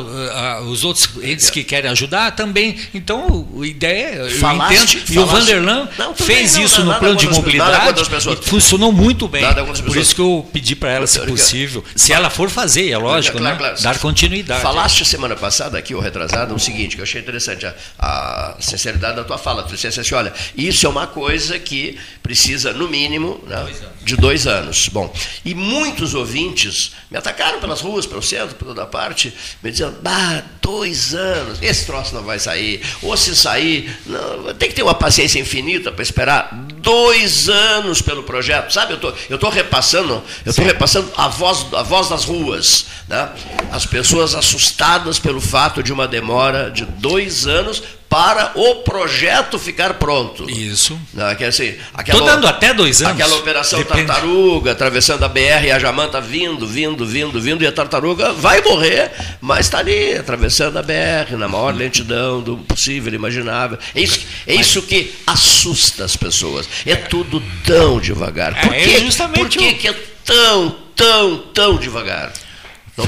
os 0.66 0.84
outros 0.84 1.10
entes 1.24 1.50
que 1.50 1.64
querem 1.64 1.90
ajudar 1.92 2.32
também. 2.36 2.78
Então, 2.94 3.48
a 3.62 3.66
ideia, 3.66 4.16
eu 4.16 4.32
Falaste- 4.40 4.98
entendo. 4.98 5.14
E 5.14 5.20
o 5.20 5.26
Vanderlan 5.26 5.90
Não, 5.98 6.16
fez 6.16 6.56
não, 6.56 6.64
isso 6.64 6.80
nada 6.84 6.94
no 6.94 7.00
plano 7.00 7.16
de 7.16 7.28
mobilidade 7.30 8.02
e 8.02 8.46
funcionou 8.50 8.92
muito 8.92 9.28
bem. 9.28 9.44
Por 9.86 9.98
isso 9.98 10.16
que 10.16 10.22
eu 10.22 10.48
pedi 10.52 10.76
para 10.76 10.92
ela, 10.92 11.08
se 11.08 11.18
Claro, 11.18 11.32
possível, 11.32 11.84
se 11.96 12.14
ela 12.14 12.30
for 12.30 12.50
fazer, 12.50 12.90
é 12.90 12.98
lógico, 12.98 13.38
Claro, 13.38 13.54
né? 13.56 13.60
claro. 13.60 13.82
dar 13.82 14.00
continuidade. 14.00 14.62
Falaste 14.62 15.06
semana 15.06 15.36
passada 15.36 15.78
aqui, 15.78 15.94
ou 15.94 16.02
retrasada, 16.02 16.54
o 16.54 16.60
seguinte, 16.60 16.96
que 16.96 17.02
eu 17.02 17.04
achei 17.04 17.22
interessante, 17.22 17.66
a, 17.66 17.74
a 18.00 18.56
sinceridade 18.60 19.16
da 19.16 19.24
tua 19.24 19.38
fala. 19.38 19.64
Tu 19.64 19.76
disseste 19.76 20.00
assim, 20.00 20.16
olha, 20.16 20.34
isso 20.56 20.86
é 20.86 20.90
uma 20.90 21.08
coisa 21.08 21.58
que 21.60 21.98
precisa, 22.24 22.74
no 22.74 22.88
mínimo, 22.88 23.44
né, 23.48 23.66
de 24.04 24.16
dois 24.16 24.48
anos. 24.48 24.88
Bom, 24.90 25.14
e 25.46 25.54
muitos 25.54 26.14
ouvintes 26.16 26.92
me 27.10 27.18
atacaram 27.18 27.60
pelas 27.60 27.82
ruas, 27.82 28.06
pelo 28.06 28.22
centro, 28.22 28.56
por 28.56 28.66
toda 28.66 28.86
parte, 28.86 29.34
me 29.62 29.72
dizendo, 29.72 29.98
bah, 30.02 30.21
dois 30.62 31.14
anos, 31.14 31.60
esse 31.62 31.86
troço 31.86 32.14
não 32.14 32.24
vai 32.24 32.40
sair. 32.40 32.82
Ou 33.02 33.16
se 33.18 33.36
sair, 33.36 33.96
não, 34.06 34.54
tem 34.54 34.70
que 34.70 34.76
ter 34.76 34.84
uma 34.84 34.94
paciência 34.94 35.40
infinita 35.40 35.92
para 35.92 36.04
esperar 36.04 36.50
dois 36.82 37.50
anos 37.50 38.02
pelo 38.02 38.24
projeto. 38.24 38.72
Sabe, 38.72 38.94
eu 38.94 39.00
tô, 39.00 39.14
eu 39.30 39.38
tô 39.38 39.50
repassando, 39.50 40.24
eu 40.46 40.54
tô 40.54 40.62
repassando 40.64 41.12
a 41.18 41.28
voz, 41.28 41.66
a 41.74 41.84
voz 41.84 42.10
das 42.10 42.26
ruas, 42.26 42.86
né? 43.08 43.30
As 43.72 43.86
pessoas 43.86 44.36
assustadas 44.36 45.20
pelo 45.20 45.42
fato 45.42 45.82
de 45.82 45.92
uma 45.92 46.08
demora 46.08 46.70
de 46.70 46.86
dois 46.86 47.48
anos 47.48 47.82
para 48.12 48.52
o 48.56 48.76
projeto 48.84 49.58
ficar 49.58 49.94
pronto. 49.94 50.46
Isso. 50.50 51.00
Não, 51.14 51.34
que, 51.34 51.46
assim, 51.46 51.74
aquela, 51.94 52.20
Tô 52.20 52.26
dando 52.26 52.46
até 52.46 52.74
dois 52.74 53.02
anos. 53.02 53.14
Aquela 53.14 53.38
operação 53.38 53.80
Depende. 53.80 54.08
tartaruga, 54.08 54.74
atravessando 54.74 55.24
a 55.24 55.30
BR 55.30 55.68
e 55.68 55.72
a 55.72 55.80
Jamanta 55.80 56.20
vindo, 56.20 56.68
vindo, 56.68 57.06
vindo, 57.06 57.40
vindo, 57.40 57.64
e 57.64 57.68
a 57.68 57.72
tartaruga 57.72 58.34
vai 58.34 58.62
morrer, 58.64 59.14
mas 59.40 59.68
está 59.68 59.78
ali, 59.80 60.18
atravessando 60.18 60.78
a 60.78 60.84
BR, 60.84 61.38
na 61.38 61.48
maior 61.48 61.74
lentidão 61.74 62.42
do 62.42 62.58
possível, 62.58 63.14
imaginável. 63.14 63.80
É 63.96 64.02
isso, 64.02 64.20
é 64.46 64.56
isso 64.56 64.82
que 64.82 65.14
assusta 65.26 66.04
as 66.04 66.18
pessoas. 66.18 66.68
É 66.86 66.98
tudo 66.98 67.42
tão 67.66 67.98
devagar. 67.98 68.60
Por, 68.60 68.74
É, 68.74 69.00
justamente 69.00 69.40
Por 69.40 69.50
que, 69.50 69.74
que 69.76 69.88
é 69.88 69.96
tão, 70.26 70.76
tão, 70.98 71.38
tão 71.54 71.78
devagar? 71.78 72.34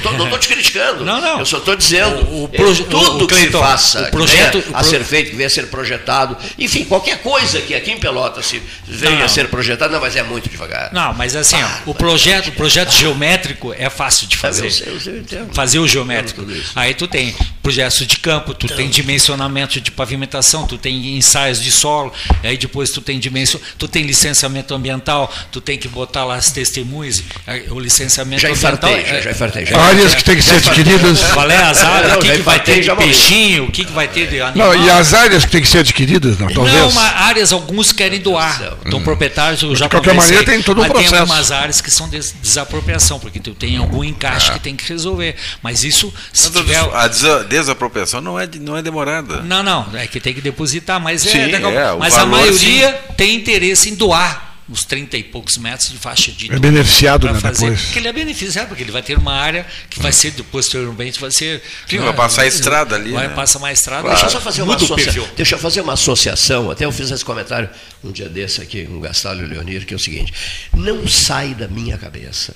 Não 0.01 0.23
estou 0.25 0.39
te 0.39 0.47
criticando. 0.47 1.03
Não, 1.05 1.19
não. 1.21 1.39
Eu 1.39 1.45
só 1.45 1.57
estou 1.57 1.75
dizendo. 1.75 2.15
O- 2.29 2.43
o 2.45 2.49
é 2.51 2.57
proje- 2.57 2.83
tudo 2.83 3.23
o- 3.23 3.27
que 3.27 3.33
se 3.35 3.39
Cleiton, 3.41 3.59
faça, 3.59 4.03
o 4.07 4.11
projeto- 4.11 4.61
que 4.61 4.67
venha 4.69 4.77
a 4.79 4.83
ser 4.83 5.03
feito, 5.03 5.29
que 5.31 5.35
venha 5.35 5.47
a 5.47 5.49
ser 5.49 5.67
projetado. 5.67 6.37
Enfim, 6.57 6.83
qualquer 6.85 7.19
coisa 7.19 7.61
que 7.61 7.73
aqui 7.75 7.91
em 7.91 7.97
Pelotas 7.99 8.45
se 8.45 8.61
venha 8.87 9.17
Não. 9.19 9.25
a 9.25 9.27
ser 9.27 9.47
projetado, 9.49 9.93
não, 9.93 9.99
mas 10.01 10.15
é 10.15 10.23
muito 10.23 10.49
devagar. 10.49 10.91
Não, 10.93 11.13
mas 11.13 11.35
assim, 11.35 11.57
ó, 11.61 11.89
o 11.91 11.93
projeto, 11.93 12.47
o 12.47 12.51
projeto 12.51 12.91
geométrico 12.91 13.73
é 13.77 13.89
fácil 13.89 14.27
de 14.27 14.37
fazer. 14.37 14.65
Eu 14.65 14.71
sei, 14.71 14.93
eu 14.93 14.99
sei, 14.99 15.23
eu. 15.31 15.47
Fazer 15.53 15.79
o 15.79 15.87
geométrico. 15.87 16.45
Aí 16.75 16.93
tu 16.93 17.07
tem 17.07 17.35
projetos 17.63 18.05
de 18.05 18.17
campo, 18.19 18.53
tu 18.53 18.67
tem 18.67 18.89
dimensionamento 18.89 19.79
de 19.79 19.89
pavimentação, 19.89 20.67
tu 20.67 20.77
tem 20.77 21.17
ensaios 21.17 21.61
de 21.61 21.71
solo, 21.71 22.11
aí 22.43 22.57
depois 22.57 22.89
tu 22.91 22.99
tem 23.01 23.17
dimensão, 23.17 23.59
tu 23.77 23.87
tem 23.87 24.03
licenciamento 24.03 24.73
ambiental, 24.73 25.33
tu 25.51 25.61
tem 25.61 25.77
que 25.77 25.87
botar 25.87 26.25
lá 26.25 26.35
as 26.35 26.51
testemunhas, 26.51 27.23
o 27.69 27.79
licenciamento 27.79 28.41
Já 28.41 28.49
ambiental. 28.49 28.73
infartei, 28.91 29.05
já, 29.05 29.15
é- 29.17 29.21
já 29.21 29.31
infartei. 29.31 29.65
Já 29.65 29.79
Áreas 29.79 30.13
que 30.15 30.23
têm 30.23 30.35
que 30.35 30.41
ser 30.43 30.55
adquiridas. 30.55 31.23
Qual 31.33 31.49
é 31.49 31.57
as 31.57 31.81
áreas? 31.83 32.11
Não, 32.11 32.17
o 32.17 32.21
que, 32.21 32.27
já 32.27 32.35
que 32.35 32.41
vai 32.41 32.59
ter 32.59 32.75
de 32.75 32.83
já 32.83 32.95
peixinho? 32.97 33.63
O 33.65 33.71
que, 33.71 33.85
que 33.85 33.91
vai 33.93 34.07
ter 34.09 34.27
de 34.29 34.41
animal? 34.41 34.73
Não, 34.75 34.85
e 34.85 34.89
as 34.89 35.13
áreas 35.13 35.45
que 35.45 35.51
têm 35.51 35.61
que 35.61 35.67
ser 35.69 35.79
adquiridas, 35.79 36.37
não, 36.37 36.47
talvez. 36.53 36.75
Não, 36.75 36.89
uma- 36.89 37.01
áreas 37.01 37.53
alguns 37.53 37.91
querem 37.93 38.19
doar. 38.19 38.73
Então, 38.85 39.01
proprietários, 39.01 39.61
eu 39.61 39.73
já 39.75 39.85
de 39.85 39.91
qualquer 39.91 40.13
maneira, 40.13 40.43
tem 40.43 40.61
todo 40.61 40.79
um 40.79 40.81
Mas 40.81 40.91
processo. 40.91 41.11
Tem 41.13 41.19
algumas 41.21 41.51
áreas 41.51 41.79
que 41.79 41.89
são 41.89 42.09
des 42.09 42.33
desapropriação, 42.41 43.19
porque 43.19 43.39
tu 43.39 43.53
tem 43.53 43.77
algum 43.77 44.03
encaixe 44.03 44.51
que 44.51 44.59
tem 44.59 44.75
que 44.75 44.87
resolver. 44.89 45.35
Mas 45.61 45.83
isso, 45.85 46.13
se 46.33 46.51
tiver. 46.51 46.77
A 46.93 47.07
desa- 47.07 47.43
desapropriação 47.53 48.19
não 48.21 48.39
é, 48.39 48.47
não 48.59 48.75
é 48.75 48.81
demorada. 48.81 49.41
Não, 49.41 49.61
não, 49.61 49.95
é 49.95 50.07
que 50.07 50.19
tem 50.19 50.33
que 50.33 50.41
depositar, 50.41 50.99
mas, 50.99 51.21
Sim, 51.21 51.37
é, 51.37 51.45
legal. 51.45 51.71
é, 51.71 51.93
o 51.93 51.99
mas 51.99 52.13
a 52.15 52.25
valor, 52.25 52.31
maioria 52.31 52.91
tem 53.15 53.35
interesse 53.35 53.89
em 53.89 53.95
doar 53.95 54.51
os 54.69 54.85
30 54.85 55.17
e 55.17 55.23
poucos 55.23 55.57
metros 55.57 55.89
de 55.91 55.97
faixa 55.97 56.31
de 56.31 56.51
É 56.51 56.57
beneficiado, 56.57 57.27
né, 57.27 57.39
fazer. 57.39 57.65
depois. 57.65 57.81
Porque 57.81 57.99
ele 57.99 58.07
é 58.07 58.13
beneficiado, 58.13 58.67
porque 58.69 58.81
ele 58.81 58.91
vai 58.91 59.01
ter 59.01 59.17
uma 59.17 59.33
área 59.33 59.65
que 59.89 59.99
vai 59.99 60.11
ser, 60.13 60.31
posteriormente, 60.51 61.19
vai 61.19 61.31
ser. 61.31 61.61
Sim, 61.87 61.97
né, 61.97 62.05
vai 62.05 62.13
passar 62.13 62.43
a 62.43 62.47
estrada 62.47 62.95
ali, 62.95 63.11
Vai 63.11 63.27
né? 63.27 63.33
passar 63.33 63.59
uma 63.59 63.71
estrada. 63.71 64.07
Deixa 64.07 64.25
eu 64.25 64.29
só 64.29 64.39
fazer 64.41 64.61
uma, 64.61 64.73
muda 64.73 64.81
o 64.81 64.85
associa... 64.85 65.05
perfil. 65.05 65.27
Deixa 65.35 65.55
eu 65.55 65.59
fazer 65.59 65.81
uma 65.81 65.93
associação. 65.93 66.71
Até 66.71 66.85
eu 66.85 66.91
fiz 66.91 67.11
esse 67.11 67.25
comentário 67.25 67.69
um 68.03 68.11
dia 68.11 68.29
desse 68.29 68.61
aqui 68.61 68.85
com 68.85 68.97
o 68.97 68.99
Gastalho 69.01 69.45
Leonir, 69.45 69.85
que 69.85 69.93
é 69.93 69.97
o 69.97 69.99
seguinte: 69.99 70.33
não 70.73 71.07
sai 71.07 71.53
da 71.53 71.67
minha 71.67 71.97
cabeça. 71.97 72.53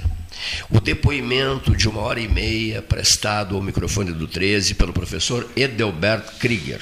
O 0.70 0.80
depoimento 0.80 1.76
de 1.76 1.88
uma 1.90 2.02
hora 2.02 2.20
e 2.20 2.28
meia 2.28 2.82
prestado 2.82 3.56
ao 3.56 3.62
microfone 3.62 4.12
do 4.12 4.28
13 4.28 4.76
pelo 4.76 4.94
professor 4.94 5.50
Edelbert 5.56 6.24
Krieger, 6.40 6.82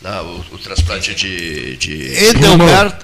né, 0.00 0.20
o, 0.20 0.54
o 0.54 0.58
transplante 0.58 1.14
de, 1.14 1.76
de. 1.76 2.14
Edelbert 2.24 2.96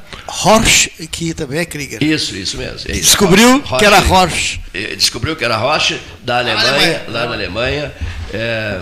Horsch, 0.45 0.89
que 1.11 1.35
também 1.35 1.59
é 1.61 1.65
Krieger. 1.65 2.03
Isso, 2.03 2.37
isso 2.37 2.57
mesmo. 2.57 2.79
é 2.89 2.93
isso. 2.93 3.01
Descobriu 3.03 3.61
que 3.63 3.85
era 3.85 3.99
Horsch. 4.01 4.59
Eh, 4.73 4.95
Descobriu 4.97 5.37
que 5.37 5.45
era 5.45 5.57
Roche, 5.57 6.01
da 6.23 6.39
Alemanha, 6.39 6.69
Alemanha. 6.71 7.05
lá 7.09 7.27
na 7.27 7.33
Alemanha. 7.35 7.93
é, 8.33 8.81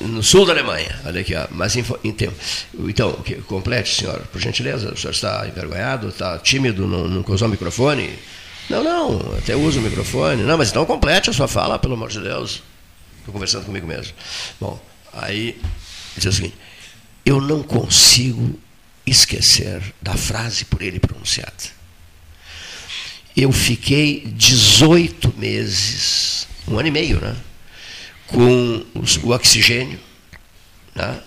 no 0.00 0.22
sul 0.22 0.44
da 0.44 0.52
Alemanha, 0.52 0.94
olha 1.06 1.20
aqui, 1.22 1.34
ó, 1.34 1.46
mas 1.50 1.74
em, 1.74 1.84
em 2.04 2.12
tempo. 2.12 2.34
Então, 2.80 3.12
que- 3.14 3.36
complete, 3.36 3.94
senhor, 3.94 4.20
por 4.30 4.40
gentileza. 4.40 4.92
O 4.92 4.96
senhor 4.96 5.12
está 5.12 5.46
envergonhado, 5.48 6.08
está 6.08 6.38
tímido, 6.38 6.86
não, 6.86 7.08
não 7.08 7.24
usou 7.26 7.48
o 7.48 7.50
microfone? 7.50 8.10
Não, 8.68 8.82
não, 8.82 9.36
até 9.38 9.54
uso 9.54 9.78
o 9.78 9.82
microfone. 9.82 10.42
Não, 10.42 10.58
mas 10.58 10.70
então 10.70 10.84
complete 10.84 11.30
a 11.30 11.32
sua 11.32 11.46
fala, 11.46 11.78
pelo 11.78 11.94
amor 11.94 12.08
de 12.08 12.20
Deus. 12.20 12.62
Estou 13.18 13.32
conversando 13.32 13.64
comigo 13.64 13.86
mesmo. 13.86 14.14
Bom, 14.60 14.80
aí 15.12 15.60
diz 16.16 16.26
o 16.26 16.32
seguinte: 16.32 16.56
eu 17.24 17.40
não 17.40 17.62
consigo 17.62 18.58
esquecer 19.06 19.82
da 20.02 20.14
frase 20.14 20.64
por 20.64 20.82
ele 20.82 20.98
pronunciada. 20.98 21.76
Eu 23.36 23.52
fiquei 23.52 24.24
18 24.26 25.34
meses 25.36 26.48
um 26.66 26.78
ano 26.78 26.88
e 26.88 26.90
meio, 26.90 27.20
né? 27.20 27.36
Com 28.26 28.84
os, 28.94 29.16
o 29.18 29.30
oxigênio, 29.30 30.00
né? 30.94 31.20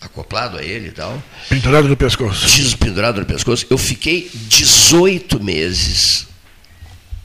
acoplado 0.00 0.56
a 0.56 0.62
ele 0.62 0.88
e 0.88 0.92
tal. 0.92 1.22
Pendurado 1.48 1.86
no 1.86 1.96
pescoço. 1.96 2.46
Pendurado 2.78 3.20
no 3.20 3.26
pescoço. 3.26 3.66
Eu 3.68 3.76
fiquei 3.76 4.30
18 4.32 5.42
meses, 5.42 6.26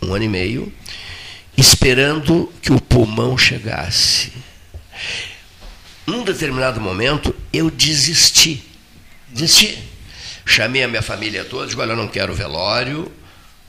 um 0.01 0.13
ano 0.13 0.25
e 0.25 0.29
meio, 0.29 0.71
esperando 1.57 2.51
que 2.61 2.71
o 2.71 2.81
pulmão 2.81 3.37
chegasse. 3.37 4.31
Num 6.05 6.23
determinado 6.23 6.79
momento, 6.79 7.35
eu 7.51 7.69
desisti. 7.69 8.63
Desisti. 9.29 9.77
Chamei 10.45 10.83
a 10.83 10.87
minha 10.87 11.01
família 11.01 11.43
toda, 11.43 11.67
digo, 11.67 11.81
olha, 11.81 11.93
eu 11.93 11.97
não 11.97 12.07
quero 12.07 12.33
velório, 12.33 13.11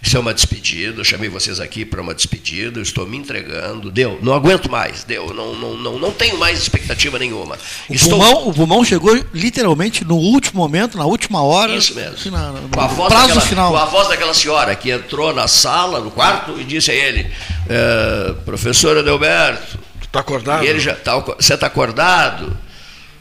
isso 0.00 0.16
é 0.16 0.20
uma 0.20 0.32
despedida, 0.32 1.00
eu 1.00 1.04
chamei 1.04 1.28
vocês 1.28 1.58
aqui 1.58 1.84
para 1.84 2.00
uma 2.00 2.14
despedida, 2.14 2.78
eu 2.78 2.82
estou 2.82 3.06
me 3.06 3.16
entregando, 3.16 3.90
deu, 3.90 4.18
não 4.22 4.34
aguento 4.34 4.70
mais, 4.70 5.02
deu, 5.02 5.34
não, 5.34 5.54
não, 5.54 5.76
não, 5.76 5.98
não 5.98 6.12
tenho 6.12 6.38
mais 6.38 6.60
expectativa 6.60 7.18
nenhuma. 7.18 7.58
O, 7.88 7.94
estou... 7.94 8.18
pulmão, 8.18 8.48
o 8.48 8.54
pulmão 8.54 8.84
chegou 8.84 9.14
literalmente 9.34 10.04
no 10.04 10.16
último 10.16 10.60
momento, 10.60 10.96
na 10.96 11.04
última 11.04 11.42
hora. 11.42 11.74
Isso 11.74 11.94
mesmo. 11.94 12.30
Na, 12.30 12.52
no 12.52 12.68
com, 12.68 12.80
a 12.80 12.86
voz 12.86 13.08
prazo 13.08 13.28
daquela, 13.28 13.46
final. 13.46 13.72
com 13.72 13.78
a 13.78 13.84
voz 13.86 14.08
daquela 14.08 14.34
senhora 14.34 14.76
que 14.76 14.90
entrou 14.90 15.34
na 15.34 15.48
sala, 15.48 16.00
no 16.00 16.10
quarto, 16.10 16.60
e 16.60 16.64
disse 16.64 16.90
a 16.90 16.94
ele, 16.94 17.30
é, 17.68 18.34
professor 18.44 18.96
Adelberto. 18.98 19.78
Está 20.02 20.20
acordado? 20.20 20.64
E 20.64 20.68
ele 20.68 20.78
já 20.78 20.94
tá, 20.94 21.18
você 21.18 21.54
está 21.54 21.66
acordado? 21.66 22.56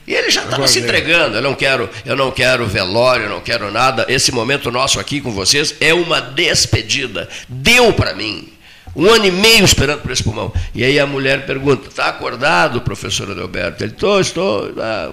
E 0.07 0.13
ele 0.13 0.29
já 0.29 0.43
estava 0.43 0.67
se 0.67 0.79
entregando. 0.79 1.37
Eu 1.37 1.41
não 1.41 1.55
quero, 1.55 1.89
eu 2.05 2.15
não 2.15 2.31
quero 2.31 2.65
velório, 2.67 3.25
eu 3.25 3.29
não 3.29 3.41
quero 3.41 3.71
nada. 3.71 4.05
Esse 4.07 4.31
momento 4.31 4.71
nosso 4.71 4.99
aqui 4.99 5.19
com 5.19 5.31
vocês 5.31 5.75
é 5.79 5.93
uma 5.93 6.21
despedida. 6.21 7.27
Deu 7.49 7.91
para 7.93 8.13
mim. 8.13 8.49
Um 8.95 9.07
ano 9.09 9.25
e 9.25 9.31
meio 9.31 9.65
esperando 9.65 10.01
por 10.01 10.11
esse 10.11 10.23
pulmão. 10.23 10.53
E 10.73 10.83
aí 10.83 10.97
a 10.99 11.05
mulher 11.05 11.45
pergunta: 11.45 11.89
está 11.89 12.07
acordado, 12.07 12.81
professor 12.81 13.29
Adalberto? 13.29 13.83
Ele: 13.83 13.91
estou, 13.91 14.21
estou. 14.21 14.73
Ah, 14.77 15.11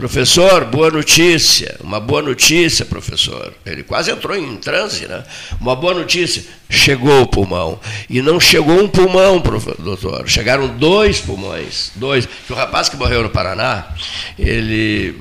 Professor, 0.00 0.64
boa 0.64 0.90
notícia. 0.90 1.76
Uma 1.84 2.00
boa 2.00 2.22
notícia, 2.22 2.86
professor. 2.86 3.52
Ele 3.66 3.82
quase 3.82 4.10
entrou 4.10 4.34
em 4.34 4.56
transe, 4.56 5.06
né? 5.06 5.22
Uma 5.60 5.76
boa 5.76 5.92
notícia. 5.92 6.42
Chegou 6.70 7.20
o 7.20 7.26
pulmão. 7.26 7.78
E 8.08 8.22
não 8.22 8.40
chegou 8.40 8.82
um 8.82 8.88
pulmão, 8.88 9.42
doutor. 9.78 10.26
Chegaram 10.26 10.68
dois 10.68 11.20
pulmões. 11.20 11.92
Dois. 11.96 12.26
O 12.48 12.54
rapaz 12.54 12.88
que 12.88 12.96
morreu 12.96 13.22
no 13.22 13.28
Paraná, 13.28 13.94
ele. 14.38 15.14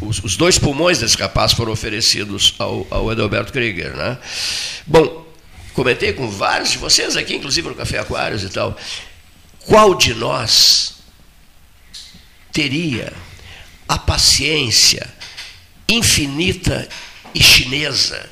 Os, 0.00 0.24
os 0.24 0.38
dois 0.38 0.58
pulmões 0.58 0.98
desse 0.98 1.18
rapaz 1.18 1.52
foram 1.52 1.72
oferecidos 1.72 2.54
ao, 2.58 2.86
ao 2.90 3.12
Edelberto 3.12 3.52
Krieger, 3.52 3.94
né? 3.94 4.16
Bom, 4.86 5.26
comentei 5.74 6.14
com 6.14 6.30
vários 6.30 6.70
de 6.70 6.78
vocês 6.78 7.14
aqui, 7.14 7.36
inclusive 7.36 7.68
no 7.68 7.74
Café 7.74 7.98
Aquários 7.98 8.42
e 8.42 8.48
tal. 8.48 8.74
Qual 9.66 9.94
de 9.94 10.14
nós 10.14 10.94
teria 12.50 13.12
a 13.88 13.98
paciência 13.98 15.08
infinita 15.88 16.86
e 17.34 17.42
chinesa 17.42 18.28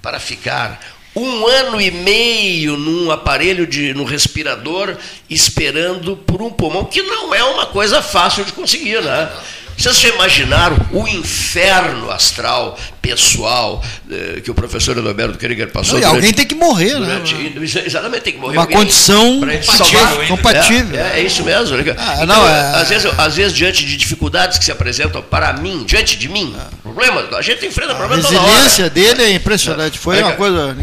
para 0.00 0.20
ficar 0.20 0.80
um 1.14 1.46
ano 1.46 1.80
e 1.80 1.90
meio 1.90 2.76
num 2.76 3.10
aparelho 3.10 3.66
de 3.66 3.92
no 3.92 4.04
respirador 4.04 4.96
esperando 5.28 6.16
por 6.16 6.40
um 6.40 6.50
pulmão 6.50 6.84
que 6.84 7.02
não 7.02 7.34
é 7.34 7.42
uma 7.42 7.66
coisa 7.66 8.00
fácil 8.00 8.44
de 8.44 8.52
conseguir, 8.52 9.02
né? 9.02 9.30
Vocês 9.80 9.98
já 9.98 10.10
imaginaram 10.10 10.76
o 10.92 11.08
inferno 11.08 12.10
astral, 12.10 12.78
pessoal, 13.00 13.82
eh, 14.10 14.42
que 14.44 14.50
o 14.50 14.54
professor 14.54 14.94
Roberto 14.98 15.38
Krieger 15.38 15.70
passou? 15.70 15.94
Não, 15.94 16.00
durante, 16.00 16.16
alguém 16.16 16.32
tem 16.34 16.46
que 16.46 16.54
morrer, 16.54 16.96
durante, 16.96 17.34
né? 17.34 17.52
Exatamente, 17.86 18.20
tem 18.20 18.34
que 18.34 18.38
morrer. 18.38 18.58
Uma 18.58 18.66
condição 18.66 19.40
compatível. 19.40 20.26
compatível. 20.28 21.00
É, 21.00 21.20
é, 21.20 21.22
isso 21.22 21.42
mesmo. 21.42 21.78
Né? 21.78 21.94
Ah, 21.96 22.12
então, 22.16 22.26
não, 22.26 22.46
é... 22.46 22.74
às, 22.74 22.90
vezes, 22.90 23.10
às 23.18 23.36
vezes, 23.36 23.56
diante 23.56 23.86
de 23.86 23.96
dificuldades 23.96 24.58
que 24.58 24.66
se 24.66 24.70
apresentam 24.70 25.22
para 25.22 25.54
mim, 25.54 25.82
diante 25.86 26.18
de 26.18 26.28
mim, 26.28 26.54
ah. 26.60 26.66
problemas, 26.82 27.32
a 27.32 27.40
gente 27.40 27.64
enfrenta 27.64 27.94
problemas 27.94 28.26
toda 28.26 28.38
hora. 28.38 28.50
A 28.50 28.54
resiliência 28.56 28.90
dele 28.90 29.22
é 29.22 29.32
impressionante. 29.32 29.98
Foi 29.98 30.18
é, 30.18 30.24
uma 30.24 30.34
coisa... 30.34 30.76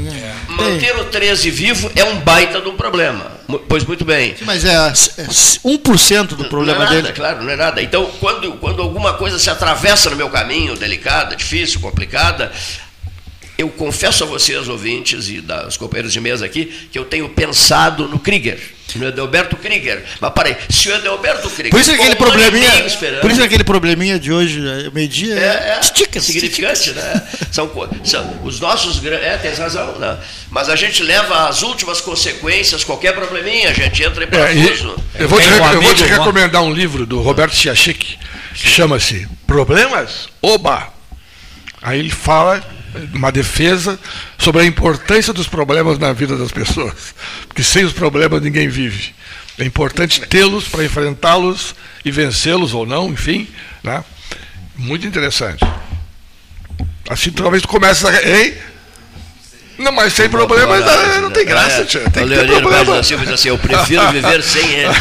Manter 0.48 0.98
o 0.98 1.06
13 1.06 1.52
vivo 1.52 1.91
é 1.95 2.03
um 2.03 2.15
baita 2.22 2.60
de 2.60 2.68
um 2.68 2.76
problema. 2.76 3.37
Pois 3.68 3.86
muito 3.86 4.03
bem. 4.03 4.36
Sim, 4.36 4.45
mas 4.45 4.65
é, 4.65 4.74
é 4.74 4.91
1% 4.91 6.28
do 6.28 6.45
problema 6.45 6.80
não 6.80 6.86
é 6.86 6.90
nada, 6.90 7.02
dele. 7.02 7.14
Claro, 7.14 7.44
não 7.44 7.49
é 7.49 7.56
nada. 7.56 7.82
Então, 7.82 8.06
quando, 8.19 8.52
quando 8.53 8.82
alguma 8.82 9.14
coisa 9.14 9.40
se 9.40 9.49
atravessa 9.49 10.10
no 10.10 10.15
meu 10.15 10.30
caminho, 10.30 10.76
delicada, 10.76 11.36
difícil, 11.36 11.80
complicada, 11.80 12.52
eu 13.57 13.69
confesso 13.69 14.24
a 14.24 14.28
vocês, 14.28 14.68
ouvintes 14.68 15.30
e 15.30 15.41
das 15.41 15.78
companheiros 15.78 16.11
de 16.11 16.19
mesa 16.19 16.45
aqui, 16.45 16.65
que 16.91 16.99
eu 16.99 17.06
tenho 17.06 17.28
pensado 17.30 18.07
no 18.07 18.19
Krieger, 18.19 18.60
no 18.96 19.08
Edelberto 19.08 19.56
Krieger. 19.58 20.04
Mas 20.20 20.32
parei, 20.34 20.56
se 20.70 20.90
o 20.90 20.96
Edelberto 20.96 21.50
Krieger. 21.50 21.72
Por 21.72 21.82
isso 21.82 21.92
aquele 21.92 22.16
probleminha, 22.16 22.72
por 23.22 23.32
isso 23.32 23.44
aquele 23.44 23.64
probleminha 23.64 24.20
de 24.20 24.32
hoje, 24.32 24.62
meio-dia, 24.94 25.36
é, 25.36 25.76
é 25.76 25.80
estica, 25.82 26.20
significante, 26.20 26.90
estica. 26.90 27.02
né? 27.02 27.24
São, 27.52 27.70
são 28.04 28.40
os 28.44 28.60
nossos. 28.60 29.04
É, 29.06 29.38
tem 29.38 29.54
razão, 29.54 29.98
né? 30.00 30.18
Mas 30.50 30.70
a 30.70 30.76
gente 30.76 31.04
leva 31.04 31.48
as 31.48 31.62
últimas 31.64 32.00
consequências, 32.00 32.84
qualquer 32.84 33.14
probleminha, 33.14 33.70
a 33.70 33.74
gente 33.74 34.04
entra 34.04 34.24
em 34.24 34.28
parafuso. 34.28 34.96
É, 35.16 35.24
eu 35.24 35.28
vou 35.28 35.42
te, 35.42 35.48
eu 35.48 35.82
vou 35.82 35.94
te 35.94 36.04
recomendar 36.04 36.62
um 36.62 36.72
livro 36.72 37.06
do 37.06 37.22
Roberto 37.22 37.56
Chiachik, 37.56 38.18
que 38.54 38.68
chama-se 38.68 39.28
Problemas 39.46 40.30
Oba. 40.42 40.94
Aí 41.82 42.00
ele 42.00 42.10
fala 42.10 42.64
uma 43.14 43.32
defesa 43.32 43.99
sobre 44.38 44.61
a 44.61 44.65
importância 44.65 45.34
dos 45.34 45.48
problemas 45.48 45.98
na 45.98 46.14
vida 46.14 46.38
das 46.38 46.52
pessoas. 46.52 47.14
Porque 47.48 47.64
sem 47.64 47.84
os 47.84 47.94
problemas 47.94 48.41
ninguém 48.41 48.68
vive. 48.68 49.14
É 49.57 49.64
importante 49.65 50.22
tê-los 50.22 50.68
para 50.68 50.86
enfrentá-los 50.86 51.76
e 52.06 52.11
vencê-los 52.11 52.74
ou 52.74 52.86
não, 52.86 53.10
enfim. 53.10 53.48
Né? 53.84 54.03
Muito 54.76 55.07
interessante. 55.07 55.65
Assim, 57.10 57.32
talvez 57.32 57.64
tu 57.64 57.68
comece 57.68 58.06
a. 58.06 58.22
Ei, 58.22 58.57
não, 59.78 59.91
mas 59.91 60.14
sem 60.14 60.30
problemas 60.30 60.84
não, 60.84 61.22
não 61.24 61.32
tem 61.32 61.45
graça, 61.45 61.82
é, 61.82 61.86
tia. 61.86 62.10
Tem 62.10 62.24
o 62.24 62.26
Leonino 62.26 62.70
Paz 62.70 62.88
da 62.88 63.04
Silva 63.04 63.26
diz 63.26 63.34
assim, 63.34 63.49
eu 63.49 63.58
prefiro 63.58 64.08
viver 64.12 64.41
sem 64.44 64.70
eles. 64.72 64.98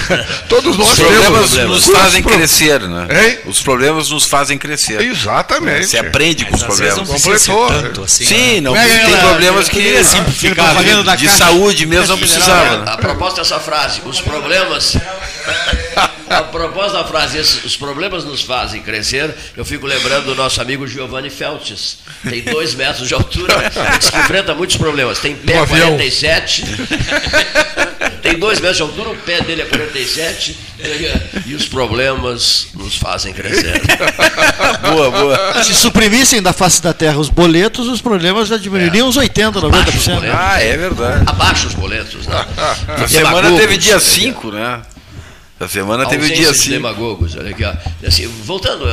Todos 0.49 0.77
nós 0.77 0.91
Os 0.91 0.99
problemas 0.99 1.53
nos 1.55 1.87
fazem 1.87 2.23
crescer, 2.23 2.81
né? 2.81 3.07
Hein? 3.11 3.39
Os 3.47 3.63
problemas 3.63 4.11
nos 4.11 4.25
fazem 4.27 4.59
crescer. 4.59 5.01
Exatamente. 5.01 5.87
Você 5.87 5.99
aprende 5.99 6.45
com 6.45 6.55
os 6.55 6.63
problemas. 6.63 6.97
Não 6.97 7.07
Completou. 7.07 7.69
Tanto, 7.69 8.03
assim, 8.03 8.25
Sim, 8.25 8.61
não, 8.61 8.77
é, 8.77 9.07
tem 9.07 9.17
problemas 9.17 9.69
que 9.69 10.05
simplificar 10.05 10.77
de, 10.77 11.17
de 11.17 11.29
saúde 11.29 11.87
mesmo 11.87 12.09
não 12.09 12.19
precisava. 12.19 12.85
A 12.85 12.97
proposta 12.97 13.41
dessa 13.41 13.59
frase, 13.59 14.01
os 14.05 14.21
problemas 14.21 14.97
a 16.29 16.43
propósito 16.43 16.95
da 16.95 17.05
frase, 17.05 17.39
os 17.39 17.77
problemas 17.77 18.25
nos 18.25 18.43
fazem 18.43 18.83
crescer, 18.83 19.35
eu 19.57 19.65
fico 19.65 19.87
lembrando 19.87 20.27
do 20.27 20.35
nosso 20.35 20.61
amigo 20.61 20.87
Giovanni 20.87 21.31
Feltes. 21.31 21.99
Tem 22.29 22.43
dois 22.43 22.75
metros 22.75 23.07
de 23.07 23.15
altura, 23.15 23.71
que 23.71 24.19
enfrenta 24.19 24.55
muitos 24.67 24.77
problemas. 24.77 25.19
Tem 25.19 25.35
pé 25.35 25.65
47, 25.65 26.65
tem 28.23 28.39
dois 28.39 28.61
metros 28.61 28.77
de 28.77 28.83
altura, 28.83 29.11
o 29.11 29.17
pé 29.17 29.41
dele 29.41 29.63
é 29.63 29.65
47, 29.65 30.59
e 31.47 31.55
os 31.55 31.69
problemas 31.69 32.69
nos 32.75 32.97
fazem 32.97 33.33
crescer. 33.33 33.81
boa, 34.91 35.11
boa. 35.11 35.65
Se 35.65 35.75
suprimissem 35.75 36.43
da 36.43 36.53
face 36.53 36.83
da 36.83 36.93
terra 36.93 37.19
os 37.19 37.29
boletos, 37.29 37.87
os 37.87 38.01
problemas 38.01 38.49
já 38.49 38.57
diminuiriam 38.57 39.07
é. 39.07 39.09
uns 39.09 39.17
80, 39.17 39.61
90%. 39.61 40.31
Ah, 40.37 40.61
é 40.61 40.77
verdade. 40.77 41.25
Abaixo 41.27 41.69
os 41.69 41.75
boletos. 41.75 42.27
Não. 42.27 42.37
A 43.05 43.09
semana 43.09 43.57
teve 43.57 43.79
dia 43.79 44.01
5, 44.01 44.51
né? 44.51 44.83
A 45.59 45.67
semana 45.67 46.07
teve 46.07 46.27
o 46.27 46.35
dia 46.35 46.51
assim. 46.51 46.71
demagogos, 46.71 47.35
olha 47.35 47.51
aqui, 47.51 47.65
ó. 47.65 47.73
Assim, 48.07 48.27
voltando, 48.27 48.85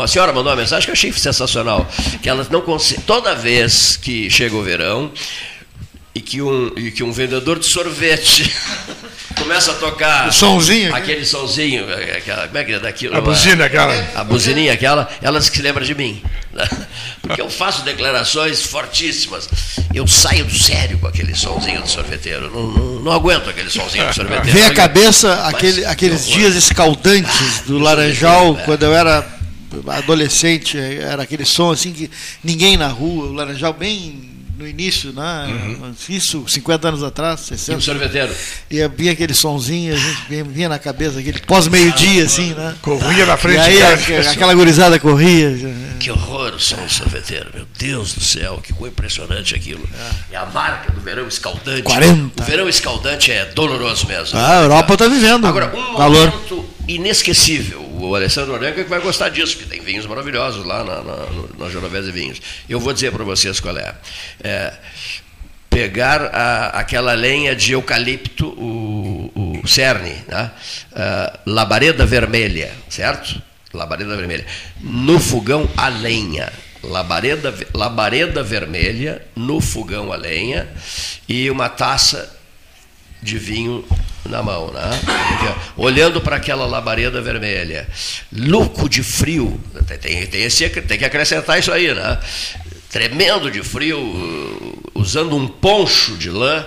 a 0.00 0.08
senhora 0.08 0.32
mandou 0.32 0.50
uma 0.50 0.56
mensagem 0.56 0.86
que 0.86 0.90
eu 0.90 0.94
achei 0.94 1.12
sensacional. 1.12 1.86
Que 2.22 2.28
ela 2.28 2.46
não 2.50 2.62
consegue. 2.62 3.02
Toda 3.02 3.34
vez 3.34 3.96
que 3.96 4.30
chega 4.30 4.56
o 4.56 4.62
verão 4.62 5.12
e 6.16 6.20
que 6.22 6.40
um, 6.40 6.72
e 6.78 6.90
que 6.90 7.02
um 7.02 7.12
vendedor 7.12 7.58
de 7.58 7.66
sorvete 7.66 8.50
começa 9.38 9.72
a 9.72 9.74
tocar. 9.74 10.28
O 10.28 10.32
sonzinho. 10.32 10.94
Aquele 10.94 11.18
aqui. 11.18 11.26
sonzinho, 11.26 11.84
aquela, 12.16 12.46
como 12.46 12.56
é 12.56 12.64
que 12.64 12.72
é 12.72 12.78
daquilo? 12.78 13.14
A 13.14 13.20
buzina, 13.20 13.66
aquela. 13.66 13.94
A 14.14 14.24
buzininha, 14.24 14.72
aquela, 14.72 15.10
ela 15.20 15.38
se 15.42 15.60
lembra 15.60 15.84
de 15.84 15.94
mim. 15.94 16.22
Porque 17.20 17.38
eu 17.38 17.50
faço 17.50 17.84
declarações 17.84 18.62
fortíssimas. 18.62 19.46
Eu 19.92 20.06
saio 20.06 20.46
do 20.46 20.58
sério 20.58 20.98
com 20.98 21.06
aquele 21.06 21.34
sonzinho 21.34 21.82
do 21.82 21.88
sorveteiro. 21.88 22.50
Não, 22.50 22.66
não, 22.66 23.00
não 23.00 23.12
aguento 23.12 23.50
aquele 23.50 23.68
sonzinho 23.68 24.06
do 24.06 24.14
sorveteiro. 24.14 24.52
Vem 24.52 24.64
a 24.64 24.72
cabeça 24.72 25.46
aquele, 25.46 25.84
aqueles 25.84 26.26
dias 26.26 26.54
escaldantes 26.54 27.60
do 27.66 27.78
Laranjal, 27.78 28.56
quando 28.64 28.84
eu 28.84 28.94
era 28.94 29.36
adolescente, 29.88 30.78
era 30.78 31.24
aquele 31.24 31.44
som 31.44 31.72
assim 31.72 31.92
que 31.92 32.10
ninguém 32.42 32.78
na 32.78 32.88
rua, 32.88 33.26
o 33.26 33.32
Laranjal 33.34 33.74
bem 33.74 34.35
no 34.58 34.66
início, 34.66 35.12
né? 35.12 35.46
Isso, 36.08 36.44
50 36.48 36.88
anos 36.88 37.02
atrás, 37.02 37.40
60. 37.40 37.72
E 37.72 37.76
o 37.76 37.80
sorveteiro? 37.82 38.32
E 38.70 38.88
vinha 38.88 39.12
aquele 39.12 39.34
sonzinho, 39.34 39.94
a 39.94 39.96
gente 39.98 40.44
vinha- 40.44 40.68
na 40.68 40.78
cabeça, 40.78 41.18
aquele 41.20 41.38
pós-meio-dia, 41.40 42.24
assim, 42.24 42.54
né? 42.54 42.74
Corria 42.82 43.26
na 43.26 43.36
frente 43.36 43.56
E 43.58 43.82
aí 43.82 43.82
aquela, 44.26 44.54
gurizada 44.54 44.98
corria. 44.98 45.54
Que 46.00 46.10
horror 46.10 46.54
o 46.54 46.60
som 46.60 46.76
do 46.76 46.90
sorveteiro, 46.92 47.46
meu 47.54 47.66
Deus 47.78 48.14
do 48.14 48.20
céu, 48.22 48.60
que 48.62 48.72
coisa 48.72 48.92
impressionante 48.92 49.54
aquilo. 49.54 49.88
É 50.32 50.36
a 50.36 50.46
marca 50.46 50.92
do 50.92 51.00
verão 51.00 51.26
escaldante. 51.28 51.82
40. 51.82 52.42
O 52.42 52.46
verão 52.46 52.68
escaldante 52.68 53.30
é 53.30 53.44
doloroso 53.46 54.06
mesmo. 54.06 54.38
Ah, 54.38 54.58
a 54.60 54.62
Europa 54.62 54.94
está 54.94 55.08
vivendo. 55.08 55.46
Agora, 55.46 55.72
um 55.74 55.92
momento 55.92 56.64
inesquecível. 56.88 57.85
O 57.98 58.14
Alessandro 58.14 58.52
Orenga 58.54 58.84
que 58.84 58.90
vai 58.90 59.00
gostar 59.00 59.28
disso, 59.30 59.56
porque 59.56 59.70
tem 59.74 59.80
vinhos 59.84 60.06
maravilhosos 60.06 60.64
lá 60.64 60.84
na, 60.84 61.02
na, 61.02 61.16
na 61.58 61.70
Genovese 61.70 62.10
Vinhos. 62.12 62.40
Eu 62.68 62.78
vou 62.80 62.92
dizer 62.92 63.10
para 63.12 63.24
vocês 63.24 63.58
qual 63.60 63.76
é. 63.78 63.94
É, 64.42 64.72
pegar 65.70 66.22
a- 66.34 66.68
aquela 66.78 67.12
lenha 67.14 67.54
de 67.54 67.72
eucalipto, 67.72 68.46
o, 68.48 69.60
o 69.62 69.66
cerne, 69.68 70.14
né? 70.28 70.50
Ah, 70.94 71.38
labareda 71.46 72.04
vermelha, 72.06 72.72
certo? 72.88 73.40
Labareda 73.72 74.16
vermelha. 74.16 74.46
No 74.80 75.18
fogão 75.20 75.68
a 75.76 75.88
lenha. 75.88 76.52
Labareda, 76.82 77.52
labareda 77.74 78.42
vermelha 78.42 79.20
no 79.34 79.60
fogão 79.60 80.12
a 80.12 80.16
lenha 80.16 80.68
e 81.28 81.50
uma 81.50 81.68
taça 81.68 82.32
de 83.20 83.38
vinho 83.38 83.84
na 84.28 84.42
mão, 84.42 84.70
né? 84.72 84.90
olhando 85.76 86.20
para 86.20 86.36
aquela 86.36 86.66
labareda 86.66 87.20
vermelha, 87.20 87.88
louco 88.32 88.88
de 88.88 89.02
frio, 89.02 89.60
tem, 90.00 90.26
tem, 90.26 90.42
esse- 90.42 90.68
tem 90.68 90.98
que 90.98 91.04
acrescentar 91.04 91.58
isso 91.58 91.72
aí, 91.72 91.92
né? 91.94 92.18
Tremendo 92.90 93.50
de 93.50 93.62
frio, 93.62 93.98
uh, 93.98 94.90
usando 94.94 95.36
um 95.36 95.46
poncho 95.46 96.16
de 96.16 96.30
lã, 96.30 96.64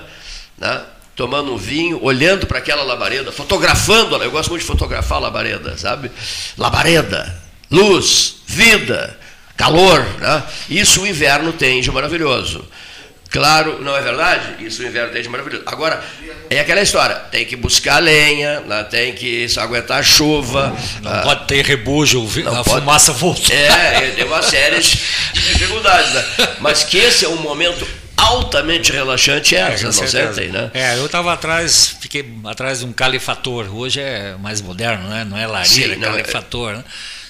né? 0.58 0.82
tomando 1.16 1.54
um 1.54 1.58
vinho, 1.58 2.00
olhando 2.04 2.46
para 2.48 2.60
aquela 2.60 2.84
labareda, 2.84 3.32
fotografando, 3.32 4.16
eu 4.24 4.32
gosto 4.32 4.50
muito 4.50 4.62
de 4.62 4.68
fotografar 4.68 5.18
a 5.18 5.22
labareda, 5.22 5.78
sabe? 5.78 6.10
Labareda, 6.58 7.36
luz, 7.70 8.36
vida, 8.48 9.18
calor, 9.58 10.00
né? 10.20 10.44
Isso 10.70 11.02
o 11.02 11.08
inverno 11.08 11.52
tem 11.52 11.82
de 11.82 11.92
maravilhoso. 11.92 12.64
Claro, 13.30 13.80
não 13.84 13.96
é 13.96 14.02
verdade? 14.02 14.66
Isso 14.66 14.82
o 14.82 14.86
inverno 14.86 15.12
tem 15.14 15.22
de 15.22 15.30
maravilhoso. 15.30 15.64
Agora, 15.66 16.04
é 16.50 16.60
aquela 16.60 16.82
história: 16.82 17.16
tem 17.16 17.46
que 17.46 17.56
buscar 17.56 18.02
lenha, 18.02 18.62
né? 18.62 18.84
tem 18.84 19.14
que 19.14 19.46
aguentar 19.58 20.00
a 20.00 20.04
chuva. 20.04 20.76
Não 21.02 21.12
ah, 21.12 21.22
pode 21.22 21.46
ter 21.48 21.64
não 22.44 22.60
a 22.60 22.64
pode. 22.64 22.80
fumaça 22.80 23.12
voltou. 23.14 23.56
É, 23.56 24.12
tem 24.12 24.26
uma 24.26 24.42
série 24.42 24.80
de 24.80 24.98
dificuldades. 25.34 26.12
Né? 26.14 26.26
Mas 26.60 26.84
que 26.84 26.98
esse 26.98 27.26
é 27.26 27.30
um 27.30 27.38
momento 27.38 27.88
altamente 28.18 28.92
relaxante, 28.92 29.56
é, 29.56 29.60
É, 29.60 29.78
vocês 29.78 29.96
não 29.96 30.08
sentem, 30.08 30.50
né? 30.50 30.72
É, 30.74 30.96
eu 30.98 31.06
estava 31.06 31.32
atrás, 31.32 31.96
fiquei 32.02 32.26
atrás 32.46 32.80
de 32.80 32.86
um 32.86 32.92
calefator. 32.92 33.74
Hoje 33.74 34.02
é 34.02 34.36
mais 34.40 34.60
moderno, 34.62 35.08
né? 35.08 35.24
Não 35.24 35.38
é 35.38 35.46
lareira, 35.48 35.68
Sim, 35.68 35.84
é 35.94 35.96
não, 35.96 36.08
é- 36.10 36.22
calefator. 36.24 36.74
né? 36.78 36.84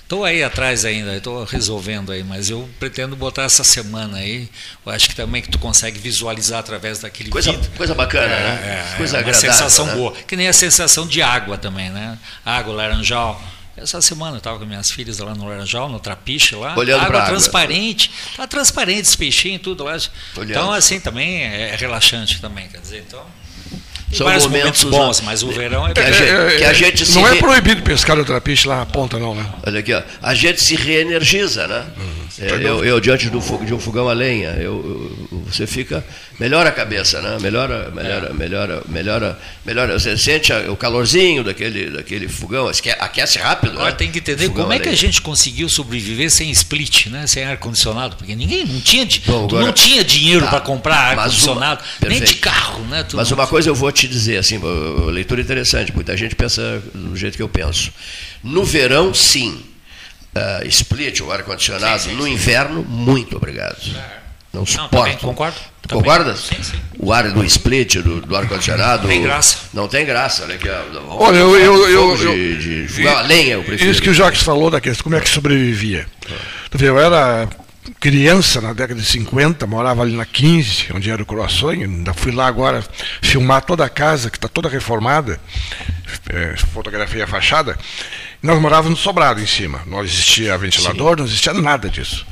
Estou 0.10 0.26
aí 0.26 0.41
atrás 0.44 0.86
ainda, 0.86 1.15
estou 1.15 1.44
resolvendo 1.44 2.11
aí, 2.11 2.23
mas 2.23 2.49
eu 2.49 2.68
pretendo 2.80 3.15
botar 3.15 3.44
essa 3.44 3.64
semana 3.64 4.18
aí. 4.18 4.49
Eu 4.84 4.91
acho 4.91 5.07
que 5.07 5.14
também 5.15 5.40
que 5.40 5.49
tu 5.49 5.60
consegue 5.60 5.99
visualizar 5.99 6.61
através 6.61 6.98
daquele 6.98 7.30
Coisa, 7.30 7.52
vidro. 7.52 7.69
coisa 7.77 7.94
bacana, 7.94 8.26
É, 8.26 8.40
né? 8.44 8.90
é, 8.94 8.98
coisa 8.98 9.19
é 9.19 9.23
uma 9.23 9.34
sensação 9.36 9.86
né? 9.86 9.94
boa. 9.94 10.11
Que 10.27 10.36
nem 10.36 10.48
a 10.48 10.53
sensação 10.53 11.06
de 11.06 11.22
água 11.22 11.60
também, 11.60 11.91
né? 11.91 12.18
Água, 12.44 12.73
laranjal. 12.73 13.40
Essa 13.77 14.02
semana 14.02 14.34
eu 14.34 14.38
estava 14.40 14.57
com 14.57 14.65
minhas 14.65 14.90
filhas 14.90 15.19
lá 15.19 15.36
no 15.36 15.48
Laranjal, 15.48 15.88
no 15.88 15.99
Trapiche 15.99 16.56
lá. 16.56 16.76
Olhando 16.76 17.02
água 17.03 17.19
água. 17.19 17.30
transparente. 17.30 18.11
Tá 18.36 18.48
transparente 18.48 19.02
esse 19.02 19.15
peixinho 19.15 19.60
tudo 19.60 19.84
lá. 19.84 19.91
Olhando. 20.36 20.49
Então, 20.49 20.73
assim, 20.73 20.99
também 20.99 21.44
é 21.44 21.76
relaxante 21.76 22.41
também, 22.41 22.68
quer 22.68 22.81
dizer, 22.81 23.06
então... 23.07 23.23
São 24.11 24.26
momentos, 24.27 24.48
momentos 24.48 24.84
bons, 24.86 25.22
mas 25.22 25.44
o 25.44 25.52
verão 25.52 25.88
é... 25.88 25.94
que 25.94 25.99
a 25.99 26.11
gente- 26.11 26.57
que 26.57 26.64
a 26.64 26.73
gente 26.73 27.06
se 27.06 27.15
Não 27.15 27.27
é 27.27 27.34
re- 27.34 27.38
proibido 27.40 27.81
pescar 27.84 28.18
o 28.18 28.26
trapiche 28.26 28.68
lá 28.68 28.77
na 28.77 28.86
ponta, 28.86 29.19
não, 29.19 29.36
né? 29.36 29.45
Olha 29.65 29.80
aqui, 29.80 29.94
ó. 29.94 30.02
a 30.22 30.34
gente 30.34 30.61
se 30.64 30.76
reenergiza, 30.76 31.68
né? 31.68 31.86
É, 32.41 32.53
eu, 32.53 32.86
eu, 32.86 32.99
diante 33.02 33.30
do 33.30 33.40
de 33.65 33.73
um 33.73 33.80
fogão 33.80 34.07
a 34.07 34.14
lenha, 34.14 34.52
eu, 34.52 35.18
eu- 35.31 35.40
você 35.52 35.65
fica. 35.68 36.06
Melhora 36.40 36.69
a 36.69 36.72
cabeça, 36.72 37.22
né? 37.22 37.38
Melhora, 37.41 37.91
melhora, 37.94 38.34
melhora, 38.34 38.81
melhora, 38.88 39.40
melhora. 39.65 39.99
Você 39.99 40.18
sente 40.18 40.53
o 40.53 40.76
calorzinho 40.77 41.44
daquele, 41.44 41.90
daquele 41.90 42.30
fogão, 42.30 42.69
aquece 42.99 43.40
rápido. 43.40 43.73
Agora 43.73 43.90
né? 43.90 43.95
tem 43.98 44.10
que 44.10 44.19
entender 44.19 44.45
Fogão 44.48 44.64
como 44.64 44.73
é 44.73 44.80
que 44.80 44.88
a 44.88 44.95
gente 44.95 45.22
conseguiu 45.22 45.68
sobreviver 45.68 46.31
sem 46.31 46.49
split, 46.52 47.07
né? 47.07 47.27
sem 47.27 47.44
ar-condicionado, 47.44 48.15
porque 48.15 48.36
ninguém 48.38 48.65
não 48.65 48.80
tinha, 48.80 49.06
Bom, 49.26 49.48
tu 49.48 49.56
agora- 49.57 49.65
não 49.65 49.73
tinha 49.73 50.02
dinheiro 50.02 50.45
Tá, 50.45 50.52
para 50.52 50.61
comprar 50.61 50.95
ar-condicionado, 50.95 51.84
nem 52.07 52.22
de 52.22 52.36
carro, 52.36 52.86
né? 52.86 53.03
Tu 53.03 53.18
Mas 53.18 53.30
não- 53.30 53.38
uma 53.38 53.48
coisa 53.48 53.69
eu 53.69 53.76
vou 53.76 53.91
te 53.91 53.99
dizer, 54.08 54.38
assim, 54.38 54.60
leitura 55.12 55.42
interessante, 55.42 55.94
muita 55.94 56.16
gente 56.16 56.36
pensa 56.36 56.82
do 56.94 57.16
jeito 57.16 57.36
que 57.36 57.44
eu 57.44 57.50
penso. 57.50 57.92
No 58.44 58.64
verão, 58.64 59.14
sim. 59.14 59.62
Ah, 60.36 60.62
split, 60.66 61.22
o 61.22 61.32
ar-condicionado. 61.32 62.10
No 62.12 62.28
inverno, 62.28 62.84
muito 62.84 63.36
obrigado. 63.38 63.78
Não 64.54 64.66
suporto. 64.66 64.90
também 64.96 65.18
concordo. 65.18 65.58
Tu 65.82 65.90
Também. 65.90 66.04
concordas? 66.04 66.40
Sim, 66.40 66.64
sim. 66.64 66.80
O 67.00 67.12
ar 67.14 67.32
do 67.32 67.44
split, 67.46 67.96
do, 67.98 68.22
do 68.22 68.36
ar-condicionado. 68.36 69.08
Tem 69.08 69.22
graça. 69.22 69.58
Não 69.74 69.88
tem 69.88 70.06
graça, 70.06 70.44
olha 70.44 70.56
aqui. 70.56 70.68
ó. 70.70 70.82
Vamos 70.94 71.16
Olha, 71.24 71.38
eu. 71.38 71.56
eu, 71.56 71.90
eu, 71.90 72.18
de, 72.18 72.88
de 72.88 73.08
a 73.08 73.22
lenha, 73.22 73.54
eu 73.56 73.64
prefiro. 73.64 73.90
Isso 73.92 74.02
que 74.02 74.10
o 74.10 74.14
Jacques 74.14 74.42
falou 74.44 74.70
da 74.72 74.80
questão, 74.82 75.04
como 75.04 75.16
é 75.16 75.20
que 75.22 75.30
sobrevivia. 75.30 76.06
Tu 76.70 76.78
vê, 76.78 76.90
eu 76.90 77.00
era 77.00 77.48
criança 77.99 78.61
na 78.61 78.74
década 78.74 78.99
de 78.99 79.06
50, 79.06 79.66
morava 79.68 80.02
ali 80.02 80.16
na 80.16 80.26
15, 80.26 80.88
onde 80.94 81.10
era 81.10 81.22
o 81.22 81.74
e 81.74 81.84
ainda 81.84 82.14
fui 82.14 82.32
lá 82.32 82.48
agora 82.48 82.84
filmar 83.22 83.64
toda 83.64 83.86
a 83.86 83.90
casa, 83.90 84.30
que 84.30 84.38
está 84.38 84.48
toda 84.48 84.70
reformada, 84.70 85.40
eh, 86.30 86.56
fotografei 86.74 87.22
a 87.22 87.28
fachada. 87.28 87.78
Nós 88.41 88.60
morávamos 88.60 88.91
no 88.91 89.03
sobrado 89.03 89.41
em 89.41 89.45
cima. 89.45 89.82
Não 89.86 90.03
existia 90.03 90.57
ventilador, 90.57 91.18
não 91.18 91.26
existia 91.26 91.53
nada 91.53 91.90
disso. 91.90 92.26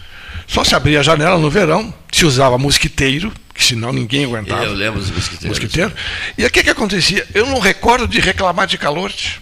Só 0.47 0.63
se 0.63 0.73
abria 0.73 1.01
a 1.01 1.03
janela 1.03 1.37
no 1.37 1.49
verão, 1.49 1.93
se 2.11 2.25
usava 2.25 2.57
mosquiteiro, 2.57 3.31
que 3.53 3.63
senão 3.63 3.91
ninguém 3.91 4.23
aguentava. 4.23 4.63
Eu 4.63 4.73
lembro 4.73 4.99
dos 4.99 5.11
mosquiteiros. 5.11 5.59
Mosquiteiro. 5.59 5.93
E 6.37 6.45
o 6.45 6.49
que, 6.49 6.63
que 6.63 6.69
acontecia? 6.69 7.27
Eu 7.33 7.45
não 7.45 7.59
recordo 7.59 8.07
de 8.07 8.19
reclamar 8.19 8.67
de 8.67 8.77
calor. 8.77 9.11
tio. 9.11 9.41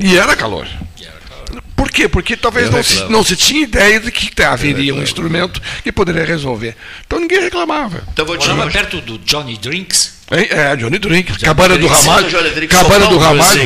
E 0.00 0.16
era 0.16 0.34
calor. 0.34 0.66
Por 1.82 1.90
quê? 1.90 2.08
Porque 2.08 2.36
talvez 2.36 2.70
não 2.70 2.80
se, 2.80 3.04
não 3.10 3.24
se 3.24 3.34
tinha 3.34 3.62
ideia 3.64 3.98
de 3.98 4.12
que 4.12 4.40
haveria 4.40 4.94
um 4.94 5.02
instrumento 5.02 5.60
que 5.82 5.90
poderia 5.90 6.24
resolver. 6.24 6.76
Então 7.04 7.18
ninguém 7.18 7.40
reclamava. 7.40 8.04
Então 8.12 8.24
vou 8.24 8.36
te 8.38 8.48
mostrar. 8.50 8.70
perto 8.70 9.00
do 9.00 9.18
Johnny 9.18 9.56
Drinks. 9.58 10.22
É, 10.30 10.70
é, 10.72 10.76
Johnny 10.76 10.96
Drink, 11.00 11.36
Cabana 11.40 11.76
do 11.76 11.88
Drinks. 11.88 12.06
Ramalho. 12.06 12.52
Drinks, 12.54 12.78
Cabana 12.78 13.06
do 13.06 13.18
Ramalho. 13.18 13.60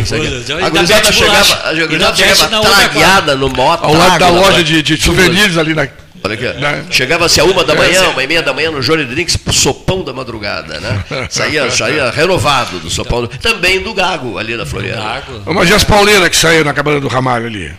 A 0.65 0.71
gurizada 0.71 1.13
chegava, 1.13 1.69
a 1.69 1.73
gurizada 1.75 2.17
chegava 2.17 2.61
tragueada 2.63 3.37
no 3.37 3.51
moto. 3.51 3.85
Ao 3.85 3.93
lado 3.93 4.19
da 4.19 4.31
loja 4.31 4.65
de, 4.65 4.81
de 4.83 4.97
souvenirs 4.97 5.59
ali 5.59 5.75
na. 5.75 5.87
Olha 6.25 6.35
aqui, 6.35 6.59
Né? 6.59 6.85
chegava-se 6.91 7.39
a 7.39 7.45
uma 7.45 7.63
da 7.63 7.75
É, 7.75 7.77
manhã, 7.77 8.09
uma 8.09 8.25
e 8.25 8.27
meia 8.27 8.43
da 8.43 8.55
manhã 8.55 8.71
no 8.71 8.81
Johnny 8.81 9.05
Drinks, 9.05 9.37
sopão 9.53 10.03
da 10.03 10.15
madrugada, 10.15 10.81
né? 10.81 11.05
Saía, 11.29 11.71
saía 11.77 12.11
renovado 12.11 12.79
do 12.81 12.89
sopão, 12.89 13.21
do- 13.21 13.29
também 13.29 13.81
do 13.83 13.93
Gago, 13.93 14.39
ali 14.39 14.57
na 14.57 14.65
Floriana. 14.65 15.23
Mas 15.45 15.69
e 15.69 15.75
as 15.75 15.85
pauleiras 15.85 16.29
que 16.31 16.37
saíram 16.37 16.65
na 16.65 16.73
Cabana 16.73 16.99
do 16.99 17.09
Ramalho 17.09 17.47
ali? 17.47 17.71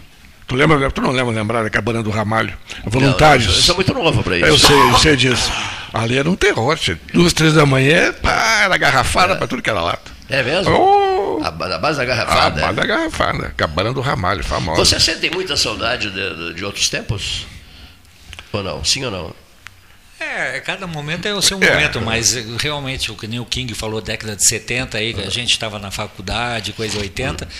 Tu, 0.48 0.56
lembra, 0.56 0.90
tu 0.92 1.02
não 1.02 1.12
lembra 1.12 1.34
lembrar 1.34 1.64
da 1.64 1.70
Cabana 1.70 2.02
do 2.02 2.10
Ramalho? 2.10 2.58
Voluntários. 2.86 3.48
Não, 3.48 3.56
eu 3.56 3.62
sou 3.62 3.76
muito 3.76 3.94
novo 3.94 4.24
para 4.24 4.38
isso. 4.38 4.46
Eu 4.48 4.58
sei, 4.58 4.80
eu 4.80 4.98
sei 4.98 5.16
disso. 5.16 5.52
Ali 5.94 6.18
era 6.18 6.30
um 6.30 6.36
terror. 6.36 6.78
Duas, 7.14 7.34
três 7.34 7.54
da 7.54 7.66
manhã, 7.66 8.14
pá, 8.14 8.62
era 8.64 8.78
garrafada 8.78 9.36
para 9.36 9.46
tudo 9.48 9.62
que 9.62 9.70
era 9.70 9.82
lata. 9.82 10.10
É 10.30 10.42
mesmo? 10.44 10.74
Oh, 10.74 11.42
A- 11.44 11.52
na 11.52 11.78
base 11.78 11.98
da 11.98 12.04
a 12.04 12.06
garrafada. 12.06 12.62
banda 12.62 12.86
garrafada, 12.86 13.54
Cabana 13.58 13.94
do 13.94 14.00
Ramalho, 14.02 14.44
famosa. 14.44 14.84
Você 14.86 15.00
sente 15.00 15.30
muita 15.30 15.58
saudade 15.58 16.10
de, 16.10 16.36
de- 16.36 16.54
de 16.54 16.66
outros 16.66 16.90
tempos? 16.90 17.46
Ou 18.54 18.64
não? 18.64 18.84
Sim 18.86 19.06
ou 19.06 19.12
não? 19.12 19.34
É, 20.20 20.60
cada 20.62 20.88
momento 20.88 21.28
é 21.28 21.34
o 21.34 21.42
seu 21.42 21.62
É. 21.62 21.70
momento, 21.74 22.02
mas 22.02 22.36
eh, 22.36 22.44
realmente, 22.60 23.12
o 23.12 23.16
que 23.16 23.28
nem 23.28 23.40
o 23.40 23.46
King 23.46 23.74
falou, 23.76 24.02
década 24.02 24.36
de 24.36 24.46
70 24.48 24.98
aí, 24.98 25.14
que 25.14 25.22
a 25.22 25.30
gente 25.30 25.52
estava 25.52 25.78
na 25.78 25.92
faculdade, 25.92 26.74
coisa 26.74 26.98
80, 27.00 27.46
t- 27.46 27.52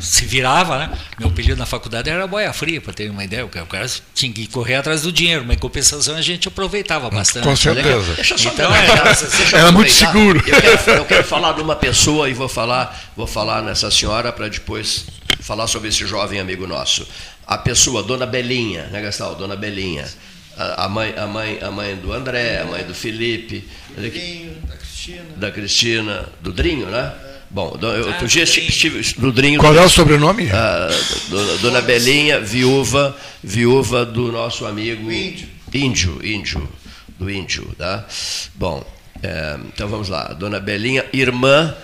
se 0.00 0.24
virava, 0.26 0.78
né? 0.78 0.90
Meu 1.18 1.28
apelido 1.28 1.56
na 1.56 1.66
faculdade 1.66 2.08
era 2.10 2.26
boia 2.26 2.52
fria, 2.52 2.80
para 2.80 2.92
ter 2.92 3.10
uma 3.10 3.24
ideia. 3.24 3.44
O 3.44 3.48
cara, 3.48 3.86
tinha 4.14 4.32
que 4.32 4.46
correr 4.46 4.76
atrás 4.76 5.02
do 5.02 5.12
dinheiro, 5.12 5.44
mas 5.46 5.56
em 5.56 5.58
compensação 5.60 6.16
a 6.16 6.22
gente 6.22 6.48
aproveitava 6.48 7.10
bastante. 7.10 7.44
Com 7.44 7.56
certeza. 7.56 8.14
Deixa 8.14 8.34
eu 8.34 8.38
só 8.38 8.50
Então, 8.50 8.72
aproveitar, 8.72 9.08
é, 9.54 9.58
Era 9.58 9.72
muito 9.72 9.92
seguro. 9.92 10.38
Eu 10.46 10.60
quero, 10.60 10.90
eu 10.98 11.04
quero 11.04 11.24
falar 11.24 11.52
de 11.52 11.62
uma 11.62 11.76
pessoa 11.76 12.28
e 12.28 12.34
vou 12.34 12.48
falar, 12.48 13.12
vou 13.16 13.26
falar 13.26 13.62
nessa 13.62 13.90
senhora 13.90 14.32
para 14.32 14.48
depois 14.48 15.06
falar 15.40 15.66
sobre 15.66 15.88
esse 15.88 16.06
jovem 16.06 16.40
amigo 16.40 16.66
nosso. 16.66 17.06
A 17.46 17.58
pessoa, 17.58 18.02
Dona 18.02 18.26
Belinha, 18.26 18.84
né, 18.86 19.00
Gastão? 19.00 19.34
Dona 19.34 19.56
Belinha. 19.56 20.06
A, 20.56 20.84
a 20.84 20.88
mãe, 20.88 21.14
a, 21.16 21.26
mãe, 21.26 21.58
a 21.62 21.70
mãe 21.70 21.96
do 21.96 22.12
André, 22.12 22.60
a 22.60 22.64
mãe 22.64 22.84
do 22.84 22.94
Felipe, 22.94 23.66
aqui, 23.96 24.52
Da 24.68 24.76
Cristina. 24.76 25.24
da 25.36 25.50
Cristina, 25.50 26.28
do 26.40 26.52
Drinho, 26.52 26.86
né? 26.86 27.12
Bom, 27.50 27.76
eu, 27.82 28.04
Ah, 28.04 28.06
outro 28.12 28.28
dia 28.28 28.44
do 28.44 28.50
Drinho. 28.52 28.68
estive 28.68 29.14
do 29.20 29.32
Drinho. 29.32 29.60
Qual 29.60 29.74
é 29.74 29.84
o 29.84 29.88
sobrenome? 29.88 30.48
Ah, 30.52 30.88
dona, 31.28 31.58
dona 31.58 31.80
Belinha, 31.80 32.40
viúva, 32.40 33.16
viúva 33.42 34.06
do 34.06 34.30
nosso 34.30 34.64
amigo 34.66 35.10
Índio. 35.10 35.48
Índio, 35.74 36.20
Índio. 36.24 36.68
do 37.18 37.30
índio. 37.30 37.68
Tá? 37.76 38.06
Bom, 38.54 38.84
é, 39.22 39.56
então 39.74 39.88
vamos 39.88 40.08
lá. 40.08 40.28
Dona 40.32 40.58
Belinha, 40.60 41.04
irmã 41.12 41.74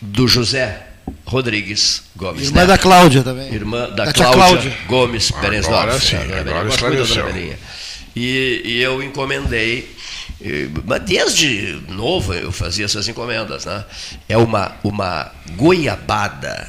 do 0.00 0.26
José 0.28 0.86
Rodrigues 1.26 2.02
Gomes. 2.16 2.44
Irmã 2.48 2.60
Neto. 2.60 2.68
da 2.68 2.78
Cláudia 2.78 3.22
também. 3.22 3.52
Irmã 3.52 3.88
da, 3.90 4.04
Da 4.06 4.12
Cláudia, 4.12 4.34
Cláudia. 4.38 4.78
Gomes 4.86 5.30
Agora 5.32 5.48
Berensdorf. 5.50 6.06
sim, 6.06 6.16
agora 6.16 6.44
Dona 6.44 6.68
esclareceu. 6.70 7.26
Belinha. 7.26 7.58
E, 8.16 8.62
e 8.64 8.82
eu 8.82 9.02
encomendei, 9.02 9.94
mas 10.84 11.02
desde 11.02 11.82
novo 11.88 12.32
eu 12.32 12.52
fazia 12.52 12.84
essas 12.84 13.08
encomendas, 13.08 13.64
né? 13.64 13.84
É 14.28 14.36
uma, 14.36 14.76
uma 14.84 15.32
goiabada, 15.56 16.68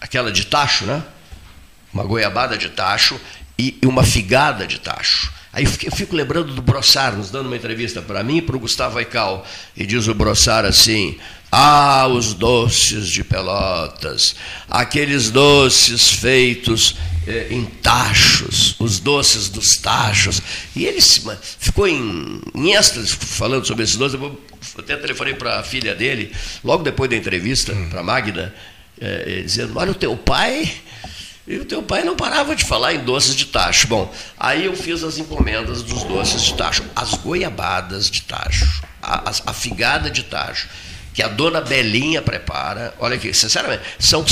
aquela 0.00 0.32
de 0.32 0.46
tacho, 0.46 0.84
né? 0.84 1.02
Uma 1.94 2.04
goiabada 2.04 2.58
de 2.58 2.68
tacho 2.68 3.20
e 3.58 3.78
uma 3.84 4.02
figada 4.02 4.66
de 4.66 4.80
tacho. 4.80 5.32
Aí 5.56 5.64
eu 5.64 5.90
fico, 5.90 6.14
lembrando 6.14 6.52
do 6.52 6.60
Brossar, 6.60 7.16
nos 7.16 7.30
dando 7.30 7.46
uma 7.46 7.56
entrevista 7.56 8.02
para 8.02 8.22
mim 8.22 8.36
e 8.36 8.42
para 8.42 8.54
o 8.54 8.58
Gustavo 8.58 8.98
Aical. 8.98 9.46
E 9.74 9.86
diz 9.86 10.06
o 10.06 10.12
Brossar 10.12 10.66
assim: 10.66 11.16
Ah, 11.50 12.06
os 12.08 12.34
doces 12.34 13.08
de 13.08 13.24
Pelotas, 13.24 14.36
aqueles 14.68 15.30
doces 15.30 16.10
feitos 16.10 16.96
eh, 17.26 17.46
em 17.50 17.64
tachos, 17.64 18.76
os 18.78 19.00
doces 19.00 19.48
dos 19.48 19.78
tachos. 19.78 20.42
E 20.76 20.84
ele 20.84 21.00
se 21.00 21.22
ficou 21.58 21.88
em, 21.88 22.38
em 22.54 22.74
êxtase 22.74 23.14
falando 23.14 23.66
sobre 23.66 23.84
esses 23.84 23.96
doces. 23.96 24.20
Eu 24.20 24.38
até 24.76 24.94
telefonei 24.94 25.32
para 25.32 25.60
a 25.60 25.62
filha 25.62 25.94
dele, 25.94 26.36
logo 26.62 26.84
depois 26.84 27.08
da 27.08 27.16
entrevista, 27.16 27.74
para 27.88 28.00
a 28.00 28.04
Magda, 28.04 28.54
eh, 29.00 29.38
eh, 29.38 29.40
dizendo: 29.40 29.72
Olha, 29.78 29.92
o 29.92 29.94
teu 29.94 30.14
pai. 30.18 30.70
E 31.46 31.58
o 31.58 31.64
teu 31.64 31.80
pai 31.82 32.02
não 32.02 32.16
parava 32.16 32.56
de 32.56 32.64
falar 32.64 32.92
em 32.94 33.04
doces 33.04 33.34
de 33.34 33.46
tacho. 33.46 33.86
Bom, 33.86 34.12
aí 34.38 34.64
eu 34.64 34.74
fiz 34.76 35.04
as 35.04 35.16
encomendas 35.16 35.82
dos 35.82 36.02
doces 36.02 36.42
de 36.42 36.54
tacho. 36.54 36.82
As 36.94 37.14
goiabadas 37.14 38.10
de 38.10 38.22
tacho, 38.22 38.82
a, 39.00 39.30
as- 39.30 39.42
a 39.46 39.52
figada 39.52 40.10
de 40.10 40.24
tacho, 40.24 40.68
que 41.16 41.22
a 41.22 41.28
dona 41.28 41.62
Belinha 41.62 42.20
prepara. 42.20 42.92
Olha 42.98 43.16
aqui, 43.16 43.32
sinceramente, 43.32 43.82
são 43.98 44.22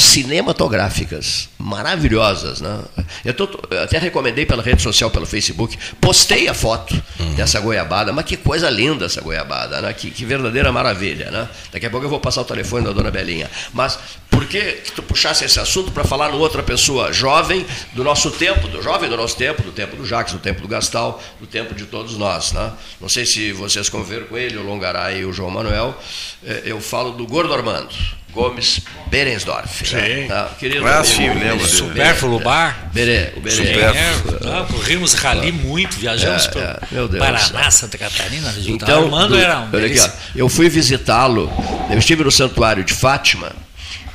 cinematográficas, 0.54 1.48
maravilhosas. 1.58 2.60
Né? 2.60 2.78
Eu, 3.24 3.32
tô- 3.32 3.48
eu 3.70 3.82
até 3.82 3.96
recomendei 3.98 4.44
pela 4.44 4.62
rede 4.62 4.82
social, 4.82 5.10
pelo 5.10 5.24
Facebook, 5.24 5.78
postei 5.98 6.46
a 6.46 6.52
foto 6.52 6.94
dessa 7.36 7.58
goiabada, 7.58 8.12
mas 8.12 8.26
que 8.26 8.36
coisa 8.36 8.68
linda 8.68 9.06
essa 9.06 9.22
goiabada, 9.22 9.80
né? 9.80 9.94
que, 9.94 10.10
que 10.10 10.26
verdadeira 10.26 10.70
maravilha. 10.70 11.30
Né? 11.30 11.48
Daqui 11.72 11.86
a 11.86 11.90
pouco 11.90 12.04
eu 12.04 12.10
vou 12.10 12.20
passar 12.20 12.42
o 12.42 12.44
telefone 12.44 12.84
da 12.84 12.92
dona 12.92 13.10
Belinha. 13.10 13.50
Mas 13.72 13.98
por 14.30 14.46
que, 14.46 14.60
que 14.60 14.92
tu 14.92 15.02
puxasse 15.02 15.42
esse 15.44 15.58
assunto 15.58 15.90
para 15.90 16.04
falar 16.04 16.28
numa 16.28 16.40
outra 16.40 16.62
pessoa 16.62 17.12
jovem 17.14 17.64
do 17.94 18.04
nosso 18.04 18.30
tempo, 18.30 18.68
do 18.68 18.82
jovem 18.82 19.08
do 19.08 19.16
nosso 19.16 19.36
tempo, 19.36 19.62
do 19.62 19.72
tempo 19.72 19.96
do 19.96 20.04
Jacques, 20.04 20.34
do 20.34 20.38
tempo 20.40 20.60
do 20.60 20.68
Gastal, 20.68 21.22
do 21.40 21.46
tempo 21.46 21.74
de 21.74 21.86
todos 21.86 22.18
nós. 22.18 22.52
Né? 22.52 22.72
Não 23.00 23.08
sei 23.08 23.24
se 23.24 23.52
vocês 23.52 23.88
conviveram 23.88 24.26
com 24.26 24.36
ele, 24.36 24.58
o 24.58 24.62
Longaray 24.62 25.20
e 25.20 25.24
o 25.24 25.32
João 25.32 25.50
Manuel. 25.50 25.96
Eh, 26.44 26.73
Eu 26.74 26.80
falo 26.80 27.12
do 27.12 27.26
Gordo 27.26 27.54
Armando. 27.54 27.88
Gomes 28.32 28.80
Berensdorf. 29.06 29.86
Sim. 29.86 29.94
Né? 29.94 30.26
Tá? 30.26 30.50
Querido 30.58 30.84
Ah, 30.84 31.04
sim, 31.04 31.24
eu 31.26 31.34
lembro. 31.34 31.64
Supérfluo 31.68 32.40
Bar? 32.40 32.90
Berê, 32.92 33.32
o 33.36 33.40
Berê. 33.40 33.54
Supérfluo. 33.54 34.38
Ah, 34.52 34.66
corrimos 34.68 35.12
rali 35.14 35.52
muito, 35.52 35.96
viajamos 35.96 36.46
É, 36.46 36.48
pelo 36.50 36.64
é, 36.64 36.78
meu 36.90 37.06
Deus. 37.08 37.24
Paraná, 37.24 37.70
Santa 37.70 37.96
Catarina. 37.96 38.52
Então, 38.58 38.74
Então, 38.74 39.04
Armando 39.04 39.28
do- 39.36 39.38
era 39.40 39.60
um 39.60 39.68
olha 39.72 39.86
aqui, 39.86 40.00
ó, 40.00 40.08
eu 40.34 40.48
fui 40.48 40.68
visitá-lo, 40.68 41.48
eu 41.88 41.96
estive 41.96 42.24
no 42.24 42.30
santuário 42.32 42.82
de 42.82 42.92
Fátima 42.92 43.52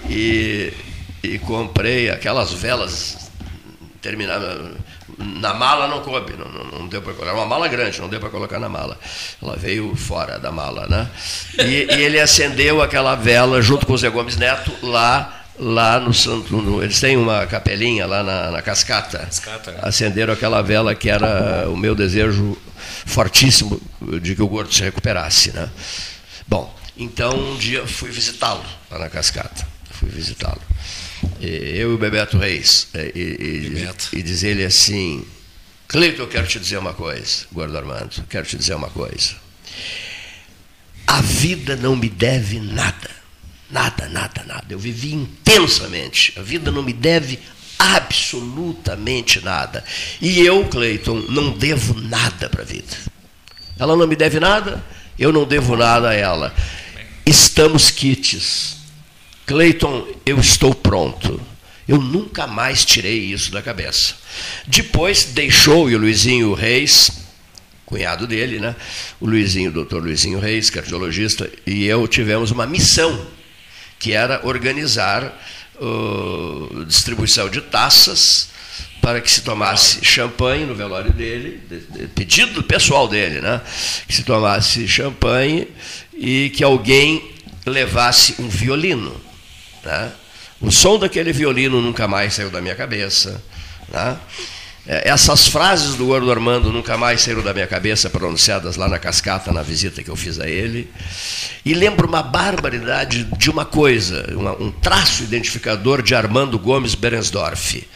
e, 0.09 0.73
e 1.23 1.39
comprei 1.39 2.09
aquelas 2.09 2.51
velas 2.51 3.31
terminadas. 4.01 4.71
Na 5.17 5.53
mala 5.53 5.87
não 5.87 6.01
coube, 6.01 6.33
não, 6.37 6.45
não, 6.51 6.79
não 6.79 6.87
deu 6.87 7.01
para 7.01 7.13
colocar. 7.13 7.31
Era 7.31 7.39
uma 7.39 7.45
mala 7.47 7.67
grande, 7.67 7.99
não 7.99 8.07
deu 8.09 8.19
para 8.19 8.29
colocar 8.29 8.59
na 8.59 8.69
mala. 8.69 8.97
Ela 9.41 9.55
veio 9.55 9.95
fora 9.95 10.37
da 10.39 10.51
mala, 10.51 10.87
né? 10.87 11.09
E, 11.57 11.87
e 11.95 12.01
ele 12.03 12.19
acendeu 12.19 12.81
aquela 12.81 13.15
vela 13.15 13.61
junto 13.61 13.85
com 13.85 13.93
o 13.93 13.97
Zé 13.97 14.09
Gomes 14.09 14.37
Neto 14.37 14.71
lá, 14.83 15.43
lá 15.57 15.99
no 15.99 16.13
Santo. 16.13 16.55
no- 16.55 16.81
eles 16.83 16.99
têm 16.99 17.17
uma 17.17 17.45
capelinha 17.47 18.05
lá 18.05 18.23
na, 18.23 18.51
na 18.51 18.61
cascata. 18.61 19.19
Cascata? 19.19 19.79
Acenderam 19.81 20.33
aquela 20.33 20.61
vela 20.61 20.93
que 20.95 21.09
era 21.09 21.69
o 21.69 21.75
meu 21.77 21.95
desejo 21.95 22.57
fortíssimo 23.05 23.81
de 24.21 24.35
que 24.35 24.41
o 24.41 24.47
gordo 24.47 24.73
se 24.73 24.81
recuperasse, 24.83 25.51
né? 25.51 25.69
Bom, 26.47 26.73
então 26.97 27.31
um 27.37 27.55
dia 27.57 27.85
fui 27.87 28.09
visitá-lo 28.09 28.63
lá 28.91 28.99
na 28.99 29.09
cascata. 29.09 29.67
Fui 29.91 30.09
visitá-lo. 30.09 30.61
E 31.39 31.47
Eu 31.47 31.91
e 31.91 31.93
o 31.95 31.97
Bebeto 31.97 32.37
Reis. 32.37 32.87
E, 32.93 33.19
e, 34.13 34.19
e 34.19 34.23
diz 34.23 34.43
ele 34.43 34.63
assim: 34.63 35.25
Cleiton, 35.87 36.23
eu 36.23 36.27
quero 36.27 36.47
te 36.47 36.59
dizer 36.59 36.77
uma 36.77 36.93
coisa, 36.93 37.45
Gordo 37.51 37.77
Armando, 37.77 38.23
quero 38.29 38.45
te 38.45 38.57
dizer 38.57 38.75
uma 38.75 38.89
coisa. 38.89 39.35
A 41.07 41.21
vida 41.21 41.75
não 41.75 41.95
me 41.95 42.09
deve 42.09 42.59
nada. 42.59 43.09
Nada, 43.71 44.07
nada, 44.09 44.43
nada. 44.45 44.65
Eu 44.69 44.79
vivi 44.79 45.13
intensamente. 45.13 46.33
A 46.37 46.41
vida 46.41 46.71
não 46.71 46.83
me 46.83 46.93
deve 46.93 47.39
absolutamente 47.79 49.39
nada. 49.41 49.83
E 50.21 50.39
eu, 50.41 50.65
Cleiton, 50.65 51.25
não 51.29 51.51
devo 51.51 51.99
nada 51.99 52.49
para 52.49 52.61
a 52.61 52.65
vida. 52.65 52.95
Ela 53.77 53.95
não 53.95 54.05
me 54.05 54.15
deve 54.15 54.39
nada, 54.39 54.83
eu 55.17 55.31
não 55.31 55.45
devo 55.45 55.75
nada 55.77 56.09
a 56.09 56.13
ela. 56.13 56.53
Estamos 57.25 57.89
quites. 57.89 58.78
Cleiton, 59.53 60.07
eu 60.27 60.37
estou 60.39 60.75
pronto. 60.75 61.41
Eu 61.87 61.97
nunca 61.99 62.45
mais 62.45 62.85
tirei 62.85 63.17
isso 63.17 63.51
da 63.51 63.63
cabeça. 63.63 64.13
Depois 64.67 65.23
deixou 65.23 65.89
e 65.89 65.95
o 65.95 65.97
Luizinho 65.97 66.53
Reis, 66.53 67.09
cunhado 67.83 68.27
dele, 68.27 68.59
né? 68.59 68.75
O 69.19 69.25
Luizinho, 69.25 69.71
o 69.71 69.73
doutor 69.73 70.03
Luizinho 70.03 70.39
Reis, 70.39 70.69
cardiologista, 70.69 71.49
e 71.65 71.85
eu 71.85 72.07
tivemos 72.07 72.51
uma 72.51 72.67
missão, 72.67 73.25
que 73.97 74.11
era 74.13 74.39
organizar 74.45 75.35
uh, 75.81 76.85
distribuição 76.85 77.49
de 77.49 77.59
taças 77.59 78.49
para 79.01 79.19
que 79.19 79.31
se 79.31 79.41
tomasse 79.41 80.05
champanhe 80.05 80.63
no 80.67 80.75
velório 80.75 81.11
dele, 81.11 81.59
de- 81.67 81.79
de- 82.01 82.07
pedido 82.09 82.61
pessoal 82.61 83.07
dele, 83.07 83.41
né? 83.41 83.61
Que 84.07 84.13
se 84.13 84.21
tomasse 84.21 84.87
champanhe 84.87 85.67
e 86.15 86.51
que 86.55 86.63
alguém 86.63 87.31
levasse 87.65 88.35
um 88.37 88.47
violino, 88.47 89.27
né? 89.83 90.11
O 90.61 90.71
som 90.71 90.99
daquele 90.99 91.31
violino 91.31 91.81
nunca 91.81 92.07
mais 92.07 92.33
saiu 92.33 92.49
da 92.49 92.61
minha 92.61 92.75
cabeça, 92.75 93.41
né? 93.87 94.17
Essas 94.85 95.47
frases 95.47 95.93
do 95.95 96.07
Gordo 96.07 96.31
Armando 96.31 96.71
nunca 96.71 96.97
mais 96.97 97.21
saíram 97.21 97.43
da 97.43 97.53
minha 97.53 97.67
cabeça, 97.67 98.09
pronunciadas 98.09 98.75
lá 98.75 98.87
na 98.87 98.97
cascata, 98.97 99.51
na 99.51 99.61
visita 99.61 100.01
que 100.01 100.09
eu 100.09 100.15
fiz 100.15 100.39
a 100.39 100.49
ele. 100.49 100.89
E 101.63 101.75
lembro 101.75 102.07
uma 102.07 102.23
barbaridade 102.23 103.23
de 103.37 103.51
uma 103.51 103.65
coisa, 103.65 104.25
uma- 104.35 104.59
um 104.59 104.71
traço 104.71 105.21
identificador 105.21 106.01
de 106.01 106.15
Armando 106.15 106.57
Gomes 106.57 106.95
Berensdorf. 106.95 107.87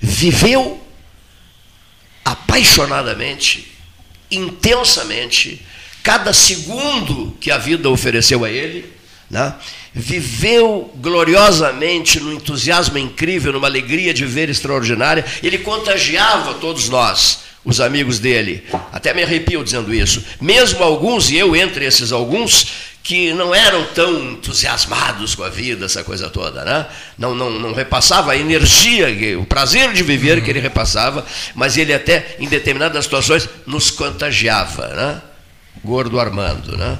Viveu 0.00 0.86
apaixonadamente, 2.24 3.72
intensamente, 4.30 5.66
cada 6.04 6.32
segundo 6.32 7.36
que 7.40 7.50
a 7.50 7.58
vida 7.58 7.88
ofereceu 7.90 8.44
a 8.44 8.50
ele, 8.50 8.92
né? 9.32 9.54
viveu 9.94 10.92
gloriosamente, 10.96 12.20
num 12.20 12.34
entusiasmo 12.34 12.98
incrível, 12.98 13.50
numa 13.50 13.66
alegria 13.66 14.12
de 14.12 14.26
ver 14.26 14.50
extraordinária. 14.50 15.24
Ele 15.42 15.56
contagiava 15.56 16.54
todos 16.54 16.90
nós, 16.90 17.40
os 17.64 17.80
amigos 17.80 18.18
dele. 18.18 18.62
Até 18.92 19.14
me 19.14 19.22
arrepio 19.22 19.64
dizendo 19.64 19.92
isso. 19.94 20.22
Mesmo 20.38 20.84
alguns, 20.84 21.30
e 21.30 21.38
eu 21.38 21.56
entre 21.56 21.86
esses 21.86 22.12
alguns, 22.12 22.66
que 23.02 23.32
não 23.32 23.54
eram 23.54 23.84
tão 23.94 24.32
entusiasmados 24.32 25.34
com 25.34 25.42
a 25.42 25.48
vida, 25.48 25.86
essa 25.86 26.04
coisa 26.04 26.28
toda, 26.28 26.62
né? 26.62 26.86
Não, 27.18 27.34
não, 27.34 27.50
não 27.50 27.72
repassava 27.72 28.32
a 28.32 28.36
energia, 28.36 29.08
o 29.40 29.46
prazer 29.46 29.94
de 29.94 30.02
viver 30.02 30.44
que 30.44 30.50
ele 30.50 30.60
repassava, 30.60 31.24
mas 31.54 31.78
ele 31.78 31.94
até, 31.94 32.36
em 32.38 32.46
determinadas 32.46 33.04
situações, 33.04 33.48
nos 33.66 33.90
contagiava, 33.90 34.88
né? 34.88 35.22
Gordo 35.82 36.20
Armando, 36.20 36.76
né? 36.76 36.98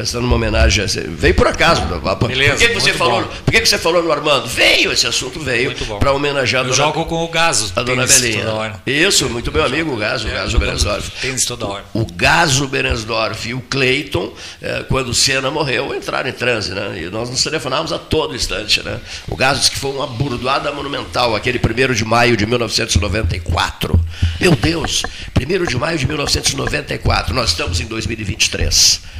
Prestando 0.00 0.24
uma 0.26 0.36
homenagem. 0.36 0.86
Veio 1.10 1.34
por 1.34 1.46
acaso. 1.46 1.82
Por 1.82 2.28
Beleza, 2.28 2.56
que, 2.56 2.68
que 2.68 2.74
você 2.80 2.94
falou? 2.94 3.20
bom. 3.20 3.28
Por 3.44 3.52
que, 3.52 3.60
que 3.60 3.68
você 3.68 3.76
falou 3.76 4.02
no 4.02 4.10
Armando? 4.10 4.46
Veio, 4.46 4.90
esse 4.92 5.06
assunto 5.06 5.38
veio 5.38 5.74
para 5.98 6.10
homenagear 6.10 6.62
a 6.64 6.68
Eu 6.68 6.70
dona, 6.70 6.84
jogo 6.86 7.04
com 7.04 7.22
o 7.22 7.28
Gaso. 7.28 7.70
a 7.76 7.82
dona 7.82 8.06
Belinha. 8.06 8.38
toda 8.38 8.54
hora. 8.54 8.82
Isso, 8.86 9.28
muito 9.28 9.52
meu 9.52 9.62
amigo, 9.62 9.92
o 9.92 9.96
Gaso, 9.98 10.26
o 10.26 10.30
É, 10.30 10.34
Gaso 10.36 10.52
jogamos 10.52 10.82
Berensdorf. 10.84 11.20
Tênis 11.20 11.44
toda 11.44 11.66
hora. 11.66 11.84
O 11.92 12.06
Gaso 12.06 12.66
Berensdorf 12.66 13.46
e 13.46 13.52
o 13.52 13.60
Cleiton, 13.60 14.32
eh, 14.62 14.86
quando 14.88 15.08
o 15.10 15.14
Senna 15.14 15.50
morreu, 15.50 15.94
entraram 15.94 16.30
em 16.30 16.32
transe, 16.32 16.70
né? 16.70 17.02
E 17.02 17.10
nós 17.10 17.28
nos 17.28 17.42
telefonávamos 17.44 17.92
a 17.92 17.98
todo 17.98 18.34
instante, 18.34 18.82
né? 18.82 18.98
O 19.28 19.36
Gaso 19.36 19.58
disse 19.60 19.70
que 19.70 19.78
foi 19.78 19.90
uma 19.90 20.06
burdoada 20.06 20.72
monumental, 20.72 21.36
aquele 21.36 21.58
1 21.60 21.92
de 21.92 22.06
maio 22.06 22.38
de 22.38 22.46
1994. 22.46 24.00
Meu 24.40 24.56
Deus, 24.56 25.02
1 25.38 25.64
de 25.66 25.76
maio 25.76 25.98
de 25.98 26.06
1994, 26.06 27.34
nós 27.34 27.50
estamos 27.50 27.80
em 27.80 27.84
2023. 27.84 29.19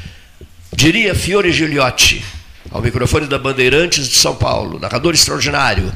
Diria 0.72 1.14
Fiore 1.14 1.52
Gigliotti, 1.52 2.24
ao 2.70 2.80
microfone 2.80 3.26
da 3.26 3.38
Bandeirantes 3.38 4.08
de 4.08 4.16
São 4.16 4.36
Paulo, 4.36 4.78
narrador 4.78 5.14
extraordinário. 5.14 5.92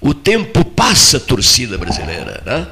O 0.00 0.14
tempo 0.14 0.64
passa, 0.64 1.20
torcida 1.20 1.78
brasileira, 1.78 2.42
né? 2.44 2.66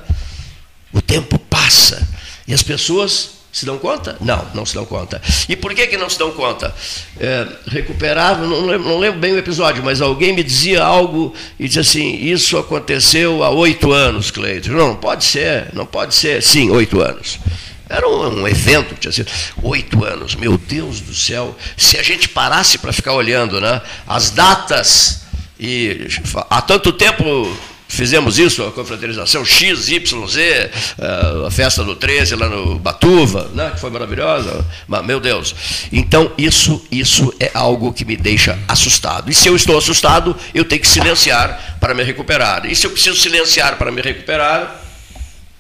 O 0.93 1.01
tempo 1.01 1.39
passa 1.39 2.07
e 2.47 2.55
as 2.55 2.63
pessoas 2.63 3.41
Se 3.53 3.67
dão 3.67 3.79
conta? 3.79 4.17
Não, 4.21 4.47
não 4.55 4.65
se 4.65 4.75
dão 4.75 4.87
conta. 4.87 5.21
E 5.49 5.57
por 5.57 5.75
que, 5.75 5.87
que 5.89 5.97
não 5.97 6.09
se 6.09 6.19
dão 6.19 6.31
conta? 6.31 6.73
É, 7.19 7.49
recuperava, 7.67 8.47
não 8.47 8.65
lembro, 8.65 8.89
não 8.89 8.99
lembro, 8.99 9.19
bem 9.19 9.33
o 9.33 9.39
episódio, 9.39 9.83
mas 9.83 10.01
alguém 10.01 10.33
me 10.33 10.45
dizia 10.45 10.85
algo 10.85 11.35
e 11.59 11.67
disse 11.67 11.81
assim: 11.81 12.15
Isso 12.15 12.57
aconteceu 12.57 13.43
há 13.43 13.51
oito 13.51 13.91
anos, 13.91 14.31
Cleiton. 14.31 14.71
Não, 14.71 14.89
não 14.89 14.97
pode 14.97 15.25
ser, 15.25 15.69
não 15.73 15.85
pode 15.85 16.15
ser. 16.15 16.43
Sim, 16.43 16.71
oito 16.71 17.01
anos. 17.01 17.41
Era 17.91 18.09
um, 18.09 18.43
um 18.43 18.49
evento 18.49 18.95
que 18.95 19.01
tinha 19.01 19.13
sido. 19.13 19.31
Oito 19.63 20.05
anos, 20.05 20.37
meu 20.37 20.57
Deus 20.57 21.01
do 21.01 21.13
céu. 21.13 21.57
Se 21.77 21.99
a 21.99 22.03
gente 22.03 22.29
parasse 22.29 22.79
para 22.79 22.93
ficar 22.93 23.13
olhando 23.13 23.61
né, 23.61 23.83
as 24.07 24.31
datas, 24.31 25.23
e 25.59 26.07
há 26.49 26.63
tanto 26.63 26.93
tempo 26.93 27.53
Fizemos 27.91 28.39
isso, 28.39 28.65
a 28.65 28.71
confraternização 28.71 29.45
X, 29.45 29.89
Y, 29.89 30.27
Z, 30.29 30.41
eh, 30.41 30.71
a 31.45 31.51
festa 31.51 31.83
do 31.83 31.97
13 31.97 32.37
lá 32.37 32.49
no 32.49 32.79
Batuva, 32.79 33.51
né, 33.53 33.73
que 33.75 33.81
foi 33.81 33.91
maravilhosa. 33.91 34.65
Mas, 34.87 35.05
meu 35.05 35.19
Deus. 35.19 35.57
Então, 35.91 36.31
isso, 36.39 36.87
isso 36.89 37.35
é 37.41 37.51
algo 37.53 37.93
que 37.93 38.05
me 38.05 38.17
deixa 38.17 38.57
assustado. 38.69 39.29
E 39.29 39.35
se 39.35 39.49
eu 39.49 39.57
estou 39.57 39.77
assustado, 39.77 40.37
eu 40.55 40.65
tenho 40.65 40.81
que 40.81 40.87
silenciar 40.87 41.79
para 41.81 41.93
me 41.93 42.05
recuperar. 42.05 42.65
E 42.65 42.77
se 42.77 42.87
eu 42.87 42.93
preciso 42.93 43.21
silenciar 43.21 43.77
para 43.77 43.91
me 43.91 44.01
recuperar, 44.01 44.80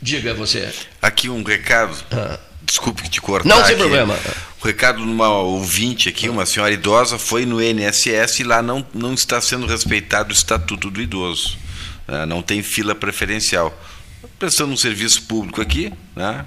diga 0.00 0.34
você. 0.34 0.72
Aqui 1.00 1.28
um 1.28 1.42
recado. 1.42 1.96
Ah. 2.10 2.38
Desculpe 2.62 3.08
te 3.08 3.20
cortar. 3.20 3.48
Não, 3.48 3.56
sem 3.64 3.74
aqui. 3.74 3.76
problema. 3.76 4.16
O 4.62 4.66
recado 4.66 4.98
de 4.98 5.10
uma 5.10 5.30
ouvinte 5.30 6.08
aqui, 6.08 6.28
uma 6.28 6.46
senhora 6.46 6.72
idosa, 6.72 7.18
foi 7.18 7.44
no 7.46 7.60
NSS 7.60 8.42
e 8.42 8.44
lá 8.44 8.62
não, 8.62 8.86
não 8.94 9.14
está 9.14 9.40
sendo 9.40 9.66
respeitado 9.66 10.30
o 10.30 10.32
Estatuto 10.32 10.90
do 10.90 11.00
Idoso. 11.00 11.58
Né? 12.06 12.26
não 12.26 12.42
tem 12.42 12.62
fila 12.62 12.94
preferencial. 12.94 13.76
Prestando 14.38 14.72
um 14.72 14.76
serviço 14.76 15.22
público 15.22 15.60
aqui, 15.60 15.92
né? 16.14 16.44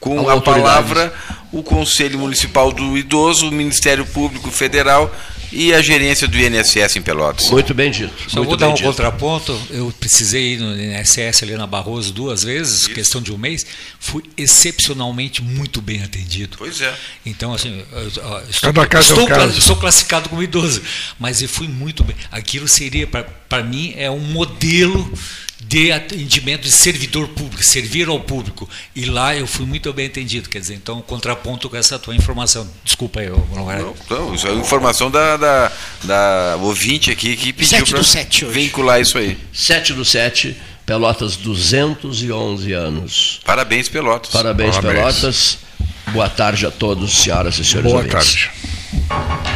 Com 0.00 0.28
a, 0.28 0.40
palavra 0.40 1.12
o 1.52 1.62
Conselho 1.62 2.18
Municipal 2.18 2.72
do 2.72 2.96
Idoso, 2.96 3.48
o 3.48 3.52
Ministério 3.52 4.04
Público 4.04 4.50
Federal 4.50 5.12
e 5.52 5.72
a 5.72 5.80
gerência 5.80 6.26
do 6.26 6.36
INSS 6.36 6.96
em 6.96 7.02
Pelotas. 7.02 7.48
Muito 7.50 7.72
bem 7.72 7.90
dito. 7.90 8.12
Só 8.28 8.38
Muito 8.38 8.48
vou 8.48 8.56
dar 8.56 8.68
um 8.68 8.74
dito. 8.74 8.84
contraponto. 8.84 9.58
Eu 9.70 9.92
precisei 9.98 10.54
ir 10.54 10.58
no 10.58 10.76
INSS 10.76 11.42
ali 11.42 11.56
na 11.56 11.66
Barroso 11.66 12.12
duas 12.12 12.42
vezes, 12.42 12.82
Isso. 12.82 12.90
questão 12.90 13.22
de 13.22 13.32
um 13.32 13.38
mês. 13.38 13.64
Fui 13.98 14.22
excepcionalmente 14.36 15.42
muito 15.42 15.80
bem 15.80 16.02
atendido. 16.02 16.56
Pois 16.58 16.80
é. 16.80 16.92
Então, 17.24 17.54
assim, 17.54 17.82
estou, 18.50 18.70
estou, 19.00 19.48
estou 19.48 19.76
classificado 19.76 20.28
como 20.28 20.42
idoso, 20.42 20.82
mas 21.18 21.40
eu 21.40 21.48
fui 21.48 21.68
muito 21.68 22.02
bem. 22.02 22.16
Aquilo 22.30 22.66
seria, 22.66 23.06
para 23.06 23.62
mim, 23.62 23.94
é 23.96 24.10
um 24.10 24.18
modelo 24.20 25.10
de 25.60 25.90
atendimento 25.90 26.62
de 26.62 26.70
servidor 26.70 27.28
público, 27.28 27.62
servir 27.62 28.08
ao 28.08 28.20
público. 28.20 28.68
E 28.94 29.06
lá 29.06 29.34
eu 29.34 29.46
fui 29.46 29.64
muito 29.64 29.92
bem 29.92 30.06
entendido, 30.06 30.48
quer 30.48 30.60
dizer, 30.60 30.74
então 30.74 31.00
contraponto 31.00 31.68
com 31.70 31.76
essa 31.76 31.98
tua 31.98 32.14
informação. 32.14 32.68
Desculpa 32.84 33.20
aí, 33.20 33.30
não 33.54 33.70
era. 33.70 33.86
Não, 34.10 34.34
isso 34.34 34.46
é 34.46 34.52
informação 34.52 35.10
da, 35.10 35.36
da, 35.36 35.72
da 36.04 36.58
ouvinte 36.60 37.10
aqui 37.10 37.36
que 37.36 37.52
pediu 37.52 37.84
para 37.86 38.48
vincular 38.50 39.00
isso 39.00 39.16
aí. 39.16 39.38
7 39.52 39.94
do 39.94 40.04
7, 40.04 40.56
Pelotas 40.84 41.36
211 41.36 42.72
anos. 42.72 43.40
Parabéns, 43.44 43.88
Pelotas. 43.88 44.30
Parabéns, 44.30 44.76
Parabéns. 44.76 45.00
Pelotas. 45.00 45.58
Boa 46.12 46.28
tarde 46.28 46.64
a 46.66 46.70
todos, 46.70 47.12
senhoras 47.12 47.58
e 47.58 47.64
senhores. 47.64 47.90
Boa 47.90 48.04
ouvintes. 48.04 48.48
tarde. 48.48 49.55